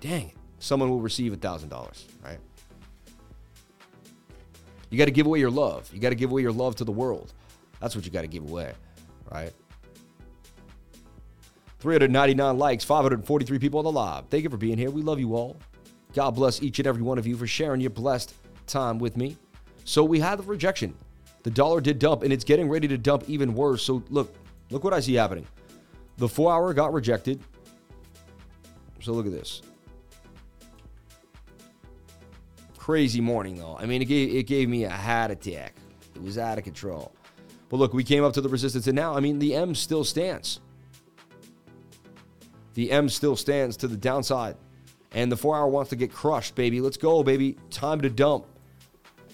dang, 0.00 0.32
someone 0.58 0.88
will 0.88 1.00
receive 1.00 1.32
a 1.32 1.36
$1,000, 1.36 2.04
right? 2.24 2.38
You 4.88 4.98
got 4.98 5.06
to 5.06 5.10
give 5.10 5.26
away 5.26 5.38
your 5.38 5.50
love. 5.50 5.90
You 5.92 6.00
got 6.00 6.10
to 6.10 6.14
give 6.14 6.30
away 6.30 6.42
your 6.42 6.52
love 6.52 6.76
to 6.76 6.84
the 6.84 6.92
world. 6.92 7.32
That's 7.80 7.96
what 7.96 8.04
you 8.04 8.10
got 8.10 8.22
to 8.22 8.26
give 8.28 8.44
away, 8.44 8.72
right? 9.30 9.52
399 11.82 12.58
likes, 12.58 12.84
543 12.84 13.58
people 13.58 13.78
on 13.78 13.84
the 13.84 13.90
live. 13.90 14.26
Thank 14.28 14.44
you 14.44 14.50
for 14.50 14.56
being 14.56 14.78
here. 14.78 14.88
We 14.88 15.02
love 15.02 15.18
you 15.18 15.34
all. 15.34 15.56
God 16.14 16.30
bless 16.30 16.62
each 16.62 16.78
and 16.78 16.86
every 16.86 17.02
one 17.02 17.18
of 17.18 17.26
you 17.26 17.36
for 17.36 17.48
sharing 17.48 17.80
your 17.80 17.90
blessed 17.90 18.34
time 18.68 19.00
with 19.00 19.16
me. 19.16 19.36
So 19.84 20.04
we 20.04 20.20
had 20.20 20.38
the 20.38 20.44
rejection. 20.44 20.94
The 21.42 21.50
dollar 21.50 21.80
did 21.80 21.98
dump, 21.98 22.22
and 22.22 22.32
it's 22.32 22.44
getting 22.44 22.68
ready 22.68 22.86
to 22.86 22.96
dump 22.96 23.24
even 23.26 23.52
worse. 23.52 23.82
So 23.82 24.00
look, 24.10 24.32
look 24.70 24.84
what 24.84 24.94
I 24.94 25.00
see 25.00 25.14
happening. 25.14 25.44
The 26.18 26.28
four 26.28 26.52
hour 26.52 26.72
got 26.72 26.92
rejected. 26.92 27.42
So 29.00 29.12
look 29.12 29.26
at 29.26 29.32
this. 29.32 29.62
Crazy 32.78 33.20
morning 33.20 33.56
though. 33.56 33.76
I 33.76 33.86
mean, 33.86 34.02
it 34.02 34.04
gave 34.04 34.32
it 34.32 34.44
gave 34.44 34.68
me 34.68 34.84
a 34.84 34.90
heart 34.90 35.32
attack. 35.32 35.74
It 36.14 36.22
was 36.22 36.38
out 36.38 36.58
of 36.58 36.64
control. 36.64 37.12
But 37.68 37.78
look, 37.78 37.92
we 37.92 38.04
came 38.04 38.22
up 38.22 38.34
to 38.34 38.40
the 38.40 38.48
resistance, 38.48 38.86
and 38.86 38.94
now 38.94 39.16
I 39.16 39.18
mean 39.20 39.40
the 39.40 39.56
M 39.56 39.74
still 39.74 40.04
stands. 40.04 40.60
The 42.74 42.90
M 42.90 43.08
still 43.08 43.36
stands 43.36 43.76
to 43.78 43.88
the 43.88 43.96
downside, 43.96 44.56
and 45.12 45.30
the 45.30 45.36
four 45.36 45.56
hour 45.56 45.68
wants 45.68 45.90
to 45.90 45.96
get 45.96 46.12
crushed, 46.12 46.54
baby. 46.54 46.80
Let's 46.80 46.96
go, 46.96 47.22
baby. 47.22 47.56
Time 47.70 48.00
to 48.00 48.10
dump. 48.10 48.46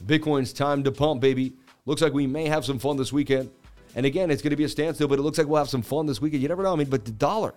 Bitcoin's 0.07 0.53
time 0.53 0.83
to 0.85 0.93
pump, 0.93 1.21
baby. 1.21 1.55
Looks 1.87 2.03
like 2.03 2.13
we 2.13 2.27
may 2.27 2.47
have 2.47 2.65
some 2.65 2.79
fun 2.79 2.97
this 2.97 3.13
weekend. 3.13 3.51
And 3.95 4.05
again, 4.05 4.31
it's 4.31 4.43
going 4.43 4.51
to 4.51 4.57
be 4.57 4.65
a 4.65 4.69
standstill, 4.69 5.09
but 5.09 5.19
it 5.19 5.23
looks 5.23 5.39
like 5.39 5.47
we'll 5.47 5.59
have 5.59 5.69
some 5.69 5.83
fun 5.83 6.07
this 6.07 6.21
weekend. 6.21 6.43
You 6.43 6.49
never 6.49 6.63
know. 6.63 6.73
I 6.73 6.77
mean, 6.77 6.91
but 6.91 7.05
the 7.05 7.11
dollar 7.11 7.55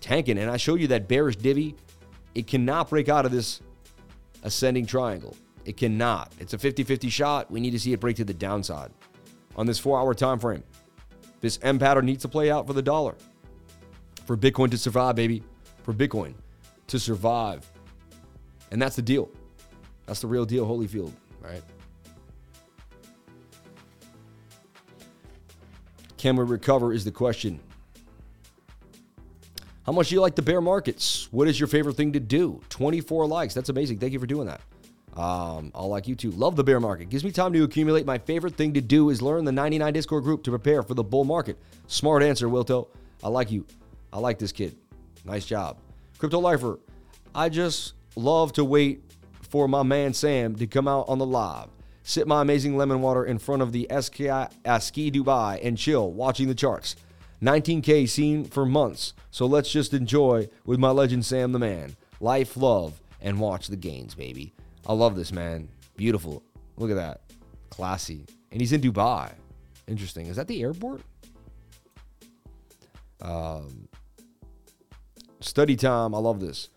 tanking, 0.00 0.38
and 0.38 0.50
I 0.50 0.56
showed 0.56 0.80
you 0.80 0.88
that 0.88 1.08
bearish 1.08 1.36
divvy. 1.36 1.74
It 2.34 2.46
cannot 2.46 2.90
break 2.90 3.08
out 3.08 3.24
of 3.24 3.32
this 3.32 3.60
ascending 4.42 4.86
triangle. 4.86 5.34
It 5.64 5.76
cannot. 5.76 6.32
It's 6.38 6.54
a 6.54 6.58
50-50 6.58 7.10
shot. 7.10 7.50
We 7.50 7.60
need 7.60 7.72
to 7.72 7.80
see 7.80 7.92
it 7.92 8.00
break 8.00 8.16
to 8.16 8.24
the 8.24 8.34
downside 8.34 8.90
on 9.56 9.66
this 9.66 9.78
four-hour 9.78 10.14
time 10.14 10.38
frame. 10.38 10.62
This 11.40 11.58
M 11.62 11.78
pattern 11.78 12.06
needs 12.06 12.22
to 12.22 12.28
play 12.28 12.50
out 12.50 12.66
for 12.66 12.72
the 12.72 12.82
dollar. 12.82 13.16
For 14.28 14.36
Bitcoin 14.36 14.70
to 14.72 14.76
survive, 14.76 15.16
baby. 15.16 15.42
For 15.84 15.94
Bitcoin 15.94 16.34
to 16.88 16.98
survive. 16.98 17.66
And 18.70 18.80
that's 18.80 18.94
the 18.94 19.00
deal. 19.00 19.30
That's 20.04 20.20
the 20.20 20.26
real 20.26 20.44
deal, 20.44 20.66
Holyfield, 20.66 21.12
right? 21.40 21.62
Can 26.18 26.36
we 26.36 26.44
recover 26.44 26.92
is 26.92 27.06
the 27.06 27.10
question. 27.10 27.58
How 29.86 29.92
much 29.92 30.10
do 30.10 30.16
you 30.16 30.20
like 30.20 30.34
the 30.34 30.42
bear 30.42 30.60
markets? 30.60 31.28
What 31.30 31.48
is 31.48 31.58
your 31.58 31.66
favorite 31.66 31.96
thing 31.96 32.12
to 32.12 32.20
do? 32.20 32.60
24 32.68 33.26
likes. 33.26 33.54
That's 33.54 33.70
amazing. 33.70 33.96
Thank 33.96 34.12
you 34.12 34.20
for 34.20 34.26
doing 34.26 34.46
that. 34.46 34.60
Um, 35.18 35.72
I'll 35.74 35.88
like 35.88 36.06
you 36.06 36.14
too. 36.14 36.32
Love 36.32 36.54
the 36.54 36.64
bear 36.64 36.80
market. 36.80 37.08
Gives 37.08 37.24
me 37.24 37.32
time 37.32 37.54
to 37.54 37.64
accumulate. 37.64 38.04
My 38.04 38.18
favorite 38.18 38.56
thing 38.56 38.74
to 38.74 38.82
do 38.82 39.08
is 39.08 39.22
learn 39.22 39.46
the 39.46 39.52
99 39.52 39.90
Discord 39.94 40.24
group 40.24 40.42
to 40.42 40.50
prepare 40.50 40.82
for 40.82 40.92
the 40.92 41.02
bull 41.02 41.24
market. 41.24 41.56
Smart 41.86 42.22
answer, 42.22 42.46
Wilto. 42.46 42.88
I 43.24 43.28
like 43.28 43.50
you. 43.50 43.64
I 44.12 44.18
like 44.18 44.38
this 44.38 44.52
kid. 44.52 44.76
Nice 45.24 45.44
job. 45.44 45.78
Crypto 46.18 46.38
Lifer. 46.38 46.78
I 47.34 47.48
just 47.48 47.94
love 48.16 48.52
to 48.54 48.64
wait 48.64 49.02
for 49.48 49.68
my 49.68 49.82
man 49.82 50.12
Sam 50.12 50.54
to 50.56 50.66
come 50.66 50.88
out 50.88 51.08
on 51.08 51.18
the 51.18 51.26
live. 51.26 51.68
Sip 52.02 52.26
my 52.26 52.42
amazing 52.42 52.76
lemon 52.76 53.02
water 53.02 53.24
in 53.24 53.38
front 53.38 53.60
of 53.60 53.72
the 53.72 53.86
SKI, 53.90 54.46
Ski 54.80 55.10
Dubai 55.10 55.60
and 55.62 55.76
chill, 55.76 56.10
watching 56.10 56.48
the 56.48 56.54
charts. 56.54 56.96
19K 57.42 58.08
seen 58.08 58.44
for 58.44 58.66
months, 58.66 59.14
so 59.30 59.46
let's 59.46 59.70
just 59.70 59.94
enjoy 59.94 60.48
with 60.64 60.78
my 60.78 60.90
legend 60.90 61.24
Sam 61.24 61.52
the 61.52 61.58
man. 61.58 61.96
Life, 62.20 62.56
love, 62.56 63.00
and 63.20 63.38
watch 63.38 63.68
the 63.68 63.76
gains, 63.76 64.14
baby. 64.14 64.54
I 64.86 64.92
love 64.92 65.16
this, 65.16 65.32
man. 65.32 65.68
Beautiful. 65.96 66.42
Look 66.76 66.90
at 66.90 66.96
that. 66.96 67.20
Classy. 67.70 68.26
And 68.50 68.60
he's 68.60 68.72
in 68.72 68.80
Dubai. 68.80 69.32
Interesting. 69.86 70.26
Is 70.26 70.36
that 70.36 70.48
the 70.48 70.62
airport? 70.62 71.02
Um, 73.20 73.87
study 75.40 75.76
time. 75.76 76.14
I 76.14 76.18
love 76.18 76.40
this. 76.40 76.68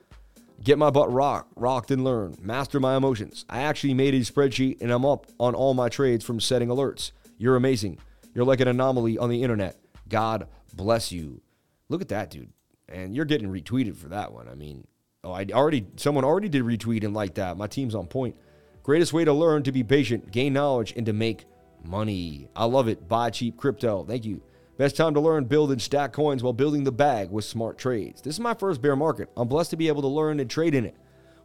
Get 0.64 0.78
my 0.78 0.92
butt 0.92 1.12
rock, 1.12 1.48
rocked 1.56 1.90
and 1.90 2.04
learn. 2.04 2.36
Master 2.40 2.80
my 2.80 2.96
emotions. 2.96 3.46
I 3.50 3.62
actually 3.62 3.96
made 3.96 4.14
a 4.14 4.20
spreadsheet 4.20 4.82
and 4.82 4.92
I'm 4.92 5.06
up 5.06 5.26
on 5.40 5.56
all 5.56 5.74
my 5.74 5.90
trades 5.90 6.24
from 6.24 6.40
setting 6.40 6.70
alerts. 6.70 7.12
You're 7.38 7.56
amazing. 7.56 7.98
You're 8.36 8.46
like 8.46 8.60
an 8.60 8.68
anomaly 8.68 9.18
on 9.18 9.30
the 9.30 9.42
internet. 9.42 9.78
God 10.08 10.48
bless 10.74 11.12
you. 11.12 11.42
Look 11.90 12.02
at 12.02 12.10
that, 12.10 12.30
dude. 12.30 12.54
And 12.88 13.16
you're 13.16 13.26
getting 13.26 13.50
retweeted 13.50 13.98
for 13.98 14.10
that 14.10 14.32
one. 14.32 14.48
I 14.48 14.54
mean, 14.54 14.86
oh, 15.24 15.32
I 15.32 15.48
already 15.52 15.88
someone 15.96 16.24
already 16.24 16.50
did 16.50 16.64
retweet 16.64 17.04
and 17.04 17.14
like 17.14 17.36
that. 17.36 17.58
My 17.58 17.68
team's 17.68 17.96
on 17.96 18.06
point. 18.06 18.36
Greatest 18.84 19.14
way 19.14 19.26
to 19.26 19.34
learn 19.34 19.64
to 19.64 19.72
be 19.72 19.84
patient, 19.84 20.32
gain 20.32 20.54
knowledge, 20.54 20.94
and 20.96 21.06
to 21.06 21.14
make 21.14 21.46
money. 21.84 22.48
I 22.56 22.66
love 22.66 22.88
it. 22.88 23.08
Buy 23.08 23.30
cheap 23.30 23.58
crypto. 23.58 24.04
Thank 24.04 24.26
you. 24.26 24.42
Best 24.82 24.98
time 24.98 25.14
to 25.14 25.20
learn, 25.20 25.46
build, 25.46 25.72
and 25.72 25.80
stack 25.80 26.12
coins 26.12 26.42
while 26.42 26.54
building 26.54 26.84
the 26.84 26.92
bag 26.92 27.30
with 27.30 27.46
smart 27.46 27.78
trades. 27.78 28.20
This 28.20 28.34
is 28.34 28.40
my 28.40 28.56
first 28.56 28.82
bear 28.82 28.96
market. 28.96 29.30
I'm 29.38 29.48
blessed 29.48 29.70
to 29.70 29.78
be 29.78 29.88
able 29.88 30.02
to 30.02 30.08
learn 30.08 30.40
and 30.40 30.50
trade 30.50 30.74
in 30.74 30.86
it. 30.86 30.96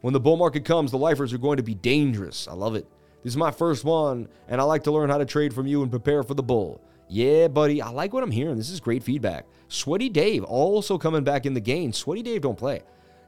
When 0.01 0.11
the 0.11 0.19
bull 0.19 0.37
market 0.37 0.65
comes, 0.65 0.89
the 0.89 0.97
lifers 0.97 1.33
are 1.33 1.37
going 1.37 1.57
to 1.57 1.63
be 1.63 1.75
dangerous. 1.75 2.47
I 2.47 2.53
love 2.53 2.73
it. 2.73 2.87
This 3.21 3.33
is 3.33 3.37
my 3.37 3.51
first 3.51 3.85
one, 3.85 4.27
and 4.47 4.59
I 4.59 4.63
like 4.63 4.83
to 4.85 4.91
learn 4.91 5.11
how 5.11 5.19
to 5.19 5.25
trade 5.25 5.53
from 5.53 5.67
you 5.67 5.83
and 5.83 5.91
prepare 5.91 6.23
for 6.23 6.33
the 6.33 6.41
bull. 6.41 6.81
Yeah, 7.09 7.47
buddy, 7.47 7.79
I 7.79 7.89
like 7.89 8.11
what 8.11 8.23
I'm 8.23 8.31
hearing. 8.31 8.57
This 8.57 8.71
is 8.71 8.79
great 8.79 9.03
feedback. 9.03 9.45
Sweaty 9.67 10.09
Dave 10.09 10.43
also 10.43 10.97
coming 10.97 11.23
back 11.23 11.45
in 11.45 11.53
the 11.53 11.61
game. 11.61 11.93
Sweaty 11.93 12.23
Dave 12.23 12.41
don't 12.41 12.57
play. 12.57 12.81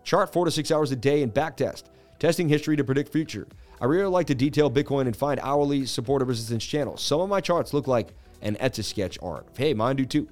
Chart 0.04 0.34
four 0.34 0.44
to 0.44 0.50
six 0.50 0.72
hours 0.72 0.92
a 0.92 0.96
day 0.96 1.22
and 1.22 1.32
backtest. 1.32 1.84
Testing 2.18 2.50
history 2.50 2.76
to 2.78 2.84
predict 2.84 3.12
future. 3.12 3.48
I 3.80 3.86
really 3.86 4.10
like 4.10 4.26
to 4.26 4.34
detail 4.34 4.72
Bitcoin 4.72 5.06
and 5.06 5.16
find 5.16 5.40
hourly 5.44 5.86
support 5.86 6.24
and 6.24 6.30
resistance 6.30 6.66
channels. 6.66 7.04
Some 7.04 7.22
of 7.22 7.30
my 7.30 7.42
charts 7.42 7.76
look 7.76 7.86
like 7.86 8.16
an 8.42 8.58
Etch 8.60 8.80
a 8.80 8.84
Sketch 8.84 9.18
art. 9.22 9.48
Hey, 9.58 9.74
mine 9.74 9.96
do 9.96 10.06
too. 10.06 10.28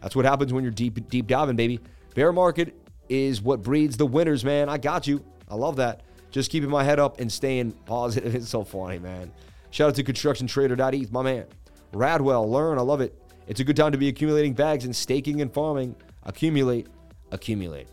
That's 0.00 0.14
what 0.14 0.24
happens 0.24 0.52
when 0.52 0.62
you're 0.64 0.70
deep 0.70 1.08
deep 1.08 1.26
diving, 1.26 1.56
baby. 1.56 1.80
Bear 2.14 2.32
market 2.32 2.74
is 3.08 3.40
what 3.42 3.62
breeds 3.62 3.96
the 3.96 4.06
winners, 4.06 4.44
man. 4.44 4.68
I 4.68 4.78
got 4.78 5.06
you. 5.06 5.24
I 5.48 5.54
love 5.54 5.76
that. 5.76 6.02
Just 6.30 6.50
keeping 6.50 6.70
my 6.70 6.84
head 6.84 6.98
up 6.98 7.20
and 7.20 7.30
staying 7.30 7.72
positive. 7.86 8.34
It's 8.38 8.48
so 8.48 8.64
funny, 8.64 8.98
man. 8.98 9.32
Shout 9.70 9.90
out 9.90 9.94
to 9.96 10.04
constructiontrader.eth, 10.04 11.10
my 11.10 11.22
man. 11.22 11.46
Radwell, 11.92 12.48
learn. 12.48 12.78
I 12.78 12.82
love 12.82 13.00
it. 13.00 13.14
It's 13.46 13.60
a 13.60 13.64
good 13.64 13.76
time 13.76 13.92
to 13.92 13.98
be 13.98 14.08
accumulating 14.08 14.52
bags 14.52 14.84
and 14.84 14.94
staking 14.94 15.40
and 15.40 15.52
farming. 15.52 15.96
Accumulate, 16.24 16.86
accumulate. 17.32 17.88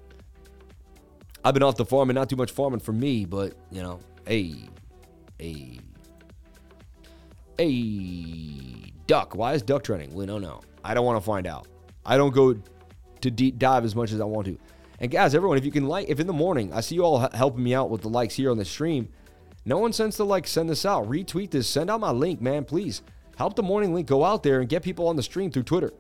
I've 1.43 1.53
been 1.53 1.63
off 1.63 1.75
the 1.75 1.85
farm 1.85 2.09
and 2.09 2.15
not 2.15 2.29
too 2.29 2.35
much 2.35 2.51
farming 2.51 2.79
for 2.79 2.91
me, 2.91 3.23
but 3.23 3.53
you 3.71 3.81
know, 3.81 3.99
hey, 4.27 4.55
hey, 5.39 5.79
hey, 7.57 8.84
duck. 9.07 9.35
Why 9.35 9.53
is 9.53 9.61
duck 9.61 9.83
trending? 9.83 10.13
We 10.13 10.25
don't 10.25 10.41
know. 10.41 10.61
I 10.83 10.93
don't 10.93 11.05
want 11.05 11.19
to 11.19 11.25
find 11.25 11.47
out. 11.47 11.67
I 12.05 12.17
don't 12.17 12.33
go 12.33 12.55
to 13.21 13.31
deep 13.31 13.57
dive 13.57 13.85
as 13.85 13.95
much 13.95 14.11
as 14.11 14.21
I 14.21 14.25
want 14.25 14.47
to. 14.47 14.57
And 14.99 15.11
guys, 15.11 15.35
everyone, 15.35 15.57
if 15.57 15.65
you 15.65 15.71
can 15.71 15.87
like, 15.87 16.09
if 16.09 16.19
in 16.19 16.27
the 16.27 16.33
morning 16.33 16.71
I 16.71 16.81
see 16.81 16.95
you 16.95 17.03
all 17.03 17.27
helping 17.33 17.63
me 17.63 17.73
out 17.73 17.89
with 17.89 18.01
the 18.01 18.09
likes 18.09 18.35
here 18.35 18.51
on 18.51 18.57
the 18.57 18.65
stream, 18.65 19.09
no 19.65 19.77
one 19.77 19.91
sends 19.91 20.15
the 20.15 20.25
like, 20.25 20.47
send 20.47 20.69
this 20.69 20.85
out, 20.85 21.09
retweet 21.09 21.51
this, 21.51 21.67
send 21.67 21.89
out 21.89 21.99
my 21.99 22.11
link, 22.11 22.39
man, 22.39 22.63
please. 22.63 23.01
Help 23.35 23.55
the 23.55 23.63
morning 23.63 23.93
link 23.93 24.07
go 24.07 24.23
out 24.23 24.43
there 24.43 24.61
and 24.61 24.69
get 24.69 24.83
people 24.83 25.07
on 25.07 25.15
the 25.15 25.23
stream 25.23 25.51
through 25.51 25.63
Twitter. 25.63 25.91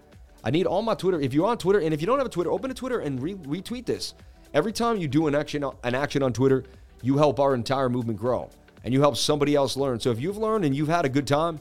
I 0.43 0.51
need 0.51 0.67
all 0.67 0.83
my 0.83 0.93
Twitter. 0.93 1.19
If 1.19 1.33
you're 1.33 1.47
on 1.47 1.57
Twitter, 1.57 1.79
and 1.79 1.93
if 1.93 1.99
you 1.99 2.07
don't 2.07 2.19
have 2.19 2.27
a 2.27 2.29
Twitter, 2.29 2.51
open 2.51 2.69
a 2.69 2.75
Twitter 2.75 2.99
and 2.99 3.21
re- 3.21 3.33
retweet 3.33 3.85
this. 3.85 4.13
Every 4.53 4.71
time 4.71 4.97
you 4.97 5.07
do 5.07 5.27
an 5.27 5.35
action, 5.35 5.65
an 5.83 5.95
action 5.95 6.21
on 6.21 6.31
Twitter, 6.31 6.63
you 7.01 7.17
help 7.17 7.39
our 7.39 7.55
entire 7.55 7.89
movement 7.89 8.19
grow, 8.19 8.49
and 8.83 8.93
you 8.93 9.01
help 9.01 9.17
somebody 9.17 9.55
else 9.55 9.75
learn. 9.75 9.99
So 9.99 10.11
if 10.11 10.21
you've 10.21 10.37
learned 10.37 10.63
and 10.63 10.75
you've 10.75 10.87
had 10.87 11.03
a 11.03 11.09
good 11.09 11.27
time, 11.27 11.59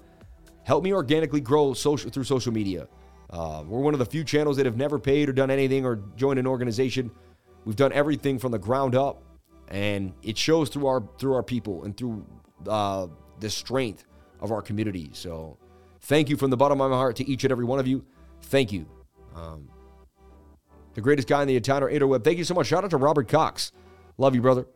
help 0.64 0.84
me 0.84 0.92
organically 0.92 1.40
grow 1.40 1.72
social 1.74 2.10
through 2.10 2.24
social 2.24 2.52
media. 2.52 2.88
Uh, 3.30 3.64
we're 3.66 3.80
one 3.80 3.94
of 3.94 3.98
the 3.98 4.06
few 4.06 4.24
channels 4.24 4.56
that 4.56 4.66
have 4.66 4.76
never 4.76 4.98
paid 4.98 5.28
or 5.28 5.32
done 5.32 5.50
anything 5.50 5.84
or 5.84 5.96
joined 6.16 6.38
an 6.38 6.46
organization. 6.46 7.10
We've 7.64 7.76
done 7.76 7.92
everything 7.92 8.38
from 8.38 8.52
the 8.52 8.58
ground 8.58 8.94
up, 8.94 9.22
and 9.68 10.12
it 10.22 10.36
shows 10.36 10.68
through 10.68 10.86
our 10.86 11.02
through 11.18 11.34
our 11.34 11.42
people 11.42 11.84
and 11.84 11.96
through 11.96 12.24
uh, 12.68 13.06
the 13.40 13.48
strength 13.48 14.04
of 14.40 14.52
our 14.52 14.60
community. 14.60 15.10
So 15.12 15.56
Thank 16.04 16.28
you 16.28 16.36
from 16.36 16.50
the 16.50 16.56
bottom 16.56 16.82
of 16.82 16.90
my 16.90 16.96
heart 16.96 17.16
to 17.16 17.28
each 17.28 17.44
and 17.44 17.50
every 17.50 17.64
one 17.64 17.78
of 17.78 17.86
you. 17.86 18.04
Thank 18.42 18.72
you. 18.72 18.84
Um, 19.34 19.70
the 20.92 21.00
greatest 21.00 21.26
guy 21.26 21.40
in 21.40 21.48
the 21.48 21.56
entire 21.56 21.90
interweb. 21.90 22.22
Thank 22.22 22.36
you 22.36 22.44
so 22.44 22.52
much. 22.52 22.66
Shout 22.66 22.84
out 22.84 22.90
to 22.90 22.98
Robert 22.98 23.26
Cox. 23.26 23.72
Love 24.18 24.34
you, 24.34 24.42
brother. 24.42 24.66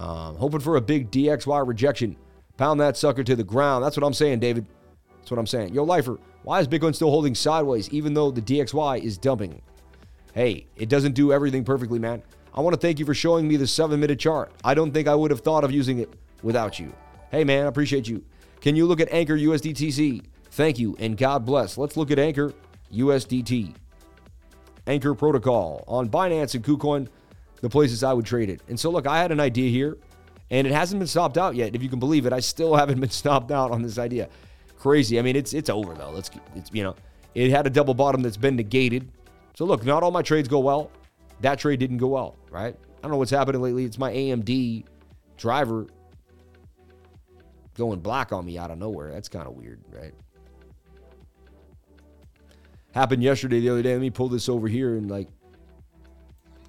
Um, 0.00 0.34
hoping 0.36 0.58
for 0.58 0.76
a 0.76 0.80
big 0.80 1.12
DXY 1.12 1.66
rejection. 1.66 2.16
Pound 2.56 2.80
that 2.80 2.96
sucker 2.96 3.22
to 3.22 3.36
the 3.36 3.44
ground. 3.44 3.84
That's 3.84 3.96
what 3.96 4.04
I'm 4.04 4.12
saying, 4.12 4.40
David. 4.40 4.66
That's 5.26 5.32
what 5.32 5.40
I'm 5.40 5.46
saying. 5.48 5.74
Yo, 5.74 5.82
Lifer, 5.82 6.20
why 6.44 6.60
is 6.60 6.68
Bitcoin 6.68 6.94
still 6.94 7.10
holding 7.10 7.34
sideways 7.34 7.90
even 7.90 8.14
though 8.14 8.30
the 8.30 8.40
DXY 8.40 9.00
is 9.02 9.18
dumping? 9.18 9.60
Hey, 10.34 10.68
it 10.76 10.88
doesn't 10.88 11.16
do 11.16 11.32
everything 11.32 11.64
perfectly, 11.64 11.98
man. 11.98 12.22
I 12.54 12.60
want 12.60 12.74
to 12.74 12.80
thank 12.80 13.00
you 13.00 13.04
for 13.04 13.12
showing 13.12 13.48
me 13.48 13.56
the 13.56 13.66
seven 13.66 13.98
minute 13.98 14.20
chart. 14.20 14.52
I 14.62 14.72
don't 14.74 14.92
think 14.92 15.08
I 15.08 15.16
would 15.16 15.32
have 15.32 15.40
thought 15.40 15.64
of 15.64 15.72
using 15.72 15.98
it 15.98 16.14
without 16.44 16.78
you. 16.78 16.94
Hey, 17.32 17.42
man, 17.42 17.64
I 17.64 17.68
appreciate 17.68 18.06
you. 18.06 18.24
Can 18.60 18.76
you 18.76 18.86
look 18.86 19.00
at 19.00 19.10
Anchor 19.10 19.36
USDTC? 19.36 20.22
Thank 20.52 20.78
you 20.78 20.94
and 21.00 21.16
God 21.16 21.44
bless. 21.44 21.76
Let's 21.76 21.96
look 21.96 22.12
at 22.12 22.20
Anchor 22.20 22.54
USDT. 22.94 23.74
Anchor 24.86 25.12
Protocol 25.16 25.82
on 25.88 26.08
Binance 26.08 26.54
and 26.54 26.62
KuCoin, 26.62 27.08
the 27.62 27.68
places 27.68 28.04
I 28.04 28.12
would 28.12 28.26
trade 28.26 28.48
it. 28.48 28.60
And 28.68 28.78
so, 28.78 28.90
look, 28.90 29.08
I 29.08 29.18
had 29.18 29.32
an 29.32 29.40
idea 29.40 29.72
here, 29.72 29.98
and 30.52 30.68
it 30.68 30.72
hasn't 30.72 31.00
been 31.00 31.08
stopped 31.08 31.36
out 31.36 31.56
yet. 31.56 31.74
If 31.74 31.82
you 31.82 31.88
can 31.88 31.98
believe 31.98 32.26
it, 32.26 32.32
I 32.32 32.38
still 32.38 32.76
haven't 32.76 33.00
been 33.00 33.10
stopped 33.10 33.50
out 33.50 33.72
on 33.72 33.82
this 33.82 33.98
idea. 33.98 34.28
Crazy. 34.86 35.18
I 35.18 35.22
mean, 35.22 35.34
it's 35.34 35.52
it's 35.52 35.68
over 35.68 35.94
though. 35.94 36.10
Let's 36.10 36.30
it's 36.54 36.70
you 36.72 36.84
know, 36.84 36.94
it 37.34 37.50
had 37.50 37.66
a 37.66 37.70
double 37.70 37.92
bottom 37.92 38.22
that's 38.22 38.36
been 38.36 38.54
negated. 38.54 39.10
So 39.56 39.64
look, 39.64 39.84
not 39.84 40.04
all 40.04 40.12
my 40.12 40.22
trades 40.22 40.46
go 40.46 40.60
well. 40.60 40.92
That 41.40 41.58
trade 41.58 41.80
didn't 41.80 41.96
go 41.96 42.06
well, 42.06 42.36
right? 42.52 42.72
I 42.72 43.02
don't 43.02 43.10
know 43.10 43.16
what's 43.16 43.32
happening 43.32 43.60
lately. 43.60 43.84
It's 43.84 43.98
my 43.98 44.12
AMD 44.12 44.84
driver 45.38 45.88
going 47.76 47.98
black 47.98 48.30
on 48.30 48.46
me 48.46 48.58
out 48.58 48.70
of 48.70 48.78
nowhere. 48.78 49.10
That's 49.10 49.28
kind 49.28 49.48
of 49.48 49.54
weird, 49.54 49.80
right? 49.90 50.14
Happened 52.94 53.24
yesterday, 53.24 53.58
the 53.58 53.70
other 53.70 53.82
day. 53.82 53.94
Let 53.94 54.00
me 54.00 54.10
pull 54.10 54.28
this 54.28 54.48
over 54.48 54.68
here 54.68 54.94
and 54.94 55.10
like 55.10 55.26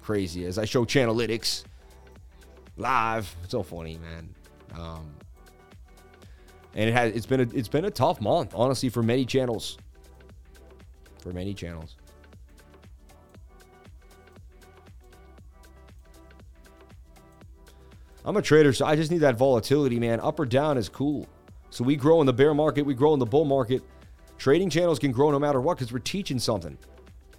crazy 0.02 0.44
as 0.44 0.58
I 0.58 0.64
show 0.64 0.84
Channelytics 0.84 1.62
live. 2.76 3.32
It's 3.44 3.52
so 3.52 3.62
funny, 3.62 3.96
man. 3.98 4.34
Um, 4.76 5.14
and 6.78 6.88
it 6.88 6.92
has 6.92 7.12
it's 7.12 7.26
been 7.26 7.40
a 7.40 7.46
it's 7.52 7.68
been 7.68 7.86
a 7.86 7.90
tough 7.90 8.20
month, 8.20 8.52
honestly, 8.54 8.88
for 8.88 9.02
many 9.02 9.26
channels. 9.26 9.78
For 11.20 11.32
many 11.32 11.52
channels. 11.52 11.96
I'm 18.24 18.36
a 18.36 18.42
trader, 18.42 18.72
so 18.72 18.86
I 18.86 18.94
just 18.94 19.10
need 19.10 19.18
that 19.18 19.36
volatility, 19.36 19.98
man. 19.98 20.20
Up 20.20 20.38
or 20.38 20.46
down 20.46 20.78
is 20.78 20.88
cool. 20.88 21.26
So 21.70 21.82
we 21.82 21.96
grow 21.96 22.20
in 22.20 22.26
the 22.26 22.32
bear 22.32 22.54
market, 22.54 22.86
we 22.86 22.94
grow 22.94 23.12
in 23.12 23.18
the 23.18 23.26
bull 23.26 23.44
market. 23.44 23.82
Trading 24.36 24.70
channels 24.70 25.00
can 25.00 25.10
grow 25.10 25.32
no 25.32 25.38
matter 25.40 25.60
what 25.60 25.78
because 25.78 25.92
we're 25.92 25.98
teaching 25.98 26.38
something. 26.38 26.78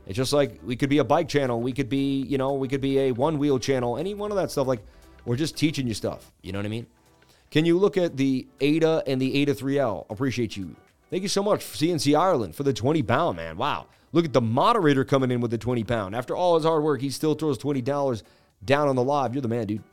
It's 0.06 0.18
just 0.18 0.34
like 0.34 0.60
we 0.66 0.76
could 0.76 0.90
be 0.90 0.98
a 0.98 1.04
bike 1.04 1.30
channel, 1.30 1.62
we 1.62 1.72
could 1.72 1.88
be, 1.88 2.24
you 2.24 2.38
know, 2.38 2.54
we 2.56 2.68
could 2.68 2.82
be 2.82 3.00
a 3.00 3.12
one 3.14 3.38
wheel 3.38 3.58
channel, 3.58 3.98
any 3.98 4.14
one 4.16 4.32
of 4.32 4.38
that 4.38 4.52
stuff. 4.52 4.68
Like 4.68 4.82
we're 5.24 5.38
just 5.38 5.56
teaching 5.56 5.88
you 5.88 5.94
stuff. 5.94 6.34
You 6.42 6.52
know 6.52 6.60
what 6.60 6.66
I 6.66 6.70
mean? 6.70 6.88
Can 7.52 7.66
you 7.66 7.78
look 7.78 7.98
at 7.98 8.18
the 8.18 8.48
ADA 8.62 9.04
and 9.08 9.22
the 9.22 9.36
ADA 9.42 9.56
3L? 9.56 10.06
Appreciate 10.10 10.56
you. 10.56 10.76
Thank 11.10 11.24
you 11.24 11.30
so 11.30 11.42
much, 11.42 11.62
CNC 11.62 12.18
Ireland, 12.18 12.56
for 12.56 12.64
the 12.64 12.74
20 12.74 13.02
pound, 13.04 13.38
man. 13.38 13.58
Wow. 13.58 13.88
Look 14.12 14.26
at 14.26 14.34
the 14.34 14.42
moderator 14.42 15.04
coming 15.04 15.32
in 15.32 15.42
with 15.42 15.52
the 15.52 15.58
20 15.58 15.84
pound. 15.84 16.16
After 16.16 16.36
all 16.36 16.56
his 16.56 16.66
hard 16.66 16.84
work, 16.84 17.02
he 17.02 17.10
still 17.10 17.34
throws 17.34 17.58
$20 17.58 18.24
down 18.64 18.88
on 18.88 18.96
the 18.96 19.04
live. 19.04 19.34
You're 19.34 19.42
the 19.42 19.48
man, 19.48 19.68
dude. 19.68 19.84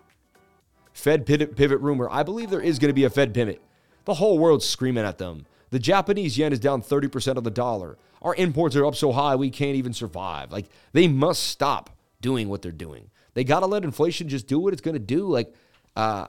Fed 0.93 1.27
pivot, 1.27 1.57
pivot 1.57 1.81
rumor. 1.81 2.09
I 2.11 2.23
believe 2.23 2.51
there 2.51 2.61
is 2.61 2.79
going 2.79 2.89
to 2.89 2.95
be 2.95 3.05
a 3.05 3.11
Fed 3.11 3.35
pivot. 3.35 3.63
The 4.05 4.15
whole 4.15 4.39
world's 4.39 4.67
screaming 4.67 5.05
at 5.05 5.19
them. 5.19 5.47
The 5.71 5.79
Japanese 5.79 6.39
yen 6.39 6.53
is 6.53 6.61
down 6.61 6.83
30% 6.83 7.37
of 7.37 7.45
the 7.45 7.51
dollar. 7.51 7.99
Our 8.23 8.35
imports 8.37 8.77
are 8.77 8.87
up 8.87 8.95
so 8.95 9.13
high 9.13 9.37
we 9.37 9.51
can't 9.51 9.77
even 9.77 9.93
survive. 9.93 10.53
Like, 10.53 10.67
they 10.93 11.09
must 11.09 11.45
stop 11.45 11.91
doing 12.21 12.49
what 12.49 12.63
they're 12.63 12.73
doing. 12.73 13.11
They 13.35 13.45
got 13.45 13.61
to 13.61 13.67
let 13.67 13.85
inflation 13.85 14.29
just 14.29 14.47
do 14.47 14.59
what 14.59 14.73
it's 14.73 14.83
going 14.83 14.95
to 14.95 14.99
do. 14.99 15.29
Like, 15.29 15.53
uh, 15.95 16.29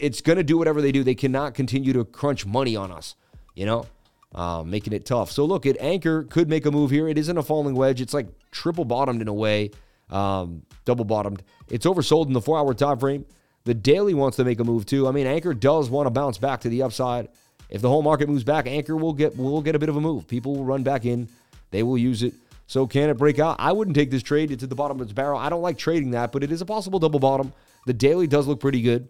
it's 0.00 0.20
going 0.20 0.38
to 0.38 0.44
do 0.44 0.58
whatever 0.58 0.80
they 0.80 0.92
do. 0.92 1.04
They 1.04 1.14
cannot 1.14 1.54
continue 1.54 1.92
to 1.92 2.04
crunch 2.04 2.46
money 2.46 2.76
on 2.76 2.90
us, 2.90 3.16
you 3.54 3.66
know, 3.66 3.86
uh, 4.34 4.62
making 4.64 4.92
it 4.92 5.06
tough. 5.06 5.30
So 5.30 5.44
look, 5.44 5.66
it 5.66 5.76
Anchor 5.80 6.24
could 6.24 6.48
make 6.48 6.66
a 6.66 6.70
move 6.70 6.90
here. 6.90 7.08
It 7.08 7.18
isn't 7.18 7.36
a 7.36 7.42
falling 7.42 7.74
wedge. 7.74 8.00
It's 8.00 8.14
like 8.14 8.28
triple 8.50 8.84
bottomed 8.84 9.22
in 9.22 9.28
a 9.28 9.34
way, 9.34 9.70
um, 10.10 10.62
double 10.84 11.04
bottomed. 11.04 11.42
It's 11.68 11.86
oversold 11.86 12.26
in 12.26 12.32
the 12.32 12.40
four 12.40 12.58
hour 12.58 12.74
time 12.74 12.98
frame. 12.98 13.26
The 13.64 13.74
daily 13.74 14.14
wants 14.14 14.36
to 14.36 14.44
make 14.44 14.60
a 14.60 14.64
move 14.64 14.86
too. 14.86 15.08
I 15.08 15.10
mean, 15.10 15.26
Anchor 15.26 15.52
does 15.52 15.90
want 15.90 16.06
to 16.06 16.10
bounce 16.10 16.38
back 16.38 16.60
to 16.60 16.68
the 16.68 16.82
upside. 16.82 17.28
If 17.68 17.82
the 17.82 17.88
whole 17.88 18.02
market 18.02 18.28
moves 18.28 18.44
back, 18.44 18.66
Anchor 18.66 18.96
will 18.96 19.12
get 19.12 19.36
will 19.36 19.62
get 19.62 19.74
a 19.74 19.78
bit 19.78 19.88
of 19.88 19.96
a 19.96 20.00
move. 20.00 20.28
People 20.28 20.54
will 20.54 20.64
run 20.64 20.82
back 20.82 21.04
in. 21.04 21.28
They 21.70 21.82
will 21.82 21.98
use 21.98 22.22
it. 22.22 22.34
So 22.68 22.86
can 22.86 23.10
it 23.10 23.14
break 23.14 23.38
out? 23.38 23.56
I 23.58 23.72
wouldn't 23.72 23.96
take 23.96 24.10
this 24.10 24.22
trade. 24.22 24.50
It's 24.50 24.62
at 24.62 24.68
the 24.68 24.76
bottom 24.76 25.00
of 25.00 25.02
its 25.02 25.12
barrel. 25.12 25.38
I 25.38 25.48
don't 25.48 25.62
like 25.62 25.78
trading 25.78 26.12
that, 26.12 26.32
but 26.32 26.42
it 26.42 26.50
is 26.50 26.60
a 26.60 26.66
possible 26.66 26.98
double 26.98 27.20
bottom. 27.20 27.52
The 27.86 27.92
daily 27.92 28.26
does 28.26 28.46
look 28.46 28.60
pretty 28.60 28.82
good. 28.82 29.08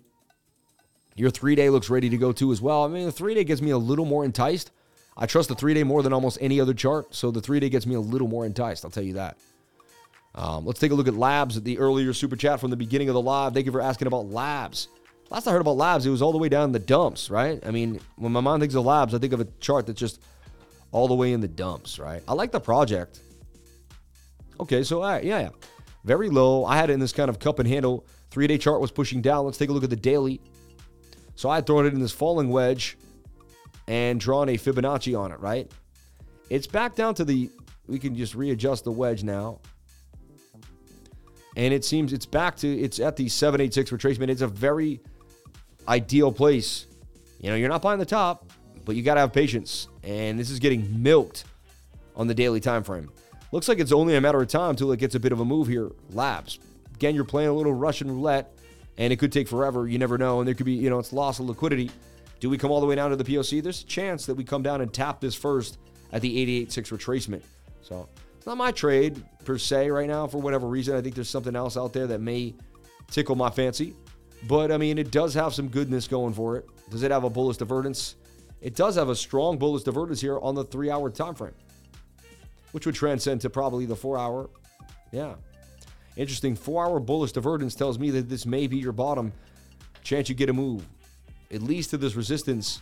Your 1.16 1.30
three 1.30 1.54
day 1.54 1.70
looks 1.70 1.88
ready 1.90 2.10
to 2.10 2.16
go 2.16 2.30
too 2.30 2.52
as 2.52 2.60
well. 2.60 2.84
I 2.84 2.88
mean, 2.88 3.06
the 3.06 3.12
three 3.12 3.34
day 3.34 3.42
gets 3.42 3.62
me 3.62 3.70
a 3.70 3.78
little 3.78 4.04
more 4.04 4.24
enticed. 4.24 4.70
I 5.16 5.24
trust 5.26 5.48
the 5.48 5.54
three 5.54 5.72
day 5.72 5.82
more 5.82 6.02
than 6.02 6.12
almost 6.12 6.38
any 6.40 6.60
other 6.60 6.74
chart, 6.74 7.14
so 7.14 7.30
the 7.30 7.40
three 7.40 7.58
day 7.58 7.70
gets 7.70 7.86
me 7.86 7.94
a 7.94 8.00
little 8.00 8.28
more 8.28 8.44
enticed. 8.44 8.84
I'll 8.84 8.90
tell 8.90 9.02
you 9.02 9.14
that. 9.14 9.38
Um, 10.34 10.66
let's 10.66 10.78
take 10.78 10.92
a 10.92 10.94
look 10.94 11.08
at 11.08 11.14
Labs, 11.14 11.56
at 11.56 11.64
the 11.64 11.78
earlier 11.78 12.12
super 12.12 12.36
chat 12.36 12.60
from 12.60 12.70
the 12.70 12.76
beginning 12.76 13.08
of 13.08 13.14
the 13.14 13.22
live. 13.22 13.54
Thank 13.54 13.64
you 13.64 13.72
for 13.72 13.80
asking 13.80 14.08
about 14.08 14.26
Labs. 14.26 14.88
Last 15.30 15.48
I 15.48 15.52
heard 15.52 15.62
about 15.62 15.78
Labs, 15.78 16.04
it 16.04 16.10
was 16.10 16.20
all 16.20 16.32
the 16.32 16.38
way 16.38 16.50
down 16.50 16.64
in 16.64 16.72
the 16.72 16.78
dumps, 16.78 17.30
right? 17.30 17.64
I 17.66 17.70
mean, 17.70 17.98
when 18.16 18.30
my 18.30 18.40
mind 18.40 18.60
thinks 18.60 18.74
of 18.74 18.84
Labs, 18.84 19.14
I 19.14 19.18
think 19.18 19.32
of 19.32 19.40
a 19.40 19.46
chart 19.58 19.86
that's 19.86 19.98
just 19.98 20.20
all 20.92 21.08
the 21.08 21.14
way 21.14 21.32
in 21.32 21.40
the 21.40 21.48
dumps, 21.48 21.98
right? 21.98 22.22
I 22.28 22.34
like 22.34 22.52
the 22.52 22.60
project. 22.60 23.20
Okay, 24.60 24.82
so 24.82 25.04
yeah, 25.04 25.18
yeah. 25.20 25.48
Very 26.04 26.28
low. 26.28 26.64
I 26.64 26.76
had 26.76 26.90
it 26.90 26.92
in 26.92 27.00
this 27.00 27.12
kind 27.12 27.30
of 27.30 27.38
cup 27.38 27.58
and 27.58 27.66
handle. 27.66 28.06
Three 28.30 28.46
day 28.46 28.58
chart 28.58 28.80
was 28.80 28.90
pushing 28.92 29.22
down. 29.22 29.46
Let's 29.46 29.58
take 29.58 29.70
a 29.70 29.72
look 29.72 29.82
at 29.82 29.90
the 29.90 29.96
daily. 29.96 30.40
So 31.36 31.50
I 31.50 31.56
had 31.56 31.66
thrown 31.66 31.86
it 31.86 31.94
in 31.94 32.00
this 32.00 32.12
falling 32.12 32.48
wedge 32.48 32.96
and 33.86 34.18
drawn 34.18 34.48
a 34.48 34.56
Fibonacci 34.56 35.18
on 35.18 35.32
it, 35.32 35.38
right? 35.38 35.70
It's 36.50 36.66
back 36.66 36.94
down 36.94 37.14
to 37.14 37.24
the, 37.24 37.50
we 37.86 37.98
can 37.98 38.16
just 38.16 38.34
readjust 38.34 38.84
the 38.84 38.90
wedge 38.90 39.22
now. 39.22 39.60
And 41.56 41.72
it 41.72 41.84
seems 41.84 42.12
it's 42.12 42.26
back 42.26 42.56
to, 42.56 42.68
it's 42.68 43.00
at 43.00 43.16
the 43.16 43.28
786 43.28 43.90
retracement. 43.90 44.28
It's 44.28 44.42
a 44.42 44.48
very 44.48 45.00
ideal 45.88 46.32
place. 46.32 46.86
You 47.40 47.50
know, 47.50 47.56
you're 47.56 47.68
not 47.68 47.82
buying 47.82 47.98
the 47.98 48.06
top, 48.06 48.50
but 48.84 48.96
you 48.96 49.02
got 49.02 49.14
to 49.14 49.20
have 49.20 49.32
patience. 49.32 49.88
And 50.02 50.38
this 50.38 50.50
is 50.50 50.58
getting 50.58 51.02
milked 51.02 51.44
on 52.14 52.26
the 52.26 52.34
daily 52.34 52.60
time 52.60 52.82
frame. 52.82 53.10
Looks 53.52 53.68
like 53.68 53.78
it's 53.78 53.92
only 53.92 54.16
a 54.16 54.20
matter 54.20 54.40
of 54.40 54.48
time 54.48 54.70
until 54.70 54.90
it 54.92 54.98
gets 54.98 55.14
a 55.14 55.20
bit 55.20 55.32
of 55.32 55.40
a 55.40 55.44
move 55.44 55.68
here. 55.68 55.90
Labs. 56.10 56.58
Again, 56.94 57.14
you're 57.14 57.24
playing 57.24 57.50
a 57.50 57.52
little 57.52 57.74
Russian 57.74 58.10
roulette 58.10 58.55
and 58.98 59.12
it 59.12 59.16
could 59.16 59.32
take 59.32 59.48
forever. 59.48 59.86
You 59.86 59.98
never 59.98 60.18
know. 60.18 60.40
And 60.40 60.48
there 60.48 60.54
could 60.54 60.66
be, 60.66 60.72
you 60.72 60.90
know, 60.90 60.98
it's 60.98 61.12
loss 61.12 61.38
of 61.38 61.46
liquidity. 61.46 61.90
Do 62.40 62.50
we 62.50 62.58
come 62.58 62.70
all 62.70 62.80
the 62.80 62.86
way 62.86 62.94
down 62.94 63.10
to 63.10 63.16
the 63.16 63.24
POC? 63.24 63.62
There's 63.62 63.82
a 63.82 63.86
chance 63.86 64.26
that 64.26 64.34
we 64.34 64.44
come 64.44 64.62
down 64.62 64.80
and 64.80 64.92
tap 64.92 65.20
this 65.20 65.34
first 65.34 65.78
at 66.12 66.22
the 66.22 66.66
88.6 66.66 66.96
retracement. 66.96 67.42
So 67.82 68.08
it's 68.36 68.46
not 68.46 68.56
my 68.56 68.72
trade 68.72 69.22
per 69.44 69.58
se 69.58 69.90
right 69.90 70.08
now 70.08 70.26
for 70.26 70.38
whatever 70.38 70.66
reason. 70.66 70.96
I 70.96 71.00
think 71.00 71.14
there's 71.14 71.30
something 71.30 71.56
else 71.56 71.76
out 71.76 71.92
there 71.92 72.06
that 72.08 72.20
may 72.20 72.54
tickle 73.10 73.36
my 73.36 73.50
fancy. 73.50 73.94
But 74.46 74.70
I 74.70 74.76
mean, 74.76 74.98
it 74.98 75.10
does 75.10 75.34
have 75.34 75.54
some 75.54 75.68
goodness 75.68 76.06
going 76.06 76.34
for 76.34 76.56
it. 76.56 76.68
Does 76.90 77.02
it 77.02 77.10
have 77.10 77.24
a 77.24 77.30
bullish 77.30 77.56
divergence? 77.56 78.16
It 78.60 78.74
does 78.74 78.96
have 78.96 79.08
a 79.08 79.16
strong 79.16 79.58
bullish 79.58 79.82
divergence 79.82 80.20
here 80.20 80.38
on 80.38 80.54
the 80.54 80.64
three 80.64 80.90
hour 80.90 81.10
time 81.10 81.34
frame, 81.34 81.54
which 82.72 82.86
would 82.86 82.94
transcend 82.94 83.40
to 83.42 83.50
probably 83.50 83.86
the 83.86 83.96
four 83.96 84.18
hour. 84.18 84.50
Yeah. 85.10 85.34
Interesting. 86.16 86.56
Four 86.56 86.84
hour 86.84 86.98
bullish 86.98 87.32
divergence 87.32 87.74
tells 87.74 87.98
me 87.98 88.10
that 88.10 88.28
this 88.28 88.46
may 88.46 88.66
be 88.66 88.78
your 88.78 88.92
bottom. 88.92 89.32
Chance 90.02 90.28
you 90.28 90.34
get 90.34 90.48
a 90.48 90.52
move, 90.52 90.86
at 91.52 91.62
least 91.62 91.90
to 91.90 91.98
this 91.98 92.14
resistance 92.14 92.80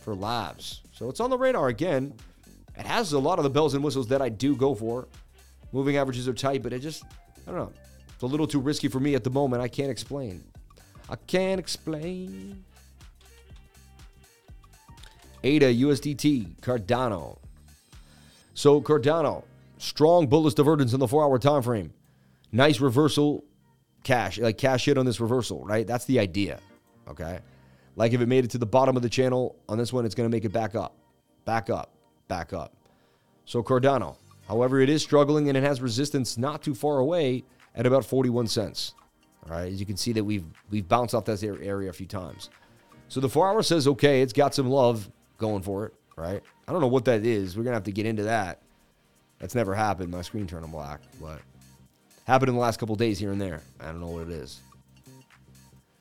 for 0.00 0.14
labs. 0.14 0.82
So 0.92 1.08
it's 1.08 1.20
on 1.20 1.30
the 1.30 1.38
radar 1.38 1.68
again. 1.68 2.14
It 2.76 2.86
has 2.86 3.12
a 3.12 3.18
lot 3.18 3.38
of 3.38 3.44
the 3.44 3.50
bells 3.50 3.74
and 3.74 3.84
whistles 3.84 4.08
that 4.08 4.22
I 4.22 4.28
do 4.28 4.56
go 4.56 4.74
for. 4.74 5.08
Moving 5.72 5.96
averages 5.96 6.28
are 6.28 6.34
tight, 6.34 6.62
but 6.62 6.72
it 6.72 6.80
just, 6.80 7.04
I 7.46 7.50
don't 7.50 7.56
know. 7.56 7.72
It's 8.12 8.22
a 8.22 8.26
little 8.26 8.46
too 8.46 8.60
risky 8.60 8.88
for 8.88 9.00
me 9.00 9.14
at 9.14 9.24
the 9.24 9.30
moment. 9.30 9.62
I 9.62 9.68
can't 9.68 9.90
explain. 9.90 10.42
I 11.10 11.16
can't 11.16 11.58
explain. 11.58 12.64
ADA, 15.42 15.74
USDT, 15.74 16.60
Cardano. 16.60 17.38
So 18.54 18.80
Cardano, 18.80 19.44
strong 19.78 20.26
bullish 20.28 20.54
divergence 20.54 20.92
in 20.92 21.00
the 21.00 21.08
four-hour 21.08 21.38
time 21.38 21.62
frame 21.62 21.92
nice 22.54 22.80
reversal 22.80 23.44
cash, 24.04 24.38
like 24.38 24.56
cash 24.56 24.84
hit 24.84 24.96
on 24.96 25.04
this 25.04 25.20
reversal, 25.20 25.64
right? 25.64 25.86
That's 25.86 26.04
the 26.04 26.20
idea. 26.20 26.60
Okay. 27.08 27.40
Like 27.96 28.12
if 28.12 28.20
it 28.20 28.26
made 28.26 28.44
it 28.44 28.50
to 28.52 28.58
the 28.58 28.66
bottom 28.66 28.96
of 28.96 29.02
the 29.02 29.08
channel 29.08 29.56
on 29.68 29.76
this 29.76 29.92
one, 29.92 30.06
it's 30.06 30.14
going 30.14 30.28
to 30.28 30.34
make 30.34 30.44
it 30.44 30.52
back 30.52 30.74
up, 30.74 30.96
back 31.44 31.68
up, 31.68 31.90
back 32.28 32.52
up. 32.52 32.72
So 33.44 33.62
Cardano, 33.62 34.16
however, 34.48 34.80
it 34.80 34.88
is 34.88 35.02
struggling 35.02 35.48
and 35.48 35.58
it 35.58 35.62
has 35.62 35.82
resistance 35.82 36.38
not 36.38 36.62
too 36.62 36.74
far 36.74 36.98
away 36.98 37.44
at 37.74 37.86
about 37.86 38.04
41 38.04 38.46
cents. 38.46 38.94
All 39.44 39.56
right. 39.56 39.72
As 39.72 39.80
you 39.80 39.86
can 39.86 39.96
see 39.96 40.12
that 40.12 40.24
we've 40.24 40.44
we've 40.70 40.88
bounced 40.88 41.14
off 41.14 41.24
that 41.26 41.42
area 41.42 41.90
a 41.90 41.92
few 41.92 42.06
times. 42.06 42.50
So 43.08 43.20
the 43.20 43.28
four 43.28 43.48
hour 43.48 43.62
says, 43.62 43.86
okay, 43.86 44.22
it's 44.22 44.32
got 44.32 44.54
some 44.54 44.70
love 44.70 45.10
going 45.38 45.62
for 45.62 45.86
it, 45.86 45.94
right? 46.16 46.42
I 46.66 46.72
don't 46.72 46.80
know 46.80 46.88
what 46.88 47.04
that 47.04 47.26
is. 47.26 47.56
We're 47.56 47.64
going 47.64 47.72
to 47.72 47.76
have 47.76 47.84
to 47.84 47.92
get 47.92 48.06
into 48.06 48.22
that. 48.22 48.62
That's 49.38 49.54
never 49.54 49.74
happened. 49.74 50.10
My 50.10 50.22
screen 50.22 50.46
turned 50.46 50.70
black, 50.72 51.00
but 51.20 51.40
Happened 52.24 52.48
in 52.48 52.54
the 52.54 52.60
last 52.60 52.78
couple 52.78 52.96
days 52.96 53.18
here 53.18 53.32
and 53.32 53.40
there. 53.40 53.60
I 53.80 53.86
don't 53.86 54.00
know 54.00 54.08
what 54.08 54.22
it 54.22 54.30
is. 54.30 54.60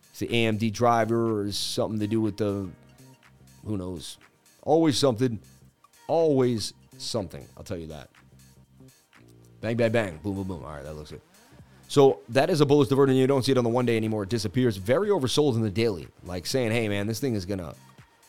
It's 0.10 0.20
the 0.20 0.28
AMD 0.28 0.72
driver 0.72 1.42
or 1.42 1.52
something 1.52 2.00
to 2.00 2.08
do 2.08 2.22
with 2.22 2.38
the, 2.38 2.70
who 3.66 3.78
knows. 3.78 4.18
Always 4.62 4.98
something. 4.98 5.40
Always 6.08 6.74
something. 6.98 7.46
I'll 7.58 7.64
tell 7.64 7.78
you 7.78 7.88
that. 7.88 8.10
Bang, 9.60 9.76
bang, 9.76 9.92
bang. 9.92 10.20
Boom, 10.24 10.36
boom, 10.36 10.48
boom. 10.48 10.64
All 10.64 10.74
right, 10.74 10.84
that 10.84 10.94
looks 10.94 11.12
good. 11.12 11.22
So 11.88 12.20
that 12.30 12.50
is 12.50 12.62
a 12.62 12.66
bullish 12.66 12.90
divergence. 12.90 13.18
You 13.18 13.28
don't 13.28 13.44
see 13.44 13.52
it 13.52 13.58
on 13.58 13.64
the 13.64 13.70
one 13.70 13.86
day 13.86 13.98
anymore. 13.98 14.24
It 14.24 14.30
disappears. 14.30 14.78
Very 14.78 15.10
oversold 15.10 15.56
in 15.56 15.62
the 15.62 15.70
daily. 15.70 16.08
Like 16.24 16.46
saying, 16.46 16.72
hey 16.72 16.88
man, 16.88 17.08
this 17.08 17.20
thing 17.20 17.36
is 17.36 17.46
gonna 17.46 17.74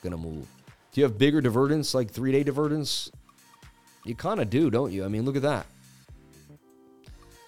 gonna 0.03 0.17
move. 0.17 0.47
Do 0.93 1.01
you 1.01 1.05
have 1.05 1.19
bigger 1.19 1.41
divergence, 1.41 1.95
like 1.95 2.11
three 2.11 2.31
day 2.31 2.43
divergence? 2.43 3.11
You 4.05 4.15
kind 4.15 4.41
of 4.41 4.51
do, 4.51 4.71
don't 4.71 4.93
you? 4.93 5.05
I 5.05 5.09
mean, 5.09 5.25
look 5.25 5.37
at 5.37 5.43
that. 5.43 5.67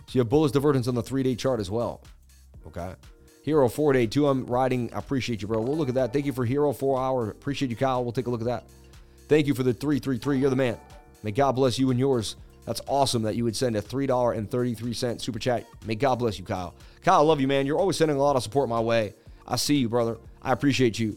So 0.07 0.13
you 0.13 0.21
have 0.21 0.29
bullish 0.29 0.53
divergence 0.53 0.89
on 0.89 0.95
the 0.95 1.03
three 1.03 1.23
day 1.23 1.35
chart 1.35 1.61
as 1.61 1.71
well. 1.71 2.03
Okay. 2.67 2.95
Hero 3.43 3.69
four 3.69 3.93
day 3.93 4.07
two. 4.07 4.27
I'm 4.27 4.47
riding. 4.47 4.93
I 4.93 4.99
appreciate 4.99 5.43
you, 5.43 5.49
bro. 5.49 5.61
We'll 5.61 5.77
look 5.77 5.89
at 5.89 5.95
that. 5.95 6.13
Thank 6.13 6.27
you 6.27 6.33
for 6.33 6.45
Hero 6.45 6.73
four 6.73 7.01
hour. 7.01 7.31
Appreciate 7.31 7.71
you, 7.71 7.77
Kyle. 7.77 8.03
We'll 8.03 8.13
take 8.13 8.27
a 8.27 8.31
look 8.31 8.41
at 8.41 8.47
that. 8.47 8.65
Thank 9.29 9.47
you 9.47 9.55
for 9.55 9.63
the 9.63 9.75
three 9.75 9.99
three 9.99 10.19
three. 10.19 10.39
You're 10.39 10.51
the 10.51 10.57
man. 10.57 10.79
May 11.23 11.33
God 11.33 11.53
bless 11.53 11.79
you 11.79 11.91
and 11.91 11.99
yours. 11.99 12.37
That's 12.67 12.81
awesome 12.89 13.23
that 13.23 13.37
you 13.37 13.45
would 13.45 13.57
send 13.57 13.77
a 13.77 13.83
$3.33 13.83 15.21
super 15.21 15.39
chat. 15.39 15.65
May 15.87 15.95
God 15.95 16.17
bless 16.17 16.37
you, 16.37 16.45
Kyle. 16.45 16.75
Kyle, 17.03 17.21
I 17.21 17.23
love 17.23 17.41
you, 17.41 17.47
man. 17.47 17.65
You're 17.65 17.79
always 17.79 17.97
sending 17.97 18.17
a 18.17 18.21
lot 18.21 18.35
of 18.35 18.43
support 18.43 18.69
my 18.69 18.81
way. 18.81 19.15
I 19.47 19.55
see 19.55 19.77
you, 19.77 19.89
brother. 19.89 20.19
I 20.43 20.53
appreciate 20.53 20.99
you. 20.99 21.17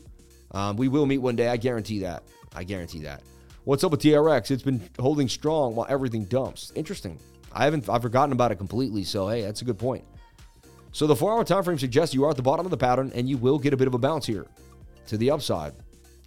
Um, 0.51 0.77
we 0.77 0.87
will 0.87 1.07
meet 1.07 1.17
one 1.17 1.35
day. 1.35 1.47
I 1.47 1.57
guarantee 1.57 1.99
that. 1.99 2.23
I 2.55 2.63
guarantee 2.63 2.99
that. 3.01 3.23
What's 3.63 3.83
up 3.83 3.91
with 3.91 4.01
TRX? 4.01 4.51
It's 4.51 4.63
been 4.63 4.87
holding 4.99 5.27
strong 5.27 5.75
while 5.75 5.87
everything 5.89 6.25
dumps. 6.25 6.71
Interesting. 6.75 7.19
I 7.51 7.63
haven't 7.63 7.89
I've 7.89 8.01
forgotten 8.01 8.31
about 8.31 8.51
it 8.51 8.55
completely. 8.55 9.03
So 9.03 9.27
hey, 9.27 9.41
that's 9.41 9.61
a 9.61 9.65
good 9.65 9.79
point. 9.79 10.03
So 10.91 11.07
the 11.07 11.15
four 11.15 11.33
hour 11.33 11.43
time 11.43 11.63
frame 11.63 11.77
suggests 11.77 12.15
you 12.15 12.25
are 12.25 12.29
at 12.29 12.35
the 12.35 12.41
bottom 12.41 12.65
of 12.65 12.71
the 12.71 12.77
pattern 12.77 13.11
and 13.13 13.29
you 13.29 13.37
will 13.37 13.59
get 13.59 13.73
a 13.73 13.77
bit 13.77 13.87
of 13.87 13.93
a 13.93 13.99
bounce 13.99 14.25
here 14.25 14.47
to 15.07 15.17
the 15.17 15.31
upside. 15.31 15.73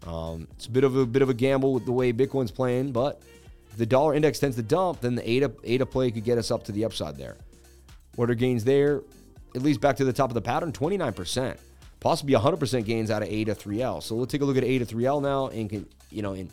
Um, 0.07 0.49
it's 0.53 0.67
a 0.67 0.71
bit 0.71 0.85
of 0.85 0.97
a 0.97 1.07
bit 1.07 1.23
of 1.23 1.29
a 1.29 1.35
gamble 1.35 1.73
with 1.73 1.85
the 1.85 1.93
way 1.93 2.13
Bitcoin's 2.13 2.51
playing, 2.51 2.93
but 2.93 3.23
if 3.71 3.79
the 3.79 3.87
dollar 3.87 4.15
index 4.15 4.39
tends 4.39 4.57
to 4.57 4.63
dump, 4.63 5.01
then 5.01 5.15
the 5.15 5.29
ADA, 5.29 5.53
ADA 5.65 5.87
play 5.87 6.11
could 6.11 6.25
get 6.25 6.39
us 6.39 6.51
up 6.51 6.65
to 6.65 6.73
the 6.73 6.85
upside 6.85 7.17
there. 7.17 7.37
Are 8.19 8.27
gains 8.35 8.65
there? 8.65 9.03
At 9.55 9.63
least 9.63 9.81
back 9.81 9.97
to 9.97 10.05
the 10.05 10.13
top 10.13 10.31
of 10.31 10.35
the 10.35 10.43
pattern, 10.43 10.73
29%. 10.73 11.57
Possibly 12.01 12.35
100% 12.35 12.85
gains 12.85 13.11
out 13.11 13.23
of 13.23 13.29
ADA 13.29 13.55
3L. 13.55 14.03
So 14.03 14.17
let's 14.17 14.31
take 14.33 14.43
a 14.43 14.45
look 14.45 14.57
at 14.57 14.65
ADA 14.65 14.85
3L 14.85 15.23
now 15.23 15.49
and 15.49 15.71
can, 15.71 15.87
you 16.11 16.21
know, 16.21 16.35
in, 16.35 16.51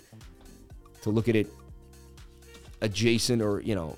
to 1.01 1.09
look 1.09 1.27
at 1.27 1.35
it 1.35 1.51
adjacent 2.81 3.41
or, 3.41 3.59
you 3.61 3.75
know, 3.75 3.97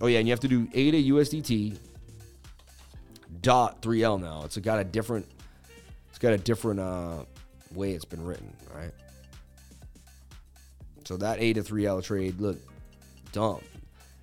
oh 0.00 0.06
yeah, 0.06 0.18
and 0.18 0.28
you 0.28 0.32
have 0.32 0.40
to 0.40 0.48
do 0.48 0.68
ADA 0.72 1.08
USDT 1.10 1.78
dot 3.40 3.82
3L 3.82 4.20
now. 4.20 4.42
It's 4.44 4.56
got 4.58 4.78
a 4.78 4.84
different, 4.84 5.26
it's 6.08 6.18
got 6.18 6.32
a 6.32 6.38
different 6.38 6.80
uh, 6.80 7.24
way 7.74 7.92
it's 7.92 8.04
been 8.04 8.24
written, 8.24 8.54
right? 8.74 8.92
So 11.04 11.16
that 11.18 11.40
ADA 11.40 11.62
3L 11.62 12.02
trade, 12.02 12.40
look, 12.40 12.58
dumb. 13.32 13.60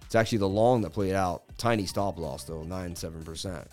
It's 0.03 0.15
actually 0.15 0.39
the 0.39 0.49
long 0.49 0.81
that 0.81 0.89
played 0.89 1.13
out. 1.13 1.43
Tiny 1.57 1.85
stop 1.85 2.17
loss 2.17 2.43
though, 2.43 2.63
9 2.63 2.95
7%. 2.95 3.67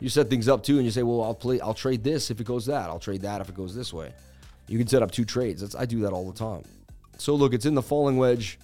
You 0.00 0.08
set 0.08 0.30
things 0.30 0.48
up 0.48 0.62
too, 0.62 0.76
and 0.76 0.84
you 0.86 0.90
say, 0.90 1.02
"Well, 1.02 1.22
I'll 1.22 1.34
play. 1.34 1.60
I'll 1.60 1.74
trade 1.74 2.02
this 2.02 2.30
if 2.30 2.40
it 2.40 2.44
goes 2.44 2.64
that. 2.66 2.88
I'll 2.88 2.98
trade 2.98 3.20
that 3.20 3.42
if 3.42 3.50
it 3.50 3.54
goes 3.54 3.74
this 3.74 3.92
way." 3.92 4.14
You 4.66 4.78
can 4.78 4.86
set 4.86 5.02
up 5.02 5.10
two 5.10 5.24
trades. 5.24 5.60
That's, 5.60 5.74
I 5.74 5.84
do 5.84 6.00
that 6.00 6.12
all 6.12 6.30
the 6.30 6.38
time. 6.38 6.62
So 7.18 7.34
look, 7.34 7.52
it's 7.52 7.66
in 7.66 7.74
the 7.74 7.82
falling 7.82 8.16
wedge, 8.16 8.58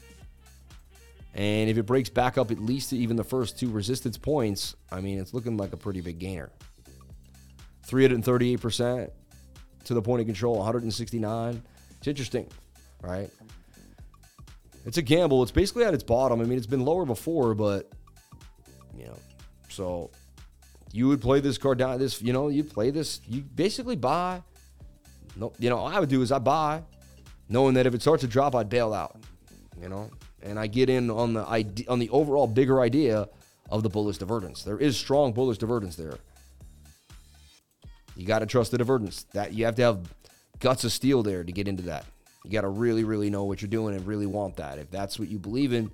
and 1.36 1.68
if 1.68 1.76
it 1.76 1.82
breaks 1.82 2.08
back 2.08 2.38
up 2.38 2.50
at 2.50 2.58
least 2.58 2.90
to 2.90 2.96
even 2.96 3.14
the 3.14 3.24
first 3.24 3.58
two 3.58 3.70
resistance 3.70 4.16
points, 4.16 4.74
I 4.90 5.02
mean, 5.02 5.18
it's 5.18 5.34
looking 5.34 5.58
like 5.58 5.74
a 5.74 5.76
pretty 5.76 6.00
big 6.00 6.18
gainer. 6.18 6.50
338% 7.86 9.10
to 9.84 9.94
the 9.94 10.00
point 10.00 10.20
of 10.20 10.26
control, 10.26 10.56
169. 10.56 11.62
It's 11.98 12.08
interesting, 12.08 12.48
right? 13.02 13.30
It's 14.86 14.96
a 14.96 15.02
gamble. 15.02 15.42
It's 15.42 15.52
basically 15.52 15.84
at 15.84 15.92
its 15.92 16.02
bottom. 16.02 16.40
I 16.40 16.44
mean, 16.44 16.56
it's 16.56 16.66
been 16.66 16.86
lower 16.86 17.04
before, 17.04 17.54
but 17.54 17.92
you 18.96 19.04
know, 19.04 19.18
so 19.68 20.10
you 20.92 21.06
would 21.08 21.20
play 21.20 21.40
this 21.40 21.58
card 21.58 21.76
down. 21.76 21.98
This, 21.98 22.22
you 22.22 22.32
know, 22.32 22.48
you 22.48 22.64
play 22.64 22.90
this. 22.90 23.20
You 23.28 23.42
basically 23.42 23.96
buy. 23.96 24.42
No, 25.36 25.52
you 25.58 25.68
know, 25.68 25.76
all 25.76 25.88
I 25.88 26.00
would 26.00 26.08
do 26.08 26.22
is 26.22 26.32
I 26.32 26.38
buy, 26.38 26.82
knowing 27.50 27.74
that 27.74 27.86
if 27.86 27.92
it 27.92 28.00
starts 28.00 28.22
to 28.22 28.26
drop, 28.26 28.54
I'd 28.54 28.70
bail 28.70 28.94
out. 28.94 29.20
You 29.78 29.90
know, 29.90 30.10
and 30.46 30.58
I 30.58 30.66
get 30.66 30.88
in 30.88 31.10
on 31.10 31.34
the 31.34 31.44
idea, 31.46 31.86
on 31.88 31.98
the 31.98 32.08
overall 32.10 32.46
bigger 32.46 32.80
idea 32.80 33.28
of 33.70 33.82
the 33.82 33.88
bullish 33.88 34.18
divergence. 34.18 34.62
There 34.62 34.78
is 34.78 34.96
strong 34.96 35.32
bullish 35.32 35.58
divergence 35.58 35.96
there. 35.96 36.18
You 38.16 38.26
got 38.26 38.38
to 38.38 38.46
trust 38.46 38.70
the 38.70 38.78
divergence. 38.78 39.24
That 39.34 39.52
you 39.52 39.64
have 39.64 39.76
to 39.76 39.82
have 39.82 40.14
guts 40.60 40.84
of 40.84 40.92
steel 40.92 41.22
there 41.22 41.44
to 41.44 41.52
get 41.52 41.68
into 41.68 41.84
that. 41.84 42.04
You 42.44 42.50
got 42.50 42.62
to 42.62 42.68
really, 42.68 43.04
really 43.04 43.28
know 43.28 43.44
what 43.44 43.60
you're 43.60 43.68
doing 43.68 43.94
and 43.94 44.06
really 44.06 44.26
want 44.26 44.56
that. 44.56 44.78
If 44.78 44.90
that's 44.90 45.18
what 45.18 45.28
you 45.28 45.38
believe 45.38 45.72
in, 45.72 45.90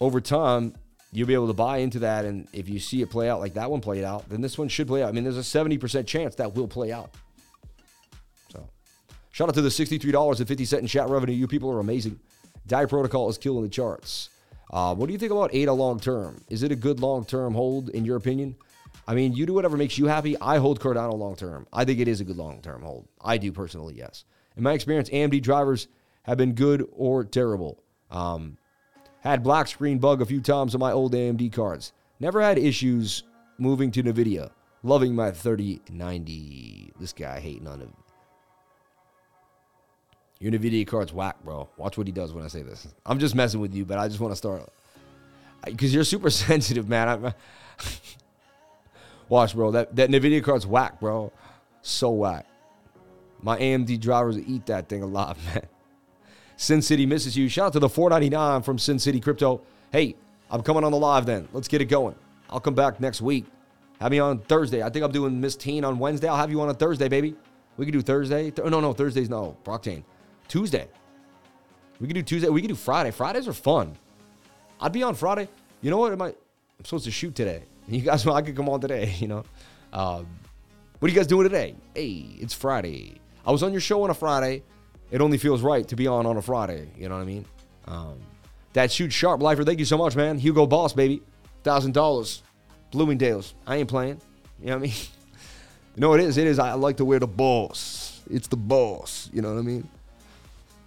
over 0.00 0.20
time, 0.20 0.74
you'll 1.12 1.28
be 1.28 1.34
able 1.34 1.46
to 1.46 1.54
buy 1.54 1.78
into 1.78 2.00
that. 2.00 2.24
And 2.24 2.48
if 2.52 2.68
you 2.68 2.78
see 2.78 3.00
it 3.00 3.10
play 3.10 3.30
out 3.30 3.40
like 3.40 3.54
that 3.54 3.70
one 3.70 3.80
played 3.80 4.04
out, 4.04 4.28
then 4.28 4.40
this 4.40 4.58
one 4.58 4.68
should 4.68 4.88
play 4.88 5.02
out. 5.02 5.08
I 5.08 5.12
mean, 5.12 5.24
there's 5.24 5.38
a 5.38 5.40
70% 5.40 6.06
chance 6.06 6.34
that 6.36 6.54
will 6.54 6.68
play 6.68 6.92
out. 6.92 7.14
So, 8.52 8.68
shout 9.30 9.48
out 9.48 9.54
to 9.54 9.62
the 9.62 9.68
$63.50 9.68 10.78
in 10.78 10.86
chat 10.86 11.08
revenue. 11.08 11.34
You 11.34 11.46
people 11.46 11.70
are 11.70 11.80
amazing. 11.80 12.18
DAI 12.68 12.86
Protocol 12.86 13.28
is 13.28 13.38
killing 13.38 13.62
the 13.62 13.68
charts. 13.68 14.28
Uh, 14.70 14.94
what 14.94 15.06
do 15.06 15.12
you 15.12 15.18
think 15.18 15.32
about 15.32 15.54
ADA 15.54 15.72
long 15.72 15.98
term? 15.98 16.44
Is 16.48 16.62
it 16.62 16.70
a 16.70 16.76
good 16.76 17.00
long 17.00 17.24
term 17.24 17.54
hold 17.54 17.88
in 17.90 18.04
your 18.04 18.16
opinion? 18.16 18.56
I 19.06 19.14
mean, 19.14 19.32
you 19.32 19.46
do 19.46 19.54
whatever 19.54 19.76
makes 19.76 19.96
you 19.96 20.06
happy. 20.06 20.38
I 20.38 20.58
hold 20.58 20.80
Cardano 20.80 21.14
long 21.14 21.34
term. 21.34 21.66
I 21.72 21.84
think 21.86 21.98
it 21.98 22.08
is 22.08 22.20
a 22.20 22.24
good 22.24 22.36
long 22.36 22.60
term 22.60 22.82
hold. 22.82 23.08
I 23.20 23.38
do 23.38 23.50
personally, 23.52 23.94
yes. 23.94 24.24
In 24.56 24.62
my 24.62 24.74
experience, 24.74 25.08
AMD 25.08 25.42
drivers 25.42 25.88
have 26.24 26.36
been 26.36 26.52
good 26.52 26.86
or 26.92 27.24
terrible. 27.24 27.82
Um, 28.10 28.58
had 29.20 29.42
black 29.42 29.66
screen 29.66 29.98
bug 29.98 30.20
a 30.20 30.26
few 30.26 30.40
times 30.40 30.74
on 30.74 30.80
my 30.80 30.92
old 30.92 31.14
AMD 31.14 31.52
cards. 31.52 31.92
Never 32.20 32.42
had 32.42 32.58
issues 32.58 33.22
moving 33.56 33.90
to 33.92 34.02
NVIDIA. 34.02 34.50
Loving 34.82 35.14
my 35.14 35.30
3090. 35.30 36.92
This 37.00 37.12
guy 37.12 37.40
hating 37.40 37.66
on. 37.66 37.92
Your 40.40 40.52
NVIDIA 40.52 40.86
card's 40.86 41.12
whack, 41.12 41.36
bro. 41.44 41.68
Watch 41.76 41.98
what 41.98 42.06
he 42.06 42.12
does 42.12 42.32
when 42.32 42.44
I 42.44 42.48
say 42.48 42.62
this. 42.62 42.86
I'm 43.04 43.18
just 43.18 43.34
messing 43.34 43.60
with 43.60 43.74
you, 43.74 43.84
but 43.84 43.98
I 43.98 44.06
just 44.06 44.20
want 44.20 44.32
to 44.32 44.36
start. 44.36 44.62
Because 45.64 45.92
you're 45.92 46.04
super 46.04 46.30
sensitive, 46.30 46.88
man. 46.88 47.34
Watch, 49.28 49.54
bro. 49.54 49.72
That, 49.72 49.94
that 49.96 50.10
NVIDIA 50.10 50.42
card's 50.42 50.66
whack, 50.66 51.00
bro. 51.00 51.32
So 51.82 52.10
whack. 52.10 52.46
My 53.42 53.58
AMD 53.58 54.00
drivers 54.00 54.38
eat 54.38 54.66
that 54.66 54.88
thing 54.88 55.02
a 55.02 55.06
lot, 55.06 55.36
man. 55.54 55.66
Sin 56.56 56.82
City 56.82 57.06
misses 57.06 57.36
you. 57.36 57.48
Shout 57.48 57.66
out 57.66 57.72
to 57.74 57.78
the 57.78 57.88
499 57.88 58.62
from 58.62 58.78
Sin 58.78 58.98
City 58.98 59.20
Crypto. 59.20 59.60
Hey, 59.92 60.16
I'm 60.50 60.62
coming 60.62 60.82
on 60.82 60.92
the 60.92 60.98
live 60.98 61.24
then. 61.26 61.48
Let's 61.52 61.68
get 61.68 61.80
it 61.80 61.86
going. 61.86 62.16
I'll 62.50 62.60
come 62.60 62.74
back 62.74 63.00
next 63.00 63.20
week. 63.20 63.44
Have 64.00 64.10
me 64.10 64.18
on 64.18 64.38
Thursday. 64.40 64.82
I 64.82 64.90
think 64.90 65.04
I'm 65.04 65.12
doing 65.12 65.40
Miss 65.40 65.56
Teen 65.56 65.84
on 65.84 65.98
Wednesday. 65.98 66.28
I'll 66.28 66.36
have 66.36 66.50
you 66.50 66.60
on 66.60 66.68
a 66.68 66.74
Thursday, 66.74 67.08
baby. 67.08 67.34
We 67.76 67.84
can 67.84 67.92
do 67.92 68.02
Thursday. 68.02 68.50
Th- 68.50 68.68
no, 68.68 68.80
no, 68.80 68.92
Thursdays 68.92 69.28
no. 69.28 69.56
Proctane. 69.64 70.02
Tuesday. 70.48 70.88
We 72.00 72.06
can 72.06 72.14
do 72.14 72.22
Tuesday. 72.22 72.48
We 72.48 72.60
can 72.60 72.68
do 72.68 72.74
Friday. 72.74 73.10
Fridays 73.10 73.46
are 73.48 73.52
fun. 73.52 73.96
I'd 74.80 74.92
be 74.92 75.02
on 75.02 75.14
Friday. 75.14 75.48
You 75.80 75.90
know 75.90 75.98
what? 75.98 76.12
Am 76.12 76.22
I? 76.22 76.28
I'm 76.28 76.84
supposed 76.84 77.04
to 77.04 77.10
shoot 77.10 77.34
today. 77.34 77.62
You 77.88 78.02
guys, 78.02 78.26
I 78.26 78.42
could 78.42 78.54
come 78.54 78.68
on 78.68 78.80
today. 78.80 79.14
You 79.18 79.28
know. 79.28 79.44
Um, 79.92 80.26
what 80.98 81.08
are 81.08 81.12
you 81.12 81.16
guys 81.16 81.26
doing 81.26 81.44
today? 81.44 81.74
Hey, 81.94 82.26
it's 82.38 82.52
Friday. 82.52 83.20
I 83.46 83.50
was 83.50 83.62
on 83.62 83.72
your 83.72 83.80
show 83.80 84.02
on 84.02 84.10
a 84.10 84.14
Friday. 84.14 84.62
It 85.10 85.20
only 85.22 85.38
feels 85.38 85.62
right 85.62 85.86
to 85.88 85.96
be 85.96 86.06
on 86.06 86.26
on 86.26 86.36
a 86.36 86.42
Friday. 86.42 86.90
You 86.98 87.08
know 87.08 87.14
what 87.16 87.22
I 87.22 87.24
mean? 87.24 87.44
Um, 87.86 88.18
that 88.74 88.92
shoot 88.92 89.12
sharp 89.12 89.40
lifer. 89.40 89.64
Thank 89.64 89.78
you 89.78 89.84
so 89.86 89.96
much, 89.96 90.16
man. 90.16 90.38
Hugo 90.38 90.66
Boss, 90.66 90.92
baby. 90.92 91.22
Thousand 91.62 91.94
dollars. 91.94 92.42
Bloomingdale's. 92.90 93.54
I 93.66 93.76
ain't 93.76 93.88
playing. 93.88 94.20
You 94.60 94.66
know 94.66 94.72
what 94.72 94.78
I 94.78 94.82
mean? 94.82 94.92
you 95.94 96.00
know 96.00 96.12
it 96.14 96.20
is? 96.20 96.36
It 96.36 96.46
is. 96.46 96.58
I 96.58 96.74
like 96.74 96.98
to 96.98 97.04
wear 97.04 97.20
the 97.20 97.26
boss. 97.26 98.20
It's 98.30 98.48
the 98.48 98.56
boss. 98.56 99.30
You 99.32 99.40
know 99.40 99.54
what 99.54 99.60
I 99.60 99.62
mean? 99.62 99.88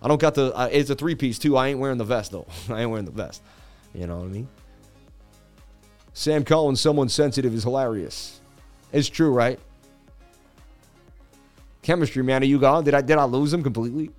I 0.02 0.08
don't 0.08 0.20
got 0.20 0.34
the. 0.34 0.70
It's 0.72 0.90
a 0.90 0.96
three 0.96 1.16
piece 1.16 1.38
too. 1.38 1.56
I 1.56 1.68
ain't 1.68 1.80
wearing 1.80 1.98
the 1.98 2.06
vest 2.06 2.32
though. 2.32 2.48
I 2.70 2.82
ain't 2.82 2.90
wearing 2.90 3.06
the 3.06 3.12
vest. 3.12 3.42
You 3.94 4.08
know 4.08 4.18
what 4.18 4.26
I 4.26 4.30
mean? 4.30 4.48
Sam 6.14 6.44
Collins, 6.44 6.82
someone 6.82 7.10
sensitive, 7.10 7.54
is 7.54 7.64
hilarious. 7.64 8.40
It's 8.92 9.08
true, 9.08 9.32
right? 9.32 9.60
Chemistry, 11.82 12.24
man. 12.24 12.42
Are 12.42 12.46
you 12.46 12.60
gone? 12.60 12.84
Did 12.84 12.94
I 12.94 13.02
did 13.02 13.18
I 13.18 13.26
lose 13.26 13.54
him 13.54 13.64
completely? 13.64 14.12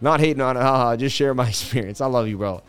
Not 0.00 0.20
hating 0.20 0.40
on 0.40 0.56
it. 0.56 0.60
Haha, 0.60 0.96
just 0.96 1.14
share 1.14 1.32
my 1.32 1.48
experience. 1.48 2.00
I 2.00 2.06
love 2.06 2.28
you, 2.28 2.36
bro. 2.36 2.62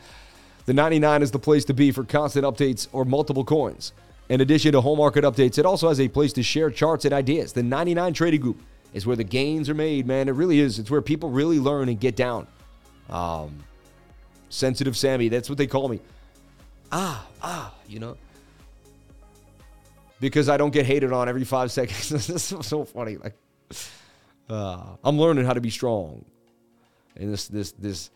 The 0.65 0.73
99 0.73 1.21
is 1.23 1.31
the 1.31 1.39
place 1.39 1.65
to 1.65 1.73
be 1.73 1.91
for 1.91 2.05
constant 2.05 2.45
updates 2.45 2.87
or 2.93 3.03
multiple 3.03 3.43
coins. 3.43 3.91
In 4.29 4.39
addition 4.39 4.71
to 4.71 4.81
home 4.81 4.99
market 4.99 5.25
updates, 5.25 5.57
it 5.57 5.65
also 5.65 5.89
has 5.89 5.99
a 5.99 6.07
place 6.07 6.31
to 6.33 6.43
share 6.43 6.69
charts 6.69 7.03
and 7.03 7.13
ideas. 7.13 7.51
The 7.51 7.63
99 7.63 8.13
Trading 8.13 8.39
Group 8.39 8.61
is 8.93 9.05
where 9.05 9.15
the 9.15 9.23
gains 9.23 9.69
are 9.69 9.73
made, 9.73 10.05
man. 10.05 10.27
It 10.27 10.33
really 10.33 10.59
is. 10.59 10.79
It's 10.79 10.91
where 10.91 11.01
people 11.01 11.29
really 11.29 11.59
learn 11.59 11.89
and 11.89 11.99
get 11.99 12.15
down. 12.15 12.47
Um, 13.09 13.63
sensitive 14.49 14.95
Sammy, 14.95 15.29
that's 15.29 15.49
what 15.49 15.57
they 15.57 15.67
call 15.67 15.89
me. 15.89 15.99
Ah, 16.91 17.27
ah, 17.41 17.73
you 17.87 17.99
know 17.99 18.17
because 20.23 20.47
I 20.47 20.55
don't 20.55 20.71
get 20.71 20.85
hated 20.85 21.11
on 21.11 21.27
every 21.27 21.43
five 21.43 21.69
seconds. 21.69 22.07
this 22.27 22.29
is 22.29 22.65
so 22.65 22.85
funny. 22.85 23.17
Like, 23.17 23.35
uh, 24.49 24.95
I'm 25.03 25.19
learning 25.19 25.43
how 25.43 25.51
to 25.51 25.59
be 25.59 25.69
strong 25.69 26.23
in 27.17 27.29
this 27.29 27.49
this 27.49 27.73
this 27.73 28.09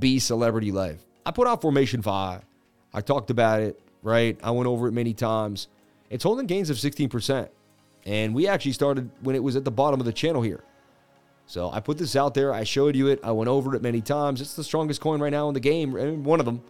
B 0.00 0.18
celebrity 0.18 0.72
life. 0.72 1.00
I 1.24 1.30
put 1.30 1.46
out 1.46 1.62
Formation 1.62 2.02
Fi. 2.02 2.40
I 2.92 3.00
talked 3.00 3.30
about 3.30 3.60
it. 3.60 3.80
Right. 4.02 4.36
I 4.42 4.50
went 4.50 4.66
over 4.66 4.88
it 4.88 4.92
many 4.92 5.14
times. 5.14 5.68
It's 6.10 6.24
holding 6.24 6.46
gains 6.46 6.70
of 6.70 6.76
16%. 6.76 7.48
And 8.06 8.34
we 8.34 8.46
actually 8.46 8.72
started 8.72 9.10
when 9.22 9.34
it 9.34 9.42
was 9.42 9.56
at 9.56 9.64
the 9.64 9.70
bottom 9.70 10.00
of 10.00 10.06
the 10.06 10.12
channel 10.12 10.42
here. 10.42 10.62
So 11.46 11.70
I 11.70 11.80
put 11.80 11.98
this 11.98 12.16
out 12.16 12.34
there. 12.34 12.52
I 12.52 12.64
showed 12.64 12.96
you 12.96 13.08
it. 13.08 13.20
I 13.22 13.32
went 13.32 13.48
over 13.48 13.74
it 13.74 13.82
many 13.82 14.00
times. 14.00 14.40
It's 14.40 14.54
the 14.54 14.64
strongest 14.64 15.00
coin 15.00 15.20
right 15.20 15.32
now 15.32 15.48
in 15.48 15.54
the 15.54 15.60
game. 15.60 15.96
And 15.96 16.24
one 16.24 16.40
of 16.40 16.46
them. 16.46 16.62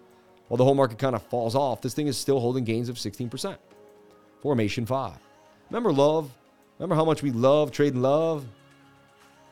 While 0.48 0.58
the 0.58 0.64
whole 0.64 0.74
market 0.74 0.98
kind 0.98 1.16
of 1.16 1.22
falls 1.22 1.54
off, 1.54 1.80
this 1.80 1.94
thing 1.94 2.06
is 2.06 2.18
still 2.18 2.38
holding 2.38 2.64
gains 2.64 2.88
of 2.88 2.96
16%. 2.96 3.56
Formation 4.42 4.84
Fi. 4.84 5.14
Remember 5.70 5.92
love? 5.92 6.30
Remember 6.78 6.94
how 6.94 7.04
much 7.04 7.22
we 7.22 7.30
love 7.30 7.72
trading 7.72 8.02
love? 8.02 8.44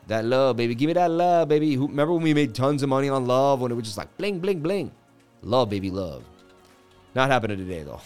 That 0.07 0.25
love, 0.25 0.57
baby. 0.57 0.75
Give 0.75 0.87
me 0.87 0.93
that 0.93 1.09
love, 1.09 1.47
baby. 1.47 1.77
Remember 1.77 2.13
when 2.13 2.21
we 2.21 2.33
made 2.33 2.53
tons 2.53 2.83
of 2.83 2.89
money 2.89 3.09
on 3.09 3.25
love 3.25 3.61
when 3.61 3.71
it 3.71 3.75
was 3.75 3.85
just 3.85 3.97
like 3.97 4.15
bling, 4.17 4.39
bling, 4.39 4.59
bling? 4.59 4.91
Love, 5.41 5.69
baby, 5.69 5.89
love. 5.89 6.23
Not 7.15 7.29
happening 7.29 7.57
today, 7.57 7.83
though. 7.83 8.01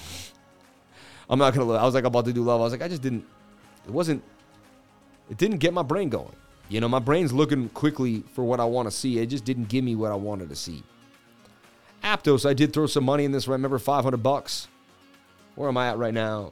I'm 1.29 1.39
not 1.39 1.53
going 1.53 1.67
to, 1.67 1.73
lie. 1.73 1.81
I 1.81 1.85
was 1.85 1.95
like 1.95 2.05
about 2.05 2.25
to 2.25 2.33
do 2.33 2.43
love. 2.43 2.61
I 2.61 2.63
was 2.63 2.71
like, 2.71 2.83
I 2.83 2.87
just 2.87 3.01
didn't, 3.01 3.25
it 3.87 3.93
wasn't, 3.93 4.23
it 5.29 5.37
didn't 5.37 5.57
get 5.57 5.73
my 5.73 5.83
brain 5.83 6.09
going. 6.09 6.35
You 6.69 6.81
know, 6.81 6.89
my 6.89 6.99
brain's 6.99 7.31
looking 7.31 7.69
quickly 7.69 8.23
for 8.33 8.43
what 8.43 8.59
I 8.59 8.65
want 8.65 8.87
to 8.87 8.91
see. 8.91 9.19
It 9.19 9.27
just 9.27 9.45
didn't 9.45 9.69
give 9.69 9.83
me 9.83 9.95
what 9.95 10.11
I 10.11 10.15
wanted 10.15 10.49
to 10.49 10.55
see. 10.55 10.83
Aptos, 12.03 12.47
I 12.47 12.53
did 12.53 12.73
throw 12.73 12.87
some 12.87 13.05
money 13.05 13.23
in 13.25 13.31
this. 13.31 13.47
Remember, 13.47 13.79
500 13.79 14.17
bucks. 14.17 14.67
Where 15.55 15.69
am 15.69 15.77
I 15.77 15.89
at 15.89 15.97
right 15.97 16.13
now? 16.13 16.51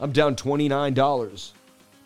I'm 0.00 0.12
down 0.12 0.36
$29 0.36 1.52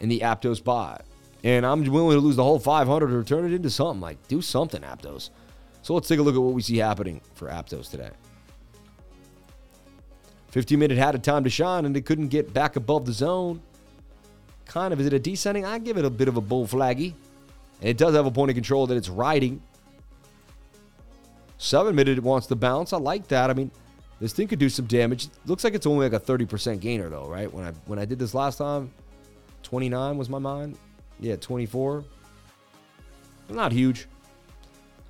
in 0.01 0.09
the 0.09 0.21
Aptos 0.21 0.65
buy. 0.65 1.01
And 1.45 1.67
I'm 1.67 1.85
willing 1.85 2.17
to 2.17 2.21
lose 2.21 2.37
the 2.37 2.45
whole 2.45 2.59
500 2.59 3.13
or 3.13 3.23
turn 3.23 3.45
it 3.45 3.55
into 3.55 3.69
something. 3.69 4.01
Like, 4.01 4.27
do 4.29 4.41
something, 4.41 4.81
Aptos. 4.81 5.31
So 5.83 5.95
let's 5.95 6.09
take 6.09 6.19
a 6.19 6.23
look 6.23 6.35
at 6.35 6.41
what 6.41 6.55
we 6.55 6.63
see 6.63 6.79
happening 6.79 7.21
for 7.35 7.49
Aptos 7.49 7.91
today. 7.91 8.11
15 10.53 10.79
minute 10.79 10.99
had 10.99 11.15
a 11.15 11.19
time 11.19 11.45
to 11.45 11.51
shine 11.51 11.87
and 11.87 11.97
it 11.97 12.07
couldn't 12.07 12.29
get 12.29 12.53
back 12.53 12.77
above 12.77 13.07
the 13.07 13.13
zone. 13.13 13.61
Kind 14.67 14.93
of, 14.93 15.01
is 15.01 15.07
it 15.07 15.13
a 15.13 15.19
descending? 15.19 15.65
I 15.65 15.79
give 15.79 15.97
it 15.97 16.05
a 16.05 16.11
bit 16.11 16.29
of 16.29 16.37
a 16.37 16.41
bull 16.41 16.67
flaggy. 16.67 17.15
And 17.81 17.89
it 17.89 17.97
does 17.97 18.15
have 18.15 18.27
a 18.27 18.31
point 18.31 18.51
of 18.51 18.55
control 18.55 18.87
that 18.87 18.97
it's 18.97 19.09
riding. 19.09 19.63
Seven 21.57 21.95
minute 21.95 22.19
it 22.19 22.23
wants 22.23 22.47
to 22.49 22.57
bounce. 22.57 22.93
I 22.93 22.99
like 22.99 23.29
that. 23.29 23.49
I 23.49 23.55
mean, 23.55 23.71
this 24.21 24.33
thing 24.33 24.47
could 24.47 24.59
do 24.59 24.69
some 24.69 24.87
damage. 24.87 25.29
Looks 25.47 25.65
like 25.65 25.75
it's 25.75 25.87
only 25.87 26.09
like 26.09 26.21
a 26.21 26.25
30% 26.25 26.81
gainer 26.81 27.09
though, 27.09 27.27
right? 27.27 27.53
When 27.53 27.65
I 27.65 27.73
when 27.87 27.99
I 27.99 28.05
did 28.05 28.19
this 28.19 28.35
last 28.35 28.59
time, 28.59 28.93
29 29.63 30.19
was 30.19 30.29
my 30.29 30.39
mind. 30.39 30.79
Yeah, 31.19 31.37
24. 31.37 32.05
Not 33.49 33.73
huge. 33.73 34.07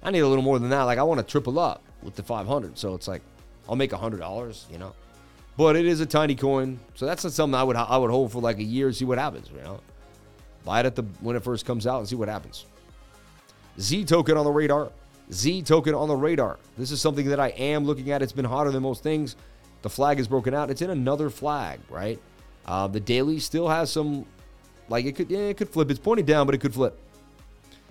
I 0.02 0.10
need 0.10 0.20
a 0.20 0.28
little 0.28 0.44
more 0.44 0.59
than 0.59 0.70
that. 0.70 0.82
Like 0.82 0.98
I 0.98 1.02
want 1.02 1.19
to 1.19 1.27
triple 1.27 1.59
up 1.59 1.82
with 2.02 2.14
the 2.14 2.23
500. 2.23 2.78
So 2.78 2.94
it's 2.94 3.09
like 3.09 3.23
I'll 3.69 3.77
make 3.77 3.90
$100, 3.90 4.70
you 4.70 4.78
know. 4.78 4.94
But 5.57 5.77
it 5.77 5.87
is 5.87 6.01
a 6.01 6.07
tiny 6.07 6.35
coin. 6.35 6.81
So 6.95 7.07
that's 7.07 7.24
not 7.24 7.33
something 7.33 7.55
I 7.55 7.62
would 7.62 7.77
I 7.77 7.97
would 7.97 8.11
hold 8.11 8.33
for 8.33 8.41
like 8.41 8.59
a 8.59 8.62
year 8.62 8.87
and 8.87 8.97
see 8.97 9.05
what 9.05 9.19
happens, 9.19 9.49
you 9.51 9.61
know. 9.62 9.81
Buy 10.65 10.81
it 10.81 10.87
at 10.87 10.97
the 10.97 11.03
when 11.20 11.37
it 11.37 11.45
first 11.45 11.66
comes 11.66 11.87
out 11.87 11.99
and 11.99 12.09
see 12.09 12.16
what 12.16 12.29
happens. 12.29 12.66
Z 13.81 14.05
token 14.05 14.37
on 14.37 14.45
the 14.45 14.51
radar. 14.51 14.91
Z 15.33 15.62
token 15.62 15.95
on 15.95 16.09
the 16.09 16.16
radar. 16.16 16.59
This 16.77 16.91
is 16.91 17.01
something 17.01 17.29
that 17.29 17.41
I 17.41 17.49
am 17.49 17.85
looking 17.85 18.11
at. 18.11 18.23
It's 18.23 18.33
been 18.33 18.45
hotter 18.45 18.70
than 18.70 18.83
most 18.83 19.03
things. 19.03 19.37
The 19.83 19.91
flag 19.91 20.20
is 20.20 20.29
broken 20.29 20.55
out. 20.55 20.70
It's 20.70 20.83
in 20.83 20.91
another 20.91 21.31
flag, 21.31 21.81
right? 21.91 22.20
Uh, 22.66 22.87
the 22.87 23.01
daily 23.01 23.41
still 23.41 23.69
has 23.69 23.91
some, 23.91 24.24
like 24.89 25.05
it 25.05 25.16
could, 25.16 25.31
yeah, 25.31 25.39
it 25.39 25.57
could 25.57 25.69
flip. 25.69 25.91
It's 25.91 25.99
pointing 25.99 26.27
down, 26.27 26.47
but 26.47 26.55
it 26.55 26.59
could 26.59 26.74
flip. 26.74 26.99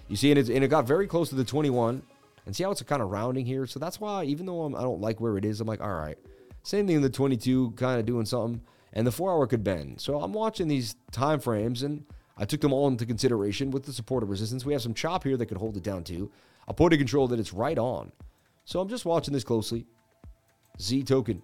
You 0.07 0.15
see, 0.15 0.31
and, 0.31 0.39
and 0.49 0.63
it 0.63 0.67
got 0.69 0.85
very 0.85 1.07
close 1.07 1.29
to 1.29 1.35
the 1.35 1.43
21. 1.43 2.01
And 2.45 2.55
see 2.55 2.63
how 2.63 2.71
it's 2.71 2.81
kind 2.81 3.01
of 3.01 3.11
rounding 3.11 3.45
here. 3.45 3.67
So 3.67 3.79
that's 3.79 3.99
why, 3.99 4.23
even 4.23 4.45
though 4.47 4.63
I'm, 4.63 4.75
I 4.75 4.79
do 4.79 4.87
not 4.87 4.99
like 4.99 5.21
where 5.21 5.37
it 5.37 5.45
is, 5.45 5.61
I'm 5.61 5.67
like, 5.67 5.81
all 5.81 5.93
right. 5.93 6.17
Same 6.63 6.87
thing 6.87 6.97
in 6.97 7.01
the 7.01 7.09
22, 7.09 7.71
kind 7.71 7.99
of 7.99 8.05
doing 8.05 8.25
something. 8.25 8.61
And 8.93 9.07
the 9.07 9.11
four 9.11 9.31
hour 9.31 9.47
could 9.47 9.63
bend. 9.63 10.01
So 10.01 10.21
I'm 10.21 10.33
watching 10.33 10.67
these 10.67 10.95
time 11.11 11.39
frames 11.39 11.83
and 11.83 12.05
I 12.37 12.45
took 12.45 12.61
them 12.61 12.73
all 12.73 12.87
into 12.87 13.05
consideration 13.05 13.71
with 13.71 13.83
the 13.83 13.93
support 13.93 14.23
of 14.23 14.29
resistance. 14.29 14.65
We 14.65 14.73
have 14.73 14.81
some 14.81 14.93
chop 14.93 15.23
here 15.23 15.37
that 15.37 15.45
could 15.45 15.57
hold 15.57 15.77
it 15.77 15.83
down 15.83 16.03
too. 16.03 16.31
A 16.67 16.73
point 16.73 16.93
of 16.93 16.99
control 16.99 17.27
that 17.29 17.39
it's 17.39 17.53
right 17.53 17.77
on. 17.77 18.11
So 18.65 18.79
I'm 18.79 18.89
just 18.89 19.05
watching 19.05 19.33
this 19.33 19.43
closely. 19.43 19.85
Z 20.79 21.03
token. 21.03 21.41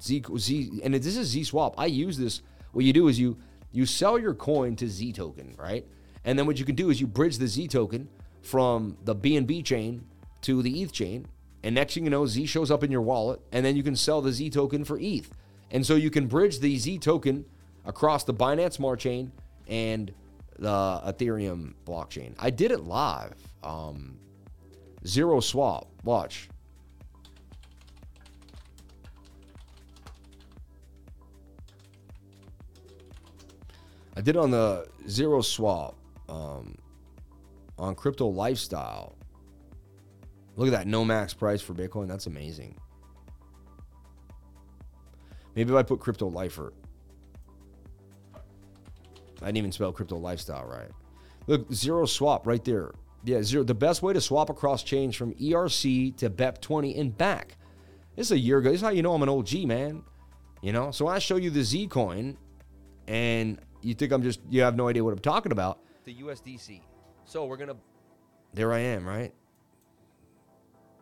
Z 0.00 0.24
Z 0.36 0.80
and 0.82 0.94
this 0.94 1.16
is 1.16 1.28
Z 1.28 1.44
swap. 1.44 1.74
I 1.78 1.86
use 1.86 2.16
this. 2.16 2.42
What 2.72 2.84
you 2.84 2.92
do 2.92 3.08
is 3.08 3.18
you 3.18 3.36
you 3.72 3.86
sell 3.86 4.18
your 4.18 4.34
coin 4.34 4.76
to 4.76 4.88
Z 4.88 5.12
token, 5.12 5.54
right? 5.58 5.86
And 6.24 6.38
then 6.38 6.46
what 6.46 6.58
you 6.58 6.64
can 6.64 6.74
do 6.74 6.90
is 6.90 7.00
you 7.00 7.06
bridge 7.06 7.38
the 7.38 7.46
Z 7.46 7.68
token 7.68 8.08
from 8.42 8.96
the 9.04 9.14
BNB 9.14 9.64
chain 9.64 10.04
to 10.42 10.62
the 10.62 10.82
ETH 10.82 10.92
chain. 10.92 11.26
And 11.62 11.74
next 11.74 11.94
thing 11.94 12.04
you 12.04 12.10
know, 12.10 12.26
Z 12.26 12.46
shows 12.46 12.70
up 12.70 12.82
in 12.82 12.90
your 12.90 13.02
wallet, 13.02 13.40
and 13.52 13.64
then 13.64 13.76
you 13.76 13.82
can 13.82 13.96
sell 13.96 14.22
the 14.22 14.32
Z 14.32 14.50
token 14.50 14.84
for 14.84 14.98
ETH. 15.00 15.30
And 15.70 15.84
so 15.84 15.94
you 15.94 16.10
can 16.10 16.26
bridge 16.26 16.60
the 16.60 16.76
Z 16.78 16.98
token 16.98 17.44
across 17.84 18.24
the 18.24 18.34
Binance 18.34 18.74
Smart 18.74 19.00
Chain 19.00 19.32
and 19.68 20.12
the 20.58 20.68
Ethereum 21.06 21.74
blockchain. 21.86 22.34
I 22.38 22.50
did 22.50 22.70
it 22.70 22.80
live. 22.80 23.34
Um, 23.62 24.18
zero 25.06 25.40
swap. 25.40 25.88
Watch. 26.04 26.48
I 34.16 34.22
did 34.22 34.36
it 34.36 34.38
on 34.38 34.50
the 34.50 34.86
zero 35.08 35.40
swap 35.40 35.96
um, 36.28 36.76
on 37.78 37.94
crypto 37.94 38.26
lifestyle. 38.26 39.16
Look 40.60 40.68
at 40.68 40.72
that 40.72 40.86
no 40.86 41.06
max 41.06 41.32
price 41.32 41.62
for 41.62 41.72
Bitcoin. 41.72 42.06
That's 42.06 42.26
amazing. 42.26 42.76
Maybe 45.54 45.72
if 45.72 45.76
I 45.78 45.82
put 45.82 46.00
crypto 46.00 46.26
lifer. 46.26 46.74
I 49.40 49.46
didn't 49.46 49.56
even 49.56 49.72
spell 49.72 49.90
crypto 49.90 50.18
lifestyle 50.18 50.66
right. 50.66 50.90
Look, 51.46 51.72
zero 51.72 52.04
swap 52.04 52.46
right 52.46 52.62
there. 52.62 52.90
Yeah, 53.24 53.42
zero. 53.42 53.64
The 53.64 53.72
best 53.72 54.02
way 54.02 54.12
to 54.12 54.20
swap 54.20 54.50
across 54.50 54.82
change 54.82 55.16
from 55.16 55.32
ERC 55.36 56.14
to 56.18 56.28
BEP20 56.28 57.00
and 57.00 57.16
back. 57.16 57.56
This 58.14 58.26
is 58.26 58.32
a 58.32 58.38
year 58.38 58.58
ago. 58.58 58.68
This 58.70 58.80
is 58.80 58.84
how 58.84 58.90
you 58.90 59.00
know 59.00 59.14
I'm 59.14 59.22
an 59.22 59.30
old 59.30 59.46
G, 59.46 59.64
man. 59.64 60.02
You 60.60 60.74
know, 60.74 60.90
so 60.90 61.06
I 61.06 61.20
show 61.20 61.36
you 61.36 61.48
the 61.48 61.62
Z 61.62 61.86
coin, 61.86 62.36
and 63.08 63.58
you 63.80 63.94
think 63.94 64.12
I'm 64.12 64.22
just 64.22 64.40
you 64.50 64.60
have 64.60 64.76
no 64.76 64.88
idea 64.88 65.02
what 65.02 65.14
I'm 65.14 65.20
talking 65.20 65.52
about. 65.52 65.80
The 66.04 66.16
USDC. 66.16 66.82
So 67.24 67.46
we're 67.46 67.56
gonna. 67.56 67.76
There 68.52 68.74
I 68.74 68.80
am, 68.80 69.08
right? 69.08 69.32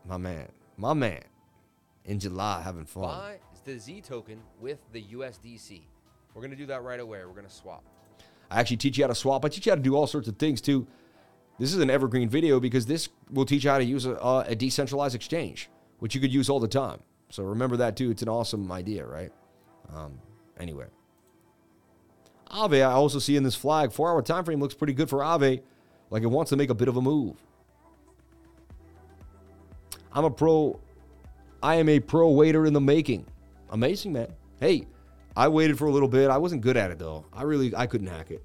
My 0.08 0.16
man, 0.16 0.48
my 0.78 0.94
man, 0.94 1.22
in 2.06 2.18
July 2.18 2.62
having 2.62 2.86
fun. 2.86 3.02
Buy 3.02 3.38
the 3.66 3.78
Z 3.78 4.00
token 4.00 4.40
with 4.58 4.78
the 4.92 5.02
USDC. 5.02 5.82
We're 6.32 6.40
gonna 6.40 6.56
do 6.56 6.64
that 6.66 6.82
right 6.82 6.98
away. 6.98 7.18
We're 7.26 7.34
gonna 7.34 7.50
swap. 7.50 7.84
I 8.50 8.58
actually 8.58 8.78
teach 8.78 8.96
you 8.96 9.04
how 9.04 9.08
to 9.08 9.14
swap. 9.14 9.44
I 9.44 9.48
teach 9.48 9.66
you 9.66 9.72
how 9.72 9.76
to 9.76 9.82
do 9.82 9.94
all 9.94 10.06
sorts 10.06 10.26
of 10.26 10.36
things 10.38 10.62
too. 10.62 10.86
This 11.58 11.74
is 11.74 11.80
an 11.80 11.90
evergreen 11.90 12.30
video 12.30 12.58
because 12.58 12.86
this 12.86 13.10
will 13.30 13.44
teach 13.44 13.64
you 13.64 13.70
how 13.70 13.76
to 13.76 13.84
use 13.84 14.06
a, 14.06 14.14
a 14.46 14.54
decentralized 14.54 15.14
exchange, 15.14 15.68
which 15.98 16.14
you 16.14 16.22
could 16.22 16.32
use 16.32 16.48
all 16.48 16.60
the 16.60 16.68
time. 16.68 17.00
So 17.28 17.42
remember 17.42 17.76
that 17.76 17.94
too. 17.94 18.10
It's 18.10 18.22
an 18.22 18.30
awesome 18.30 18.72
idea, 18.72 19.04
right? 19.04 19.32
Um, 19.94 20.18
anyway, 20.58 20.86
Aave, 22.50 22.80
I 22.80 22.92
also 22.92 23.18
see 23.18 23.36
in 23.36 23.42
this 23.42 23.54
flag, 23.54 23.92
four 23.92 24.10
hour 24.10 24.22
time 24.22 24.44
frame 24.44 24.60
looks 24.60 24.74
pretty 24.74 24.94
good 24.94 25.10
for 25.10 25.18
Aave. 25.18 25.60
Like 26.08 26.22
it 26.22 26.28
wants 26.28 26.48
to 26.48 26.56
make 26.56 26.70
a 26.70 26.74
bit 26.74 26.88
of 26.88 26.96
a 26.96 27.02
move. 27.02 27.36
I'm 30.12 30.24
a 30.24 30.30
pro. 30.30 30.80
I 31.62 31.76
am 31.76 31.88
a 31.88 32.00
pro 32.00 32.30
waiter 32.30 32.66
in 32.66 32.72
the 32.72 32.80
making. 32.80 33.26
Amazing, 33.70 34.12
man. 34.12 34.28
Hey, 34.60 34.86
I 35.36 35.48
waited 35.48 35.78
for 35.78 35.86
a 35.86 35.90
little 35.90 36.08
bit. 36.08 36.30
I 36.30 36.38
wasn't 36.38 36.62
good 36.62 36.76
at 36.76 36.90
it 36.90 36.98
though. 36.98 37.24
I 37.32 37.42
really 37.42 37.74
I 37.74 37.86
couldn't 37.86 38.08
hack 38.08 38.30
it. 38.30 38.42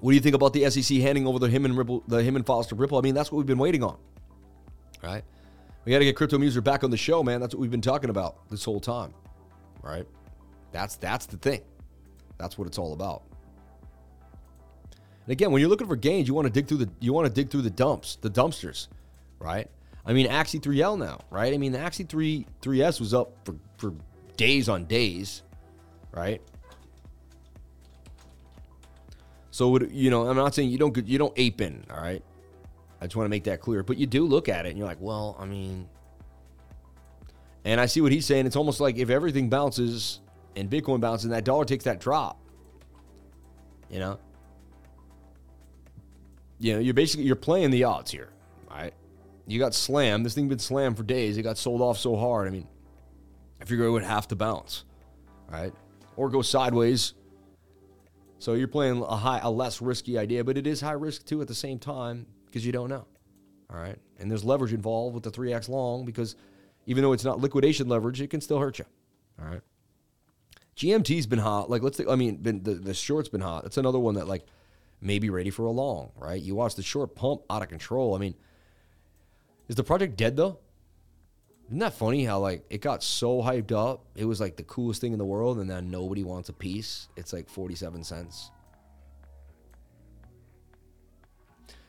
What 0.00 0.12
do 0.12 0.14
you 0.14 0.22
think 0.22 0.34
about 0.34 0.54
the 0.54 0.68
SEC 0.70 0.96
handing 0.98 1.26
over 1.26 1.38
the 1.38 1.48
Hinman 1.48 1.76
Ripple, 1.76 2.02
the 2.08 2.22
Hinman 2.22 2.44
Foster 2.44 2.74
Ripple? 2.74 2.96
I 2.96 3.02
mean, 3.02 3.14
that's 3.14 3.30
what 3.30 3.36
we've 3.36 3.46
been 3.46 3.58
waiting 3.58 3.82
on, 3.82 3.98
right? 5.02 5.22
We 5.84 5.92
got 5.92 5.98
to 5.98 6.04
get 6.06 6.16
Crypto 6.16 6.38
Muser 6.38 6.62
back 6.62 6.84
on 6.84 6.90
the 6.90 6.96
show, 6.96 7.22
man. 7.22 7.40
That's 7.40 7.54
what 7.54 7.60
we've 7.60 7.70
been 7.70 7.82
talking 7.82 8.08
about 8.08 8.48
this 8.48 8.64
whole 8.64 8.80
time, 8.80 9.12
right? 9.82 10.06
That's 10.72 10.96
that's 10.96 11.26
the 11.26 11.36
thing. 11.36 11.60
That's 12.38 12.56
what 12.56 12.66
it's 12.66 12.78
all 12.78 12.94
about. 12.94 13.24
And 15.30 15.36
again, 15.36 15.52
when 15.52 15.60
you're 15.60 15.70
looking 15.70 15.86
for 15.86 15.94
gains, 15.94 16.26
you 16.26 16.34
want 16.34 16.48
to 16.48 16.52
dig 16.52 16.66
through 16.66 16.78
the 16.78 16.90
you 16.98 17.12
want 17.12 17.24
to 17.24 17.32
dig 17.32 17.50
through 17.50 17.62
the 17.62 17.70
dumps, 17.70 18.16
the 18.20 18.28
dumpsters, 18.28 18.88
right? 19.38 19.70
I 20.04 20.12
mean, 20.12 20.26
Axie 20.26 20.60
3L 20.60 20.98
now, 20.98 21.20
right? 21.30 21.54
I 21.54 21.56
mean, 21.56 21.70
the 21.70 21.78
Axie 21.78 22.08
3 22.08 22.44
3S 22.60 22.98
was 22.98 23.14
up 23.14 23.30
for, 23.44 23.54
for 23.78 23.94
days 24.36 24.68
on 24.68 24.86
days, 24.86 25.42
right? 26.10 26.42
So, 29.52 29.78
you 29.78 30.10
know, 30.10 30.26
I'm 30.26 30.34
not 30.34 30.52
saying 30.52 30.68
you 30.68 30.78
don't 30.78 30.96
you 31.06 31.16
don't 31.16 31.34
ape 31.36 31.60
in, 31.60 31.84
all 31.92 32.02
right? 32.02 32.24
I 33.00 33.06
just 33.06 33.14
want 33.14 33.26
to 33.26 33.30
make 33.30 33.44
that 33.44 33.60
clear. 33.60 33.84
But 33.84 33.98
you 33.98 34.08
do 34.08 34.24
look 34.24 34.48
at 34.48 34.66
it 34.66 34.70
and 34.70 34.78
you're 34.78 34.88
like, 34.88 35.00
well, 35.00 35.36
I 35.38 35.44
mean, 35.44 35.88
and 37.64 37.80
I 37.80 37.86
see 37.86 38.00
what 38.00 38.10
he's 38.10 38.26
saying. 38.26 38.46
It's 38.46 38.56
almost 38.56 38.80
like 38.80 38.98
if 38.98 39.10
everything 39.10 39.48
bounces 39.48 40.18
and 40.56 40.68
Bitcoin 40.68 41.00
bounces 41.00 41.26
and 41.26 41.34
that 41.34 41.44
dollar 41.44 41.64
takes 41.64 41.84
that 41.84 42.00
drop, 42.00 42.36
you 43.88 44.00
know, 44.00 44.18
you 46.60 46.74
know, 46.74 46.78
you're 46.78 46.94
basically 46.94 47.24
you're 47.24 47.36
playing 47.36 47.70
the 47.70 47.84
odds 47.84 48.10
here, 48.10 48.28
right? 48.70 48.92
You 49.46 49.58
got 49.58 49.74
slammed. 49.74 50.24
This 50.24 50.34
thing 50.34 50.48
been 50.48 50.58
slammed 50.58 50.96
for 50.96 51.02
days. 51.02 51.38
It 51.38 51.42
got 51.42 51.58
sold 51.58 51.80
off 51.80 51.98
so 51.98 52.14
hard. 52.14 52.46
I 52.46 52.50
mean, 52.50 52.68
I 53.60 53.64
figure 53.64 53.86
it 53.86 53.90
would 53.90 54.04
have 54.04 54.28
to 54.28 54.36
bounce, 54.36 54.84
right? 55.50 55.72
Or 56.16 56.28
go 56.28 56.42
sideways. 56.42 57.14
So 58.38 58.54
you're 58.54 58.68
playing 58.68 59.02
a 59.02 59.16
high, 59.16 59.40
a 59.42 59.50
less 59.50 59.80
risky 59.80 60.18
idea, 60.18 60.44
but 60.44 60.56
it 60.56 60.66
is 60.66 60.80
high 60.80 60.92
risk 60.92 61.26
too 61.26 61.40
at 61.40 61.48
the 61.48 61.54
same 61.54 61.78
time 61.78 62.26
because 62.46 62.64
you 62.64 62.72
don't 62.72 62.90
know. 62.90 63.06
All 63.70 63.76
right, 63.78 63.96
and 64.18 64.30
there's 64.30 64.44
leverage 64.44 64.72
involved 64.72 65.14
with 65.14 65.24
the 65.24 65.30
three 65.30 65.52
x 65.52 65.68
long 65.68 66.04
because 66.04 66.36
even 66.86 67.02
though 67.02 67.12
it's 67.12 67.24
not 67.24 67.40
liquidation 67.40 67.88
leverage, 67.88 68.20
it 68.20 68.28
can 68.28 68.40
still 68.40 68.58
hurt 68.58 68.78
you. 68.78 68.84
All 69.40 69.48
right. 69.48 69.60
GMT's 70.76 71.26
been 71.26 71.38
hot. 71.38 71.70
Like 71.70 71.82
let's, 71.82 71.96
think, 71.96 72.08
I 72.08 72.16
mean, 72.16 72.36
been 72.36 72.62
the 72.62 72.74
the 72.74 72.94
short's 72.94 73.28
been 73.28 73.40
hot. 73.40 73.62
That's 73.62 73.76
another 73.78 73.98
one 73.98 74.14
that 74.14 74.28
like 74.28 74.46
maybe 75.00 75.30
ready 75.30 75.50
for 75.50 75.64
a 75.64 75.70
long, 75.70 76.12
right? 76.16 76.40
You 76.40 76.54
watch 76.54 76.74
the 76.74 76.82
short 76.82 77.14
pump 77.14 77.42
out 77.50 77.62
of 77.62 77.68
control. 77.68 78.14
I 78.14 78.18
mean, 78.18 78.34
is 79.68 79.76
the 79.76 79.84
project 79.84 80.16
dead 80.16 80.36
though? 80.36 80.58
Isn't 81.68 81.78
that 81.78 81.94
funny 81.94 82.24
how 82.24 82.40
like 82.40 82.64
it 82.68 82.80
got 82.80 83.02
so 83.02 83.42
hyped 83.42 83.70
up? 83.70 84.04
It 84.16 84.24
was 84.24 84.40
like 84.40 84.56
the 84.56 84.64
coolest 84.64 85.00
thing 85.00 85.12
in 85.12 85.18
the 85.18 85.24
world, 85.24 85.58
and 85.58 85.70
then 85.70 85.90
nobody 85.90 86.24
wants 86.24 86.48
a 86.48 86.52
piece. 86.52 87.08
It's 87.16 87.32
like 87.32 87.48
47 87.48 88.02
cents. 88.02 88.50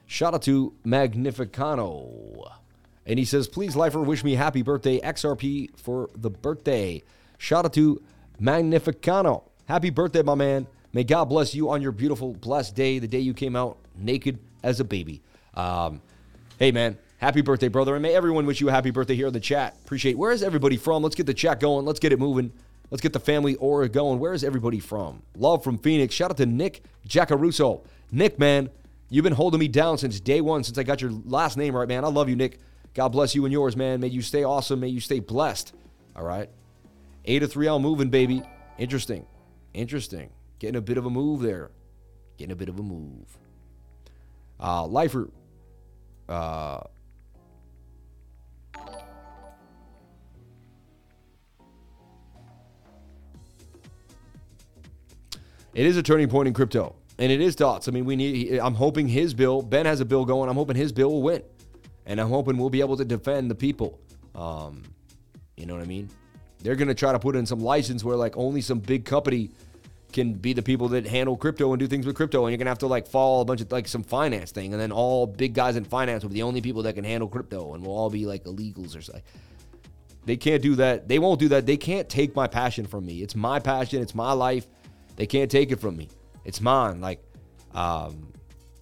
Shout 0.06 0.34
out 0.34 0.42
to 0.44 0.74
Magnificano. 0.86 2.52
And 3.06 3.18
he 3.18 3.26
says, 3.26 3.48
please, 3.48 3.76
lifer, 3.76 4.02
wish 4.02 4.24
me 4.24 4.36
happy 4.36 4.62
birthday. 4.62 5.00
XRP 5.00 5.70
for 5.80 6.10
the 6.16 6.30
birthday. 6.30 7.02
Shout 7.38 7.66
out 7.66 7.74
to 7.74 8.04
Magnificano. 8.40 9.50
Happy 9.66 9.90
birthday, 9.90 10.22
my 10.22 10.36
man. 10.36 10.68
May 10.94 11.04
God 11.04 11.26
bless 11.26 11.56
you 11.56 11.70
on 11.70 11.82
your 11.82 11.92
beautiful, 11.92 12.34
blessed 12.34 12.76
day, 12.76 13.00
the 13.00 13.08
day 13.08 13.20
you 13.20 13.34
came 13.34 13.56
out 13.56 13.78
naked 13.96 14.40
as 14.64 14.80
a 14.80 14.84
baby. 14.84 15.22
Um, 15.54 16.02
hey, 16.60 16.72
man, 16.72 16.98
happy 17.18 17.42
birthday, 17.42 17.70
brother. 17.70 17.96
And 17.96 18.04
may 18.04 18.14
everyone 18.14 18.46
wish 18.46 18.60
you 18.60 18.70
a 18.70 18.72
happy 18.72 18.92
birthday 18.92 19.16
here 19.16 19.28
in 19.28 19.34
the 19.34 19.40
chat. 19.40 19.78
Appreciate 19.86 20.18
Where 20.18 20.32
is 20.32 20.44
everybody 20.44 20.78
from? 20.78 21.04
Let's 21.04 21.16
get 21.16 21.26
the 21.26 21.34
chat 21.34 21.60
going. 21.60 21.86
Let's 21.86 22.00
get 22.00 22.12
it 22.12 22.20
moving. 22.20 22.52
Let's 22.90 23.02
get 23.02 23.14
the 23.14 23.22
family 23.22 23.56
aura 23.56 23.88
going. 23.88 24.20
Where 24.20 24.34
is 24.34 24.44
everybody 24.44 24.80
from? 24.80 25.22
Love 25.38 25.64
from 25.64 25.78
Phoenix. 25.78 26.14
Shout 26.14 26.30
out 26.30 26.38
to 26.38 26.46
Nick 26.46 26.84
Jacaruso. 27.08 27.86
Nick, 28.12 28.38
man, 28.38 28.70
you've 29.10 29.24
been 29.24 29.32
holding 29.32 29.62
me 29.62 29.70
down 29.70 29.98
since 29.98 30.20
day 30.20 30.42
one, 30.42 30.66
since 30.66 30.78
I 30.78 30.84
got 30.84 31.02
your 31.02 31.12
last 31.26 31.56
name 31.56 31.74
right, 31.74 31.88
man. 31.88 32.04
I 32.04 32.10
love 32.10 32.28
you, 32.28 32.36
Nick. 32.36 32.60
God 32.94 33.10
bless 33.10 33.34
you 33.34 33.46
and 33.46 33.54
yours, 33.54 33.78
man. 33.78 34.02
May 34.02 34.08
you 34.08 34.22
stay 34.22 34.44
awesome. 34.44 34.82
May 34.82 34.90
you 34.90 35.00
stay 35.00 35.22
blessed. 35.22 35.74
All 36.18 36.26
right. 36.26 36.50
ADA 37.24 37.48
3 37.48 37.68
L 37.68 37.80
moving, 37.80 38.10
baby. 38.10 38.44
Interesting. 38.78 39.26
Interesting. 39.74 40.30
Getting 40.62 40.76
a 40.76 40.82
bit 40.82 41.00
of 41.00 41.08
a 41.08 41.10
move 41.10 41.42
there. 41.42 41.72
Getting 42.38 42.52
a 42.52 42.56
bit 42.56 42.70
of 42.70 42.78
a 42.78 42.84
move. 42.84 43.26
Uh, 44.60 44.86
Lifer. 44.86 45.28
Uh, 46.30 46.82
it 55.74 55.88
is 55.88 55.98
a 55.98 56.04
turning 56.04 56.30
point 56.30 56.48
in 56.48 56.54
crypto, 56.54 56.94
and 57.18 57.32
it 57.32 57.42
is 57.42 57.56
dots. 57.56 57.88
I 57.88 57.92
mean, 57.92 58.06
we 58.06 58.16
need. 58.16 58.60
I'm 58.60 58.76
hoping 58.76 59.08
his 59.08 59.34
bill. 59.34 59.64
Ben 59.64 59.88
has 59.88 60.00
a 60.00 60.06
bill 60.06 60.26
going. 60.26 60.48
I'm 60.48 60.58
hoping 60.58 60.76
his 60.76 60.92
bill 60.92 61.10
will 61.10 61.24
win, 61.24 61.42
and 62.06 62.22
I'm 62.22 62.30
hoping 62.30 62.56
we'll 62.60 62.70
be 62.70 62.82
able 62.82 62.98
to 62.98 63.06
defend 63.06 63.50
the 63.50 63.56
people. 63.56 64.00
Um, 64.36 64.84
you 65.58 65.66
know 65.66 65.74
what 65.74 65.82
I 65.82 65.88
mean? 65.88 66.08
They're 66.60 66.76
gonna 66.76 66.94
try 66.94 67.14
to 67.14 67.20
put 67.20 67.36
in 67.36 67.48
some 67.48 67.62
license 67.62 68.04
where 68.04 68.16
like 68.16 68.38
only 68.38 68.62
some 68.62 68.78
big 68.78 69.06
company 69.06 69.50
can 70.12 70.34
be 70.34 70.54
the 70.54 70.62
people 70.62 70.90
that 70.90 71.08
handle 71.08 71.38
crypto 71.38 71.72
and 71.74 71.80
do 71.80 71.88
things 71.88 72.06
with 72.06 72.16
crypto, 72.16 72.46
and 72.46 72.52
you're 72.52 72.58
gonna 72.58 72.70
have 72.70 72.80
to 72.80 72.88
like 72.88 73.08
follow 73.08 73.42
a 73.42 73.46
bunch 73.46 73.62
of 73.62 73.72
like 73.72 73.88
some 73.88 74.04
finance 74.04 74.52
thing, 74.52 74.74
and 74.74 74.82
then 74.82 74.92
all 74.92 75.28
big 75.28 75.54
guys 75.54 75.76
in 75.76 75.84
finance 75.84 76.24
will 76.24 76.30
be 76.30 76.36
the 76.36 76.44
only 76.44 76.62
people 76.62 76.84
that 76.84 76.96
can 76.96 77.04
handle 77.04 77.28
crypto, 77.28 77.74
and 77.74 77.86
we'll 77.86 77.96
all 77.96 78.10
be 78.10 78.26
like 78.26 78.44
illegals 78.46 78.98
or 78.98 79.02
something. 79.02 79.24
They 80.26 80.38
can't 80.38 80.62
do 80.62 80.76
that. 80.76 81.08
They 81.08 81.20
won't 81.20 81.40
do 81.40 81.48
that. 81.50 81.66
They 81.66 81.78
can't 81.78 82.08
take 82.08 82.36
my 82.36 82.48
passion 82.48 82.86
from 82.86 83.06
me. 83.06 83.24
It's 83.24 83.36
my 83.36 83.60
passion. 83.60 84.02
It's 84.02 84.14
my 84.14 84.34
life. 84.34 84.68
They 85.16 85.26
can't 85.26 85.50
take 85.50 85.72
it 85.72 85.80
from 85.80 85.98
me. 85.98 86.10
It's 86.46 86.62
mine. 86.62 87.02
Like, 87.02 87.24
um, 87.74 88.32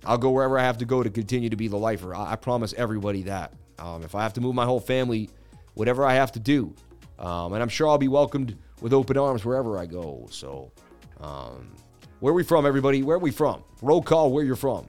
I'll 0.06 0.18
go 0.18 0.32
wherever 0.32 0.60
I 0.60 0.64
have 0.64 0.78
to 0.80 0.86
go 0.86 1.02
to 1.02 1.10
continue 1.10 1.50
to 1.50 1.56
be 1.56 1.68
the 1.68 1.78
lifer. 1.78 2.14
I, 2.14 2.34
I 2.34 2.36
promise 2.36 2.74
everybody 2.78 3.24
that. 3.24 3.54
Um, 3.78 4.04
if 4.04 4.16
I 4.16 4.24
have 4.24 4.34
to 4.34 4.42
move 4.42 4.56
my 4.56 4.66
whole 4.66 4.82
family, 4.82 5.30
whatever 5.76 6.06
I 6.06 6.16
have 6.16 6.34
to 6.34 6.40
do, 6.40 6.76
um, 7.18 7.54
and 7.54 7.62
I'm 7.62 7.70
sure 7.70 7.88
I'll 7.88 7.98
be 7.98 8.08
welcomed 8.10 8.58
with 8.82 8.94
open 8.94 9.18
arms 9.18 9.46
wherever 9.46 9.78
I 9.78 9.86
go. 9.86 10.28
So, 10.32 10.72
um, 11.20 11.72
where 12.20 12.32
are 12.32 12.36
we 12.36 12.44
from, 12.44 12.66
everybody? 12.66 13.04
Where 13.04 13.16
are 13.16 13.20
we 13.20 13.32
from? 13.32 13.64
Roll 13.82 14.02
call 14.02 14.32
where 14.32 14.44
you're 14.44 14.56
from. 14.56 14.88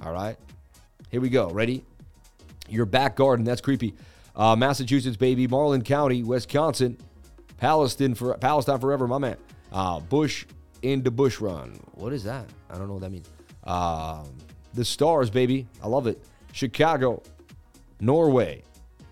All 0.00 0.12
right. 0.12 0.36
Here 1.10 1.20
we 1.20 1.28
go. 1.28 1.50
Ready? 1.50 1.84
Your 2.68 2.86
back 2.86 3.16
garden. 3.16 3.44
That's 3.44 3.60
creepy. 3.60 3.94
Uh, 4.34 4.56
Massachusetts, 4.56 5.16
baby. 5.16 5.46
Marlin 5.46 5.82
County, 5.82 6.22
Wisconsin. 6.22 6.98
Palestine 7.56 8.14
for 8.14 8.34
Palestine 8.34 8.78
forever, 8.78 9.06
my 9.06 9.18
man. 9.18 9.36
Uh, 9.72 10.00
Bush 10.00 10.44
into 10.82 11.10
Bush 11.10 11.40
Run. 11.40 11.78
What 11.94 12.12
is 12.12 12.24
that? 12.24 12.46
I 12.68 12.76
don't 12.76 12.88
know 12.88 12.94
what 12.94 13.02
that 13.02 13.12
means. 13.12 13.30
Um, 13.64 14.36
the 14.74 14.84
Stars, 14.84 15.30
baby. 15.30 15.66
I 15.82 15.88
love 15.88 16.06
it. 16.06 16.22
Chicago, 16.52 17.22
Norway, 18.00 18.62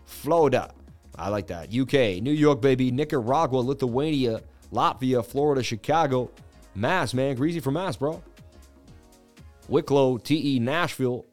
Florida. 0.04 0.72
I 1.16 1.28
like 1.28 1.46
that. 1.46 1.74
UK, 1.74 2.22
New 2.22 2.32
York, 2.32 2.60
baby. 2.60 2.90
Nicaragua, 2.90 3.58
Lithuania, 3.58 4.42
Latvia, 4.72 5.24
Florida, 5.24 5.62
Chicago, 5.62 6.30
Mass, 6.74 7.14
man. 7.14 7.36
Greasy 7.36 7.60
for 7.60 7.70
Mass, 7.70 7.96
bro. 7.96 8.22
Wicklow, 9.68 10.18
TE, 10.18 10.58
Nashville. 10.58 11.26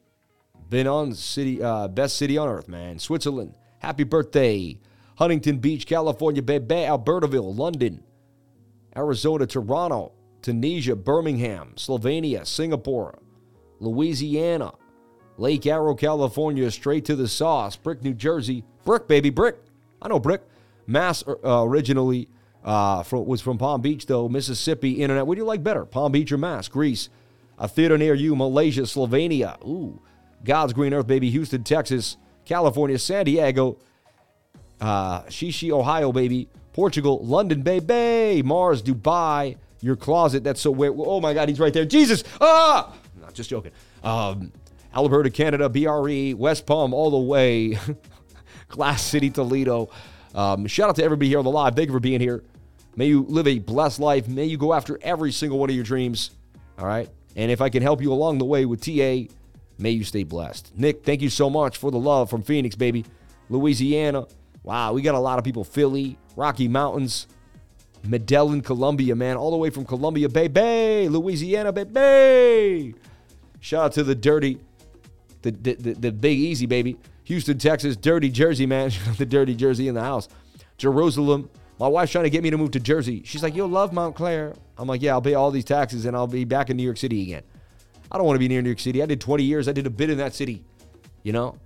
Been 0.70 0.88
on 0.88 1.14
city, 1.14 1.62
uh, 1.62 1.88
best 1.88 2.16
city 2.16 2.38
on 2.38 2.48
earth, 2.48 2.68
man. 2.70 2.98
Switzerland. 3.00 3.54
Happy 3.80 4.04
birthday. 4.04 4.80
Huntington 5.18 5.58
Beach, 5.58 5.86
California, 5.86 6.42
baby. 6.42 6.76
Albertaville, 6.76 7.58
London. 7.58 8.04
Arizona, 8.96 9.46
Toronto, 9.46 10.12
Tunisia, 10.42 10.96
Birmingham, 10.96 11.74
Slovenia, 11.76 12.46
Singapore, 12.46 13.20
Louisiana, 13.80 14.74
Lake 15.38 15.66
Arrow, 15.66 15.96
California, 15.96 16.70
straight 16.72 17.06
to 17.06 17.16
the 17.16 17.28
sauce. 17.28 17.76
Brick, 17.76 18.04
New 18.04 18.14
Jersey. 18.14 18.64
Brick, 18.86 19.08
baby, 19.08 19.30
brick. 19.30 19.58
I 20.02 20.08
know 20.08 20.20
brick. 20.20 20.42
Mass 20.88 21.24
uh, 21.28 21.64
originally 21.64 22.28
uh, 22.64 23.04
from, 23.04 23.26
was 23.26 23.42
from 23.42 23.58
Palm 23.58 23.82
Beach, 23.82 24.06
though. 24.06 24.30
Mississippi, 24.30 25.02
Internet. 25.02 25.28
What 25.28 25.36
do 25.36 25.42
you 25.42 25.46
like 25.46 25.64
better, 25.64 25.86
Palm 25.86 26.12
Beach 26.12 26.32
or 26.32 26.38
Mass? 26.38 26.68
Greece. 26.68 27.10
A 27.58 27.68
theater 27.68 27.98
near 27.98 28.14
you, 28.14 28.36
Malaysia, 28.36 28.82
Slovenia. 28.82 29.64
Ooh. 29.66 30.02
God's 30.44 30.74
green 30.74 30.94
earth, 30.94 31.08
baby. 31.08 31.30
Houston, 31.30 31.64
Texas, 31.64 32.18
California, 32.46 32.98
San 32.98 33.26
Diego, 33.26 33.78
uh, 34.80 35.22
Shishi, 35.24 35.72
Ohio, 35.72 36.12
baby. 36.12 36.50
Portugal, 36.74 37.24
London, 37.24 37.62
baby. 37.62 38.42
Mars, 38.42 38.82
Dubai. 38.82 39.58
Your 39.82 39.96
closet. 39.96 40.44
That's 40.44 40.62
so 40.62 40.72
weird. 40.72 40.94
Oh 40.98 41.20
my 41.20 41.34
God, 41.34 41.50
he's 41.50 41.60
right 41.60 41.74
there. 41.74 41.86
Jesus. 41.86 42.24
Ah! 42.40 42.94
Not 43.20 43.34
just 43.34 43.50
joking. 43.50 43.72
Um, 44.04 44.52
Alberta, 44.96 45.30
Canada, 45.30 45.70
BRE, 45.70 46.34
West 46.38 46.66
Palm, 46.66 46.94
all 46.94 47.12
the 47.12 47.18
way. 47.18 47.78
Glass 48.68 49.04
City, 49.04 49.30
Toledo. 49.30 49.90
Um, 50.34 50.66
shout 50.68 50.90
out 50.90 50.96
to 50.98 51.04
everybody 51.04 51.30
here 51.30 51.40
on 51.40 51.46
the 51.46 51.52
live. 51.52 51.76
Thank 51.76 51.88
you 51.88 51.94
for 51.94 52.00
being 52.00 52.22
here. 52.22 52.44
May 52.96 53.08
you 53.08 53.26
live 53.28 53.48
a 53.48 53.60
blessed 53.60 54.00
life. 54.00 54.28
May 54.28 54.46
you 54.46 54.58
go 54.58 54.74
after 54.74 55.00
every 55.02 55.32
single 55.32 55.60
one 55.60 55.70
of 55.70 55.76
your 55.76 55.86
dreams. 55.86 56.32
All 56.78 56.86
right. 56.86 57.10
And 57.36 57.52
if 57.52 57.62
I 57.62 57.70
can 57.70 57.82
help 57.82 58.02
you 58.02 58.12
along 58.12 58.38
the 58.38 58.46
way 58.46 58.66
with 58.66 58.82
TA, 58.82 59.32
may 59.78 59.92
you 59.92 60.04
stay 60.04 60.24
blessed. 60.24 60.78
Nick, 60.78 61.04
thank 61.06 61.22
you 61.22 61.30
so 61.30 61.50
much 61.50 61.78
for 61.78 61.92
the 61.92 61.98
love 61.98 62.30
from 62.30 62.42
Phoenix, 62.42 62.76
baby. 62.76 63.06
Louisiana. 63.50 64.28
Wow, 64.64 64.94
we 64.94 65.02
got 65.02 65.16
a 65.16 65.20
lot 65.20 65.40
of 65.40 65.46
people. 65.46 65.64
Philly, 65.64 66.18
Rocky 66.36 66.68
Mountains, 66.68 67.28
Medellin, 68.04 68.62
Colombia, 68.62 69.16
man. 69.16 69.38
All 69.38 69.52
the 69.52 69.58
way 69.58 69.70
from 69.70 69.86
Columbia, 69.86 70.30
baby. 70.30 71.08
Louisiana, 71.10 71.72
baby. 71.72 72.96
Shout 73.60 73.86
out 73.86 73.92
to 73.94 74.04
the 74.04 74.16
dirty, 74.16 74.60
the, 75.42 75.52
the, 75.52 75.74
the, 75.76 75.94
the 75.94 76.12
big 76.12 76.38
easy, 76.38 76.66
baby. 76.66 76.98
Houston, 77.26 77.58
Texas, 77.58 77.96
dirty 77.96 78.30
Jersey, 78.30 78.66
man. 78.66 78.92
the 79.18 79.26
dirty 79.26 79.56
Jersey 79.56 79.88
in 79.88 79.96
the 79.96 80.02
house. 80.02 80.28
Jerusalem. 80.78 81.50
My 81.82 81.88
wife's 81.88 82.12
trying 82.12 82.26
to 82.26 82.30
get 82.30 82.44
me 82.44 82.52
to 82.52 82.60
move 82.60 82.70
to 82.72 82.80
Jersey. 82.80 83.24
She's 83.26 83.42
like, 83.42 83.56
you'll 83.56 83.68
love 83.68 83.92
Montclair. 83.92 84.54
I'm 84.78 84.88
like, 84.88 85.02
yeah, 85.02 85.14
I'll 85.14 85.22
pay 85.22 85.34
all 85.34 85.50
these 85.50 85.66
taxes 85.66 86.06
and 86.06 86.16
I'll 86.16 86.28
be 86.28 86.44
back 86.44 86.70
in 86.70 86.78
New 86.78 86.84
York 86.84 86.98
City 86.98 87.24
again. 87.24 87.42
I 88.12 88.18
don't 88.18 88.28
want 88.28 88.36
to 88.36 88.40
be 88.40 88.48
near 88.48 88.62
New 88.62 88.70
York 88.70 88.80
City. 88.80 89.02
I 89.02 89.08
did 89.08 89.20
20 89.20 89.44
years. 89.44 89.68
I 89.68 89.72
did 89.72 89.88
a 89.88 89.90
bit 89.90 90.12
in 90.12 90.20
that 90.20 90.36
city. 90.36 90.64
You 91.24 91.32
know? 91.32 91.58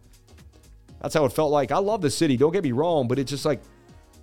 That's 1.02 1.14
how 1.14 1.26
it 1.26 1.34
felt 1.34 1.52
like. 1.52 1.74
I 1.74 1.80
love 1.80 2.02
the 2.02 2.10
city. 2.10 2.38
Don't 2.38 2.54
get 2.54 2.64
me 2.64 2.72
wrong, 2.72 3.10
but 3.10 3.20
it's 3.20 3.30
just 3.30 3.44
like 3.44 3.62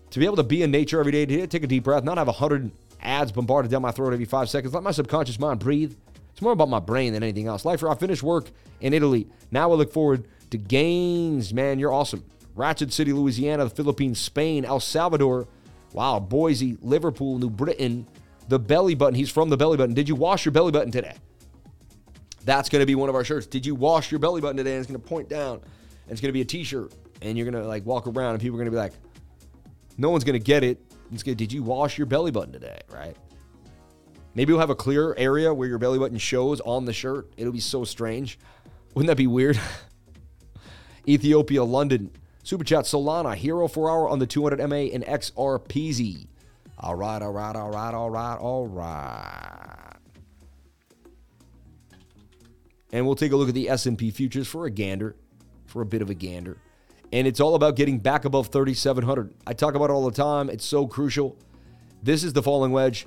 to 0.09 0.19
be 0.19 0.25
able 0.25 0.37
to 0.37 0.43
be 0.43 0.63
in 0.63 0.71
nature 0.71 0.99
every 0.99 1.13
day, 1.13 1.27
to 1.27 1.47
take 1.47 1.63
a 1.63 1.67
deep 1.67 1.85
breath, 1.85 2.05
not 2.05 2.17
have 2.17 2.27
100 2.27 2.71
ads 3.03 3.31
bombarded 3.31 3.71
down 3.71 3.83
my 3.83 3.91
throat 3.91 4.15
every 4.15 4.25
five 4.25 4.49
seconds. 4.49 4.73
Let 4.73 4.83
my 4.83 4.93
subconscious 4.93 5.39
mind 5.39 5.61
breathe. 5.61 5.95
It's 6.31 6.41
more 6.41 6.53
about 6.53 6.71
my 6.71 6.81
brain 6.81 7.13
than 7.13 7.23
anything 7.23 7.49
else. 7.49 7.67
Lifer, 7.67 7.91
I 7.91 7.97
finished 7.97 8.23
work 8.23 8.51
in 8.81 8.95
Italy. 8.95 9.27
Now 9.51 9.71
I 9.71 9.75
look 9.75 9.93
forward 9.93 10.27
to 10.53 10.57
gains. 10.57 11.53
Man, 11.53 11.79
you're 11.79 11.93
awesome. 11.93 12.25
Ratchet 12.55 12.95
City, 12.95 13.13
Louisiana, 13.13 13.65
the 13.65 13.71
Philippines, 13.71 14.19
Spain, 14.19 14.65
El 14.65 14.81
Salvador. 14.81 15.49
Wow, 15.93 16.21
Boise, 16.21 16.79
Liverpool, 16.81 17.39
New 17.39 17.51
Britain. 17.51 18.07
The 18.49 18.59
belly 18.59 18.95
button. 18.95 19.15
He's 19.15 19.31
from 19.31 19.51
the 19.51 19.57
belly 19.57 19.77
button. 19.77 19.95
Did 19.95 20.09
you 20.09 20.15
wash 20.15 20.45
your 20.45 20.53
belly 20.53 20.73
button 20.73 20.91
today? 20.91 21.15
That's 22.45 22.69
going 22.69 22.81
to 22.81 22.87
be 22.87 22.95
one 22.95 23.09
of 23.09 23.15
our 23.15 23.25
shirts. 23.25 23.47
Did 23.47 23.65
you 23.65 23.75
wash 23.75 24.11
your 24.11 24.19
belly 24.19 24.41
button 24.41 24.57
today? 24.57 24.73
And 24.73 24.81
it's 24.81 24.91
going 24.91 25.01
to 25.01 25.07
point 25.07 25.29
down. 25.29 25.59
And 25.59 26.11
it's 26.11 26.21
going 26.21 26.31
to 26.31 26.33
be 26.33 26.41
a 26.41 26.45
t-shirt. 26.45 26.93
And 27.21 27.39
you're 27.39 27.49
going 27.49 27.63
to 27.63 27.69
like 27.69 27.87
walk 27.87 28.07
around 28.07 28.35
and 28.35 28.41
people 28.41 28.57
are 28.57 28.65
going 28.65 28.71
to 28.71 28.73
be 28.73 28.79
like, 28.79 28.95
no 29.97 30.11
one's 30.11 30.25
going 30.25 30.39
to 30.39 30.45
get 30.45 30.65
it. 30.65 30.83
It's 31.13 31.23
gonna, 31.23 31.35
did 31.35 31.53
you 31.53 31.63
wash 31.63 31.99
your 31.99 32.07
belly 32.07 32.31
button 32.31 32.53
today, 32.53 32.81
right? 32.91 33.17
Maybe 34.35 34.53
we'll 34.53 34.61
have 34.61 34.71
a 34.71 34.75
clear 34.75 35.15
area 35.17 35.53
where 35.53 35.69
your 35.69 35.79
belly 35.79 35.99
button 35.99 36.17
shows 36.17 36.61
on 36.63 36.87
the 36.87 36.93
shirt. 36.93 37.31
It'll 37.37 37.53
be 37.53 37.61
so 37.61 37.85
strange. 37.85 38.39
Wouldn't 38.95 39.09
that 39.09 39.17
be 39.17 39.27
weird? 39.27 39.61
Ethiopia, 41.09 41.63
London. 41.65 42.11
Super 42.43 42.65
Chat, 42.65 42.85
Solana, 42.85 43.35
Hero 43.35 43.69
for 43.69 43.91
Hour 43.91 44.09
on 44.09 44.19
the 44.19 44.27
200 44.27 44.59
MA 44.69 44.77
and 44.93 45.05
XRPZ. 45.05 46.27
All 46.79 46.97
right, 46.97 47.23
all 47.23 47.33
right, 47.33 47.55
all 47.55 47.71
right, 47.71 47.95
all 47.95 48.11
right, 48.11 48.37
all 48.37 48.67
right. 48.67 49.97
And 52.93 53.07
we'll 53.07 53.15
take 53.15 53.33
a 53.33 53.37
look 53.37 53.49
at 53.49 53.55
the 53.55 53.71
S&P 53.71 54.11
futures 54.11 54.49
for 54.49 54.67
a 54.67 54.71
gander, 54.71 55.17
for 55.67 55.81
a 55.83 55.87
bit 55.87 56.03
of 56.03 56.11
a 56.11 56.15
gander. 56.15 56.59
And 57.13 57.27
it's 57.27 57.41
all 57.41 57.55
about 57.55 57.77
getting 57.77 57.99
back 57.99 58.25
above 58.25 58.49
3,700. 58.49 59.35
I 59.47 59.53
talk 59.53 59.75
about 59.75 59.91
it 59.91 59.93
all 59.93 60.05
the 60.05 60.17
time. 60.17 60.51
It's 60.51 60.65
so 60.65 60.87
crucial. 60.87 61.37
This 62.03 62.25
is 62.25 62.33
the 62.33 62.43
falling 62.43 62.73
wedge. 62.73 63.07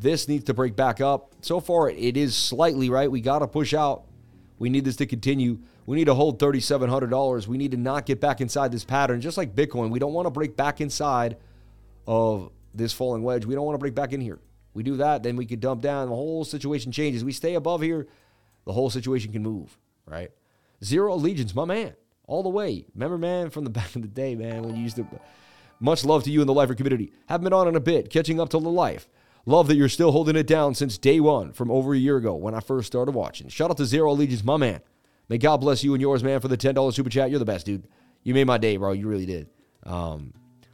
This 0.00 0.28
needs 0.28 0.44
to 0.44 0.54
break 0.54 0.76
back 0.76 1.00
up. 1.00 1.32
So 1.40 1.60
far, 1.60 1.88
it 1.88 2.16
is 2.16 2.36
slightly, 2.36 2.90
right? 2.90 3.10
We 3.10 3.20
got 3.20 3.38
to 3.38 3.46
push 3.46 3.72
out. 3.72 4.04
We 4.64 4.70
need 4.70 4.86
this 4.86 4.96
to 4.96 5.04
continue. 5.04 5.58
We 5.84 5.94
need 5.94 6.06
to 6.06 6.14
hold 6.14 6.38
$3,700. 6.38 7.46
We 7.46 7.58
need 7.58 7.72
to 7.72 7.76
not 7.76 8.06
get 8.06 8.18
back 8.18 8.40
inside 8.40 8.72
this 8.72 8.82
pattern. 8.82 9.20
Just 9.20 9.36
like 9.36 9.54
Bitcoin, 9.54 9.90
we 9.90 9.98
don't 9.98 10.14
want 10.14 10.24
to 10.24 10.30
break 10.30 10.56
back 10.56 10.80
inside 10.80 11.36
of 12.06 12.50
this 12.72 12.90
falling 12.90 13.22
wedge. 13.22 13.44
We 13.44 13.54
don't 13.54 13.66
want 13.66 13.74
to 13.74 13.78
break 13.78 13.94
back 13.94 14.14
in 14.14 14.22
here. 14.22 14.38
We 14.72 14.82
do 14.82 14.96
that, 14.96 15.22
then 15.22 15.36
we 15.36 15.44
could 15.44 15.60
dump 15.60 15.82
down. 15.82 16.08
The 16.08 16.14
whole 16.14 16.46
situation 16.46 16.92
changes. 16.92 17.22
We 17.22 17.32
stay 17.32 17.56
above 17.56 17.82
here, 17.82 18.06
the 18.64 18.72
whole 18.72 18.88
situation 18.88 19.32
can 19.32 19.42
move, 19.42 19.76
right? 20.06 20.30
Zero 20.82 21.12
allegiance, 21.12 21.54
my 21.54 21.66
man, 21.66 21.92
all 22.26 22.42
the 22.42 22.48
way. 22.48 22.86
Remember, 22.94 23.18
man, 23.18 23.50
from 23.50 23.64
the 23.64 23.70
back 23.78 23.94
of 23.94 24.00
the 24.00 24.08
day, 24.08 24.34
man, 24.34 24.62
when 24.62 24.76
you 24.76 24.82
used 24.82 24.96
to. 24.96 25.06
Much 25.78 26.06
love 26.06 26.24
to 26.24 26.30
you 26.30 26.40
in 26.40 26.46
the 26.46 26.54
lifer 26.54 26.74
community. 26.74 27.12
Haven't 27.26 27.44
been 27.44 27.52
on 27.52 27.68
in 27.68 27.76
a 27.76 27.80
bit, 27.80 28.08
catching 28.08 28.40
up 28.40 28.48
to 28.48 28.58
the 28.58 28.70
life. 28.70 29.10
Love 29.46 29.68
that 29.68 29.76
you're 29.76 29.88
still 29.88 30.12
holding 30.12 30.36
it 30.36 30.46
down 30.46 30.74
since 30.74 30.96
day 30.96 31.20
one 31.20 31.52
from 31.52 31.70
over 31.70 31.92
a 31.92 31.98
year 31.98 32.16
ago 32.16 32.34
when 32.34 32.54
I 32.54 32.60
first 32.60 32.86
started 32.86 33.12
watching. 33.12 33.48
Shout 33.48 33.70
out 33.70 33.76
to 33.76 33.84
Zero 33.84 34.10
Allegiance, 34.10 34.42
my 34.42 34.56
man. 34.56 34.80
May 35.28 35.38
God 35.38 35.58
bless 35.58 35.84
you 35.84 35.94
and 35.94 36.00
yours, 36.00 36.22
man, 36.22 36.40
for 36.40 36.48
the 36.48 36.56
$10 36.56 36.94
super 36.94 37.10
chat. 37.10 37.30
You're 37.30 37.38
the 37.38 37.44
best, 37.44 37.66
dude. 37.66 37.86
You 38.22 38.34
made 38.34 38.46
my 38.46 38.58
day, 38.58 38.76
bro. 38.76 38.92
You 38.92 39.06
really 39.06 39.26
did. 39.26 39.48
Um, 39.84 40.32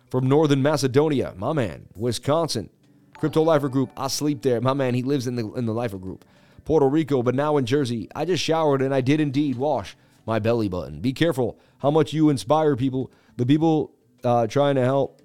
from 0.09 0.28
Northern 0.28 0.62
Macedonia, 0.62 1.34
my 1.36 1.52
man. 1.52 1.86
Wisconsin, 1.97 2.70
Crypto 3.18 3.42
Lifer 3.42 3.68
Group. 3.68 3.90
I 3.97 4.09
sleep 4.09 4.42
there. 4.42 4.60
My 4.60 4.72
man, 4.72 4.94
he 4.94 5.02
lives 5.02 5.26
in 5.26 5.36
the 5.36 5.52
in 5.52 5.66
the 5.66 5.74
Lifer 5.74 5.98
Group. 5.98 6.24
Puerto 6.64 6.88
Rico, 6.88 7.22
but 7.22 7.34
now 7.34 7.56
in 7.56 7.66
Jersey. 7.66 8.09
I 8.14 8.24
just 8.24 8.42
showered 8.42 8.82
and 8.82 8.94
I 8.94 9.01
did 9.01 9.20
indeed 9.20 9.56
wash 9.56 9.97
my 10.26 10.38
belly 10.38 10.68
button. 10.68 11.01
Be 11.01 11.12
careful 11.12 11.59
how 11.78 11.90
much 11.90 12.12
you 12.12 12.28
inspire 12.28 12.76
people. 12.76 13.10
The 13.36 13.47
people 13.47 13.92
uh, 14.22 14.47
trying 14.47 14.76
to 14.76 14.84
help 14.84 15.20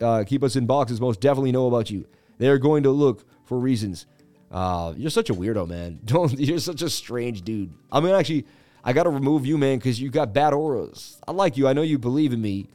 uh, 0.00 0.24
keep 0.26 0.42
us 0.42 0.56
in 0.56 0.66
boxes 0.66 1.00
most 1.00 1.20
definitely 1.20 1.52
know 1.52 1.66
about 1.66 1.90
you. 1.90 2.06
They 2.40 2.48
are 2.48 2.58
going 2.58 2.84
to 2.84 2.90
look 2.90 3.26
for 3.44 3.58
reasons. 3.58 4.06
Uh, 4.50 4.94
you're 4.96 5.10
such 5.10 5.28
a 5.28 5.34
weirdo, 5.34 5.68
man. 5.68 6.00
Don't. 6.04 6.36
You're 6.40 6.58
such 6.58 6.80
a 6.80 6.88
strange 6.88 7.42
dude. 7.42 7.74
I 7.92 8.00
mean, 8.00 8.14
actually, 8.14 8.46
I 8.82 8.94
got 8.94 9.02
to 9.02 9.10
remove 9.10 9.44
you, 9.44 9.58
man, 9.58 9.76
because 9.76 10.00
you 10.00 10.08
got 10.08 10.32
bad 10.32 10.54
auras. 10.54 11.20
I 11.28 11.32
like 11.32 11.58
you. 11.58 11.68
I 11.68 11.74
know 11.74 11.82
you 11.82 11.98
believe 11.98 12.32
in 12.32 12.40
me, 12.40 12.70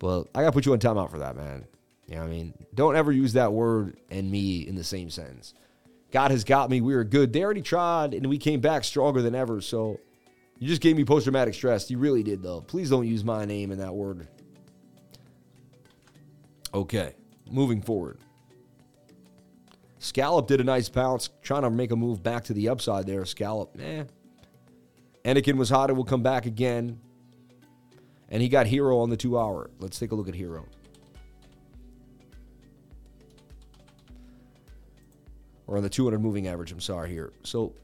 but 0.00 0.24
I 0.34 0.40
got 0.40 0.46
to 0.46 0.52
put 0.52 0.66
you 0.66 0.72
on 0.72 0.80
timeout 0.80 1.12
for 1.12 1.20
that, 1.20 1.36
man. 1.36 1.66
You 2.08 2.16
know 2.16 2.22
what 2.22 2.26
I 2.26 2.30
mean? 2.30 2.54
Don't 2.74 2.96
ever 2.96 3.12
use 3.12 3.34
that 3.34 3.52
word 3.52 3.96
and 4.10 4.28
me 4.28 4.66
in 4.66 4.74
the 4.74 4.84
same 4.84 5.08
sentence. 5.08 5.54
God 6.10 6.32
has 6.32 6.42
got 6.42 6.68
me. 6.68 6.80
We 6.80 6.94
are 6.94 7.04
good. 7.04 7.32
They 7.32 7.44
already 7.44 7.62
tried, 7.62 8.12
and 8.12 8.26
we 8.26 8.38
came 8.38 8.60
back 8.60 8.82
stronger 8.82 9.22
than 9.22 9.36
ever. 9.36 9.60
So 9.60 10.00
you 10.58 10.66
just 10.66 10.82
gave 10.82 10.96
me 10.96 11.04
post 11.04 11.26
traumatic 11.26 11.54
stress. 11.54 11.88
You 11.92 11.98
really 11.98 12.24
did, 12.24 12.42
though. 12.42 12.60
Please 12.60 12.90
don't 12.90 13.06
use 13.06 13.22
my 13.22 13.44
name 13.44 13.70
in 13.70 13.78
that 13.78 13.94
word. 13.94 14.26
Okay, 16.74 17.14
moving 17.48 17.80
forward. 17.80 18.18
Scallop 20.06 20.46
did 20.46 20.60
a 20.60 20.64
nice 20.64 20.88
bounce, 20.88 21.30
trying 21.42 21.62
to 21.62 21.70
make 21.70 21.90
a 21.90 21.96
move 21.96 22.22
back 22.22 22.44
to 22.44 22.54
the 22.54 22.68
upside 22.68 23.06
there. 23.08 23.24
Scallop, 23.24 23.76
eh. 23.80 24.04
Anakin 25.24 25.56
was 25.56 25.68
hot 25.68 25.90
and 25.90 25.96
will 25.96 26.04
come 26.04 26.22
back 26.22 26.46
again. 26.46 27.00
And 28.28 28.40
he 28.40 28.48
got 28.48 28.68
Hero 28.68 29.00
on 29.00 29.10
the 29.10 29.16
two 29.16 29.36
hour. 29.36 29.68
Let's 29.80 29.98
take 29.98 30.12
a 30.12 30.14
look 30.14 30.28
at 30.28 30.34
Hero. 30.36 30.64
Or 35.66 35.76
on 35.76 35.82
the 35.82 35.90
200 35.90 36.20
moving 36.20 36.46
average, 36.46 36.70
I'm 36.70 36.78
sorry 36.80 37.10
here. 37.10 37.32
So, 37.42 37.74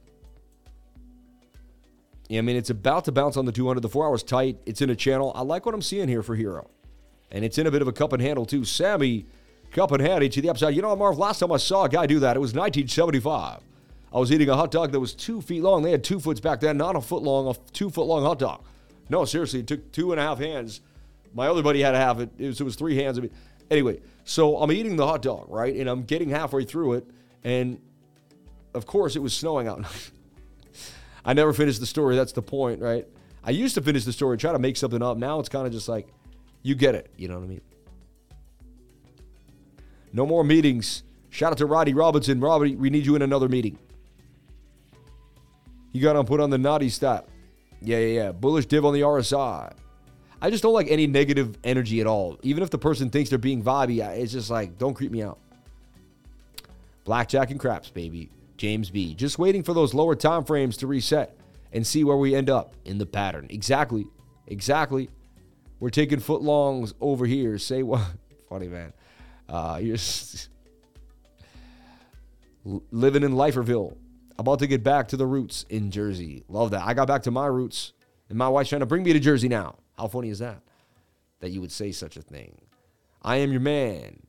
yeah, 2.28 2.38
I 2.38 2.42
mean, 2.42 2.54
it's 2.54 2.70
about 2.70 3.04
to 3.06 3.12
bounce 3.12 3.36
on 3.36 3.46
the 3.46 3.52
200. 3.52 3.80
The 3.80 3.88
four 3.88 4.06
hours 4.06 4.22
tight. 4.22 4.58
It's 4.64 4.80
in 4.80 4.90
a 4.90 4.96
channel. 4.96 5.32
I 5.34 5.42
like 5.42 5.66
what 5.66 5.74
I'm 5.74 5.82
seeing 5.82 6.06
here 6.06 6.22
for 6.22 6.36
Hero. 6.36 6.70
And 7.32 7.44
it's 7.44 7.58
in 7.58 7.66
a 7.66 7.70
bit 7.72 7.82
of 7.82 7.88
a 7.88 7.92
cup 7.92 8.12
and 8.12 8.22
handle, 8.22 8.46
too. 8.46 8.64
Sammy, 8.64 9.26
cup 9.72 9.92
and 9.92 10.02
handle 10.02 10.28
to 10.28 10.40
the 10.40 10.50
upside. 10.50 10.74
You 10.74 10.82
know, 10.82 10.94
Marv, 10.94 11.18
last 11.18 11.40
time 11.40 11.52
I 11.52 11.56
saw 11.56 11.84
a 11.84 11.88
guy 11.88 12.06
do 12.06 12.20
that, 12.20 12.36
it 12.36 12.40
was 12.40 12.54
1975. 12.54 13.60
I 14.14 14.18
was 14.18 14.30
eating 14.30 14.48
a 14.48 14.56
hot 14.56 14.70
dog 14.70 14.92
that 14.92 15.00
was 15.00 15.14
two 15.14 15.40
feet 15.40 15.62
long. 15.62 15.82
They 15.82 15.90
had 15.90 16.04
two 16.04 16.20
foots 16.20 16.40
back 16.40 16.60
then, 16.60 16.76
not 16.76 16.96
a 16.96 17.00
foot 17.00 17.22
long, 17.22 17.48
a 17.48 17.54
two 17.72 17.88
foot 17.88 18.04
long 18.04 18.22
hot 18.22 18.38
dog. 18.38 18.62
No, 19.08 19.24
seriously, 19.24 19.60
it 19.60 19.66
took 19.66 19.90
two 19.90 20.12
and 20.12 20.20
a 20.20 20.22
half 20.22 20.38
hands. 20.38 20.80
My 21.34 21.48
other 21.48 21.62
buddy 21.62 21.80
had 21.80 21.92
to 21.92 21.98
have 21.98 22.20
it. 22.20 22.30
It 22.38 22.46
was, 22.46 22.60
it 22.60 22.64
was 22.64 22.76
three 22.76 22.96
hands. 22.96 23.18
I 23.18 23.22
mean, 23.22 23.30
anyway, 23.70 24.00
so 24.24 24.58
I'm 24.58 24.70
eating 24.70 24.96
the 24.96 25.06
hot 25.06 25.22
dog, 25.22 25.46
right? 25.48 25.74
And 25.74 25.88
I'm 25.88 26.02
getting 26.04 26.28
halfway 26.28 26.64
through 26.64 26.94
it. 26.94 27.06
And 27.42 27.80
of 28.74 28.86
course, 28.86 29.16
it 29.16 29.20
was 29.20 29.32
snowing 29.32 29.66
out. 29.66 29.84
I 31.24 31.32
never 31.32 31.52
finished 31.52 31.80
the 31.80 31.86
story. 31.86 32.16
That's 32.16 32.32
the 32.32 32.42
point, 32.42 32.80
right? 32.80 33.06
I 33.44 33.50
used 33.50 33.74
to 33.74 33.82
finish 33.82 34.04
the 34.04 34.12
story, 34.12 34.36
try 34.36 34.52
to 34.52 34.58
make 34.58 34.76
something 34.76 35.02
up. 35.02 35.16
Now 35.16 35.40
it's 35.40 35.48
kind 35.48 35.66
of 35.66 35.72
just 35.72 35.88
like, 35.88 36.08
you 36.62 36.74
get 36.74 36.94
it. 36.94 37.10
You 37.16 37.28
know 37.28 37.38
what 37.38 37.44
I 37.44 37.48
mean? 37.48 37.60
No 40.12 40.26
more 40.26 40.44
meetings. 40.44 41.02
Shout 41.30 41.52
out 41.52 41.58
to 41.58 41.66
Roddy 41.66 41.94
Robinson. 41.94 42.40
Roddy, 42.40 42.76
we 42.76 42.90
need 42.90 43.06
you 43.06 43.16
in 43.16 43.22
another 43.22 43.48
meeting. 43.48 43.78
You 45.92 46.02
got 46.02 46.14
to 46.14 46.24
put 46.24 46.40
on 46.40 46.50
the 46.50 46.58
naughty 46.58 46.88
stat. 46.88 47.26
Yeah, 47.80 47.98
yeah, 47.98 48.22
yeah. 48.22 48.32
Bullish 48.32 48.66
div 48.66 48.84
on 48.84 48.94
the 48.94 49.00
RSI. 49.00 49.72
I 50.40 50.50
just 50.50 50.62
don't 50.62 50.74
like 50.74 50.88
any 50.90 51.06
negative 51.06 51.56
energy 51.62 52.00
at 52.00 52.06
all. 52.06 52.38
Even 52.42 52.62
if 52.62 52.70
the 52.70 52.78
person 52.78 53.10
thinks 53.10 53.30
they're 53.30 53.38
being 53.38 53.62
vibey, 53.62 54.02
it's 54.18 54.32
just 54.32 54.50
like, 54.50 54.76
don't 54.78 54.94
creep 54.94 55.12
me 55.12 55.22
out. 55.22 55.38
Blackjack 57.04 57.50
and 57.50 57.60
craps, 57.60 57.90
baby. 57.90 58.30
James 58.56 58.90
B. 58.90 59.14
Just 59.14 59.38
waiting 59.38 59.62
for 59.62 59.74
those 59.74 59.94
lower 59.94 60.14
time 60.14 60.44
frames 60.44 60.76
to 60.78 60.86
reset 60.86 61.36
and 61.72 61.86
see 61.86 62.04
where 62.04 62.16
we 62.16 62.34
end 62.34 62.50
up 62.50 62.74
in 62.84 62.98
the 62.98 63.06
pattern. 63.06 63.46
Exactly. 63.50 64.06
Exactly. 64.46 65.10
We're 65.80 65.90
taking 65.90 66.20
foot 66.20 66.42
longs 66.42 66.94
over 67.00 67.26
here. 67.26 67.58
Say 67.58 67.82
what? 67.82 68.02
Funny, 68.48 68.68
man. 68.68 68.92
Uh, 69.52 69.78
you're 69.82 69.98
living 72.90 73.22
in 73.22 73.32
Liferville. 73.32 73.96
About 74.38 74.60
to 74.60 74.66
get 74.66 74.82
back 74.82 75.08
to 75.08 75.16
the 75.18 75.26
roots 75.26 75.66
in 75.68 75.90
Jersey. 75.90 76.42
Love 76.48 76.70
that. 76.70 76.82
I 76.84 76.94
got 76.94 77.06
back 77.06 77.24
to 77.24 77.30
my 77.30 77.46
roots, 77.46 77.92
and 78.30 78.38
my 78.38 78.48
wife's 78.48 78.70
trying 78.70 78.80
to 78.80 78.86
bring 78.86 79.02
me 79.02 79.12
to 79.12 79.20
Jersey 79.20 79.48
now. 79.48 79.76
How 79.98 80.08
funny 80.08 80.30
is 80.30 80.38
that? 80.38 80.62
That 81.40 81.50
you 81.50 81.60
would 81.60 81.70
say 81.70 81.92
such 81.92 82.16
a 82.16 82.22
thing. 82.22 82.58
I 83.20 83.36
am 83.36 83.52
your 83.52 83.60
man. 83.60 84.20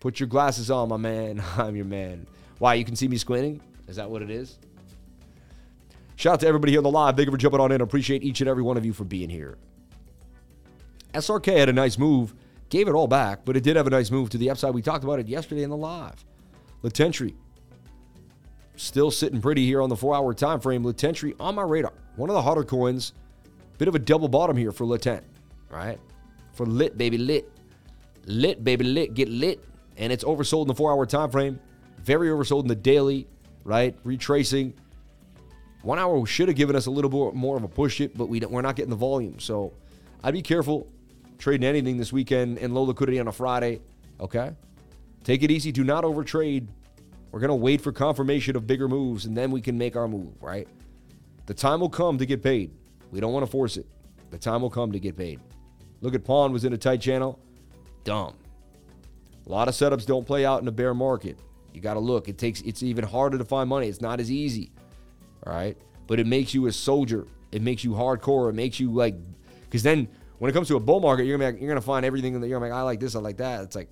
Put 0.00 0.18
your 0.18 0.26
glasses 0.26 0.68
on, 0.68 0.88
my 0.88 0.96
man. 0.96 1.40
I'm 1.56 1.76
your 1.76 1.84
man. 1.84 2.26
Why? 2.58 2.74
You 2.74 2.84
can 2.84 2.96
see 2.96 3.06
me 3.06 3.18
squinting? 3.18 3.60
Is 3.86 3.96
that 3.96 4.10
what 4.10 4.20
it 4.20 4.30
is? 4.30 4.58
Shout 6.16 6.34
out 6.34 6.40
to 6.40 6.48
everybody 6.48 6.72
here 6.72 6.80
on 6.80 6.84
the 6.84 6.90
live. 6.90 7.14
Thank 7.14 7.26
you 7.26 7.32
for 7.32 7.38
jumping 7.38 7.60
on 7.60 7.70
in. 7.70 7.82
Appreciate 7.82 8.24
each 8.24 8.40
and 8.40 8.50
every 8.50 8.64
one 8.64 8.76
of 8.76 8.84
you 8.84 8.92
for 8.92 9.04
being 9.04 9.30
here. 9.30 9.58
SRK 11.14 11.56
had 11.56 11.68
a 11.68 11.72
nice 11.72 11.98
move, 11.98 12.34
gave 12.68 12.88
it 12.88 12.92
all 12.92 13.06
back, 13.06 13.44
but 13.44 13.56
it 13.56 13.62
did 13.62 13.76
have 13.76 13.86
a 13.86 13.90
nice 13.90 14.10
move 14.10 14.30
to 14.30 14.38
the 14.38 14.50
upside. 14.50 14.74
We 14.74 14.82
talked 14.82 15.04
about 15.04 15.20
it 15.20 15.28
yesterday 15.28 15.62
in 15.62 15.70
the 15.70 15.76
live. 15.76 16.24
Litentry 16.82 17.34
still 18.76 19.10
sitting 19.10 19.40
pretty 19.40 19.64
here 19.64 19.80
on 19.80 19.88
the 19.88 19.96
four-hour 19.96 20.34
time 20.34 20.60
frame. 20.60 20.84
Litentry 20.84 21.34
on 21.40 21.54
my 21.54 21.62
radar. 21.62 21.92
One 22.16 22.30
of 22.30 22.34
the 22.34 22.42
hotter 22.42 22.64
coins. 22.64 23.12
Bit 23.78 23.88
of 23.88 23.94
a 23.94 23.98
double 23.98 24.28
bottom 24.28 24.56
here 24.56 24.72
for 24.72 24.86
Latent, 24.86 25.24
right? 25.68 25.98
For 26.52 26.64
lit, 26.64 26.96
baby, 26.96 27.18
lit. 27.18 27.50
Lit, 28.26 28.64
baby, 28.64 28.84
lit. 28.84 29.14
Get 29.14 29.28
lit. 29.28 29.62
And 29.96 30.12
it's 30.12 30.24
oversold 30.24 30.62
in 30.62 30.68
the 30.68 30.74
four-hour 30.74 31.06
time 31.06 31.30
frame. 31.30 31.60
Very 32.02 32.28
oversold 32.28 32.62
in 32.62 32.68
the 32.68 32.74
daily, 32.74 33.26
right? 33.64 33.96
Retracing. 34.04 34.74
One 35.82 35.98
hour 35.98 36.24
should 36.26 36.48
have 36.48 36.56
given 36.56 36.74
us 36.74 36.86
a 36.86 36.90
little 36.90 37.10
bit 37.10 37.34
more 37.34 37.56
of 37.56 37.62
a 37.62 37.68
push 37.68 38.00
it, 38.00 38.16
but 38.16 38.28
we 38.28 38.40
we're 38.40 38.62
not 38.62 38.76
getting 38.76 38.90
the 38.90 38.96
volume. 38.96 39.38
So 39.38 39.72
I'd 40.22 40.34
be 40.34 40.42
careful 40.42 40.88
trading 41.38 41.66
anything 41.66 41.96
this 41.96 42.12
weekend 42.12 42.58
and 42.58 42.74
low 42.74 42.82
liquidity 42.82 43.18
on 43.20 43.28
a 43.28 43.32
Friday. 43.32 43.80
Okay? 44.20 44.52
Take 45.24 45.42
it 45.42 45.50
easy. 45.50 45.72
Do 45.72 45.84
not 45.84 46.04
overtrade. 46.04 46.68
We're 47.30 47.40
going 47.40 47.48
to 47.48 47.54
wait 47.54 47.80
for 47.80 47.92
confirmation 47.92 48.56
of 48.56 48.66
bigger 48.66 48.88
moves 48.88 49.26
and 49.26 49.36
then 49.36 49.50
we 49.50 49.60
can 49.60 49.76
make 49.76 49.96
our 49.96 50.08
move, 50.08 50.32
right? 50.40 50.68
The 51.46 51.54
time 51.54 51.80
will 51.80 51.90
come 51.90 52.18
to 52.18 52.26
get 52.26 52.42
paid. 52.42 52.70
We 53.10 53.20
don't 53.20 53.32
want 53.32 53.44
to 53.44 53.50
force 53.50 53.76
it. 53.76 53.86
The 54.30 54.38
time 54.38 54.62
will 54.62 54.70
come 54.70 54.92
to 54.92 54.98
get 54.98 55.16
paid. 55.16 55.40
Look 56.00 56.14
at 56.14 56.24
Pawn 56.24 56.52
was 56.52 56.64
in 56.64 56.72
a 56.72 56.78
tight 56.78 57.00
channel. 57.00 57.38
Dumb. 58.04 58.34
A 59.46 59.50
lot 59.50 59.68
of 59.68 59.74
setups 59.74 60.06
don't 60.06 60.26
play 60.26 60.44
out 60.44 60.62
in 60.62 60.68
a 60.68 60.72
bear 60.72 60.94
market. 60.94 61.38
You 61.72 61.80
got 61.80 61.94
to 61.94 62.00
look. 62.00 62.28
It 62.28 62.38
takes 62.38 62.62
it's 62.62 62.82
even 62.82 63.04
harder 63.04 63.38
to 63.38 63.44
find 63.44 63.68
money. 63.68 63.88
It's 63.88 64.00
not 64.00 64.18
as 64.18 64.30
easy. 64.30 64.72
All 65.46 65.52
right? 65.52 65.76
But 66.06 66.18
it 66.18 66.26
makes 66.26 66.54
you 66.54 66.66
a 66.66 66.72
soldier. 66.72 67.26
It 67.52 67.62
makes 67.62 67.84
you 67.84 67.90
hardcore. 67.90 68.50
It 68.50 68.54
makes 68.54 68.80
you 68.80 68.90
like 68.90 69.14
cuz 69.70 69.82
then 69.82 70.08
when 70.38 70.50
it 70.50 70.54
comes 70.54 70.68
to 70.68 70.76
a 70.76 70.80
bull 70.80 71.00
market, 71.00 71.24
you're 71.24 71.38
gonna 71.38 71.58
you're 71.58 71.68
gonna 71.68 71.80
find 71.80 72.04
everything 72.04 72.40
that 72.40 72.48
you're 72.48 72.60
like, 72.60 72.72
I 72.72 72.82
like 72.82 73.00
this, 73.00 73.14
I 73.14 73.20
like 73.20 73.38
that. 73.38 73.62
It's 73.62 73.76
like 73.76 73.88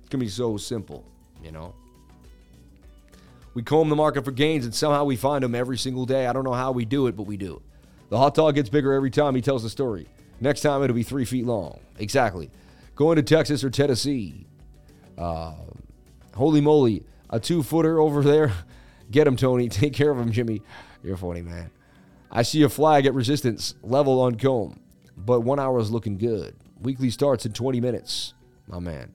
it's 0.00 0.08
gonna 0.08 0.24
be 0.24 0.30
so 0.30 0.56
simple, 0.56 1.04
you 1.42 1.52
know. 1.52 1.74
We 3.54 3.62
comb 3.62 3.90
the 3.90 3.96
market 3.96 4.24
for 4.24 4.30
gains, 4.30 4.64
and 4.64 4.74
somehow 4.74 5.04
we 5.04 5.16
find 5.16 5.44
them 5.44 5.54
every 5.54 5.76
single 5.76 6.06
day. 6.06 6.26
I 6.26 6.32
don't 6.32 6.44
know 6.44 6.54
how 6.54 6.72
we 6.72 6.84
do 6.86 7.06
it, 7.06 7.16
but 7.16 7.24
we 7.24 7.36
do. 7.36 7.60
The 8.08 8.18
hot 8.18 8.34
dog 8.34 8.54
gets 8.54 8.68
bigger 8.68 8.92
every 8.92 9.10
time 9.10 9.34
he 9.34 9.42
tells 9.42 9.62
the 9.62 9.70
story. 9.70 10.08
Next 10.40 10.62
time 10.62 10.82
it'll 10.82 10.96
be 10.96 11.02
three 11.02 11.24
feet 11.24 11.46
long. 11.46 11.78
Exactly. 11.98 12.50
Going 12.94 13.16
to 13.16 13.22
Texas 13.22 13.62
or 13.62 13.70
Tennessee. 13.70 14.46
Uh, 15.16 15.54
holy 16.34 16.60
moly, 16.60 17.04
a 17.30 17.38
two 17.38 17.62
footer 17.62 18.00
over 18.00 18.22
there. 18.22 18.52
Get 19.10 19.26
him, 19.26 19.36
Tony. 19.36 19.68
Take 19.70 19.92
care 19.92 20.10
of 20.10 20.18
him, 20.18 20.32
Jimmy. 20.32 20.62
You're 21.02 21.16
funny, 21.16 21.42
man. 21.42 21.70
I 22.30 22.42
see 22.42 22.62
a 22.62 22.68
flag 22.68 23.04
at 23.06 23.14
resistance 23.14 23.74
level 23.82 24.20
on 24.20 24.36
comb, 24.36 24.80
but 25.16 25.40
one 25.40 25.58
hour 25.58 25.78
is 25.78 25.90
looking 25.90 26.18
good. 26.18 26.54
Weekly 26.80 27.10
starts 27.10 27.46
in 27.46 27.52
20 27.52 27.80
minutes, 27.80 28.34
my 28.66 28.78
man. 28.78 29.12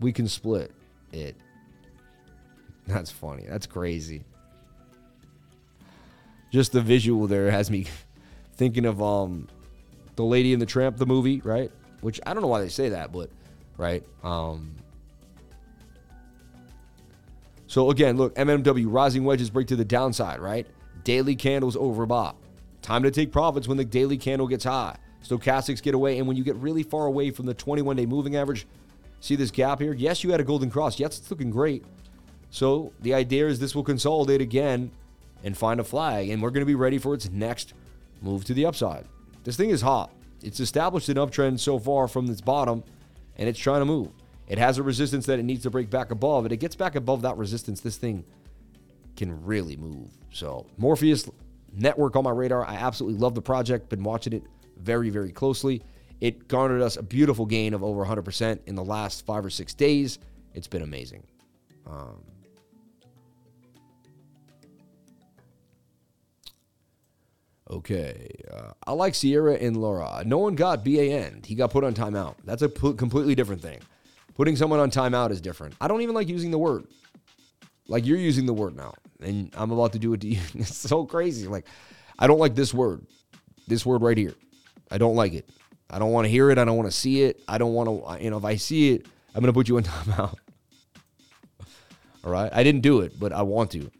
We 0.00 0.12
can 0.12 0.28
split 0.28 0.72
it. 1.12 1.36
That's 2.86 3.10
funny. 3.10 3.44
That's 3.48 3.66
crazy. 3.66 4.24
just 6.50 6.72
the 6.72 6.80
visual 6.80 7.26
there 7.26 7.50
has 7.50 7.70
me 7.70 7.86
thinking 8.54 8.86
of 8.86 9.02
um 9.02 9.48
the 10.16 10.24
Lady 10.24 10.52
and 10.52 10.62
the 10.62 10.66
Tramp, 10.66 10.96
the 10.96 11.06
movie, 11.06 11.40
right? 11.42 11.70
Which 12.00 12.20
I 12.26 12.32
don't 12.32 12.42
know 12.42 12.48
why 12.48 12.60
they 12.60 12.68
say 12.68 12.90
that, 12.90 13.12
but 13.12 13.30
right. 13.76 14.02
Um. 14.22 14.74
So 17.66 17.90
again, 17.90 18.16
look, 18.16 18.34
MMW 18.36 18.86
rising 18.88 19.24
wedges 19.24 19.50
break 19.50 19.66
to 19.68 19.76
the 19.76 19.84
downside, 19.84 20.40
right? 20.40 20.66
Daily 21.04 21.34
candles 21.34 21.76
overbought. 21.76 22.36
Time 22.86 23.02
to 23.02 23.10
take 23.10 23.32
profits 23.32 23.66
when 23.66 23.76
the 23.76 23.84
daily 23.84 24.16
candle 24.16 24.46
gets 24.46 24.62
high. 24.62 24.96
Stochastics 25.20 25.82
get 25.82 25.96
away, 25.96 26.18
and 26.18 26.28
when 26.28 26.36
you 26.36 26.44
get 26.44 26.54
really 26.54 26.84
far 26.84 27.06
away 27.06 27.32
from 27.32 27.44
the 27.44 27.52
21 27.52 27.96
day 27.96 28.06
moving 28.06 28.36
average, 28.36 28.64
see 29.18 29.34
this 29.34 29.50
gap 29.50 29.80
here? 29.80 29.92
Yes, 29.92 30.22
you 30.22 30.30
had 30.30 30.38
a 30.38 30.44
golden 30.44 30.70
cross. 30.70 31.00
Yes, 31.00 31.18
it's 31.18 31.28
looking 31.28 31.50
great. 31.50 31.84
So 32.50 32.92
the 33.00 33.12
idea 33.12 33.48
is 33.48 33.58
this 33.58 33.74
will 33.74 33.82
consolidate 33.82 34.40
again 34.40 34.92
and 35.42 35.58
find 35.58 35.80
a 35.80 35.84
flag, 35.84 36.28
and 36.28 36.40
we're 36.40 36.50
going 36.50 36.60
to 36.60 36.64
be 36.64 36.76
ready 36.76 36.96
for 36.98 37.12
its 37.12 37.28
next 37.28 37.74
move 38.22 38.44
to 38.44 38.54
the 38.54 38.64
upside. 38.64 39.06
This 39.42 39.56
thing 39.56 39.70
is 39.70 39.82
hot. 39.82 40.12
It's 40.44 40.60
established 40.60 41.08
an 41.08 41.16
uptrend 41.16 41.58
so 41.58 41.80
far 41.80 42.06
from 42.06 42.30
its 42.30 42.40
bottom, 42.40 42.84
and 43.36 43.48
it's 43.48 43.58
trying 43.58 43.80
to 43.80 43.84
move. 43.84 44.10
It 44.46 44.58
has 44.58 44.78
a 44.78 44.84
resistance 44.84 45.26
that 45.26 45.40
it 45.40 45.44
needs 45.44 45.64
to 45.64 45.70
break 45.70 45.90
back 45.90 46.12
above, 46.12 46.44
and 46.44 46.52
it 46.52 46.58
gets 46.58 46.76
back 46.76 46.94
above 46.94 47.22
that 47.22 47.36
resistance. 47.36 47.80
This 47.80 47.96
thing 47.96 48.22
can 49.16 49.44
really 49.44 49.74
move. 49.74 50.10
So 50.30 50.66
Morpheus 50.78 51.28
network 51.76 52.16
on 52.16 52.24
my 52.24 52.30
radar. 52.30 52.64
I 52.64 52.74
absolutely 52.74 53.18
love 53.18 53.34
the 53.34 53.42
project. 53.42 53.88
Been 53.88 54.02
watching 54.02 54.32
it 54.32 54.42
very, 54.78 55.10
very 55.10 55.32
closely. 55.32 55.82
It 56.20 56.48
garnered 56.48 56.82
us 56.82 56.96
a 56.96 57.02
beautiful 57.02 57.46
gain 57.46 57.74
of 57.74 57.84
over 57.84 58.04
100% 58.04 58.58
in 58.66 58.74
the 58.74 58.84
last 58.84 59.26
five 59.26 59.44
or 59.44 59.50
six 59.50 59.74
days. 59.74 60.18
It's 60.54 60.66
been 60.66 60.82
amazing. 60.82 61.22
Um, 61.86 62.22
okay. 67.70 68.30
Uh, 68.50 68.72
I 68.86 68.92
like 68.92 69.14
Sierra 69.14 69.54
and 69.54 69.76
Laura. 69.76 70.22
No 70.24 70.38
one 70.38 70.54
got 70.54 70.84
BAN. 70.84 71.42
He 71.44 71.54
got 71.54 71.70
put 71.70 71.84
on 71.84 71.94
timeout. 71.94 72.36
That's 72.44 72.62
a 72.62 72.68
p- 72.68 72.94
completely 72.94 73.34
different 73.34 73.60
thing. 73.60 73.80
Putting 74.34 74.56
someone 74.56 74.80
on 74.80 74.90
timeout 74.90 75.30
is 75.30 75.40
different. 75.40 75.74
I 75.80 75.88
don't 75.88 76.00
even 76.02 76.14
like 76.14 76.28
using 76.28 76.50
the 76.50 76.58
word. 76.58 76.86
Like 77.88 78.04
you're 78.06 78.18
using 78.18 78.46
the 78.46 78.52
word 78.52 78.76
now, 78.76 78.94
and 79.20 79.52
I'm 79.56 79.70
about 79.70 79.92
to 79.92 79.98
do 79.98 80.12
it 80.12 80.20
to 80.22 80.28
you. 80.28 80.40
it's 80.54 80.76
so 80.76 81.04
crazy. 81.04 81.46
Like, 81.46 81.66
I 82.18 82.26
don't 82.26 82.38
like 82.38 82.54
this 82.54 82.72
word. 82.72 83.06
This 83.66 83.84
word 83.84 84.02
right 84.02 84.16
here. 84.16 84.34
I 84.90 84.98
don't 84.98 85.16
like 85.16 85.32
it. 85.32 85.48
I 85.90 85.98
don't 85.98 86.12
want 86.12 86.24
to 86.24 86.28
hear 86.28 86.50
it. 86.50 86.58
I 86.58 86.64
don't 86.64 86.76
want 86.76 86.90
to 86.90 86.96
see 86.96 87.22
it. 87.22 87.40
I 87.48 87.58
don't 87.58 87.72
want 87.72 87.88
to, 87.88 88.24
you 88.24 88.30
know, 88.30 88.38
if 88.38 88.44
I 88.44 88.56
see 88.56 88.94
it, 88.94 89.06
I'm 89.34 89.40
going 89.40 89.52
to 89.52 89.52
put 89.52 89.68
you 89.68 89.76
in 89.78 89.84
timeout. 89.84 90.34
All 92.24 92.32
right. 92.32 92.50
I 92.52 92.62
didn't 92.62 92.80
do 92.80 93.00
it, 93.00 93.18
but 93.18 93.32
I 93.32 93.42
want 93.42 93.70
to. 93.72 93.90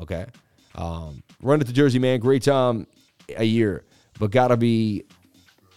Okay. 0.00 0.26
Um, 0.74 1.22
run 1.40 1.60
it 1.60 1.66
to 1.66 1.72
Jersey, 1.72 1.98
man. 1.98 2.20
Great 2.20 2.42
time 2.42 2.86
a 3.36 3.44
year, 3.44 3.84
but 4.18 4.30
got 4.30 4.48
to 4.48 4.56
be 4.56 5.04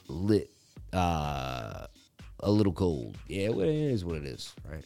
lit. 0.08 0.50
Uh, 0.94 1.86
a 2.40 2.52
little 2.52 2.74
cold. 2.74 3.18
Yeah, 3.28 3.50
it 3.50 3.58
is 3.58 4.06
what 4.06 4.18
it 4.18 4.26
is, 4.26 4.54
right? 4.70 4.86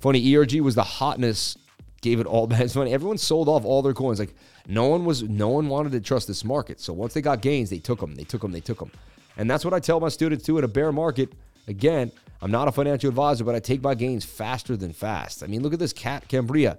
Funny, 0.00 0.36
ERG 0.36 0.60
was 0.60 0.74
the 0.74 0.82
hotness, 0.82 1.56
gave 2.00 2.20
it 2.20 2.26
all 2.26 2.46
back. 2.48 2.68
Funny. 2.68 2.92
Everyone 2.92 3.18
sold 3.18 3.48
off 3.48 3.64
all 3.64 3.82
their 3.82 3.94
coins. 3.94 4.18
Like 4.18 4.34
no 4.66 4.86
one 4.86 5.04
was, 5.04 5.22
no 5.22 5.48
one 5.48 5.68
wanted 5.68 5.92
to 5.92 6.00
trust 6.00 6.26
this 6.28 6.44
market. 6.44 6.80
So 6.80 6.92
once 6.92 7.14
they 7.14 7.22
got 7.22 7.42
gains, 7.42 7.70
they 7.70 7.78
took 7.78 8.00
them. 8.00 8.14
They 8.14 8.24
took 8.24 8.42
them. 8.42 8.52
They 8.52 8.60
took 8.60 8.78
them. 8.78 8.90
And 9.36 9.50
that's 9.50 9.64
what 9.64 9.74
I 9.74 9.80
tell 9.80 10.00
my 10.00 10.08
students 10.08 10.44
too 10.44 10.58
in 10.58 10.64
a 10.64 10.68
bear 10.68 10.92
market. 10.92 11.32
Again, 11.68 12.10
I'm 12.40 12.50
not 12.50 12.66
a 12.66 12.72
financial 12.72 13.08
advisor, 13.08 13.44
but 13.44 13.54
I 13.54 13.60
take 13.60 13.82
my 13.82 13.94
gains 13.94 14.24
faster 14.24 14.76
than 14.76 14.92
fast. 14.92 15.42
I 15.42 15.46
mean, 15.46 15.62
look 15.62 15.74
at 15.74 15.78
this 15.78 15.92
cat 15.92 16.26
Cambria, 16.28 16.78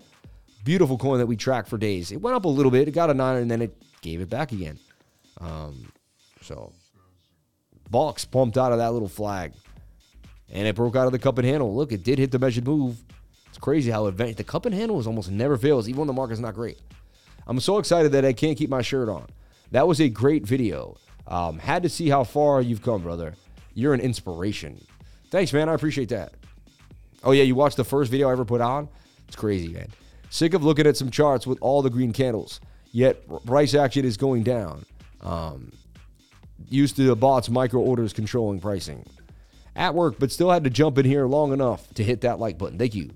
beautiful 0.64 0.98
coin 0.98 1.20
that 1.20 1.28
we 1.28 1.36
tracked 1.36 1.70
for 1.70 1.78
days. 1.78 2.12
It 2.12 2.22
went 2.22 2.36
up 2.36 2.46
a 2.46 2.50
little 2.50 2.72
bit. 2.72 2.88
It 2.88 2.92
got 2.92 3.10
a 3.10 3.14
nine, 3.14 3.38
and 3.38 3.52
then 3.52 3.62
it 3.62 3.76
gave 4.02 4.20
it 4.20 4.30
back 4.30 4.52
again. 4.52 4.80
Um, 5.40 5.92
so, 6.42 6.74
Box 7.90 8.26
pumped 8.26 8.58
out 8.58 8.72
of 8.72 8.80
that 8.80 8.92
little 8.92 9.08
flag 9.08 9.54
and 10.52 10.68
it 10.68 10.76
broke 10.76 10.96
out 10.96 11.06
of 11.06 11.12
the 11.12 11.20
cup 11.20 11.38
and 11.38 11.48
handle. 11.48 11.76
Look, 11.76 11.92
it 11.92 12.04
did 12.04 12.20
hit 12.20 12.32
the 12.32 12.40
measured 12.40 12.66
move. 12.66 12.98
Crazy 13.62 13.92
how 13.92 14.06
advanced 14.06 14.38
the 14.38 14.44
cup 14.44 14.66
and 14.66 14.74
handle 14.74 15.00
is 15.00 15.08
almost 15.08 15.30
never 15.30 15.58
fails, 15.58 15.90
even 15.90 16.00
when 16.00 16.08
the 16.08 16.14
market's 16.14 16.40
not 16.40 16.56
great. 16.56 16.80
I'm 17.48 17.60
so 17.60 17.78
excited 17.78 18.12
that 18.14 18.26
I 18.26 18.34
can't 18.34 18.58
keep 18.58 18.70
my 18.70 18.82
shirt 18.82 19.10
on. 19.10 19.28
That 19.72 19.88
was 19.88 20.00
a 20.00 20.10
great 20.10 20.46
video. 20.46 20.98
Um, 21.28 21.60
had 21.60 21.84
to 21.84 21.90
see 21.90 22.10
how 22.10 22.24
far 22.24 22.62
you've 22.62 22.82
come, 22.82 23.04
brother. 23.04 23.36
You're 23.74 23.94
an 23.94 24.00
inspiration. 24.02 24.84
Thanks, 25.30 25.54
man. 25.54 25.70
I 25.70 25.74
appreciate 25.74 26.10
that. 26.10 26.34
Oh 27.24 27.32
yeah, 27.32 27.44
you 27.44 27.56
watched 27.56 27.78
the 27.78 27.84
first 27.84 28.10
video 28.10 28.30
I 28.30 28.32
ever 28.32 28.46
put 28.46 28.62
on? 28.62 28.88
It's 29.28 29.36
crazy, 29.36 29.68
man. 29.68 29.90
Sick 30.30 30.54
of 30.54 30.64
looking 30.64 30.88
at 30.88 30.98
some 30.98 31.12
charts 31.12 31.46
with 31.46 31.58
all 31.62 31.82
the 31.82 31.90
green 31.90 32.14
candles, 32.14 32.62
yet 32.92 33.28
price 33.46 33.74
action 33.74 34.06
is 34.06 34.16
going 34.16 34.44
down. 34.44 34.86
Um, 35.22 35.72
used 36.68 36.96
to 36.96 37.04
the 37.04 37.16
bots 37.16 37.50
micro 37.50 37.82
orders 37.82 38.14
controlling 38.14 38.60
pricing 38.60 39.06
at 39.76 39.94
work, 39.94 40.16
but 40.20 40.32
still 40.32 40.50
had 40.52 40.64
to 40.64 40.70
jump 40.70 40.98
in 40.98 41.06
here 41.06 41.26
long 41.26 41.52
enough 41.52 41.94
to 41.96 42.04
hit 42.04 42.22
that 42.22 42.40
like 42.40 42.58
button. 42.58 42.78
Thank 42.78 42.96
you. 42.96 43.12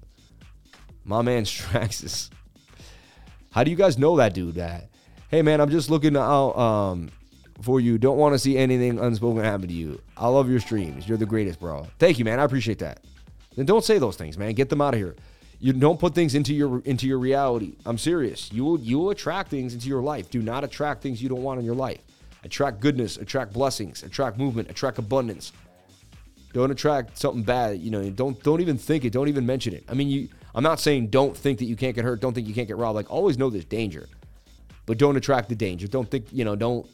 My 1.06 1.22
man 1.22 1.44
Straxus. 1.44 2.30
How 3.52 3.64
do 3.64 3.72
you 3.72 3.78
guys 3.78 3.98
know 3.98 4.18
that 4.18 4.34
dude? 4.34 4.56
That 4.56 4.90
hey 5.30 5.42
man, 5.42 5.62
I'm 5.62 5.70
just 5.70 5.90
looking 5.90 6.16
out 6.18 6.58
um, 6.58 7.10
for 7.62 7.80
you. 7.80 7.98
Don't 7.98 8.18
want 8.18 8.34
to 8.34 8.40
see 8.40 8.58
anything 8.58 9.00
unspoken 9.00 9.44
happen 9.44 9.68
to 9.68 9.74
you. 9.74 10.02
I 10.18 10.28
love 10.28 10.50
your 10.50 10.60
streams. 10.60 11.08
You're 11.08 11.18
the 11.18 11.26
greatest, 11.26 11.60
bro. 11.60 11.88
Thank 12.00 12.20
you, 12.20 12.26
man. 12.26 12.40
I 12.40 12.44
appreciate 12.44 12.80
that. 12.80 13.02
Then 13.56 13.66
don't 13.66 13.84
say 13.84 14.00
those 14.00 14.16
things, 14.16 14.38
man. 14.38 14.54
Get 14.54 14.70
them 14.70 14.82
out 14.82 14.94
of 14.94 15.00
here. 15.00 15.16
You 15.60 15.72
don't 15.72 16.00
put 16.00 16.14
things 16.14 16.36
into 16.36 16.54
your 16.54 16.82
into 16.82 17.08
your 17.08 17.20
reality. 17.20 17.76
I'm 17.86 17.98
serious. 17.98 18.52
You 18.52 18.66
will 18.66 18.80
you 18.80 19.00
will 19.00 19.12
attract 19.12 19.50
things 19.50 19.74
into 19.74 19.88
your 19.88 20.02
life. 20.02 20.30
Do 20.30 20.42
not 20.42 20.64
attract 20.64 21.02
things 21.02 21.22
you 21.22 21.30
don't 21.30 21.44
want 21.44 21.60
in 21.60 21.66
your 21.66 21.76
life. 21.76 22.02
Attract 22.44 22.82
goodness, 22.82 23.18
attract 23.18 23.54
blessings, 23.54 24.04
attract 24.04 24.38
movement, 24.38 24.70
attract 24.70 24.98
abundance. 24.98 25.54
Don't 26.52 26.70
attract 26.70 27.18
something 27.18 27.44
bad. 27.44 27.80
You 27.80 27.92
know, 27.92 28.10
don't 28.10 28.42
don't 28.44 28.62
even 28.62 28.78
think 28.78 29.06
it. 29.06 29.12
Don't 29.12 29.30
even 29.30 29.46
mention 29.46 29.74
it. 29.74 29.86
I 29.88 29.94
mean, 29.94 30.10
you. 30.10 30.28
I'm 30.56 30.64
not 30.64 30.80
saying 30.80 31.08
don't 31.08 31.36
think 31.36 31.60
that 31.60 31.66
you 31.66 31.76
can't 31.76 31.96
get 31.96 32.04
hurt. 32.04 32.20
Don't 32.20 32.34
think 32.34 32.48
you 32.48 32.54
can't 32.54 32.68
get 32.68 32.78
robbed. 32.78 32.96
Like 32.96 33.12
always 33.12 33.38
know 33.38 33.50
there's 33.50 33.66
danger, 33.66 34.08
but 34.86 34.98
don't 34.98 35.18
attract 35.18 35.50
the 35.50 35.56
danger. 35.56 35.88
Don't 35.88 36.10
think 36.10 36.26
you 36.32 36.46
know. 36.46 36.56
Don't 36.56 36.88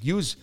use 0.00 0.36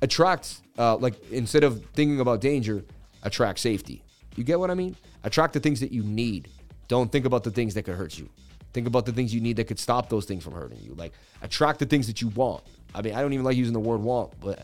attract 0.00 0.60
uh, 0.78 0.96
like 0.96 1.14
instead 1.30 1.64
of 1.64 1.84
thinking 1.94 2.20
about 2.20 2.40
danger, 2.40 2.84
attract 3.22 3.58
safety. 3.58 4.02
You 4.36 4.44
get 4.44 4.58
what 4.58 4.70
I 4.70 4.74
mean? 4.74 4.96
Attract 5.24 5.52
the 5.52 5.60
things 5.60 5.80
that 5.80 5.90
you 5.90 6.02
need. 6.02 6.48
Don't 6.86 7.10
think 7.10 7.26
about 7.26 7.42
the 7.42 7.50
things 7.50 7.74
that 7.74 7.82
could 7.82 7.96
hurt 7.96 8.16
you. 8.16 8.28
Think 8.72 8.86
about 8.86 9.04
the 9.04 9.12
things 9.12 9.34
you 9.34 9.40
need 9.40 9.56
that 9.56 9.64
could 9.64 9.78
stop 9.78 10.08
those 10.08 10.26
things 10.26 10.44
from 10.44 10.54
hurting 10.54 10.78
you. 10.80 10.94
Like 10.94 11.12
attract 11.42 11.80
the 11.80 11.86
things 11.86 12.06
that 12.06 12.22
you 12.22 12.28
want. 12.28 12.62
I 12.94 13.02
mean, 13.02 13.14
I 13.14 13.20
don't 13.20 13.32
even 13.32 13.44
like 13.44 13.56
using 13.56 13.72
the 13.72 13.80
word 13.80 14.00
want, 14.00 14.32
but 14.40 14.60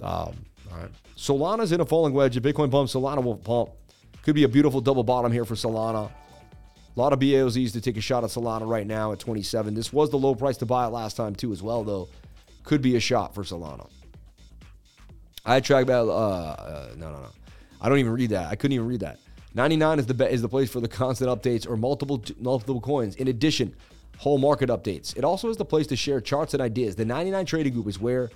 um, 0.00 0.34
all 0.70 0.78
right. 0.78 0.90
Solana's 1.16 1.72
in 1.72 1.80
a 1.80 1.86
falling 1.86 2.14
wedge. 2.14 2.36
If 2.36 2.42
Bitcoin 2.42 2.70
pumps, 2.70 2.94
Solana 2.94 3.22
will 3.22 3.36
pump. 3.36 3.70
Could 4.26 4.34
be 4.34 4.42
a 4.42 4.48
beautiful 4.48 4.80
double 4.80 5.04
bottom 5.04 5.30
here 5.30 5.44
for 5.44 5.54
Solana. 5.54 6.10
A 6.10 7.00
lot 7.00 7.12
of 7.12 7.20
BAOZs 7.20 7.70
to 7.74 7.80
take 7.80 7.96
a 7.96 8.00
shot 8.00 8.24
at 8.24 8.30
Solana 8.30 8.68
right 8.68 8.84
now 8.84 9.12
at 9.12 9.20
27. 9.20 9.72
This 9.72 9.92
was 9.92 10.10
the 10.10 10.18
low 10.18 10.34
price 10.34 10.56
to 10.56 10.66
buy 10.66 10.84
it 10.84 10.88
last 10.88 11.16
time 11.16 11.36
too, 11.36 11.52
as 11.52 11.62
well, 11.62 11.84
though. 11.84 12.08
Could 12.64 12.82
be 12.82 12.96
a 12.96 13.00
shot 13.00 13.36
for 13.36 13.44
Solana. 13.44 13.88
I 15.44 15.60
track 15.60 15.84
about 15.84 16.08
uh, 16.08 16.12
uh, 16.12 16.94
no 16.96 17.12
no 17.12 17.20
no. 17.20 17.28
I 17.80 17.88
don't 17.88 17.98
even 17.98 18.10
read 18.10 18.30
that. 18.30 18.50
I 18.50 18.56
couldn't 18.56 18.72
even 18.72 18.88
read 18.88 18.98
that. 18.98 19.20
99 19.54 20.00
is 20.00 20.06
the 20.06 20.14
be- 20.14 20.24
is 20.24 20.42
the 20.42 20.48
place 20.48 20.72
for 20.72 20.80
the 20.80 20.88
constant 21.02 21.30
updates 21.30 21.64
or 21.64 21.76
multiple 21.76 22.20
multiple 22.40 22.80
coins. 22.80 23.14
In 23.14 23.28
addition, 23.28 23.76
whole 24.18 24.38
market 24.38 24.70
updates. 24.70 25.16
It 25.16 25.22
also 25.22 25.50
is 25.50 25.56
the 25.56 25.64
place 25.64 25.86
to 25.86 25.94
share 25.94 26.20
charts 26.20 26.52
and 26.52 26.60
ideas. 26.60 26.96
The 26.96 27.04
99 27.04 27.46
trading 27.46 27.74
group 27.74 27.86
is 27.86 28.00
where 28.00 28.30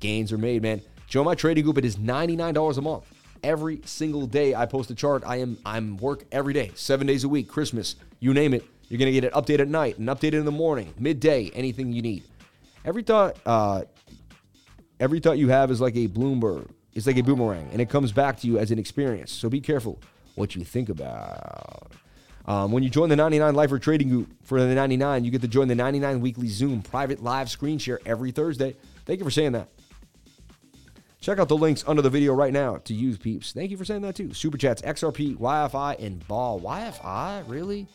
gains 0.00 0.32
are 0.32 0.38
made, 0.38 0.62
man. 0.62 0.82
Join 1.06 1.26
my 1.26 1.36
trading 1.36 1.62
group. 1.62 1.78
It 1.78 1.84
is 1.84 1.96
$99 1.96 2.76
a 2.76 2.80
month. 2.80 3.04
Every 3.42 3.80
single 3.84 4.26
day 4.26 4.54
I 4.54 4.66
post 4.66 4.90
a 4.90 4.94
chart. 4.94 5.22
I 5.26 5.36
am 5.36 5.58
I'm 5.64 5.96
work 5.96 6.24
every 6.32 6.54
day, 6.54 6.72
seven 6.74 7.06
days 7.06 7.24
a 7.24 7.28
week, 7.28 7.48
Christmas, 7.48 7.96
you 8.20 8.34
name 8.34 8.54
it. 8.54 8.64
You're 8.88 8.98
gonna 8.98 9.12
get 9.12 9.24
it 9.24 9.32
updated 9.32 9.60
at 9.60 9.68
night 9.68 9.98
and 9.98 10.08
updated 10.08 10.34
in 10.34 10.44
the 10.44 10.52
morning, 10.52 10.94
midday, 10.98 11.50
anything 11.54 11.92
you 11.92 12.02
need. 12.02 12.24
Every 12.84 13.02
thought, 13.02 13.36
uh, 13.44 13.82
every 14.98 15.20
thought 15.20 15.38
you 15.38 15.48
have 15.48 15.70
is 15.70 15.80
like 15.80 15.96
a 15.96 16.08
Bloomberg. 16.08 16.70
It's 16.94 17.06
like 17.06 17.16
a 17.16 17.22
boomerang, 17.22 17.68
and 17.70 17.80
it 17.80 17.90
comes 17.90 18.12
back 18.12 18.40
to 18.40 18.46
you 18.46 18.58
as 18.58 18.70
an 18.70 18.78
experience. 18.78 19.30
So 19.30 19.48
be 19.48 19.60
careful 19.60 20.00
what 20.34 20.56
you 20.56 20.64
think 20.64 20.88
about. 20.88 21.92
Um, 22.46 22.72
when 22.72 22.82
you 22.82 22.88
join 22.88 23.10
the 23.10 23.14
99 23.16 23.54
Lifer 23.54 23.78
Trading 23.78 24.08
Group 24.08 24.30
for 24.42 24.58
the 24.58 24.74
99, 24.74 25.22
you 25.22 25.30
get 25.30 25.42
to 25.42 25.48
join 25.48 25.68
the 25.68 25.74
99 25.74 26.20
Weekly 26.20 26.48
Zoom 26.48 26.80
private 26.80 27.22
live 27.22 27.50
screen 27.50 27.78
share 27.78 28.00
every 28.06 28.30
Thursday. 28.30 28.74
Thank 29.04 29.18
you 29.20 29.24
for 29.24 29.30
saying 29.30 29.52
that. 29.52 29.68
Check 31.20 31.38
out 31.38 31.48
the 31.48 31.56
links 31.56 31.84
under 31.86 32.00
the 32.00 32.10
video 32.10 32.32
right 32.32 32.52
now 32.52 32.76
to 32.84 32.94
use 32.94 33.18
peeps. 33.18 33.52
Thank 33.52 33.70
you 33.70 33.76
for 33.76 33.84
saying 33.84 34.02
that 34.02 34.14
too. 34.14 34.32
Super 34.32 34.56
chats, 34.56 34.82
XRP, 34.82 35.36
YFI, 35.36 35.98
and 36.02 36.26
Ball. 36.28 36.60
YFI? 36.60 37.48
Really? 37.48 37.88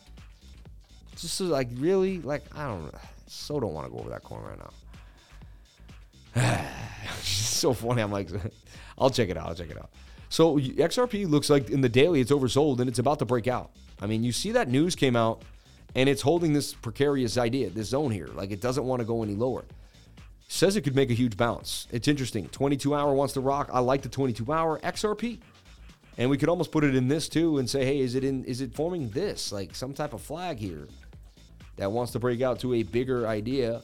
Just 1.16 1.40
like, 1.40 1.68
really? 1.74 2.20
Like, 2.20 2.44
I 2.54 2.66
don't 2.66 2.92
so 3.26 3.58
don't 3.58 3.72
want 3.72 3.86
to 3.86 3.92
go 3.92 3.98
over 3.98 4.10
that 4.10 4.22
coin 4.22 4.42
right 4.42 4.58
now. 6.34 6.70
so 7.22 7.72
funny. 7.72 8.02
I'm 8.02 8.12
like, 8.12 8.28
I'll 8.98 9.10
check 9.10 9.28
it 9.28 9.36
out. 9.36 9.48
I'll 9.48 9.54
check 9.54 9.70
it 9.70 9.78
out. 9.78 9.90
So 10.28 10.58
XRP 10.58 11.28
looks 11.28 11.48
like 11.48 11.70
in 11.70 11.80
the 11.80 11.88
daily 11.88 12.20
it's 12.20 12.30
oversold 12.30 12.80
and 12.80 12.88
it's 12.88 12.98
about 12.98 13.18
to 13.20 13.24
break 13.24 13.48
out. 13.48 13.70
I 14.00 14.06
mean, 14.06 14.24
you 14.24 14.32
see 14.32 14.52
that 14.52 14.68
news 14.68 14.94
came 14.94 15.16
out 15.16 15.42
And 15.94 16.08
it's 16.08 16.22
holding 16.22 16.52
this 16.52 16.74
precarious 16.74 17.38
idea, 17.38 17.70
this 17.70 17.88
zone 17.88 18.10
here. 18.10 18.28
Like 18.34 18.50
it 18.50 18.60
doesn't 18.60 18.84
want 18.84 19.00
to 19.00 19.06
go 19.06 19.22
any 19.22 19.34
lower. 19.34 19.64
Says 20.48 20.76
it 20.76 20.82
could 20.82 20.94
make 20.94 21.10
a 21.10 21.14
huge 21.14 21.36
bounce. 21.36 21.88
It's 21.90 22.06
interesting. 22.06 22.48
22 22.48 22.94
hour 22.94 23.12
wants 23.12 23.34
to 23.34 23.40
rock. 23.40 23.70
I 23.72 23.80
like 23.80 24.02
the 24.02 24.08
22 24.08 24.52
hour 24.52 24.78
XRP. 24.80 25.40
And 26.16 26.30
we 26.30 26.38
could 26.38 26.48
almost 26.48 26.70
put 26.70 26.84
it 26.84 26.94
in 26.94 27.08
this 27.08 27.28
too 27.28 27.58
and 27.58 27.68
say, 27.68 27.84
hey, 27.84 27.98
is 27.98 28.14
it 28.14 28.22
in 28.22 28.44
is 28.44 28.60
it 28.60 28.74
forming 28.74 29.10
this? 29.10 29.50
Like 29.50 29.74
some 29.74 29.94
type 29.94 30.12
of 30.12 30.20
flag 30.20 30.58
here 30.58 30.86
that 31.76 31.90
wants 31.90 32.12
to 32.12 32.18
break 32.18 32.40
out 32.40 32.60
to 32.60 32.74
a 32.74 32.82
bigger 32.84 33.26
idea. 33.26 33.82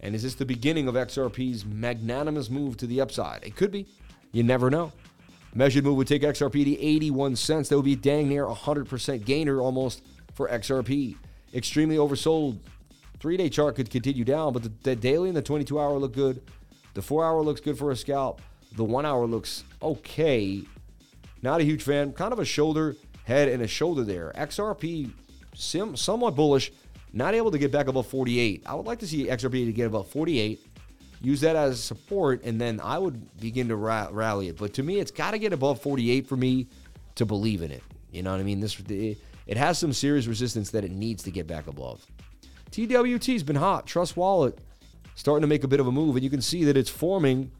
And 0.00 0.14
is 0.14 0.22
this 0.22 0.34
the 0.34 0.44
beginning 0.44 0.86
of 0.86 0.94
XRP's 0.94 1.64
magnanimous 1.64 2.50
move 2.50 2.76
to 2.76 2.86
the 2.86 3.00
upside? 3.00 3.42
It 3.42 3.56
could 3.56 3.72
be. 3.72 3.86
You 4.30 4.44
never 4.44 4.70
know. 4.70 4.92
Measured 5.54 5.84
move 5.84 5.96
would 5.96 6.06
take 6.06 6.22
XRP 6.22 6.64
to 6.64 6.80
81 6.80 7.34
cents. 7.34 7.70
That 7.70 7.76
would 7.76 7.84
be 7.84 7.96
dang 7.96 8.28
near 8.28 8.44
100% 8.44 9.24
gainer 9.24 9.60
almost 9.60 10.02
for 10.34 10.48
XRP. 10.48 11.16
Extremely 11.54 11.96
oversold. 11.96 12.58
Three 13.20 13.36
day 13.36 13.48
chart 13.48 13.76
could 13.76 13.90
continue 13.90 14.24
down, 14.24 14.52
but 14.52 14.62
the, 14.62 14.72
the 14.82 14.96
daily 14.96 15.28
and 15.28 15.36
the 15.36 15.42
22 15.42 15.78
hour 15.78 15.98
look 15.98 16.14
good. 16.14 16.42
The 16.94 17.02
four 17.02 17.24
hour 17.24 17.42
looks 17.42 17.60
good 17.60 17.78
for 17.78 17.90
a 17.90 17.96
scalp. 17.96 18.40
The 18.76 18.84
one 18.84 19.06
hour 19.06 19.26
looks 19.26 19.64
okay. 19.82 20.62
Not 21.42 21.60
a 21.60 21.64
huge 21.64 21.82
fan. 21.82 22.12
Kind 22.12 22.32
of 22.32 22.38
a 22.38 22.44
shoulder, 22.44 22.96
head, 23.24 23.48
and 23.48 23.62
a 23.62 23.66
shoulder 23.66 24.02
there. 24.04 24.32
XRP, 24.36 25.10
sim, 25.54 25.96
somewhat 25.96 26.34
bullish. 26.34 26.72
Not 27.12 27.34
able 27.34 27.50
to 27.50 27.58
get 27.58 27.72
back 27.72 27.86
above 27.86 28.06
48. 28.06 28.64
I 28.66 28.74
would 28.74 28.86
like 28.86 28.98
to 28.98 29.06
see 29.06 29.26
XRP 29.26 29.64
to 29.66 29.72
get 29.72 29.86
above 29.86 30.08
48 30.08 30.60
use 31.20 31.40
that 31.40 31.56
as 31.56 31.82
support, 31.82 32.44
and 32.44 32.60
then 32.60 32.80
I 32.80 32.98
would 32.98 33.38
begin 33.40 33.68
to 33.68 33.76
ra- 33.76 34.08
rally 34.10 34.48
it. 34.48 34.56
But 34.56 34.74
to 34.74 34.82
me, 34.82 34.98
it's 34.98 35.10
got 35.10 35.32
to 35.32 35.38
get 35.38 35.52
above 35.52 35.80
48 35.80 36.26
for 36.26 36.36
me 36.36 36.68
to 37.16 37.26
believe 37.26 37.62
in 37.62 37.70
it. 37.70 37.82
You 38.12 38.22
know 38.22 38.30
what 38.30 38.40
I 38.40 38.44
mean? 38.44 38.60
This 38.60 38.80
it 38.88 39.56
has 39.56 39.78
some 39.78 39.92
serious 39.92 40.26
resistance 40.26 40.70
that 40.70 40.84
it 40.84 40.90
needs 40.90 41.22
to 41.24 41.30
get 41.30 41.46
back 41.46 41.66
above. 41.66 42.04
TWT's 42.70 43.42
been 43.42 43.56
hot. 43.56 43.86
Trust 43.86 44.16
Wallet 44.16 44.58
starting 45.14 45.42
to 45.42 45.46
make 45.46 45.64
a 45.64 45.68
bit 45.68 45.80
of 45.80 45.86
a 45.86 45.92
move, 45.92 46.16
and 46.16 46.24
you 46.24 46.30
can 46.30 46.42
see 46.42 46.64
that 46.64 46.76
it's 46.76 46.90
forming 46.90 47.50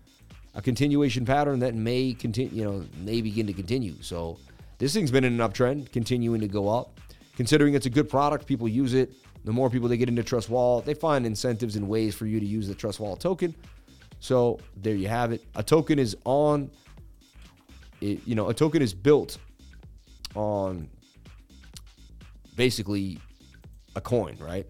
a 0.55 0.63
continuation 0.63 1.25
pattern 1.25 1.61
that 1.61 1.75
may 1.75 2.13
continue. 2.13 2.55
You 2.55 2.65
know, 2.65 2.85
may 3.03 3.21
begin 3.21 3.47
to 3.47 3.53
continue. 3.53 3.95
So 4.03 4.39
this 4.79 4.93
thing's 4.95 5.11
been 5.11 5.25
in 5.25 5.41
an 5.41 5.51
uptrend, 5.51 5.93
continuing 5.93 6.41
to 6.41 6.49
go 6.49 6.69
up. 6.69 6.99
Considering 7.37 7.75
it's 7.75 7.87
a 7.87 7.91
good 7.91 8.09
product, 8.09 8.47
people 8.47 8.69
use 8.69 8.95
it. 8.95 9.13
The 9.45 9.53
more 9.53 9.71
people 9.71 9.89
they 9.89 9.97
get 9.97 10.09
into 10.09 10.25
Trust 10.25 10.51
Wallet, 10.51 10.85
they 10.85 10.95
find 10.95 11.25
incentives 11.25 11.77
and 11.77 11.89
ways 11.89 12.15
for 12.15 12.27
you 12.27 12.41
to 12.41 12.47
use 12.47 12.67
the 12.67 12.75
Trust 12.75 12.99
Wallet 12.99 13.21
token. 13.21 13.55
So 14.19 14.59
there 14.77 14.95
you 14.95 15.09
have 15.09 15.33
it. 15.33 15.45
A 15.55 15.63
token 15.63 15.99
is 15.99 16.17
on, 16.25 16.71
it, 18.01 18.27
you 18.27 18.35
know, 18.35 18.49
a 18.49 18.55
token 18.55 18.83
is 18.83 18.93
built 18.93 19.39
on 20.35 20.89
basically 22.57 23.21
a 23.95 24.01
coin, 24.01 24.37
right? 24.41 24.67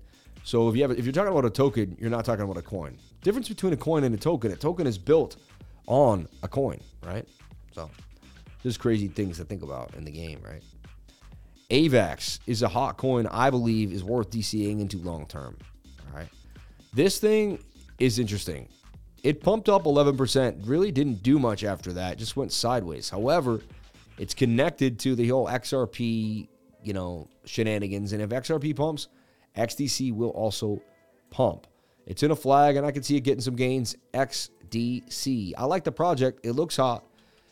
So 0.47 0.69
if 0.69 0.77
you 0.77 0.83
have, 0.83 0.93
if 0.93 1.05
you're 1.05 1.13
talking 1.13 1.33
about 1.33 1.45
a 1.45 1.51
token, 1.51 1.97
you're 1.99 2.09
not 2.09 2.25
talking 2.25 2.45
about 2.45 2.57
a 2.57 2.63
coin. 2.63 2.97
Difference 3.21 3.49
between 3.49 3.73
a 3.73 3.77
coin 3.77 4.05
and 4.05 4.15
a 4.15 4.19
token: 4.19 4.53
a 4.53 4.57
token 4.57 4.87
is 4.87 4.97
built 4.97 5.39
on 5.89 6.29
a 6.45 6.49
coin, 6.49 6.81
right? 7.05 7.27
So 7.75 7.91
there's 8.63 8.79
crazy 8.79 9.09
things 9.09 9.39
to 9.39 9.45
think 9.45 9.65
about 9.65 9.97
in 9.97 10.05
the 10.05 10.13
game, 10.13 10.41
right? 10.45 10.63
AVAX 11.71 12.39
is 12.47 12.63
a 12.63 12.69
hot 12.69 12.97
coin 12.97 13.27
I 13.27 13.51
believe 13.51 13.93
is 13.93 14.05
worth 14.05 14.31
DCAing 14.31 14.81
into 14.81 14.99
long 14.99 15.27
term. 15.27 15.57
All 16.09 16.17
right. 16.17 16.29
This 16.95 17.19
thing 17.19 17.59
is 17.99 18.21
interesting. 18.21 18.69
It 19.25 19.43
pumped 19.43 19.69
up 19.69 19.83
11%, 19.83 20.69
really 20.69 20.93
didn't 20.93 21.25
do 21.25 21.41
much 21.41 21.65
after 21.65 21.93
that, 21.95 22.19
just 22.19 22.37
went 22.37 22.53
sideways. 22.53 23.11
However, 23.11 23.63
it's 24.17 24.33
connected 24.33 25.01
to 25.01 25.17
the 25.17 25.27
whole 25.27 25.49
XRP, 25.49 26.47
you 26.85 26.93
know, 26.93 27.27
shenanigans. 27.47 28.13
And 28.13 28.23
if 28.23 28.31
XRP 28.31 28.77
pumps, 28.77 29.09
XDC 29.57 30.13
will 30.13 30.31
also 30.31 30.83
pump. 31.31 31.67
It's 32.07 32.23
in 32.23 32.31
a 32.31 32.37
flag, 32.37 32.77
and 32.77 32.87
I 32.87 32.93
can 32.93 33.03
see 33.03 33.17
it 33.17 33.21
getting 33.21 33.41
some 33.41 33.57
gains. 33.57 33.97
XDC. 34.15 35.53
I 35.59 35.65
like 35.65 35.85
the 35.85 35.93
project. 35.93 36.45
It 36.45 36.53
looks 36.53 36.77
hot, 36.77 37.05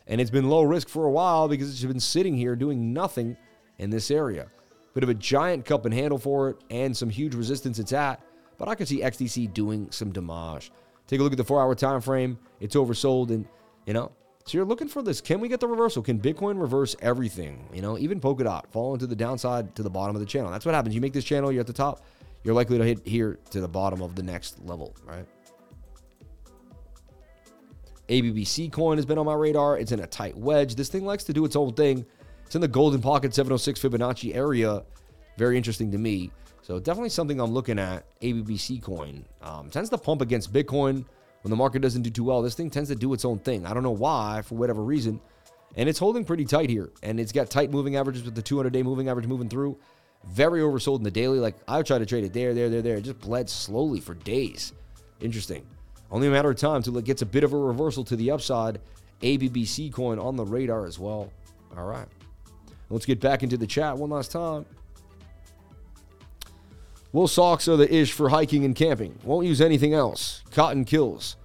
and 0.07 0.21
it's 0.21 0.31
been 0.31 0.49
low 0.49 0.63
risk 0.63 0.89
for 0.89 1.07
a 1.07 1.11
while 1.11 1.49
because 1.49 1.71
it's 1.71 1.85
been 1.85 2.01
sitting 2.01 2.37
here 2.37 2.55
doing 2.55 2.93
nothing 2.93 3.37
in 3.79 3.91
this 3.91 4.11
area. 4.11 4.47
Bit 4.95 5.03
of 5.03 5.09
a 5.09 5.15
giant 5.15 5.65
cup 5.65 5.87
and 5.87 5.93
handle 5.93 6.19
for 6.19 6.51
it 6.51 6.57
and 6.71 6.97
some 6.97 7.11
huge 7.11 7.35
resistance 7.35 7.81
it's 7.81 7.93
at, 7.93 8.23
but 8.59 8.69
I 8.69 8.77
could 8.77 8.87
see 8.87 9.01
XDC 9.01 9.53
doing 9.53 9.91
some 9.91 10.13
damage. 10.13 10.71
Take 11.09 11.19
a 11.19 11.23
look 11.23 11.33
at 11.33 11.39
the 11.39 11.45
four 11.45 11.61
hour 11.61 11.75
time 11.75 12.01
frame. 12.01 12.39
It's 12.61 12.77
oversold, 12.77 13.31
and 13.31 13.45
you 13.87 13.93
know, 13.93 14.13
so 14.47 14.59
you're 14.59 14.67
looking 14.67 14.89
for 14.89 15.03
this. 15.03 15.23
Can 15.23 15.41
we 15.41 15.49
get 15.49 15.61
the 15.61 15.67
reversal? 15.67 16.03
Can 16.03 16.19
Bitcoin 16.19 16.61
reverse 16.61 16.95
everything? 17.01 17.67
You 17.73 17.81
know, 17.81 17.97
even 17.97 18.21
Polkadot 18.21 18.67
fall 18.71 18.93
into 18.93 19.07
the 19.07 19.17
downside 19.17 19.75
to 19.77 19.83
the 19.83 19.89
bottom 19.89 20.15
of 20.15 20.21
the 20.21 20.27
channel. 20.27 20.51
That's 20.51 20.67
what 20.67 20.75
happens. 20.75 20.95
You 20.95 21.01
make 21.01 21.15
this 21.15 21.25
channel, 21.25 21.51
you're 21.51 21.63
at 21.63 21.67
the 21.67 21.73
top. 21.73 22.05
You're 22.43 22.55
likely 22.55 22.77
to 22.77 22.85
hit 22.85 23.07
here 23.07 23.39
to 23.51 23.61
the 23.63 23.69
bottom 23.69 24.03
of 24.03 24.15
the 24.15 24.23
next 24.23 24.63
level, 24.67 24.95
right? 25.07 25.25
ABBC 28.11 28.71
coin 28.71 28.99
has 28.99 29.07
been 29.07 29.17
on 29.17 29.25
my 29.25 29.33
radar. 29.33 29.79
It's 29.79 29.93
in 29.93 30.01
a 30.01 30.07
tight 30.07 30.37
wedge. 30.37 30.75
This 30.75 30.91
thing 30.91 31.07
likes 31.07 31.25
to 31.25 31.33
do 31.33 31.47
its 31.47 31.57
own 31.57 31.73
thing. 31.73 32.05
It's 32.45 32.55
in 32.55 32.61
the 32.61 32.69
golden 32.69 33.01
pocket 33.01 33.35
706 33.35 33.81
Fibonacci 33.81 34.37
area. 34.37 34.83
Very 35.39 35.57
interesting 35.57 35.91
to 35.91 35.97
me. 35.97 36.31
So 36.61 36.79
definitely 36.79 37.09
something 37.09 37.41
I'm 37.41 37.53
looking 37.53 37.79
at. 37.79 38.05
ABBC 38.21 38.83
coin 38.83 39.25
um, 39.41 39.71
tends 39.71 39.89
to 39.89 39.97
pump 39.97 40.21
against 40.21 40.53
Bitcoin 40.53 41.07
when 41.45 41.51
the 41.51 41.57
market 41.57 41.83
doesn't 41.83 42.01
do 42.01 42.09
too 42.09 42.25
well. 42.25 42.41
This 42.41 42.55
thing 42.55 42.71
tends 42.71 42.89
to 42.89 42.97
do 42.97 43.13
its 43.13 43.27
own 43.27 43.39
thing. 43.39 43.67
I 43.67 43.75
don't 43.75 43.83
know 43.83 43.91
why, 43.91 44.41
for 44.43 44.55
whatever 44.55 44.83
reason, 44.83 45.21
and 45.77 45.91
it's 45.91 45.99
holding 45.99 46.25
pretty 46.25 46.47
tight 46.47 46.71
here. 46.71 46.91
And 47.03 47.21
it's 47.21 47.33
got 47.33 47.51
tight 47.51 47.71
moving 47.71 47.97
averages 47.97 48.25
with 48.25 48.35
the 48.35 48.43
200-day 48.43 48.83
moving 48.83 49.11
average 49.11 49.27
moving 49.27 49.51
through. 49.51 49.77
Very 50.27 50.63
oversold 50.63 50.99
in 50.99 51.05
the 51.05 51.11
daily. 51.11 51.39
Like 51.39 51.57
I 51.69 51.83
try 51.83 51.99
to 51.99 52.07
trade 52.07 52.25
it 52.25 52.33
there, 52.33 52.55
there, 52.55 52.71
there, 52.71 52.81
there. 52.81 52.97
It 52.97 53.03
just 53.03 53.21
bled 53.21 53.51
slowly 53.51 54.01
for 54.01 54.15
days. 54.15 54.73
Interesting. 55.21 55.67
Only 56.11 56.29
a 56.29 56.31
matter 56.31 56.51
of 56.51 56.57
time 56.57 56.83
till 56.83 56.97
it 56.97 57.05
gets 57.05 57.21
a 57.21 57.27
bit 57.27 57.45
of 57.45 57.53
a 57.53 57.59
reversal 57.59 58.05
to 58.05 58.17
the 58.17 58.31
upside. 58.31 58.81
ABBC 59.21 59.93
coin 59.93 60.19
on 60.19 60.37
the 60.37 60.45
radar 60.47 60.87
as 60.87 60.99
well. 60.99 61.31
All 61.77 61.85
right. 61.85 62.09
Let's 62.89 63.05
get 63.05 63.21
back 63.21 63.43
into 63.43 63.59
the 63.59 63.67
chat 63.67 63.99
one 63.99 64.09
last 64.09 64.31
time. 64.31 64.65
Wool 67.15 67.29
socks 67.29 67.69
are 67.69 67.77
the 67.77 67.95
ish 67.95 68.11
for 68.11 68.29
hiking 68.29 68.65
and 68.65 68.75
camping. 68.75 69.17
Won't 69.23 69.47
use 69.47 69.61
anything 69.61 69.95
else. 69.95 70.43
Cotton 70.51 70.85
kills, 70.85 71.37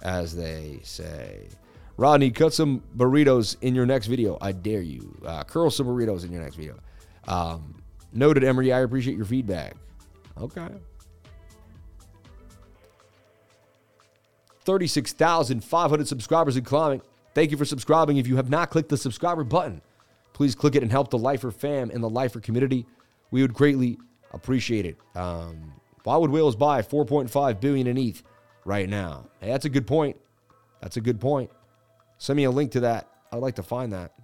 as 0.00 0.36
they 0.36 0.78
say. 0.84 1.48
Rodney, 1.96 2.30
cut 2.30 2.54
some 2.54 2.84
burritos 2.96 3.56
in 3.60 3.74
your 3.74 3.84
next 3.84 4.06
video. 4.06 4.38
I 4.40 4.52
dare 4.52 4.80
you. 4.80 5.20
Uh, 5.26 5.42
curl 5.42 5.72
some 5.72 5.88
burritos 5.88 6.24
in 6.24 6.30
your 6.30 6.40
next 6.40 6.54
video. 6.54 6.76
Um, 7.26 7.82
noted, 8.12 8.44
Emery. 8.44 8.72
I 8.72 8.78
appreciate 8.82 9.16
your 9.16 9.26
feedback. 9.26 9.74
Okay. 10.40 10.68
36,500 14.60 16.06
subscribers 16.06 16.54
and 16.54 16.64
climbing. 16.64 17.02
Thank 17.34 17.50
you 17.50 17.56
for 17.56 17.64
subscribing. 17.64 18.18
If 18.18 18.28
you 18.28 18.36
have 18.36 18.50
not 18.50 18.70
clicked 18.70 18.88
the 18.88 18.96
subscriber 18.96 19.42
button, 19.42 19.82
please 20.32 20.54
click 20.54 20.76
it 20.76 20.84
and 20.84 20.92
help 20.92 21.10
the 21.10 21.18
Lifer 21.18 21.50
fam 21.50 21.90
and 21.90 22.04
the 22.04 22.08
Lifer 22.08 22.38
community. 22.38 22.86
We 23.32 23.42
would 23.42 23.52
greatly 23.52 23.98
appreciate 24.32 24.86
it. 24.86 24.96
Um, 25.14 25.72
why 26.04 26.16
would 26.16 26.30
whales 26.30 26.56
buy 26.56 26.82
4.5 26.82 27.60
billion 27.60 27.86
in 27.86 27.98
ETH 27.98 28.22
right 28.64 28.88
now? 28.88 29.26
Hey, 29.40 29.48
that's 29.48 29.64
a 29.64 29.68
good 29.68 29.86
point. 29.86 30.16
That's 30.80 30.96
a 30.96 31.00
good 31.00 31.20
point. 31.20 31.50
Send 32.18 32.36
me 32.36 32.44
a 32.44 32.50
link 32.50 32.72
to 32.72 32.80
that. 32.80 33.08
I'd 33.32 33.36
like 33.36 33.56
to 33.56 33.62
find 33.62 33.92
that. 33.92 34.14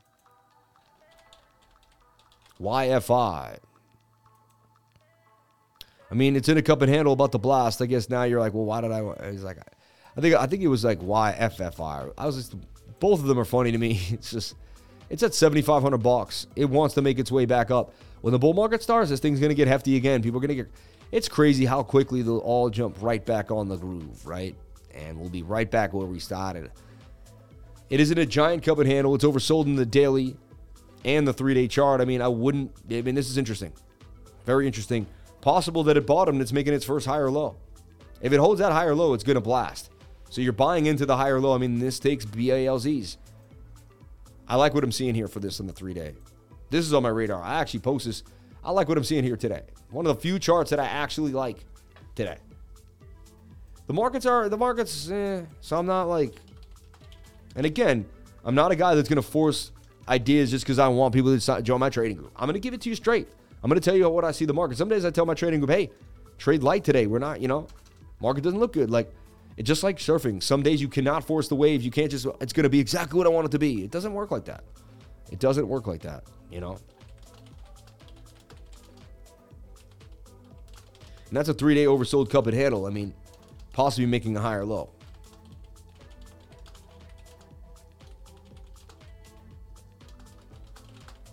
YFI. 2.60 3.58
I 6.10 6.14
mean, 6.14 6.36
it's 6.36 6.48
in 6.48 6.56
a 6.56 6.62
cup 6.62 6.82
and 6.82 6.90
handle 6.92 7.12
about 7.12 7.32
the 7.32 7.38
blast. 7.38 7.82
I 7.82 7.86
guess 7.86 8.08
now 8.08 8.22
you're 8.22 8.40
like, 8.40 8.54
well, 8.54 8.64
why 8.64 8.80
did 8.80 8.92
I? 8.92 9.30
He's 9.30 9.42
like, 9.42 9.58
I 10.16 10.20
think 10.20 10.34
I 10.34 10.46
think 10.46 10.62
it 10.62 10.68
was 10.68 10.84
like 10.84 11.00
YFFI. 11.00 12.12
I 12.16 12.26
was 12.26 12.36
just 12.36 12.54
both 13.00 13.20
of 13.20 13.26
them 13.26 13.38
are 13.38 13.44
funny 13.44 13.72
to 13.72 13.78
me. 13.78 14.00
It's 14.10 14.30
just 14.30 14.54
it's 15.10 15.22
at 15.22 15.34
7,500 15.34 15.98
bucks. 15.98 16.46
It 16.56 16.64
wants 16.64 16.94
to 16.94 17.02
make 17.02 17.18
its 17.18 17.30
way 17.30 17.44
back 17.44 17.70
up. 17.70 17.94
When 18.24 18.32
the 18.32 18.38
bull 18.38 18.54
market 18.54 18.82
starts, 18.82 19.10
this 19.10 19.20
thing's 19.20 19.38
going 19.38 19.50
to 19.50 19.54
get 19.54 19.68
hefty 19.68 19.96
again. 19.96 20.22
People 20.22 20.38
are 20.38 20.40
going 20.40 20.56
to 20.56 20.64
get. 20.64 20.72
It's 21.12 21.28
crazy 21.28 21.66
how 21.66 21.82
quickly 21.82 22.22
they'll 22.22 22.38
all 22.38 22.70
jump 22.70 22.96
right 23.02 23.22
back 23.22 23.50
on 23.50 23.68
the 23.68 23.76
groove, 23.76 24.26
right? 24.26 24.54
And 24.94 25.20
we'll 25.20 25.28
be 25.28 25.42
right 25.42 25.70
back 25.70 25.92
where 25.92 26.06
we 26.06 26.18
started. 26.18 26.70
It 27.90 28.00
isn't 28.00 28.16
a 28.16 28.24
giant 28.24 28.62
cup 28.62 28.78
and 28.78 28.88
handle. 28.88 29.14
It's 29.14 29.24
oversold 29.24 29.66
in 29.66 29.76
the 29.76 29.84
daily 29.84 30.38
and 31.04 31.28
the 31.28 31.34
three 31.34 31.52
day 31.52 31.68
chart. 31.68 32.00
I 32.00 32.06
mean, 32.06 32.22
I 32.22 32.28
wouldn't. 32.28 32.72
I 32.90 33.02
mean, 33.02 33.14
this 33.14 33.28
is 33.28 33.36
interesting. 33.36 33.74
Very 34.46 34.66
interesting. 34.66 35.06
Possible 35.42 35.84
that 35.84 35.98
it 35.98 36.06
bottomed. 36.06 36.40
It's 36.40 36.50
making 36.50 36.72
its 36.72 36.86
first 36.86 37.06
higher 37.06 37.30
low. 37.30 37.56
If 38.22 38.32
it 38.32 38.40
holds 38.40 38.58
that 38.60 38.72
higher 38.72 38.94
low, 38.94 39.12
it's 39.12 39.22
going 39.22 39.34
to 39.34 39.42
blast. 39.42 39.90
So 40.30 40.40
you're 40.40 40.54
buying 40.54 40.86
into 40.86 41.04
the 41.04 41.18
higher 41.18 41.40
low. 41.40 41.54
I 41.54 41.58
mean, 41.58 41.78
this 41.78 41.98
takes 41.98 42.24
BALZs. 42.24 43.18
I 44.48 44.56
like 44.56 44.72
what 44.72 44.82
I'm 44.82 44.92
seeing 44.92 45.14
here 45.14 45.28
for 45.28 45.40
this 45.40 45.60
in 45.60 45.66
the 45.66 45.74
three 45.74 45.92
day. 45.92 46.14
This 46.70 46.86
is 46.86 46.94
on 46.94 47.02
my 47.02 47.08
radar. 47.08 47.42
I 47.42 47.60
actually 47.60 47.80
post 47.80 48.06
this. 48.06 48.22
I 48.64 48.70
like 48.70 48.88
what 48.88 48.98
I'm 48.98 49.04
seeing 49.04 49.24
here 49.24 49.36
today. 49.36 49.62
One 49.90 50.06
of 50.06 50.16
the 50.16 50.20
few 50.20 50.38
charts 50.38 50.70
that 50.70 50.80
I 50.80 50.86
actually 50.86 51.32
like 51.32 51.64
today. 52.14 52.38
The 53.86 53.92
markets 53.92 54.24
are 54.24 54.48
the 54.48 54.56
markets, 54.56 55.10
eh, 55.10 55.42
so 55.60 55.78
I'm 55.78 55.86
not 55.86 56.04
like. 56.04 56.34
And 57.54 57.66
again, 57.66 58.06
I'm 58.44 58.54
not 58.54 58.72
a 58.72 58.76
guy 58.76 58.94
that's 58.94 59.08
going 59.08 59.22
to 59.22 59.22
force 59.22 59.72
ideas 60.08 60.50
just 60.50 60.64
because 60.64 60.78
I 60.78 60.88
want 60.88 61.14
people 61.14 61.38
to 61.38 61.62
join 61.62 61.80
my 61.80 61.90
trading 61.90 62.16
group. 62.16 62.32
I'm 62.36 62.46
going 62.46 62.54
to 62.54 62.60
give 62.60 62.74
it 62.74 62.80
to 62.82 62.88
you 62.88 62.94
straight. 62.94 63.28
I'm 63.62 63.68
going 63.70 63.80
to 63.80 63.84
tell 63.84 63.96
you 63.96 64.08
what 64.08 64.24
I 64.24 64.32
see 64.32 64.44
the 64.44 64.54
market. 64.54 64.76
Some 64.76 64.88
days 64.88 65.04
I 65.04 65.10
tell 65.10 65.26
my 65.26 65.34
trading 65.34 65.60
group, 65.60 65.70
hey, 65.70 65.90
trade 66.38 66.62
light 66.62 66.84
today. 66.84 67.06
We're 67.06 67.18
not, 67.18 67.40
you 67.40 67.48
know, 67.48 67.66
market 68.20 68.42
doesn't 68.44 68.58
look 68.58 68.72
good. 68.72 68.90
Like, 68.90 69.12
it's 69.56 69.66
just 69.66 69.82
like 69.82 69.98
surfing. 69.98 70.42
Some 70.42 70.62
days 70.62 70.80
you 70.80 70.88
cannot 70.88 71.24
force 71.24 71.48
the 71.48 71.54
wave. 71.54 71.82
You 71.82 71.90
can't 71.90 72.10
just, 72.10 72.26
it's 72.40 72.52
going 72.52 72.64
to 72.64 72.70
be 72.70 72.80
exactly 72.80 73.16
what 73.16 73.26
I 73.26 73.30
want 73.30 73.46
it 73.46 73.52
to 73.52 73.58
be. 73.58 73.84
It 73.84 73.90
doesn't 73.90 74.12
work 74.12 74.30
like 74.30 74.44
that. 74.46 74.64
It 75.34 75.40
doesn't 75.40 75.66
work 75.66 75.88
like 75.88 76.02
that, 76.02 76.22
you 76.48 76.60
know? 76.60 76.78
And 81.26 81.36
that's 81.36 81.48
a 81.48 81.54
three 81.54 81.74
day 81.74 81.86
oversold 81.86 82.30
cup 82.30 82.46
and 82.46 82.54
handle. 82.54 82.86
I 82.86 82.90
mean, 82.90 83.12
possibly 83.72 84.06
making 84.06 84.36
a 84.36 84.40
higher 84.40 84.64
low. 84.64 84.90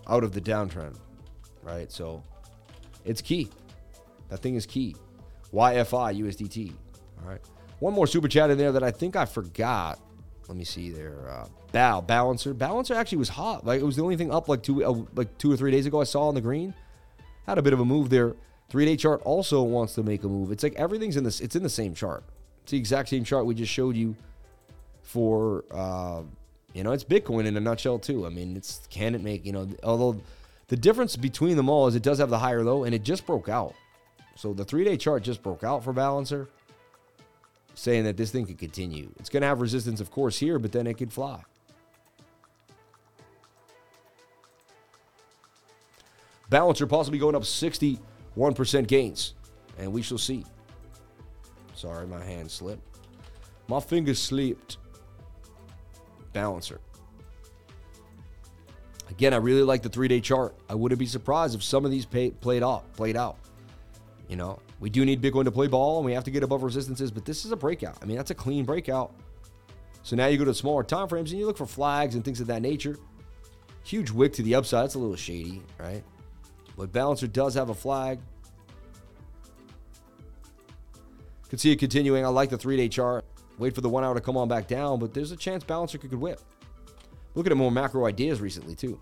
Out 0.08 0.24
of 0.24 0.32
the 0.32 0.40
downtrend, 0.40 0.96
right? 1.62 1.92
So 1.92 2.24
it's 3.04 3.22
key. 3.22 3.50
That 4.30 4.40
thing 4.40 4.56
is 4.56 4.66
key. 4.66 4.96
YFI 5.54 6.18
USDT. 6.18 6.72
All 7.22 7.30
right. 7.30 7.40
One 7.78 7.94
more 7.94 8.08
super 8.08 8.26
chat 8.26 8.50
in 8.50 8.58
there 8.58 8.72
that 8.72 8.82
I 8.82 8.90
think 8.90 9.14
I 9.14 9.26
forgot. 9.26 10.00
Let 10.48 10.56
me 10.56 10.64
see 10.64 10.90
there. 10.90 11.28
Uh, 11.28 11.46
Bow 11.72 12.00
balancer. 12.00 12.52
Balancer 12.52 12.94
actually 12.94 13.18
was 13.18 13.30
hot. 13.30 13.64
Like 13.64 13.80
it 13.80 13.84
was 13.84 13.96
the 13.96 14.02
only 14.02 14.16
thing 14.16 14.32
up 14.32 14.48
like 14.48 14.62
two 14.62 14.84
uh, 14.84 15.04
like 15.14 15.38
two 15.38 15.50
or 15.52 15.56
three 15.56 15.70
days 15.70 15.86
ago. 15.86 16.00
I 16.00 16.04
saw 16.04 16.28
on 16.28 16.34
the 16.34 16.40
green. 16.40 16.74
Had 17.46 17.58
a 17.58 17.62
bit 17.62 17.72
of 17.72 17.80
a 17.80 17.84
move 17.84 18.10
there. 18.10 18.34
Three 18.68 18.84
day 18.84 18.96
chart 18.96 19.22
also 19.24 19.62
wants 19.62 19.94
to 19.94 20.02
make 20.02 20.24
a 20.24 20.28
move. 20.28 20.52
It's 20.52 20.62
like 20.62 20.74
everything's 20.74 21.16
in 21.16 21.24
this. 21.24 21.40
It's 21.40 21.56
in 21.56 21.62
the 21.62 21.68
same 21.68 21.94
chart. 21.94 22.24
It's 22.62 22.72
the 22.72 22.78
exact 22.78 23.08
same 23.08 23.24
chart 23.24 23.46
we 23.46 23.54
just 23.54 23.72
showed 23.72 23.96
you 23.96 24.16
for. 25.02 25.64
Uh, 25.70 26.22
you 26.72 26.82
know, 26.82 26.92
it's 26.92 27.04
Bitcoin 27.04 27.46
in 27.46 27.56
a 27.56 27.60
nutshell 27.60 27.98
too. 27.98 28.26
I 28.26 28.30
mean, 28.30 28.56
it's 28.56 28.86
can 28.90 29.14
it 29.14 29.22
make 29.22 29.44
you 29.44 29.52
know? 29.52 29.68
Although 29.82 30.20
the 30.68 30.76
difference 30.76 31.16
between 31.16 31.56
them 31.56 31.68
all 31.68 31.86
is 31.86 31.94
it 31.94 32.02
does 32.02 32.18
have 32.18 32.30
the 32.30 32.38
higher 32.38 32.64
low, 32.64 32.84
and 32.84 32.94
it 32.94 33.02
just 33.02 33.26
broke 33.26 33.48
out. 33.48 33.74
So 34.36 34.54
the 34.54 34.64
three 34.64 34.84
day 34.84 34.96
chart 34.96 35.22
just 35.22 35.42
broke 35.42 35.64
out 35.64 35.84
for 35.84 35.92
Balancer, 35.92 36.48
saying 37.74 38.04
that 38.04 38.16
this 38.16 38.30
thing 38.30 38.46
could 38.46 38.58
continue. 38.58 39.10
It's 39.18 39.28
going 39.28 39.42
to 39.42 39.46
have 39.46 39.60
resistance, 39.60 40.00
of 40.00 40.10
course, 40.10 40.38
here, 40.38 40.58
but 40.58 40.72
then 40.72 40.86
it 40.86 40.94
could 40.98 41.12
fly. 41.12 41.42
Balancer 46.50 46.86
possibly 46.86 47.18
going 47.18 47.34
up 47.34 47.42
61% 47.42 48.86
gains, 48.86 49.34
and 49.78 49.92
we 49.92 50.02
shall 50.02 50.18
see. 50.18 50.44
Sorry, 51.74 52.06
my 52.06 52.22
hand 52.22 52.50
slipped. 52.50 52.98
My 53.68 53.80
fingers 53.80 54.20
slipped. 54.20 54.76
Balancer. 56.34 56.80
Again, 59.10 59.34
I 59.34 59.36
really 59.36 59.62
like 59.62 59.82
the 59.82 59.88
three-day 59.88 60.20
chart. 60.20 60.54
I 60.68 60.74
wouldn't 60.74 60.98
be 60.98 61.06
surprised 61.06 61.54
if 61.54 61.62
some 61.62 61.84
of 61.84 61.90
these 61.90 62.06
pay, 62.06 62.30
played 62.30 62.62
out. 62.62 62.90
Played 62.96 63.16
out. 63.16 63.36
You 64.28 64.36
know, 64.36 64.58
we 64.82 64.90
do 64.90 65.04
need 65.04 65.22
Bitcoin 65.22 65.44
to 65.44 65.52
play 65.52 65.68
ball, 65.68 65.98
and 65.98 66.04
we 66.04 66.12
have 66.12 66.24
to 66.24 66.32
get 66.32 66.42
above 66.42 66.64
resistances. 66.64 67.12
But 67.12 67.24
this 67.24 67.44
is 67.44 67.52
a 67.52 67.56
breakout. 67.56 67.96
I 68.02 68.04
mean, 68.04 68.16
that's 68.16 68.32
a 68.32 68.34
clean 68.34 68.64
breakout. 68.64 69.14
So 70.02 70.16
now 70.16 70.26
you 70.26 70.36
go 70.36 70.44
to 70.44 70.52
smaller 70.52 70.82
time 70.82 71.06
frames 71.06 71.30
and 71.30 71.38
you 71.38 71.46
look 71.46 71.56
for 71.56 71.66
flags 71.66 72.16
and 72.16 72.24
things 72.24 72.40
of 72.40 72.48
that 72.48 72.62
nature. 72.62 72.98
Huge 73.84 74.10
wick 74.10 74.32
to 74.32 74.42
the 74.42 74.56
upside. 74.56 74.86
It's 74.86 74.96
a 74.96 74.98
little 74.98 75.14
shady, 75.14 75.62
right? 75.78 76.02
But 76.76 76.90
Balancer 76.90 77.28
does 77.28 77.54
have 77.54 77.68
a 77.68 77.74
flag. 77.74 78.18
Could 81.48 81.60
see 81.60 81.70
it 81.70 81.76
continuing. 81.76 82.24
I 82.24 82.28
like 82.28 82.50
the 82.50 82.58
three-day 82.58 82.88
chart. 82.88 83.24
Wait 83.58 83.76
for 83.76 83.82
the 83.82 83.88
one 83.88 84.02
hour 84.02 84.14
to 84.14 84.20
come 84.20 84.36
on 84.36 84.48
back 84.48 84.66
down, 84.66 84.98
but 84.98 85.14
there's 85.14 85.30
a 85.30 85.36
chance 85.36 85.62
Balancer 85.62 85.96
could 85.96 86.12
whip. 86.12 86.40
Looking 87.36 87.52
at 87.52 87.56
more 87.56 87.70
macro 87.70 88.06
ideas 88.06 88.40
recently, 88.40 88.74
too. 88.74 89.00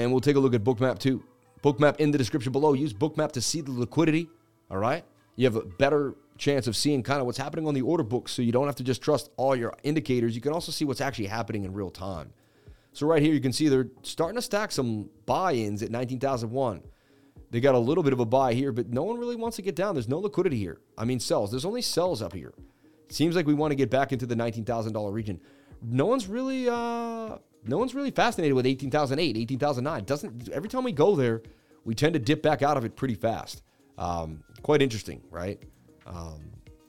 And 0.00 0.10
we'll 0.10 0.22
take 0.22 0.36
a 0.36 0.40
look 0.40 0.54
at 0.54 0.64
Bookmap 0.64 0.98
too. 0.98 1.22
Bookmap 1.62 2.00
in 2.00 2.10
the 2.10 2.16
description 2.16 2.52
below. 2.52 2.72
Use 2.72 2.94
Bookmap 2.94 3.32
to 3.32 3.40
see 3.42 3.60
the 3.60 3.70
liquidity. 3.70 4.28
All 4.70 4.78
right. 4.78 5.04
You 5.36 5.44
have 5.44 5.56
a 5.56 5.62
better 5.62 6.14
chance 6.38 6.66
of 6.66 6.74
seeing 6.74 7.02
kind 7.02 7.20
of 7.20 7.26
what's 7.26 7.36
happening 7.36 7.66
on 7.66 7.74
the 7.74 7.82
order 7.82 8.02
book 8.02 8.28
so 8.28 8.40
you 8.40 8.50
don't 8.50 8.66
have 8.66 8.76
to 8.76 8.82
just 8.82 9.02
trust 9.02 9.28
all 9.36 9.54
your 9.54 9.74
indicators. 9.82 10.34
You 10.34 10.40
can 10.40 10.52
also 10.52 10.72
see 10.72 10.86
what's 10.86 11.02
actually 11.02 11.26
happening 11.26 11.64
in 11.64 11.74
real 11.74 11.90
time. 11.90 12.32
So 12.92 13.06
right 13.06 13.22
here 13.22 13.34
you 13.34 13.40
can 13.40 13.52
see 13.52 13.68
they're 13.68 13.90
starting 14.02 14.36
to 14.36 14.42
stack 14.42 14.72
some 14.72 15.10
buy-ins 15.26 15.82
at 15.82 15.90
19,001. 15.90 16.82
They 17.50 17.60
got 17.60 17.74
a 17.74 17.78
little 17.78 18.02
bit 18.02 18.14
of 18.14 18.20
a 18.20 18.24
buy 18.24 18.54
here, 18.54 18.72
but 18.72 18.88
no 18.88 19.02
one 19.02 19.18
really 19.18 19.36
wants 19.36 19.56
to 19.56 19.62
get 19.62 19.76
down. 19.76 19.94
There's 19.94 20.08
no 20.08 20.18
liquidity 20.18 20.56
here. 20.56 20.80
I 20.96 21.04
mean, 21.04 21.20
sells. 21.20 21.50
There's 21.50 21.64
only 21.66 21.82
sells 21.82 22.22
up 22.22 22.32
here. 22.32 22.54
Seems 23.10 23.36
like 23.36 23.46
we 23.46 23.54
want 23.54 23.72
to 23.72 23.76
get 23.76 23.90
back 23.90 24.12
into 24.12 24.24
the 24.24 24.36
$19,000 24.36 25.12
region. 25.12 25.40
No 25.82 26.06
one's 26.06 26.26
really 26.26 26.68
uh 26.68 27.38
no 27.64 27.78
one's 27.78 27.94
really 27.94 28.10
fascinated 28.10 28.54
with 28.54 28.66
18,008, 28.66 29.36
18,009. 29.36 30.04
Doesn't 30.04 30.48
every 30.50 30.68
time 30.68 30.84
we 30.84 30.92
go 30.92 31.14
there, 31.14 31.42
we 31.84 31.94
tend 31.94 32.14
to 32.14 32.18
dip 32.18 32.42
back 32.42 32.62
out 32.62 32.76
of 32.76 32.84
it 32.84 32.96
pretty 32.96 33.14
fast. 33.14 33.62
Um, 33.98 34.42
quite 34.62 34.82
interesting, 34.82 35.22
right? 35.30 35.62
Um, 36.06 36.40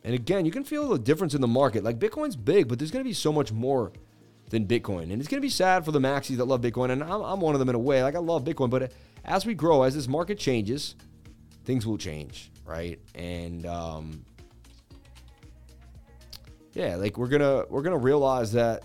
and 0.03 0.15
again, 0.15 0.45
you 0.45 0.52
can 0.52 0.64
feel 0.64 0.89
the 0.89 0.99
difference 0.99 1.34
in 1.34 1.41
the 1.41 1.48
market. 1.48 1.84
Like 1.84 1.99
Bitcoin's 1.99 2.35
big, 2.35 2.68
but 2.68 2.80
there's 2.80 2.91
going 2.91 3.03
to 3.03 3.10
be 3.10 3.14
so 3.14 3.31
much 3.31 3.52
more 3.52 3.91
than 4.49 4.65
Bitcoin, 4.65 5.03
and 5.03 5.14
it's 5.14 5.27
going 5.27 5.39
to 5.39 5.45
be 5.45 5.49
sad 5.49 5.85
for 5.85 5.91
the 5.91 5.99
maxis 5.99 6.38
that 6.38 6.45
love 6.45 6.61
Bitcoin. 6.61 6.91
And 6.91 7.03
I'm, 7.03 7.22
I'm 7.22 7.39
one 7.39 7.53
of 7.53 7.60
them 7.60 7.69
in 7.69 7.76
a 7.76 7.80
way. 7.80 8.02
Like 8.03 8.15
I 8.15 8.19
love 8.19 8.43
Bitcoin, 8.43 8.69
but 8.69 8.91
as 9.26 9.45
we 9.45 9.53
grow, 9.53 9.84
as 9.84 9.95
this 9.95 10.07
market 10.07 10.39
changes, 10.39 10.95
things 11.65 11.85
will 11.85 11.98
change, 11.98 12.52
right? 12.65 12.99
And 13.15 13.65
um, 13.65 14.26
yeah, 16.73 16.95
like 16.95 17.18
we're 17.18 17.27
gonna 17.27 17.65
we're 17.69 17.81
gonna 17.81 17.98
realize 17.98 18.53
that 18.53 18.84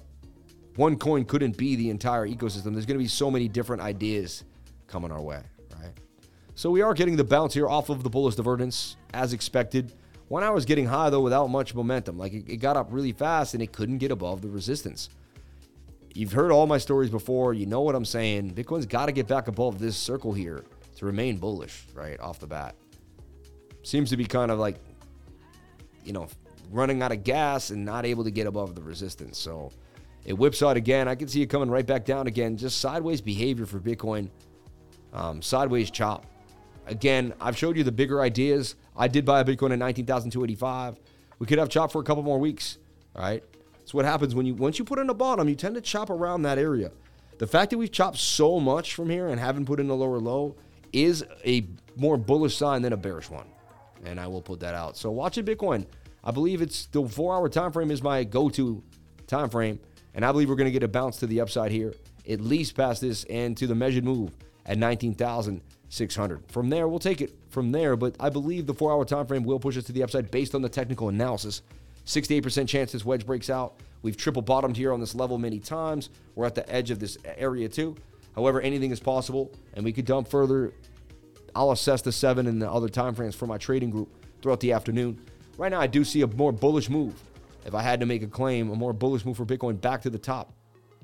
one 0.77 0.97
coin 0.97 1.25
couldn't 1.25 1.57
be 1.57 1.75
the 1.77 1.91
entire 1.91 2.27
ecosystem. 2.27 2.73
There's 2.73 2.87
going 2.87 2.99
to 2.99 3.05
be 3.05 3.09
so 3.09 3.31
many 3.31 3.49
different 3.49 3.83
ideas 3.83 4.45
coming 4.87 5.11
our 5.11 5.21
way, 5.21 5.43
right? 5.81 5.93
So 6.55 6.71
we 6.71 6.83
are 6.83 6.95
getting 6.95 7.17
the 7.17 7.25
bounce 7.25 7.55
here 7.55 7.69
off 7.69 7.89
of 7.89 8.03
the 8.03 8.11
bullish 8.11 8.37
divergence 8.37 8.97
as 9.13 9.33
expected. 9.33 9.93
One 10.29 10.43
hour 10.43 10.57
is 10.57 10.65
getting 10.65 10.87
high 10.87 11.11
though 11.11 11.21
without 11.21 11.49
much 11.49 11.75
momentum. 11.75 12.19
Like 12.19 12.33
it, 12.33 12.57
got 12.57 12.77
up 12.77 12.89
really 12.91 13.13
fast 13.13 13.55
and 13.55 13.63
it 13.63 13.73
couldn't 13.73 13.99
get 13.99 14.11
above 14.11 14.43
the 14.43 14.49
resistance. 14.49 15.09
You've 16.15 16.33
heard 16.33 16.51
all 16.51 16.67
my 16.67 16.79
stories 16.79 17.11
before. 17.11 17.55
You 17.55 17.67
know 17.67 17.83
what 17.83 17.95
I'm 17.95 18.05
saying. 18.05 18.55
Bitcoin's 18.55 18.87
got 18.87 19.07
to 19.07 19.13
get 19.13 19.27
back 19.27 19.49
above 19.49 19.79
this 19.79 19.97
circle 19.97 20.33
here 20.33 20.65
to 20.97 21.07
remain 21.07 21.37
bullish, 21.37 21.85
right 21.95 22.19
off 22.21 22.41
the 22.41 22.47
bat. 22.47 22.75
Seems 23.83 24.11
to 24.11 24.17
be 24.17 24.25
kind 24.25 24.51
of 24.51 24.59
like, 24.59 24.77
you 26.05 26.13
know, 26.13 26.29
running 26.71 27.03
out 27.03 27.13
of 27.13 27.23
gas 27.23 27.71
and 27.71 27.85
not 27.85 28.07
able 28.07 28.25
to 28.25 28.31
get 28.31 28.47
above 28.47 28.75
the 28.75 28.83
resistance. 28.83 29.39
So 29.39 29.71
it 30.27 30.37
whips 30.37 30.61
out 30.61 30.77
again. 30.77 31.07
I 31.07 31.15
can 31.15 31.29
see 31.29 31.41
it 31.41 31.47
coming 31.47 31.71
right 31.71 31.87
back 31.87 32.05
down 32.05 32.27
again. 32.27 32.57
Just 32.57 32.81
sideways 32.81 33.21
behavior 33.21 33.65
for 33.65 33.79
Bitcoin. 33.79 34.29
Um, 35.13 35.41
sideways 35.41 35.91
chop. 35.91 36.27
Again, 36.87 37.33
I've 37.41 37.57
showed 37.57 37.77
you 37.77 37.85
the 37.85 37.93
bigger 37.93 38.21
ideas. 38.21 38.75
I 38.97 39.07
did 39.07 39.25
buy 39.25 39.41
a 39.41 39.45
Bitcoin 39.45 39.73
at 39.73 39.79
19,285. 39.79 40.99
We 41.39 41.47
could 41.47 41.59
have 41.59 41.69
chop 41.69 41.93
for 41.93 42.01
a 42.01 42.05
couple 42.05 42.25
more 42.25 42.39
weeks. 42.39 42.79
All 43.15 43.23
right. 43.23 43.43
That's 43.79 43.95
what 43.95 44.05
happens 44.05 44.35
when 44.35 44.47
you 44.47 44.55
once 44.55 44.81
you 44.81 44.85
put 44.85 44.99
in 44.99 45.09
a 45.09 45.15
bottom, 45.15 45.49
you 45.49 45.55
tend 45.55 45.77
to 45.77 45.81
chop 45.81 46.11
around 46.11 46.43
that 46.43 46.59
area. 46.59 46.91
The 47.39 47.47
fact 47.47 47.71
that 47.71 47.79
we've 47.79 47.93
chopped 47.93 48.19
so 48.19 48.59
much 48.59 48.95
from 48.95 49.09
here 49.09 49.29
and 49.29 49.39
haven't 49.39 49.67
put 49.67 49.79
in 49.79 49.89
a 49.91 49.95
lower 49.95 50.19
low 50.19 50.57
is 50.93 51.25
a 51.45 51.69
more 51.95 52.17
bullish 52.17 52.57
sign 52.57 52.83
than 52.83 52.93
a 52.93 52.97
bearish 52.97 53.31
one. 53.31 53.47
And 54.05 54.19
I 54.19 54.27
will 54.27 54.43
put 54.43 54.59
that 54.61 54.75
out. 54.75 54.97
So 54.97 55.13
watching 55.13 55.45
Bitcoin, 55.45 55.87
I 56.25 56.33
believe 56.33 56.63
it's 56.63 56.87
the 56.87 57.07
four 57.07 57.35
hour 57.35 57.49
time 57.49 57.71
frame 57.71 57.93
is 57.93 58.03
my 58.03 58.25
go-to 58.25 58.83
time 59.29 59.51
frame. 59.51 59.79
And 60.17 60.25
I 60.25 60.33
believe 60.33 60.49
we're 60.49 60.57
going 60.57 60.65
to 60.65 60.73
get 60.73 60.83
a 60.83 60.89
bounce 60.89 61.19
to 61.19 61.27
the 61.27 61.43
upside 61.43 61.71
here, 61.71 61.95
at 62.29 62.41
least 62.41 62.75
past 62.75 63.03
this 63.03 63.25
and 63.25 63.55
to 63.59 63.67
the 63.67 63.75
measured 63.75 64.03
move 64.03 64.35
at 64.65 64.79
19,600. 64.79 66.51
From 66.51 66.71
there, 66.71 66.89
we'll 66.89 66.99
take 66.99 67.21
it 67.21 67.35
from 67.51 67.71
there, 67.71 67.97
but 67.97 68.17
I 68.19 68.31
believe 68.31 68.67
the 68.67 68.73
four 68.73 68.91
hour 68.91 69.05
time 69.05 69.27
frame 69.27 69.45
will 69.45 69.61
push 69.61 69.77
us 69.77 69.85
to 69.85 69.93
the 69.93 70.03
upside 70.03 70.31
based 70.31 70.55
on 70.55 70.63
the 70.63 70.71
technical 70.71 71.11
analysis. 71.11 71.61
68% 72.07 72.67
chance 72.67 72.93
this 72.93 73.05
wedge 73.05 73.27
breaks 73.27 73.51
out. 73.51 73.75
We've 74.01 74.17
triple 74.17 74.41
bottomed 74.41 74.77
here 74.77 74.93
on 74.93 75.01
this 75.01 75.15
level 75.15 75.37
many 75.37 75.59
times. 75.59 76.09
We're 76.35 76.47
at 76.47 76.55
the 76.55 76.69
edge 76.73 76.91
of 76.91 76.99
this 76.99 77.19
area 77.37 77.69
too. 77.69 77.95
However, 78.35 78.61
anything 78.63 78.93
is 78.93 79.01
possible, 79.01 79.53
and 79.75 79.85
we 79.85 79.93
could 79.93 80.07
dump 80.07 80.29
further. 80.29 80.73
I'll 81.55 81.73
assess 81.73 82.01
the 82.03 82.13
seven 82.13 82.47
and 82.47 82.61
the 82.61 82.71
other 82.71 82.89
time 82.89 83.15
frames 83.15 83.35
for 83.35 83.47
my 83.47 83.59
trading 83.59 83.91
group 83.91 84.09
throughout 84.41 84.61
the 84.61 84.73
afternoon. 84.73 85.21
Right 85.59 85.71
now, 85.71 85.81
I 85.81 85.87
do 85.87 86.05
see 86.05 86.23
a 86.23 86.27
more 86.27 86.53
bullish 86.53 86.89
move 86.89 87.15
if 87.67 87.75
I 87.75 87.83
had 87.83 88.01
to 88.01 88.07
make 88.07 88.23
a 88.23 88.29
claim, 88.29 88.71
a 88.71 88.77
more 88.77 88.93
bullish 88.93 89.25
move 89.25 89.37
for 89.37 89.45
Bitcoin 89.45 89.81
back 89.81 90.03
to 90.03 90.11
the 90.11 90.19
top 90.19 90.53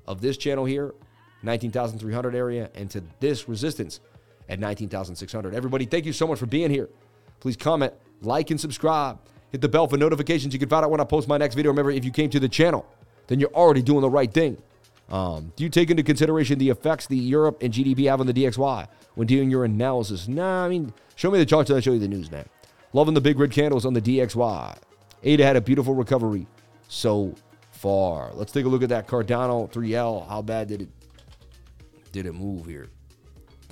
of 0.07 0.21
this 0.21 0.37
channel 0.37 0.65
here, 0.65 0.95
19,300 1.43 2.35
area, 2.35 2.71
and 2.75 2.89
to 2.91 3.03
this 3.19 3.49
resistance 3.49 4.01
at 4.49 4.61
19,600. 4.61 5.55
Everybody, 5.55 5.87
thank 5.87 6.07
you 6.07 6.13
so 6.13 6.27
much 6.27 6.39
for 6.39 6.47
being 6.47 6.71
here. 6.71 6.89
Please 7.41 7.57
comment, 7.57 7.93
like, 8.21 8.51
and 8.51 8.61
subscribe. 8.61 9.19
Hit 9.51 9.61
the 9.61 9.69
bell 9.69 9.89
for 9.89 9.97
notifications. 9.97 10.55
You 10.55 10.61
can 10.61 10.69
find 10.69 10.85
out 10.85 10.91
when 10.91 11.01
I 11.01 11.05
post 11.05 11.27
my 11.27 11.37
next 11.37 11.57
video. 11.57 11.73
Remember, 11.73 11.91
if 11.91 12.05
you 12.05 12.13
came 12.13 12.31
to 12.31 12.41
the 12.41 12.49
channel, 12.49 12.87
then 13.27 13.41
you're 13.41 13.53
already 13.55 13.83
doing 13.83 14.01
the 14.01 14.09
right 14.09 14.33
thing. 14.33 14.57
Um, 15.11 15.53
do 15.57 15.65
you 15.65 15.69
take 15.69 15.91
into 15.91 16.05
consideration 16.05 16.59
the 16.59 16.71
effects 16.71 17.07
the 17.07 17.17
Europe 17.17 17.59
and 17.61 17.73
GDP 17.73 18.09
have 18.09 18.21
on 18.21 18.27
the 18.27 18.33
DXY 18.33 18.87
when 19.17 19.27
doing 19.27 19.51
your 19.51 19.65
analysis? 19.65 20.29
Nah, 20.29 20.65
I 20.65 20.69
mean, 20.69 20.95
show 21.17 21.31
me 21.31 21.39
the 21.39 21.45
charts 21.45 21.71
and 21.71 21.77
I'll 21.77 21.83
show 21.83 21.93
you 21.93 21.99
the 21.99 22.09
news, 22.09 22.31
man. 22.31 22.49
Loving 22.93 23.15
the 23.15 23.21
big 23.21 23.39
red 23.39 23.51
candles 23.51 23.85
on 23.85 23.95
the 23.95 24.01
DXY. 24.01 24.79
ADA 25.25 25.45
had 25.45 25.57
a 25.57 25.61
beautiful 25.61 25.95
recovery 25.95 26.47
so 26.89 27.35
far. 27.71 28.33
Let's 28.35 28.53
take 28.53 28.65
a 28.65 28.69
look 28.69 28.83
at 28.83 28.89
that 28.91 29.07
Cardano 29.07 29.71
3L. 29.71 30.29
How 30.29 30.43
bad 30.43 30.69
did 30.69 30.83
it 30.83 30.89
did 32.13 32.27
it 32.27 32.33
move 32.33 32.67
here? 32.67 32.89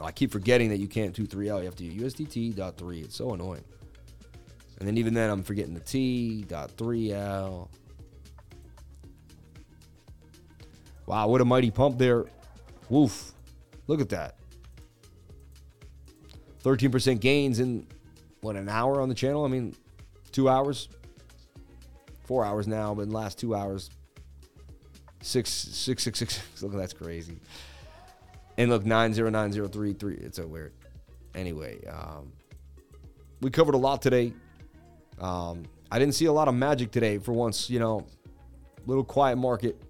I 0.03 0.13
keep 0.13 0.33
forgetting 0.33 0.71
that 0.71 0.79
you 0.79 0.89
can't 0.89 1.15
do 1.15 1.27
3L. 1.27 1.59
You 1.59 1.65
have 1.67 1.77
to 1.77 1.85
do 1.85 2.05
USDT.3. 2.05 3.05
It's 3.05 3.17
so 3.17 3.35
annoying. 3.35 3.65
And 4.79 4.89
then 4.89 4.97
even 4.97 5.13
then, 5.13 5.29
I'm 5.29 5.43
forgetting 5.43 5.75
the 5.75 5.81
T.3L. 5.81 7.69
Wow, 11.05 11.29
what 11.29 11.41
a 11.43 11.45
mighty 11.45 11.71
pump 11.71 11.99
there. 11.99 12.25
Woof. 12.89 13.33
Look 13.89 14.01
at 14.01 14.09
that. 14.09 14.37
13% 16.65 17.21
gains 17.21 17.61
in, 17.61 17.87
what, 18.41 18.57
an 18.57 18.71
hour 18.71 19.03
on 19.03 19.11
the 19.11 19.15
channel? 19.15 19.45
I 19.45 19.49
mean, 19.49 19.75
two 20.33 20.49
hours? 20.49 20.89
Four 22.31 22.45
hours 22.45 22.69
now, 22.69 22.95
but 22.95 23.03
in 23.03 23.09
the 23.09 23.17
last 23.17 23.41
two 23.41 23.57
hours, 23.57 23.91
six, 25.21 25.51
six, 25.51 26.05
six, 26.05 26.21
six. 26.21 26.63
Look, 26.63 26.71
that's 26.75 26.93
crazy. 26.93 27.41
And 28.57 28.71
look, 28.71 28.87
909033. 28.87 30.15
It's 30.15 30.37
so 30.37 30.47
weird. 30.47 30.73
Anyway, 31.35 31.85
um, 31.89 32.31
we 33.41 33.51
covered 33.51 33.75
a 33.75 33.79
lot 33.79 34.01
today. 34.01 34.33
Um, 35.19 35.65
I 35.91 35.99
didn't 35.99 36.15
see 36.15 36.27
a 36.27 36.33
lot 36.33 36.47
of 36.47 36.55
magic 36.55 36.93
today 36.93 37.19
for 37.19 37.33
once, 37.33 37.69
you 37.69 37.81
know, 37.81 38.07
little 38.87 39.03
quiet 39.03 39.35
market. 39.35 39.83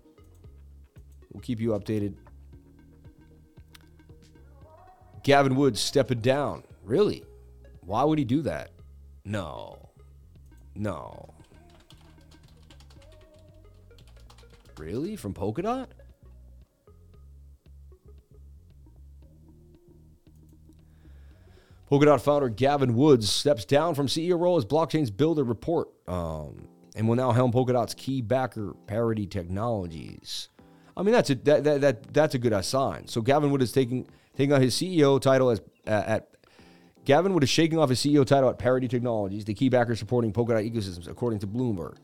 We'll 1.34 1.42
keep 1.42 1.60
you 1.60 1.72
updated. 1.72 2.14
Gavin 5.24 5.56
Woods 5.56 5.78
stepping 5.78 6.20
down. 6.20 6.62
Really? 6.84 7.22
Why 7.82 8.02
would 8.02 8.18
he 8.18 8.24
do 8.24 8.40
that? 8.40 8.70
No. 9.26 9.90
No. 10.74 11.34
Really? 14.80 15.14
From 15.14 15.34
Polkadot? 15.34 15.88
Polkadot 21.90 22.20
founder 22.22 22.48
Gavin 22.48 22.94
Woods 22.94 23.30
steps 23.30 23.66
down 23.66 23.94
from 23.94 24.06
CEO 24.06 24.38
role 24.38 24.56
as 24.56 24.64
blockchain's 24.64 25.10
builder 25.10 25.44
report 25.44 25.88
um, 26.08 26.66
and 26.96 27.06
will 27.06 27.16
now 27.16 27.30
helm 27.30 27.52
Polkadot's 27.52 27.92
key 27.92 28.22
backer, 28.22 28.74
Parity 28.86 29.26
Technologies. 29.26 30.48
I 30.96 31.02
mean, 31.02 31.12
that's 31.12 31.28
a 31.28 31.34
that, 31.34 31.64
that, 31.64 31.80
that 31.82 32.14
that's 32.14 32.34
a 32.34 32.38
good 32.38 32.64
sign. 32.64 33.06
So 33.06 33.20
Gavin 33.20 33.50
Wood 33.50 33.60
is 33.60 33.72
taking 33.72 34.08
taking 34.34 34.54
on 34.54 34.62
his 34.62 34.74
CEO 34.74 35.20
title 35.20 35.50
as 35.50 35.60
uh, 35.86 35.90
at 36.06 36.28
Gavin 37.04 37.34
Wood 37.34 37.42
is 37.42 37.50
shaking 37.50 37.78
off 37.78 37.90
his 37.90 38.00
CEO 38.00 38.24
title 38.24 38.48
at 38.48 38.58
Parity 38.58 38.88
Technologies, 38.88 39.44
the 39.44 39.52
key 39.52 39.68
backer 39.68 39.94
supporting 39.94 40.32
Polkadot 40.32 40.72
ecosystems, 40.72 41.06
according 41.06 41.40
to 41.40 41.46
Bloomberg. 41.46 41.96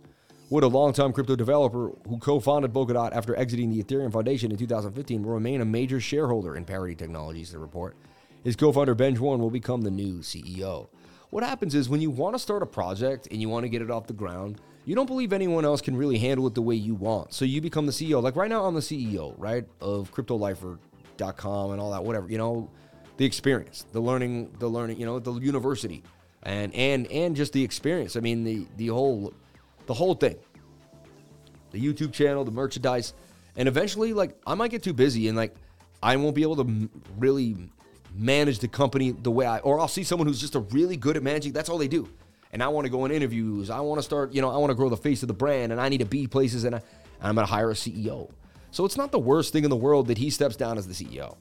Wood, 0.49 0.63
a 0.63 0.69
longtime 0.69 1.13
crypto 1.13 1.35
developer 1.35 1.91
who 2.09 2.19
co-founded 2.19 2.73
Polkadot 2.73 3.13
after 3.13 3.35
exiting 3.35 3.69
the 3.69 3.83
Ethereum 3.83 4.13
Foundation 4.13 4.53
in 4.53 4.57
2015, 4.57 5.25
will 5.25 5.33
remain 5.33 5.61
a 5.61 5.65
major 5.65 5.99
shareholder 5.99 6.55
in 6.55 6.65
Parity 6.65 6.95
Technologies. 6.95 7.51
The 7.51 7.59
report. 7.59 7.97
His 8.45 8.55
co 8.55 8.71
founder, 8.71 8.95
Ben 8.95 9.17
Schwarn, 9.17 9.41
will 9.41 9.51
become 9.51 9.81
the 9.81 9.91
new 9.91 10.19
CEO. 10.21 10.87
What 11.31 11.43
happens 11.43 11.75
is 11.75 11.89
when 11.89 12.01
you 12.01 12.11
want 12.11 12.37
to 12.37 12.39
start 12.39 12.63
a 12.63 12.67
project 12.67 13.27
and 13.33 13.41
you 13.43 13.49
want 13.49 13.65
to 13.65 13.69
get 13.69 13.83
it 13.83 13.91
off 13.91 14.07
the 14.07 14.13
ground, 14.13 14.61
you 14.85 14.95
don't 14.95 15.07
believe 15.07 15.33
anyone 15.33 15.65
else 15.65 15.81
can 15.81 15.97
really 15.97 16.17
handle 16.17 16.47
it 16.47 16.55
the 16.55 16.63
way 16.63 16.77
you 16.77 16.95
want. 16.95 17.35
So 17.35 17.45
you 17.45 17.61
become 17.61 17.87
the 17.87 17.93
CEO. 17.93 18.23
Like 18.23 18.37
right 18.37 18.49
now, 18.49 18.67
I'm 18.67 18.75
the 18.75 18.81
CEO, 18.81 19.35
right, 19.37 19.65
of 19.81 20.13
CryptoLifer.com 20.15 21.73
and 21.73 21.81
all 21.81 21.91
that, 21.91 22.05
whatever. 22.05 22.31
You 22.31 22.39
know, 22.39 22.71
the 23.17 23.25
experience, 23.25 23.85
the 23.91 23.99
learning, 23.99 24.55
the 24.61 24.69
learning, 24.69 25.01
you 25.01 25.07
know, 25.07 25.19
the 25.19 25.33
university, 25.33 26.05
and 26.45 26.73
and 26.73 27.09
and 27.09 27.35
just 27.35 27.53
the 27.53 27.65
experience. 27.65 28.15
I 28.15 28.21
mean, 28.21 28.45
the 28.45 28.65
the 28.77 28.87
whole, 28.87 29.35
the 29.87 29.95
whole 29.95 30.15
thing. 30.15 30.37
The 31.71 31.81
YouTube 31.81 32.13
channel, 32.13 32.45
the 32.45 32.51
merchandise, 32.51 33.15
and 33.57 33.69
eventually, 33.69 34.13
like 34.13 34.37
I 34.47 34.55
might 34.55 34.71
get 34.71 34.83
too 34.83 34.93
busy 34.93 35.29
and 35.29 35.37
like 35.37 35.55
I 36.03 36.17
won't 36.17 36.35
be 36.35 36.43
able 36.43 36.57
to 36.65 36.91
really 37.19 37.57
manage 38.15 38.59
the 38.59 38.69
company 38.69 39.11
the 39.11 39.31
way 39.31 39.47
I, 39.47 39.59
or 39.59 39.81
I'll 39.81 39.89
see 39.89 40.05
someone 40.05 40.27
who's 40.27 40.41
just 40.41 40.55
a 40.55 40.61
really 40.61 40.97
good 40.97 41.17
at 41.17 41.23
managing. 41.23 41.53
That's 41.53 41.69
all 41.69 41.79
they 41.79 41.89
do. 41.89 42.09
And 42.53 42.63
I 42.63 42.69
want 42.69 42.87
to 42.87 42.91
go 42.91 43.05
in 43.05 43.11
interviews. 43.11 43.71
I 43.71 43.81
want 43.81 43.99
to 43.99 44.03
start, 44.03 44.33
you 44.33 44.41
know, 44.41 44.51
I 44.51 44.57
want 44.57 44.71
to 44.71 44.75
grow 44.75 44.89
the 44.89 44.97
face 44.97 45.23
of 45.23 45.29
the 45.29 45.35
brand 45.35 45.73
and 45.73 45.81
I 45.81 45.89
need 45.89 45.99
to 45.99 46.07
be 46.07 46.27
places 46.27 46.65
and, 46.65 46.75
I, 46.75 46.79
and 46.79 47.29
I'm 47.29 47.35
going 47.35 47.47
to 47.47 47.53
hire 47.53 47.71
a 47.71 47.75
CEO. 47.75 48.31
So 48.71 48.85
it's 48.85 48.97
not 48.97 49.11
the 49.11 49.19
worst 49.19 49.53
thing 49.53 49.65
in 49.65 49.71
the 49.71 49.77
world 49.77 50.07
that 50.09 50.19
he 50.19 50.31
steps 50.31 50.57
down 50.57 50.79
as 50.79 50.87
the 50.87 50.95
CEO. 50.95 51.37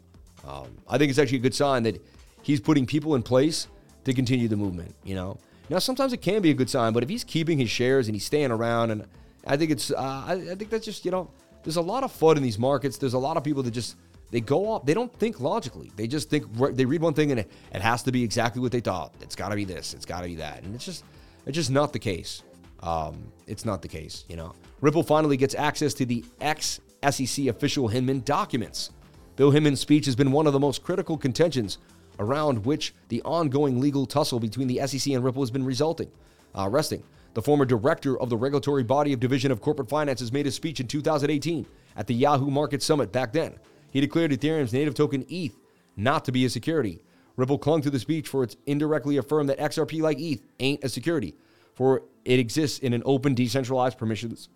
Um, 0.45 0.77
I 0.87 0.97
think 0.97 1.09
it's 1.09 1.19
actually 1.19 1.39
a 1.39 1.41
good 1.41 1.55
sign 1.55 1.83
that 1.83 2.03
he's 2.41 2.59
putting 2.59 2.85
people 2.85 3.15
in 3.15 3.23
place 3.23 3.67
to 4.03 4.13
continue 4.13 4.47
the 4.47 4.57
movement, 4.57 4.95
you 5.03 5.15
know. 5.15 5.37
Now, 5.69 5.79
sometimes 5.79 6.13
it 6.13 6.21
can 6.21 6.41
be 6.41 6.51
a 6.51 6.53
good 6.53 6.69
sign, 6.69 6.93
but 6.93 7.03
if 7.03 7.09
he's 7.09 7.23
keeping 7.23 7.57
his 7.57 7.69
shares 7.69 8.07
and 8.07 8.15
he's 8.15 8.25
staying 8.25 8.51
around, 8.51 8.91
and 8.91 9.05
I 9.47 9.57
think 9.57 9.71
it's, 9.71 9.91
uh, 9.91 10.23
I, 10.27 10.33
I 10.33 10.55
think 10.55 10.69
that's 10.69 10.85
just, 10.85 11.05
you 11.05 11.11
know, 11.11 11.29
there's 11.63 11.77
a 11.77 11.81
lot 11.81 12.03
of 12.03 12.11
fun 12.11 12.37
in 12.37 12.43
these 12.43 12.59
markets. 12.59 12.97
There's 12.97 13.15
a 13.15 13.19
lot 13.19 13.37
of 13.37 13.43
people 13.43 13.63
that 13.63 13.71
just 13.71 13.95
they 14.31 14.41
go 14.41 14.69
off. 14.69 14.85
They 14.85 14.93
don't 14.93 15.13
think 15.19 15.39
logically. 15.39 15.91
They 15.95 16.07
just 16.07 16.29
think 16.29 16.45
they 16.75 16.85
read 16.85 17.01
one 17.01 17.13
thing 17.13 17.31
and 17.31 17.39
it, 17.39 17.51
it 17.73 17.81
has 17.81 18.03
to 18.03 18.11
be 18.11 18.23
exactly 18.23 18.61
what 18.61 18.71
they 18.71 18.79
thought. 18.79 19.13
It's 19.21 19.35
got 19.35 19.49
to 19.49 19.55
be 19.55 19.65
this. 19.65 19.93
It's 19.93 20.05
got 20.05 20.21
to 20.21 20.27
be 20.27 20.35
that. 20.35 20.63
And 20.63 20.75
it's 20.75 20.85
just 20.85 21.03
it's 21.45 21.55
just 21.55 21.71
not 21.71 21.93
the 21.93 21.99
case. 21.99 22.43
Um, 22.81 23.31
it's 23.47 23.65
not 23.65 23.81
the 23.81 23.87
case. 23.87 24.25
You 24.29 24.35
know, 24.35 24.53
Ripple 24.81 25.03
finally 25.03 25.37
gets 25.37 25.55
access 25.55 25.93
to 25.95 26.05
the 26.05 26.23
ex 26.41 26.79
SEC 27.09 27.47
official 27.47 27.87
Hinman 27.87 28.21
documents. 28.21 28.91
Bill 29.35 29.51
Hinman's 29.51 29.79
speech 29.79 30.05
has 30.05 30.15
been 30.15 30.31
one 30.31 30.47
of 30.47 30.53
the 30.53 30.59
most 30.59 30.83
critical 30.83 31.17
contentions 31.17 31.77
around 32.19 32.65
which 32.65 32.93
the 33.09 33.21
ongoing 33.23 33.79
legal 33.79 34.05
tussle 34.05 34.39
between 34.39 34.67
the 34.67 34.85
SEC 34.87 35.13
and 35.13 35.23
Ripple 35.23 35.41
has 35.41 35.51
been 35.51 35.65
resulting, 35.65 36.11
uh, 36.53 36.69
resting. 36.69 37.03
The 37.33 37.41
former 37.41 37.65
director 37.65 38.19
of 38.19 38.29
the 38.29 38.37
regulatory 38.37 38.83
body 38.83 39.11
of 39.13 39.19
Division 39.19 39.51
of 39.51 39.61
Corporate 39.61 39.89
Finances 39.89 40.31
made 40.31 40.47
a 40.47 40.51
speech 40.51 40.79
in 40.79 40.87
2018 40.87 41.65
at 41.97 42.07
the 42.07 42.13
Yahoo 42.13 42.49
Market 42.49 42.81
Summit 42.81 43.11
back 43.11 43.33
then 43.33 43.59
he 43.95 44.01
declared 44.01 44.31
Ethereum's 44.31 44.73
native 44.73 44.93
token 44.93 45.25
ETH 45.29 45.55
not 45.95 46.25
to 46.25 46.33
be 46.33 46.43
a 46.43 46.49
security. 46.49 46.99
Ripple 47.37 47.57
clung 47.57 47.81
to 47.81 47.89
the 47.89 47.97
speech 47.97 48.27
for 48.27 48.43
its 48.43 48.57
indirectly 48.65 49.15
affirmed 49.15 49.47
that 49.47 49.57
XRP 49.57 50.01
like 50.01 50.19
ETH 50.19 50.41
ain't 50.59 50.83
a 50.83 50.89
security, 50.89 51.33
for 51.75 52.03
it 52.25 52.37
exists 52.37 52.79
in 52.79 52.91
an 52.91 53.01
open, 53.05 53.33
decentralized, 53.33 53.97
permissionless 53.97 54.49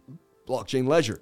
blockchain 0.45 0.89
ledger. 0.89 1.21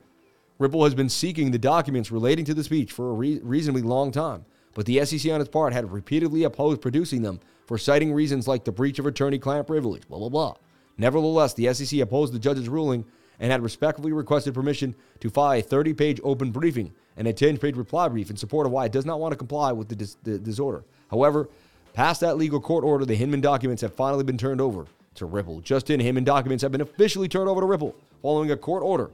Ripple 0.57 0.83
has 0.83 0.95
been 0.95 1.09
seeking 1.09 1.51
the 1.51 1.59
documents 1.59 2.11
relating 2.11 2.43
to 2.45 2.55
the 2.55 2.63
speech 2.63 2.91
for 2.91 3.11
a 3.11 3.13
re- 3.13 3.39
reasonably 3.43 3.83
long 3.83 4.11
time, 4.11 4.45
but 4.77 4.85
the 4.85 5.03
SEC 5.03 5.31
on 5.31 5.41
its 5.41 5.49
part 5.49 5.73
had 5.73 5.91
repeatedly 5.91 6.43
opposed 6.43 6.81
producing 6.81 7.23
them 7.23 7.39
for 7.65 7.79
citing 7.79 8.13
reasons 8.13 8.47
like 8.47 8.63
the 8.63 8.71
breach 8.71 8.99
of 8.99 9.07
attorney 9.07 9.39
client 9.39 9.65
privilege, 9.65 10.07
blah, 10.07 10.19
blah, 10.19 10.29
blah. 10.29 10.53
Nevertheless, 10.99 11.55
the 11.55 11.73
SEC 11.73 11.99
opposed 11.99 12.31
the 12.31 12.37
judge's 12.37 12.69
ruling 12.69 13.03
and 13.39 13.51
had 13.51 13.63
respectfully 13.63 14.11
requested 14.13 14.53
permission 14.53 14.93
to 15.19 15.31
file 15.31 15.57
a 15.57 15.63
30 15.63 15.95
page 15.95 16.21
open 16.23 16.51
briefing 16.51 16.93
and 17.15 17.27
a 17.27 17.33
10 17.33 17.57
page 17.57 17.75
reply 17.75 18.07
brief 18.07 18.29
in 18.29 18.37
support 18.37 18.67
of 18.67 18.71
why 18.71 18.85
it 18.85 18.91
does 18.91 19.03
not 19.03 19.19
want 19.19 19.31
to 19.31 19.35
comply 19.35 19.71
with 19.71 19.89
the, 19.89 19.95
dis- 19.95 20.17
the 20.21 20.37
disorder. 20.37 20.83
However, 21.09 21.49
past 21.93 22.21
that 22.21 22.37
legal 22.37 22.61
court 22.61 22.83
order, 22.83 23.03
the 23.03 23.15
Hinman 23.15 23.41
documents 23.41 23.81
have 23.81 23.95
finally 23.95 24.23
been 24.23 24.37
turned 24.37 24.61
over 24.61 24.85
to 25.15 25.25
Ripple. 25.25 25.59
Just 25.61 25.89
in, 25.89 25.99
Hinman 25.99 26.23
documents 26.23 26.61
have 26.61 26.71
been 26.71 26.81
officially 26.81 27.27
turned 27.27 27.49
over 27.49 27.61
to 27.61 27.65
Ripple 27.67 27.95
following 28.21 28.51
a 28.51 28.55
court 28.55 28.83
order 28.83 29.09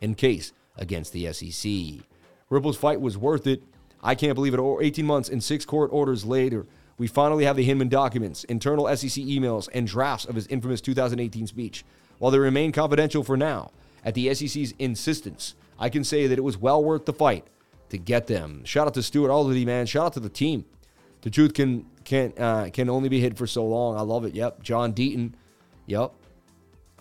in 0.00 0.16
case 0.16 0.52
against 0.76 1.12
the 1.12 1.32
SEC. 1.32 2.04
Ripple's 2.50 2.76
fight 2.76 3.00
was 3.00 3.16
worth 3.16 3.46
it. 3.46 3.62
I 4.04 4.14
can't 4.14 4.34
believe 4.34 4.54
it. 4.54 4.60
Or 4.60 4.82
18 4.82 5.06
months 5.06 5.28
and 5.30 5.42
six 5.42 5.64
court 5.64 5.90
orders 5.92 6.24
later, 6.24 6.66
we 6.98 7.06
finally 7.08 7.44
have 7.44 7.56
the 7.56 7.64
Hinman 7.64 7.88
documents, 7.88 8.44
internal 8.44 8.86
SEC 8.94 9.24
emails, 9.24 9.68
and 9.72 9.86
drafts 9.86 10.26
of 10.26 10.36
his 10.36 10.46
infamous 10.46 10.80
2018 10.80 11.46
speech. 11.48 11.84
While 12.18 12.30
they 12.30 12.38
remain 12.38 12.70
confidential 12.70 13.24
for 13.24 13.36
now, 13.36 13.72
at 14.04 14.14
the 14.14 14.32
SEC's 14.34 14.74
insistence, 14.78 15.54
I 15.78 15.88
can 15.88 16.04
say 16.04 16.26
that 16.26 16.38
it 16.38 16.42
was 16.42 16.58
well 16.58 16.84
worth 16.84 17.06
the 17.06 17.12
fight 17.12 17.46
to 17.88 17.98
get 17.98 18.26
them. 18.26 18.62
Shout 18.64 18.86
out 18.86 18.94
to 18.94 19.02
Stuart 19.02 19.30
Alderoty, 19.30 19.64
man. 19.64 19.86
Shout 19.86 20.06
out 20.06 20.12
to 20.12 20.20
the 20.20 20.28
team. 20.28 20.66
The 21.22 21.30
truth 21.30 21.54
can 21.54 21.86
can 22.04 22.34
uh, 22.38 22.68
can 22.72 22.90
only 22.90 23.08
be 23.08 23.18
hid 23.18 23.38
for 23.38 23.46
so 23.46 23.64
long. 23.64 23.96
I 23.96 24.02
love 24.02 24.24
it. 24.26 24.34
Yep, 24.34 24.62
John 24.62 24.92
Deaton. 24.92 25.32
Yep. 25.86 26.12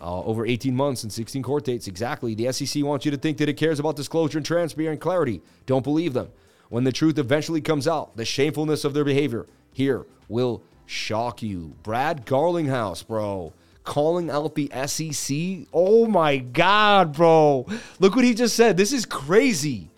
Uh, 0.02 0.22
over 0.24 0.46
18 0.46 0.76
months 0.76 1.04
and 1.04 1.14
16 1.14 1.44
court 1.44 1.66
dates. 1.66 1.88
Exactly. 1.88 2.34
The 2.34 2.52
SEC 2.52 2.84
wants 2.84 3.06
you 3.06 3.12
to 3.12 3.18
think 3.18 3.38
that 3.38 3.48
it 3.48 3.54
cares 3.54 3.80
about 3.80 3.96
disclosure 3.96 4.38
and 4.38 4.46
transparency 4.46 4.92
and 4.92 5.00
clarity. 5.00 5.42
Don't 5.66 5.84
believe 5.84 6.14
them. 6.14 6.30
When 6.74 6.86
the 6.86 6.92
truth 6.92 7.20
eventually 7.20 7.62
comes 7.62 7.88
out, 7.88 8.18
the 8.18 8.26
shamefulness 8.26 8.84
of 8.84 8.96
their 8.96 9.04
behavior 9.04 9.46
here 9.74 10.08
will 10.28 10.64
shock 10.88 11.44
you. 11.44 11.76
Brad 11.84 12.26
Garlinghouse, 12.26 13.06
bro 13.06 13.54
calling 13.84 14.32
out 14.32 14.56
the 14.56 14.72
SEC. 14.88 15.68
Oh 15.72 16.08
my 16.08 16.38
God, 16.38 17.14
bro. 17.14 17.68
Look 18.00 18.16
what 18.16 18.26
he 18.26 18.34
just 18.34 18.56
said. 18.56 18.76
This 18.76 18.92
is 18.92 19.06
crazy. 19.06 19.90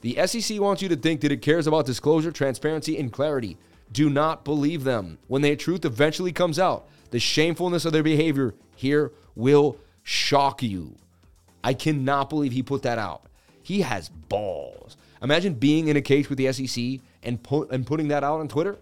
The 0.00 0.26
SEC 0.26 0.58
wants 0.60 0.80
you 0.80 0.88
to 0.88 0.96
think 0.96 1.20
that 1.20 1.32
it 1.32 1.42
cares 1.42 1.66
about 1.66 1.84
disclosure, 1.84 2.32
transparency, 2.32 2.96
and 2.96 3.12
clarity. 3.12 3.58
Do 3.92 4.08
not 4.08 4.44
believe 4.44 4.84
them. 4.84 5.18
When 5.26 5.42
the 5.42 5.56
truth 5.56 5.84
eventually 5.84 6.32
comes 6.32 6.58
out, 6.58 6.86
the 7.10 7.18
shamefulness 7.18 7.84
of 7.84 7.92
their 7.92 8.02
behavior 8.02 8.54
here 8.76 9.12
will 9.34 9.76
shock 10.04 10.62
you. 10.62 10.94
I 11.62 11.74
cannot 11.74 12.30
believe 12.30 12.52
he 12.52 12.62
put 12.62 12.82
that 12.82 12.98
out. 12.98 13.26
He 13.62 13.80
has 13.80 14.08
balls. 14.08 14.83
Imagine 15.24 15.54
being 15.54 15.88
in 15.88 15.96
a 15.96 16.02
cage 16.02 16.28
with 16.28 16.36
the 16.36 16.52
SEC 16.52 17.00
and 17.22 17.42
put 17.42 17.70
and 17.70 17.86
putting 17.86 18.08
that 18.08 18.22
out 18.22 18.40
on 18.40 18.46
Twitter. 18.46 18.76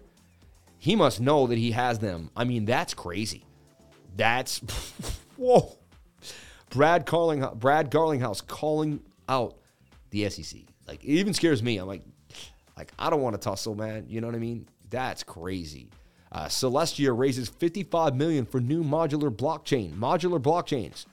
He 0.77 0.95
must 0.97 1.21
know 1.21 1.47
that 1.47 1.57
he 1.57 1.71
has 1.71 1.99
them. 1.99 2.29
I 2.35 2.43
mean, 2.43 2.65
that's 2.65 2.93
crazy. 2.93 3.45
That's 4.17 4.57
whoa. 5.37 5.77
Brad 6.69 7.05
Carling, 7.05 7.47
Brad 7.55 7.89
Garlinghouse 7.89 8.45
calling 8.45 8.99
out 9.29 9.55
the 10.09 10.29
SEC. 10.29 10.61
Like 10.85 11.01
it 11.03 11.13
even 11.13 11.33
scares 11.33 11.63
me. 11.63 11.77
I'm 11.77 11.87
like, 11.87 12.03
like 12.75 12.91
I 12.99 13.09
don't 13.09 13.21
want 13.21 13.35
to 13.35 13.41
tussle, 13.41 13.75
man. 13.75 14.05
You 14.09 14.19
know 14.19 14.27
what 14.27 14.35
I 14.35 14.39
mean? 14.39 14.67
That's 14.89 15.23
crazy. 15.23 15.89
Uh, 16.29 16.47
Celestia 16.47 17.17
raises 17.17 17.47
55 17.47 18.15
million 18.15 18.45
for 18.45 18.59
new 18.59 18.83
modular 18.83 19.33
blockchain. 19.33 19.93
Modular 19.93 20.41
blockchains, 20.41 21.05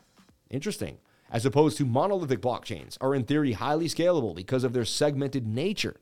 interesting, 0.49 0.99
as 1.31 1.47
opposed 1.47 1.77
to 1.79 1.85
monolithic 1.85 2.41
blockchains, 2.41 2.97
are 3.01 3.15
in 3.15 3.25
theory 3.25 3.53
highly 3.53 3.87
scalable 3.87 4.35
because 4.35 4.65
of 4.65 4.73
their 4.73 4.85
segmented 4.85 5.47
nature. 5.47 5.97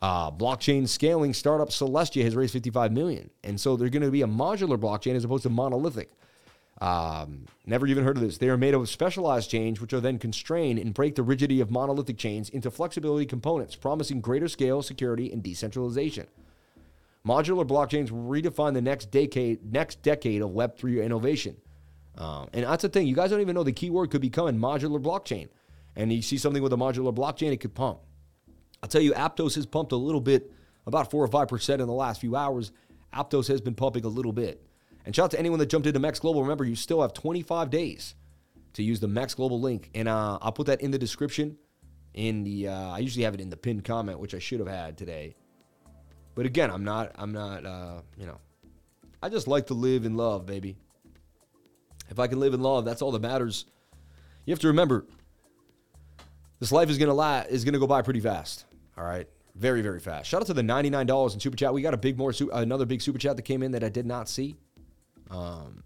Uh, 0.00 0.30
blockchain 0.30 0.86
scaling 0.86 1.34
startup 1.34 1.70
Celestia 1.70 2.22
has 2.22 2.36
raised 2.36 2.52
55 2.52 2.92
million, 2.92 3.30
and 3.42 3.60
so 3.60 3.76
they're 3.76 3.88
going 3.88 4.02
to 4.02 4.10
be 4.10 4.22
a 4.22 4.28
modular 4.28 4.78
blockchain 4.78 5.16
as 5.16 5.24
opposed 5.24 5.42
to 5.42 5.50
monolithic. 5.50 6.10
Um, 6.80 7.46
never 7.66 7.88
even 7.88 8.04
heard 8.04 8.16
of 8.16 8.22
this. 8.22 8.38
They 8.38 8.48
are 8.48 8.56
made 8.56 8.74
of 8.74 8.88
specialized 8.88 9.50
chains, 9.50 9.80
which 9.80 9.92
are 9.92 10.00
then 10.00 10.18
constrained 10.18 10.78
and 10.78 10.94
break 10.94 11.16
the 11.16 11.24
rigidity 11.24 11.60
of 11.60 11.72
monolithic 11.72 12.16
chains 12.16 12.48
into 12.48 12.70
flexibility 12.70 13.26
components, 13.26 13.74
promising 13.74 14.20
greater 14.20 14.46
scale, 14.46 14.82
security, 14.82 15.32
and 15.32 15.42
decentralization. 15.42 16.28
Modular 17.26 17.66
blockchains 17.66 18.12
will 18.12 18.30
redefine 18.30 18.74
the 18.74 18.80
next 18.80 19.10
decade, 19.10 19.72
next 19.72 20.02
decade 20.02 20.40
of 20.40 20.50
Web3 20.50 21.04
innovation. 21.04 21.56
Um, 22.18 22.48
and 22.52 22.64
that's 22.64 22.82
the 22.82 22.88
thing. 22.88 23.06
You 23.06 23.14
guys 23.14 23.30
don't 23.30 23.40
even 23.40 23.54
know 23.54 23.62
the 23.62 23.72
keyword 23.72 24.10
could 24.10 24.20
become 24.20 24.48
modular 24.58 25.00
blockchain. 25.00 25.48
And 25.96 26.12
you 26.12 26.20
see 26.20 26.36
something 26.36 26.62
with 26.62 26.72
a 26.72 26.76
modular 26.76 27.14
blockchain, 27.14 27.52
it 27.52 27.58
could 27.58 27.74
pump. 27.74 28.00
I'll 28.82 28.88
tell 28.88 29.00
you, 29.00 29.12
Aptos 29.12 29.54
has 29.54 29.66
pumped 29.66 29.92
a 29.92 29.96
little 29.96 30.20
bit, 30.20 30.52
about 30.86 31.10
4 31.10 31.24
or 31.24 31.28
5% 31.28 31.70
in 31.70 31.78
the 31.86 31.92
last 31.92 32.20
few 32.20 32.36
hours. 32.36 32.72
Aptos 33.14 33.48
has 33.48 33.60
been 33.60 33.74
pumping 33.74 34.04
a 34.04 34.08
little 34.08 34.32
bit. 34.32 34.62
And 35.04 35.14
shout 35.14 35.26
out 35.26 35.30
to 35.32 35.38
anyone 35.38 35.58
that 35.60 35.66
jumped 35.66 35.86
into 35.86 35.98
Max 35.98 36.18
Global. 36.18 36.42
Remember, 36.42 36.64
you 36.64 36.76
still 36.76 37.00
have 37.02 37.12
25 37.14 37.70
days 37.70 38.14
to 38.74 38.82
use 38.82 39.00
the 39.00 39.08
Max 39.08 39.34
Global 39.34 39.60
link. 39.60 39.90
And 39.94 40.08
uh, 40.08 40.38
I'll 40.42 40.52
put 40.52 40.66
that 40.66 40.80
in 40.80 40.90
the 40.90 40.98
description. 40.98 41.56
In 42.14 42.42
the, 42.42 42.68
uh, 42.68 42.90
I 42.90 42.98
usually 42.98 43.24
have 43.24 43.34
it 43.34 43.40
in 43.40 43.48
the 43.48 43.56
pinned 43.56 43.84
comment, 43.84 44.18
which 44.18 44.34
I 44.34 44.38
should 44.38 44.58
have 44.58 44.68
had 44.68 44.98
today. 44.98 45.36
But 46.34 46.46
again, 46.46 46.70
I'm 46.70 46.84
not, 46.84 47.12
I'm 47.14 47.32
not, 47.32 47.64
uh, 47.64 48.00
you 48.16 48.26
know, 48.26 48.38
I 49.22 49.28
just 49.28 49.46
like 49.46 49.66
to 49.68 49.74
live 49.74 50.04
in 50.04 50.16
love, 50.16 50.46
baby. 50.46 50.76
If 52.10 52.18
I 52.18 52.26
can 52.26 52.40
live 52.40 52.54
in 52.54 52.60
love, 52.60 52.84
that's 52.84 53.02
all 53.02 53.12
that 53.12 53.22
matters. 53.22 53.66
You 54.44 54.52
have 54.52 54.60
to 54.60 54.68
remember, 54.68 55.04
this 56.58 56.72
life 56.72 56.88
is 56.90 56.98
gonna 56.98 57.14
lie, 57.14 57.46
is 57.48 57.64
gonna 57.64 57.78
go 57.78 57.86
by 57.86 58.02
pretty 58.02 58.20
fast. 58.20 58.64
All 58.96 59.04
right, 59.04 59.28
very 59.54 59.82
very 59.82 60.00
fast. 60.00 60.28
Shout 60.28 60.40
out 60.40 60.46
to 60.46 60.54
the 60.54 60.62
ninety 60.62 60.90
nine 60.90 61.06
dollars 61.06 61.34
in 61.34 61.40
super 61.40 61.56
chat. 61.56 61.72
We 61.72 61.82
got 61.82 61.94
a 61.94 61.98
big 61.98 62.16
more 62.16 62.32
another 62.52 62.86
big 62.86 63.02
super 63.02 63.18
chat 63.18 63.36
that 63.36 63.42
came 63.42 63.62
in 63.62 63.72
that 63.72 63.84
I 63.84 63.88
did 63.88 64.06
not 64.06 64.28
see. 64.28 64.56
Um, 65.30 65.84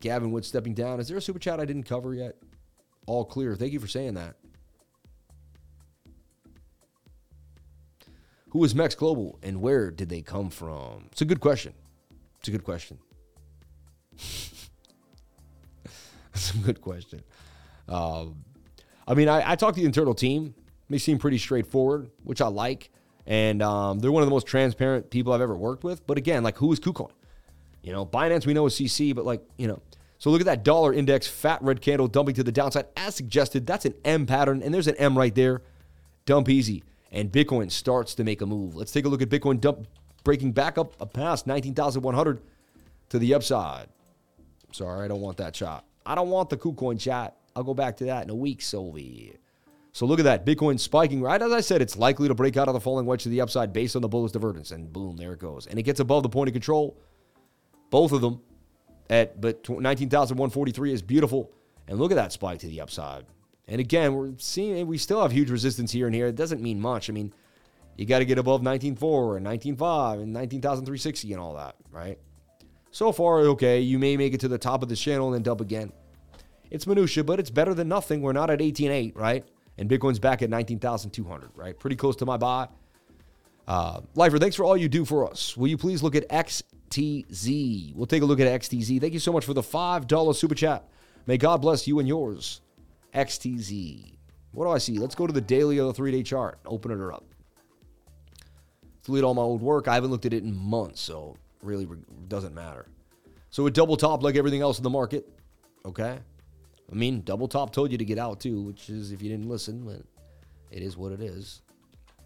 Gavin 0.00 0.32
Wood 0.32 0.44
stepping 0.44 0.74
down. 0.74 0.98
Is 0.98 1.08
there 1.08 1.16
a 1.16 1.22
super 1.22 1.38
chat 1.38 1.60
I 1.60 1.64
didn't 1.64 1.84
cover 1.84 2.14
yet? 2.14 2.36
All 3.06 3.24
clear. 3.24 3.54
Thank 3.54 3.72
you 3.72 3.80
for 3.80 3.86
saying 3.86 4.14
that. 4.14 4.36
Who 8.50 8.64
is 8.64 8.74
Mex 8.74 8.96
Global 8.96 9.38
and 9.42 9.60
where 9.60 9.90
did 9.90 10.08
they 10.08 10.22
come 10.22 10.50
from? 10.50 11.08
It's 11.12 11.20
a 11.20 11.24
good 11.24 11.40
question. 11.40 11.72
It's 12.40 12.48
a 12.48 12.50
good 12.50 12.64
question. 12.64 12.98
It's 16.34 16.54
a 16.54 16.58
good 16.58 16.80
question. 16.80 17.22
Um, 17.88 18.44
I 19.06 19.14
mean, 19.14 19.28
I, 19.28 19.52
I 19.52 19.56
talked 19.56 19.74
to 19.74 19.80
the 19.80 19.86
internal 19.86 20.14
team. 20.14 20.54
They 20.88 20.98
seem 20.98 21.18
pretty 21.18 21.38
straightforward, 21.38 22.10
which 22.22 22.40
I 22.40 22.46
like. 22.46 22.90
And 23.26 23.62
um, 23.62 23.98
they're 23.98 24.12
one 24.12 24.22
of 24.22 24.28
the 24.28 24.34
most 24.34 24.46
transparent 24.46 25.10
people 25.10 25.32
I've 25.32 25.40
ever 25.40 25.56
worked 25.56 25.82
with. 25.82 26.06
But 26.06 26.18
again, 26.18 26.42
like, 26.42 26.56
who 26.56 26.72
is 26.72 26.80
KuCoin? 26.80 27.10
You 27.82 27.92
know, 27.92 28.06
Binance 28.06 28.46
we 28.46 28.54
know 28.54 28.66
is 28.66 28.74
CZ, 28.74 29.14
but 29.14 29.24
like, 29.24 29.42
you 29.56 29.66
know, 29.66 29.82
so 30.18 30.30
look 30.30 30.40
at 30.40 30.46
that 30.46 30.64
dollar 30.64 30.92
index, 30.92 31.26
fat 31.26 31.62
red 31.62 31.80
candle 31.80 32.06
dumping 32.06 32.34
to 32.36 32.42
the 32.42 32.52
downside 32.52 32.86
as 32.96 33.14
suggested. 33.14 33.66
That's 33.66 33.84
an 33.84 33.94
M 34.04 34.26
pattern, 34.26 34.62
and 34.62 34.72
there's 34.72 34.86
an 34.86 34.96
M 34.96 35.16
right 35.16 35.34
there. 35.34 35.62
Dump 36.26 36.48
easy 36.48 36.84
and 37.12 37.30
Bitcoin 37.30 37.70
starts 37.70 38.14
to 38.16 38.24
make 38.24 38.40
a 38.40 38.46
move. 38.46 38.76
Let's 38.76 38.92
take 38.92 39.04
a 39.04 39.08
look 39.08 39.22
at 39.22 39.28
Bitcoin 39.28 39.60
dump 39.60 39.86
breaking 40.24 40.52
back 40.52 40.78
up 40.78 41.12
past 41.12 41.46
19,100 41.46 42.42
to 43.10 43.18
the 43.18 43.34
upside. 43.34 43.88
Sorry, 44.72 45.04
I 45.04 45.08
don't 45.08 45.20
want 45.20 45.38
that 45.38 45.56
shot. 45.56 45.84
I 46.10 46.16
don't 46.16 46.28
want 46.28 46.50
the 46.50 46.56
KuCoin 46.56 47.00
shot. 47.00 47.36
I'll 47.54 47.62
go 47.62 47.72
back 47.72 47.96
to 47.98 48.06
that 48.06 48.24
in 48.24 48.30
a 48.30 48.34
week, 48.34 48.62
Sylvie. 48.62 49.36
So 49.92 50.06
look 50.06 50.18
at 50.18 50.24
that. 50.24 50.44
Bitcoin 50.44 50.80
spiking. 50.80 51.22
Right 51.22 51.40
as 51.40 51.52
I 51.52 51.60
said, 51.60 51.80
it's 51.80 51.96
likely 51.96 52.26
to 52.26 52.34
break 52.34 52.56
out 52.56 52.66
of 52.66 52.74
the 52.74 52.80
falling 52.80 53.06
wedge 53.06 53.22
to 53.22 53.28
the 53.28 53.40
upside 53.40 53.72
based 53.72 53.94
on 53.94 54.02
the 54.02 54.08
bullish 54.08 54.32
divergence. 54.32 54.72
And 54.72 54.92
boom, 54.92 55.16
there 55.16 55.34
it 55.34 55.38
goes. 55.38 55.68
And 55.68 55.78
it 55.78 55.84
gets 55.84 56.00
above 56.00 56.24
the 56.24 56.28
point 56.28 56.48
of 56.48 56.52
control. 56.52 57.00
Both 57.90 58.10
of 58.10 58.22
them 58.22 58.40
at 59.08 59.40
but 59.40 59.68
19,143 59.68 60.92
is 60.92 61.00
beautiful. 61.00 61.52
And 61.86 61.96
look 62.00 62.10
at 62.10 62.16
that 62.16 62.32
spike 62.32 62.58
to 62.60 62.66
the 62.66 62.80
upside. 62.80 63.24
And 63.68 63.80
again, 63.80 64.14
we're 64.14 64.32
seeing 64.38 64.88
we 64.88 64.98
still 64.98 65.22
have 65.22 65.30
huge 65.30 65.48
resistance 65.48 65.92
here 65.92 66.06
and 66.06 66.14
here. 66.14 66.26
It 66.26 66.34
doesn't 66.34 66.60
mean 66.60 66.80
much. 66.80 67.08
I 67.08 67.12
mean, 67.12 67.32
you 67.96 68.04
got 68.04 68.18
to 68.18 68.24
get 68.24 68.38
above 68.38 68.62
19.4 68.62 69.36
and 69.36 69.46
19.5 69.46 70.22
and 70.22 70.32
19,360 70.32 71.32
and 71.32 71.40
all 71.40 71.54
that, 71.54 71.76
right? 71.92 72.18
So 72.90 73.12
far, 73.12 73.40
okay. 73.40 73.80
You 73.80 74.00
may 74.00 74.16
make 74.16 74.34
it 74.34 74.40
to 74.40 74.48
the 74.48 74.58
top 74.58 74.82
of 74.82 74.88
the 74.88 74.96
channel 74.96 75.28
and 75.28 75.34
then 75.36 75.42
dump 75.42 75.60
again. 75.60 75.92
It's 76.70 76.86
minutia, 76.86 77.24
but 77.24 77.40
it's 77.40 77.50
better 77.50 77.74
than 77.74 77.88
nothing. 77.88 78.22
We're 78.22 78.32
not 78.32 78.50
at 78.50 78.60
18.8, 78.60 79.16
right? 79.16 79.44
And 79.78 79.88
Bitcoin's 79.88 80.18
back 80.18 80.42
at 80.42 80.50
19,200, 80.50 81.50
right? 81.54 81.78
Pretty 81.78 81.96
close 81.96 82.16
to 82.16 82.26
my 82.26 82.36
buy. 82.36 82.68
Uh, 83.66 84.00
Lifer, 84.14 84.38
thanks 84.38 84.56
for 84.56 84.64
all 84.64 84.76
you 84.76 84.88
do 84.88 85.04
for 85.04 85.28
us. 85.28 85.56
Will 85.56 85.68
you 85.68 85.78
please 85.78 86.02
look 86.02 86.14
at 86.14 86.28
XTZ? 86.28 87.94
We'll 87.94 88.06
take 88.06 88.22
a 88.22 88.26
look 88.26 88.40
at 88.40 88.60
XTZ. 88.60 89.00
Thank 89.00 89.12
you 89.12 89.20
so 89.20 89.32
much 89.32 89.44
for 89.44 89.54
the 89.54 89.62
$5 89.62 90.36
super 90.36 90.54
chat. 90.54 90.88
May 91.26 91.38
God 91.38 91.62
bless 91.62 91.86
you 91.86 91.98
and 91.98 92.08
yours. 92.08 92.60
XTZ. 93.14 94.14
What 94.52 94.64
do 94.64 94.70
I 94.70 94.78
see? 94.78 94.98
Let's 94.98 95.14
go 95.14 95.26
to 95.26 95.32
the 95.32 95.40
daily 95.40 95.78
of 95.78 95.86
the 95.86 95.92
three 95.92 96.10
day 96.10 96.22
chart. 96.22 96.58
Open 96.66 96.90
it 96.90 97.14
up. 97.14 97.24
Delete 99.04 99.24
all 99.24 99.34
my 99.34 99.42
old 99.42 99.62
work. 99.62 99.88
I 99.88 99.94
haven't 99.94 100.10
looked 100.10 100.26
at 100.26 100.32
it 100.32 100.42
in 100.42 100.54
months, 100.54 101.00
so 101.00 101.36
really 101.62 101.88
doesn't 102.28 102.54
matter. 102.54 102.86
So 103.50 103.66
it 103.66 103.74
double 103.74 103.96
top 103.96 104.22
like 104.22 104.36
everything 104.36 104.60
else 104.60 104.78
in 104.78 104.84
the 104.84 104.90
market. 104.90 105.28
Okay. 105.84 106.18
I 106.90 106.94
mean, 106.94 107.22
double 107.22 107.46
top 107.48 107.72
told 107.72 107.92
you 107.92 107.98
to 107.98 108.04
get 108.04 108.18
out 108.18 108.40
too, 108.40 108.62
which 108.62 108.90
is 108.90 109.12
if 109.12 109.22
you 109.22 109.28
didn't 109.28 109.48
listen, 109.48 109.84
but 109.84 110.02
it 110.70 110.82
is 110.82 110.96
what 110.96 111.12
it 111.12 111.20
is. 111.20 111.62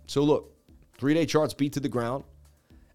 So 0.06 0.22
look, 0.22 0.54
three 0.96 1.14
day 1.14 1.26
charts 1.26 1.54
beat 1.54 1.72
to 1.74 1.80
the 1.80 1.88
ground. 1.88 2.24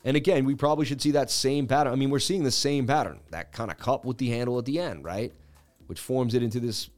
And 0.06 0.16
again, 0.16 0.46
we 0.46 0.56
probably 0.56 0.86
should 0.86 1.02
see 1.02 1.12
that 1.12 1.30
same 1.30 1.68
pattern. 1.68 1.92
I 1.92 1.96
mean, 1.96 2.10
we're 2.10 2.20
seeing 2.20 2.44
the 2.44 2.52
same 2.52 2.88
pattern, 2.88 3.20
that 3.32 3.52
kind 3.52 3.70
of 3.70 3.78
cup 3.78 4.06
with 4.06 4.18
the 4.18 4.30
handle 4.30 4.58
at 4.58 4.66
the 4.66 4.80
end, 4.80 5.04
right? 5.04 5.34
Which 5.88 6.00
forms 6.00 6.34
it 6.34 6.42
into 6.42 6.60
this 6.60 6.90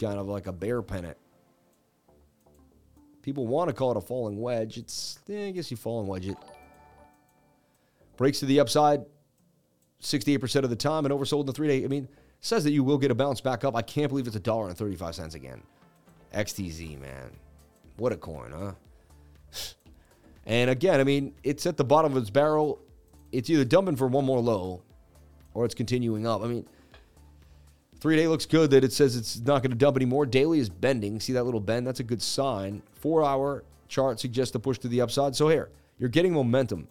kind 0.00 0.18
of 0.18 0.26
like 0.26 0.46
a 0.48 0.52
bear 0.52 0.82
pennant. 0.82 1.16
People 3.22 3.46
want 3.46 3.68
to 3.68 3.74
call 3.74 3.92
it 3.92 3.96
a 3.96 4.00
falling 4.00 4.40
wedge. 4.40 4.78
It's, 4.78 5.18
eh, 5.30 5.48
I 5.48 5.50
guess 5.52 5.70
you 5.70 5.76
falling 5.76 6.06
wedge 6.06 6.28
it. 6.28 6.36
Breaks 8.16 8.40
to 8.40 8.46
the 8.46 8.60
upside 8.60 9.04
68% 10.00 10.64
of 10.64 10.70
the 10.70 10.76
time 10.76 11.04
and 11.04 11.14
oversold 11.14 11.40
in 11.40 11.46
the 11.46 11.52
three 11.52 11.68
day. 11.68 11.84
I 11.84 11.88
mean, 11.88 12.08
says 12.46 12.64
that 12.64 12.72
you 12.72 12.84
will 12.84 12.98
get 12.98 13.10
a 13.10 13.14
bounce 13.14 13.40
back 13.40 13.64
up. 13.64 13.74
I 13.74 13.82
can't 13.82 14.08
believe 14.08 14.26
it's 14.26 14.36
a 14.36 14.40
dollar 14.40 14.68
and 14.68 14.76
35 14.76 15.14
cents 15.14 15.34
again. 15.34 15.62
XTZ, 16.34 17.00
man. 17.00 17.30
What 17.96 18.12
a 18.12 18.16
coin, 18.16 18.52
huh? 18.52 18.72
And 20.44 20.70
again, 20.70 21.00
I 21.00 21.04
mean, 21.04 21.34
it's 21.42 21.66
at 21.66 21.76
the 21.76 21.84
bottom 21.84 22.12
of 22.12 22.18
its 22.18 22.30
barrel. 22.30 22.78
It's 23.32 23.50
either 23.50 23.64
dumping 23.64 23.96
for 23.96 24.06
one 24.06 24.24
more 24.24 24.40
low 24.40 24.82
or 25.54 25.64
it's 25.64 25.74
continuing 25.74 26.26
up. 26.26 26.42
I 26.42 26.46
mean, 26.46 26.66
Three 27.98 28.16
day 28.16 28.28
looks 28.28 28.44
good 28.44 28.70
that 28.70 28.84
it 28.84 28.92
says 28.92 29.16
it's 29.16 29.38
not 29.40 29.62
going 29.62 29.70
to 29.70 29.76
dump 29.76 29.96
anymore. 29.96 30.26
Daily 30.26 30.58
is 30.58 30.68
bending. 30.68 31.18
See 31.18 31.32
that 31.32 31.44
little 31.44 31.60
bend? 31.60 31.86
That's 31.86 32.00
a 32.00 32.04
good 32.04 32.20
sign. 32.20 32.82
Four 32.92 33.24
hour 33.24 33.64
chart 33.88 34.20
suggests 34.20 34.54
a 34.54 34.58
push 34.58 34.78
to 34.80 34.88
the 34.88 35.00
upside. 35.00 35.34
So 35.34 35.48
here, 35.48 35.70
you're 35.98 36.10
getting 36.10 36.32
momentum. 36.34 36.88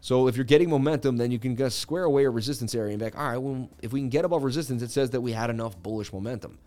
So 0.00 0.28
if 0.28 0.36
you're 0.36 0.44
getting 0.44 0.70
momentum, 0.70 1.18
then 1.18 1.30
you 1.30 1.38
can 1.38 1.56
just 1.56 1.78
square 1.78 2.04
away 2.04 2.24
a 2.24 2.30
resistance 2.30 2.74
area 2.74 2.90
and 2.90 2.98
be 2.98 3.04
like, 3.04 3.18
all 3.18 3.28
right, 3.28 3.36
well, 3.36 3.68
if 3.82 3.92
we 3.92 4.00
can 4.00 4.08
get 4.08 4.24
above 4.24 4.44
resistance, 4.44 4.82
it 4.82 4.90
says 4.90 5.10
that 5.10 5.20
we 5.20 5.32
had 5.32 5.50
enough 5.50 5.80
bullish 5.82 6.12
momentum. 6.12 6.58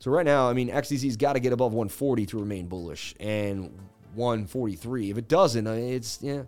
So 0.00 0.10
right 0.10 0.26
now, 0.26 0.48
I 0.48 0.54
mean, 0.54 0.68
XTZ's 0.68 1.16
got 1.16 1.34
to 1.34 1.40
get 1.40 1.52
above 1.52 1.72
140 1.72 2.26
to 2.26 2.40
remain 2.40 2.66
bullish 2.66 3.14
and 3.20 3.70
143. 4.14 5.10
If 5.10 5.18
it 5.18 5.28
doesn't, 5.28 5.66
uh, 5.66 5.72
it's, 5.72 6.18
yeah, 6.22 6.42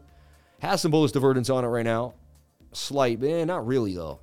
has 0.60 0.80
some 0.80 0.90
bullish 0.90 1.12
divergence 1.12 1.50
on 1.50 1.64
it 1.64 1.68
right 1.68 1.84
now. 1.84 2.14
Slight, 2.72 3.20
but 3.20 3.28
eh, 3.28 3.44
not 3.44 3.66
really 3.66 3.94
though. 3.94 4.20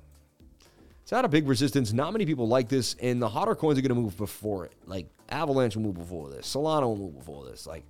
It's 1.02 1.12
not 1.12 1.24
a 1.24 1.28
big 1.28 1.48
resistance. 1.48 1.92
Not 1.92 2.12
many 2.12 2.26
people 2.26 2.46
like 2.46 2.68
this, 2.68 2.94
and 3.00 3.22
the 3.22 3.28
hotter 3.28 3.54
coins 3.54 3.78
are 3.78 3.82
going 3.82 3.90
to 3.90 4.00
move 4.00 4.16
before 4.16 4.66
it. 4.66 4.72
Like 4.86 5.06
Avalanche 5.28 5.76
will 5.76 5.82
move 5.82 5.98
before 5.98 6.30
this. 6.30 6.52
Solana 6.52 6.82
will 6.82 6.96
move 6.96 7.18
before 7.18 7.44
this. 7.44 7.66
Like 7.66 7.84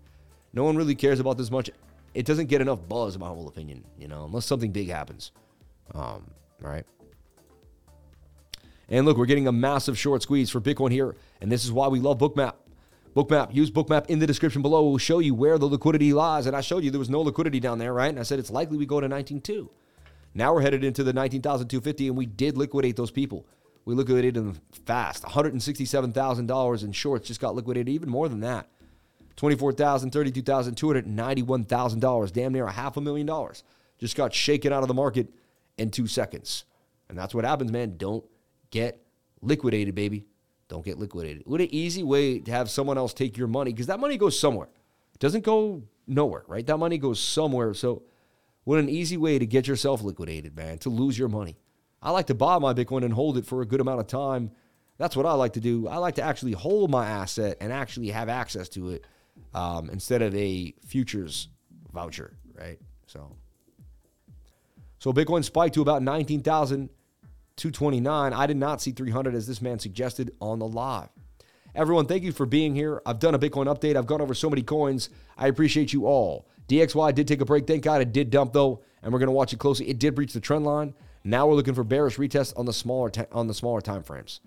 no 0.52 0.64
one 0.64 0.76
really 0.76 0.94
cares 0.94 1.20
about 1.20 1.38
this 1.38 1.50
much. 1.50 1.70
It 2.14 2.26
doesn't 2.26 2.46
get 2.46 2.60
enough 2.60 2.86
buzz, 2.88 3.14
in 3.14 3.20
my 3.20 3.28
whole 3.28 3.48
opinion. 3.48 3.84
You 3.98 4.08
know, 4.08 4.24
unless 4.24 4.46
something 4.46 4.72
big 4.72 4.88
happens. 4.88 5.32
Um, 5.94 6.30
right. 6.60 6.84
And 8.88 9.06
look, 9.06 9.16
we're 9.16 9.26
getting 9.26 9.46
a 9.46 9.52
massive 9.52 9.96
short 9.96 10.22
squeeze 10.22 10.50
for 10.50 10.60
Bitcoin 10.60 10.90
here, 10.90 11.14
and 11.40 11.50
this 11.50 11.64
is 11.64 11.70
why 11.70 11.86
we 11.86 12.00
love 12.00 12.18
Bookmap. 12.18 12.54
Bookmap, 13.14 13.54
use 13.54 13.70
Bookmap 13.70 14.06
in 14.06 14.18
the 14.18 14.26
description 14.26 14.62
below. 14.62 14.88
We'll 14.88 14.98
show 14.98 15.18
you 15.18 15.34
where 15.34 15.58
the 15.58 15.66
liquidity 15.66 16.12
lies. 16.12 16.46
And 16.46 16.56
I 16.56 16.60
showed 16.60 16.84
you 16.84 16.90
there 16.90 16.98
was 16.98 17.10
no 17.10 17.20
liquidity 17.20 17.58
down 17.58 17.78
there, 17.78 17.92
right? 17.92 18.08
And 18.08 18.20
I 18.20 18.22
said 18.22 18.38
it's 18.38 18.50
likely 18.50 18.78
we 18.78 18.86
go 18.86 19.00
to 19.00 19.08
19.2. 19.08 19.68
Now 20.32 20.54
we're 20.54 20.62
headed 20.62 20.84
into 20.84 21.02
the 21.02 21.12
19,250, 21.12 22.06
and 22.06 22.16
we 22.16 22.26
did 22.26 22.56
liquidate 22.56 22.96
those 22.96 23.10
people. 23.10 23.46
We 23.84 23.94
liquidated 23.94 24.34
them 24.34 24.60
fast. 24.84 25.24
$167,000 25.24 26.84
in 26.84 26.92
shorts 26.92 27.26
just 27.26 27.40
got 27.40 27.56
liquidated, 27.56 27.88
even 27.88 28.08
more 28.08 28.28
than 28.28 28.40
that. 28.40 28.68
$24,000, 29.40 30.10
$32,000, 30.10 30.74
$291,000, 30.74 32.32
damn 32.32 32.52
near 32.52 32.66
a 32.66 32.72
half 32.72 32.96
a 32.96 33.00
million 33.00 33.26
dollars. 33.26 33.62
Just 33.98 34.16
got 34.16 34.34
shaken 34.34 34.72
out 34.72 34.82
of 34.82 34.88
the 34.88 34.94
market 34.94 35.28
in 35.78 35.90
two 35.90 36.06
seconds. 36.06 36.64
And 37.08 37.18
that's 37.18 37.34
what 37.34 37.44
happens, 37.44 37.72
man. 37.72 37.96
Don't 37.96 38.24
get 38.70 39.00
liquidated, 39.40 39.94
baby. 39.94 40.26
Don't 40.68 40.84
get 40.84 40.98
liquidated. 40.98 41.42
What 41.46 41.60
an 41.60 41.74
easy 41.74 42.02
way 42.02 42.38
to 42.38 42.50
have 42.50 42.70
someone 42.70 42.98
else 42.98 43.14
take 43.14 43.36
your 43.36 43.48
money 43.48 43.72
because 43.72 43.86
that 43.86 43.98
money 43.98 44.16
goes 44.16 44.38
somewhere. 44.38 44.68
It 45.14 45.18
doesn't 45.18 45.44
go 45.44 45.82
nowhere, 46.06 46.44
right? 46.46 46.66
That 46.66 46.76
money 46.76 46.98
goes 46.98 47.18
somewhere. 47.18 47.74
So, 47.74 48.02
what 48.64 48.78
an 48.78 48.88
easy 48.88 49.16
way 49.16 49.38
to 49.38 49.46
get 49.46 49.66
yourself 49.66 50.02
liquidated, 50.02 50.54
man, 50.54 50.78
to 50.78 50.90
lose 50.90 51.18
your 51.18 51.28
money. 51.28 51.56
I 52.02 52.10
like 52.10 52.26
to 52.26 52.34
buy 52.34 52.58
my 52.58 52.74
Bitcoin 52.74 53.04
and 53.04 53.12
hold 53.12 53.36
it 53.38 53.46
for 53.46 53.62
a 53.62 53.66
good 53.66 53.80
amount 53.80 54.00
of 54.00 54.06
time. 54.06 54.52
That's 54.98 55.16
what 55.16 55.26
I 55.26 55.32
like 55.32 55.54
to 55.54 55.60
do. 55.60 55.88
I 55.88 55.96
like 55.96 56.16
to 56.16 56.22
actually 56.22 56.52
hold 56.52 56.90
my 56.90 57.06
asset 57.06 57.56
and 57.60 57.72
actually 57.72 58.10
have 58.10 58.28
access 58.28 58.68
to 58.70 58.90
it 58.90 59.06
um, 59.54 59.88
instead 59.90 60.22
of 60.22 60.34
a 60.34 60.74
futures 60.86 61.48
voucher, 61.92 62.36
right? 62.54 62.78
So, 63.06 63.36
so 64.98 65.12
Bitcoin 65.12 65.44
spiked 65.44 65.74
to 65.74 65.82
about 65.82 66.02
19,229. 66.02 68.32
I 68.32 68.46
did 68.46 68.56
not 68.56 68.80
see 68.80 68.92
300 68.92 69.34
as 69.34 69.46
this 69.46 69.60
man 69.60 69.78
suggested 69.78 70.32
on 70.40 70.58
the 70.58 70.68
live. 70.68 71.10
Everyone, 71.74 72.06
thank 72.06 72.24
you 72.24 72.32
for 72.32 72.46
being 72.46 72.74
here. 72.74 73.00
I've 73.06 73.20
done 73.20 73.34
a 73.34 73.38
Bitcoin 73.38 73.66
update. 73.66 73.96
I've 73.96 74.06
gone 74.06 74.20
over 74.20 74.34
so 74.34 74.50
many 74.50 74.62
coins. 74.62 75.08
I 75.38 75.46
appreciate 75.46 75.92
you 75.92 76.06
all. 76.06 76.48
DXY 76.68 77.14
did 77.14 77.28
take 77.28 77.40
a 77.40 77.44
break. 77.44 77.66
Thank 77.66 77.84
God 77.84 78.00
it 78.00 78.12
did 78.12 78.30
dump 78.30 78.52
though, 78.52 78.82
and 79.02 79.12
we're 79.12 79.18
going 79.18 79.28
to 79.28 79.32
watch 79.32 79.52
it 79.52 79.58
closely. 79.58 79.88
It 79.88 79.98
did 79.98 80.14
breach 80.14 80.32
the 80.32 80.40
trend 80.40 80.64
line. 80.64 80.94
Now 81.24 81.46
we're 81.46 81.54
looking 81.54 81.74
for 81.74 81.84
bearish 81.84 82.16
retest 82.16 82.54
on 82.56 82.66
the 82.66 82.72
smaller 82.72 83.10
on 83.32 83.46
the 83.46 83.54
smaller 83.54 83.80
time 83.80 84.02
frames. 84.02 84.40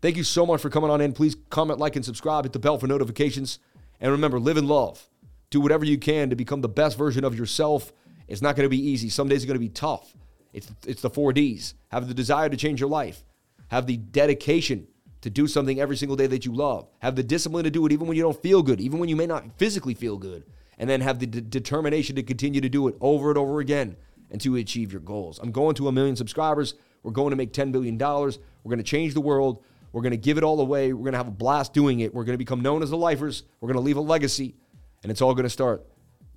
Thank 0.00 0.16
you 0.16 0.24
so 0.24 0.46
much 0.46 0.60
for 0.60 0.70
coming 0.70 0.90
on 0.90 1.00
in. 1.00 1.12
Please 1.12 1.36
comment, 1.50 1.80
like, 1.80 1.96
and 1.96 2.04
subscribe. 2.04 2.44
Hit 2.44 2.52
the 2.52 2.58
bell 2.58 2.78
for 2.78 2.86
notifications. 2.86 3.58
And 4.00 4.12
remember, 4.12 4.38
live 4.38 4.56
in 4.56 4.66
love. 4.66 5.08
Do 5.50 5.60
whatever 5.60 5.84
you 5.84 5.98
can 5.98 6.30
to 6.30 6.36
become 6.36 6.60
the 6.60 6.68
best 6.68 6.98
version 6.98 7.24
of 7.24 7.38
yourself. 7.38 7.92
It's 8.26 8.42
not 8.42 8.56
going 8.56 8.66
to 8.66 8.70
be 8.70 8.90
easy. 8.90 9.08
Some 9.08 9.28
days 9.28 9.42
are 9.44 9.46
going 9.46 9.54
to 9.54 9.60
be 9.60 9.68
tough. 9.68 10.14
It's, 10.52 10.70
it's 10.86 11.02
the 11.02 11.10
four 11.10 11.32
D's. 11.32 11.74
Have 11.88 12.08
the 12.08 12.14
desire 12.14 12.48
to 12.48 12.56
change 12.56 12.80
your 12.80 12.90
life. 12.90 13.24
Have 13.68 13.86
the 13.86 13.96
dedication 13.96 14.86
to 15.20 15.30
do 15.30 15.46
something 15.46 15.80
every 15.80 15.96
single 15.96 16.16
day 16.16 16.26
that 16.26 16.44
you 16.44 16.54
love. 16.54 16.88
Have 17.00 17.16
the 17.16 17.22
discipline 17.22 17.64
to 17.64 17.70
do 17.70 17.84
it 17.86 17.92
even 17.92 18.06
when 18.06 18.16
you 18.16 18.22
don't 18.22 18.40
feel 18.40 18.62
good, 18.62 18.80
even 18.80 18.98
when 18.98 19.08
you 19.08 19.16
may 19.16 19.26
not 19.26 19.58
physically 19.58 19.94
feel 19.94 20.16
good. 20.16 20.44
And 20.78 20.88
then 20.88 21.00
have 21.00 21.18
the 21.18 21.26
d- 21.26 21.40
determination 21.40 22.16
to 22.16 22.22
continue 22.22 22.60
to 22.60 22.68
do 22.68 22.86
it 22.88 22.96
over 23.00 23.30
and 23.30 23.38
over 23.38 23.58
again 23.60 23.96
and 24.30 24.40
to 24.42 24.56
achieve 24.56 24.92
your 24.92 25.00
goals. 25.00 25.38
I'm 25.42 25.50
going 25.50 25.74
to 25.76 25.88
a 25.88 25.92
million 25.92 26.14
subscribers. 26.14 26.74
We're 27.02 27.12
going 27.12 27.30
to 27.30 27.36
make 27.36 27.52
$10 27.52 27.72
billion. 27.72 27.98
We're 27.98 28.30
going 28.64 28.78
to 28.78 28.84
change 28.84 29.14
the 29.14 29.20
world. 29.20 29.64
We're 29.92 30.02
going 30.02 30.12
to 30.12 30.18
give 30.18 30.38
it 30.38 30.44
all 30.44 30.60
away. 30.60 30.92
We're 30.92 31.04
going 31.04 31.12
to 31.12 31.18
have 31.18 31.28
a 31.28 31.32
blast 31.32 31.72
doing 31.72 32.00
it. 32.00 32.14
We're 32.14 32.24
going 32.24 32.34
to 32.34 32.38
become 32.38 32.60
known 32.60 32.82
as 32.82 32.90
the 32.90 32.96
lifers. 32.96 33.44
We're 33.60 33.68
going 33.68 33.76
to 33.76 33.82
leave 33.82 33.96
a 33.96 34.02
legacy. 34.02 34.54
And 35.02 35.10
it's 35.10 35.22
all 35.22 35.34
going 35.34 35.44
to 35.44 35.50
start 35.50 35.86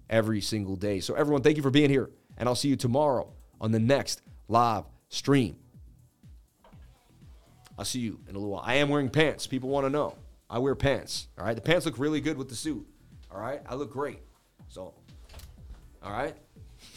every 0.10 0.42
single 0.42 0.76
day. 0.76 1.00
So, 1.00 1.16
everyone, 1.16 1.42
thank 1.42 1.58
you 1.58 1.64
for 1.64 1.72
being 1.72 1.90
here. 1.90 2.10
And 2.38 2.48
I'll 2.48 2.56
see 2.56 2.70
you 2.70 2.76
tomorrow 2.76 3.34
on 3.60 3.72
the 3.72 3.80
next 3.80 4.22
live 4.48 4.86
stream. 5.10 5.58
I'll 7.78 7.86
see 7.86 8.00
you 8.00 8.20
in 8.28 8.36
a 8.36 8.38
little 8.38 8.54
while. 8.54 8.64
I 8.64 8.76
am 8.76 8.90
wearing 8.90 9.10
pants. 9.10 9.48
People 9.48 9.70
want 9.70 9.86
to 9.86 9.90
know. 9.90 10.16
I 10.50 10.60
wear 10.60 10.76
pants. 10.76 11.28
All 11.38 11.46
right. 11.46 11.56
The 11.56 11.62
pants 11.62 11.86
look 11.86 11.98
really 11.98 12.22
good 12.22 12.38
with 12.38 12.50
the 12.50 12.56
suit. 12.56 12.86
All 13.32 13.40
right. 13.40 13.62
I 13.68 13.76
look 13.76 13.92
great. 13.92 14.20
So, 14.68 14.94
all 16.04 16.12
right. 16.12 16.36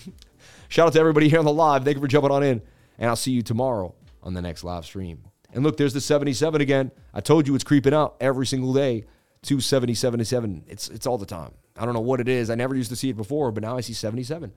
Shout 0.68 0.88
out 0.88 0.92
to 0.94 1.00
everybody 1.00 1.28
here 1.28 1.38
on 1.38 1.44
the 1.44 1.52
live. 1.52 1.84
Thank 1.84 1.96
you 1.96 2.00
for 2.00 2.08
jumping 2.08 2.30
on 2.30 2.42
in. 2.42 2.60
And 2.98 3.08
I'll 3.08 3.16
see 3.16 3.32
you 3.32 3.42
tomorrow 3.42 3.94
on 4.22 4.34
the 4.34 4.42
next 4.42 4.64
live 4.64 4.84
stream. 4.84 5.24
And 5.54 5.62
look, 5.62 5.76
there's 5.76 5.94
the 5.94 6.00
77 6.00 6.60
again. 6.60 6.90
I 7.14 7.20
told 7.20 7.46
you 7.46 7.54
it's 7.54 7.64
creeping 7.64 7.94
up 7.94 8.16
every 8.20 8.46
single 8.46 8.74
day 8.74 9.06
to 9.42 9.60
70, 9.60 9.94
77. 9.94 10.64
It's, 10.66 10.88
it's 10.88 11.06
all 11.06 11.16
the 11.16 11.26
time. 11.26 11.52
I 11.78 11.84
don't 11.84 11.94
know 11.94 12.00
what 12.00 12.20
it 12.20 12.28
is. 12.28 12.50
I 12.50 12.56
never 12.56 12.74
used 12.74 12.90
to 12.90 12.96
see 12.96 13.08
it 13.08 13.16
before, 13.16 13.52
but 13.52 13.62
now 13.62 13.76
I 13.76 13.80
see 13.80 13.92
77 13.92 14.52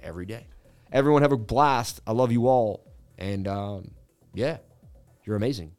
every 0.00 0.26
day. 0.26 0.46
Everyone 0.92 1.22
have 1.22 1.32
a 1.32 1.36
blast. 1.38 2.00
I 2.06 2.12
love 2.12 2.30
you 2.30 2.46
all. 2.46 2.86
And 3.16 3.48
um, 3.48 3.90
yeah, 4.34 4.58
you're 5.24 5.36
amazing. 5.36 5.72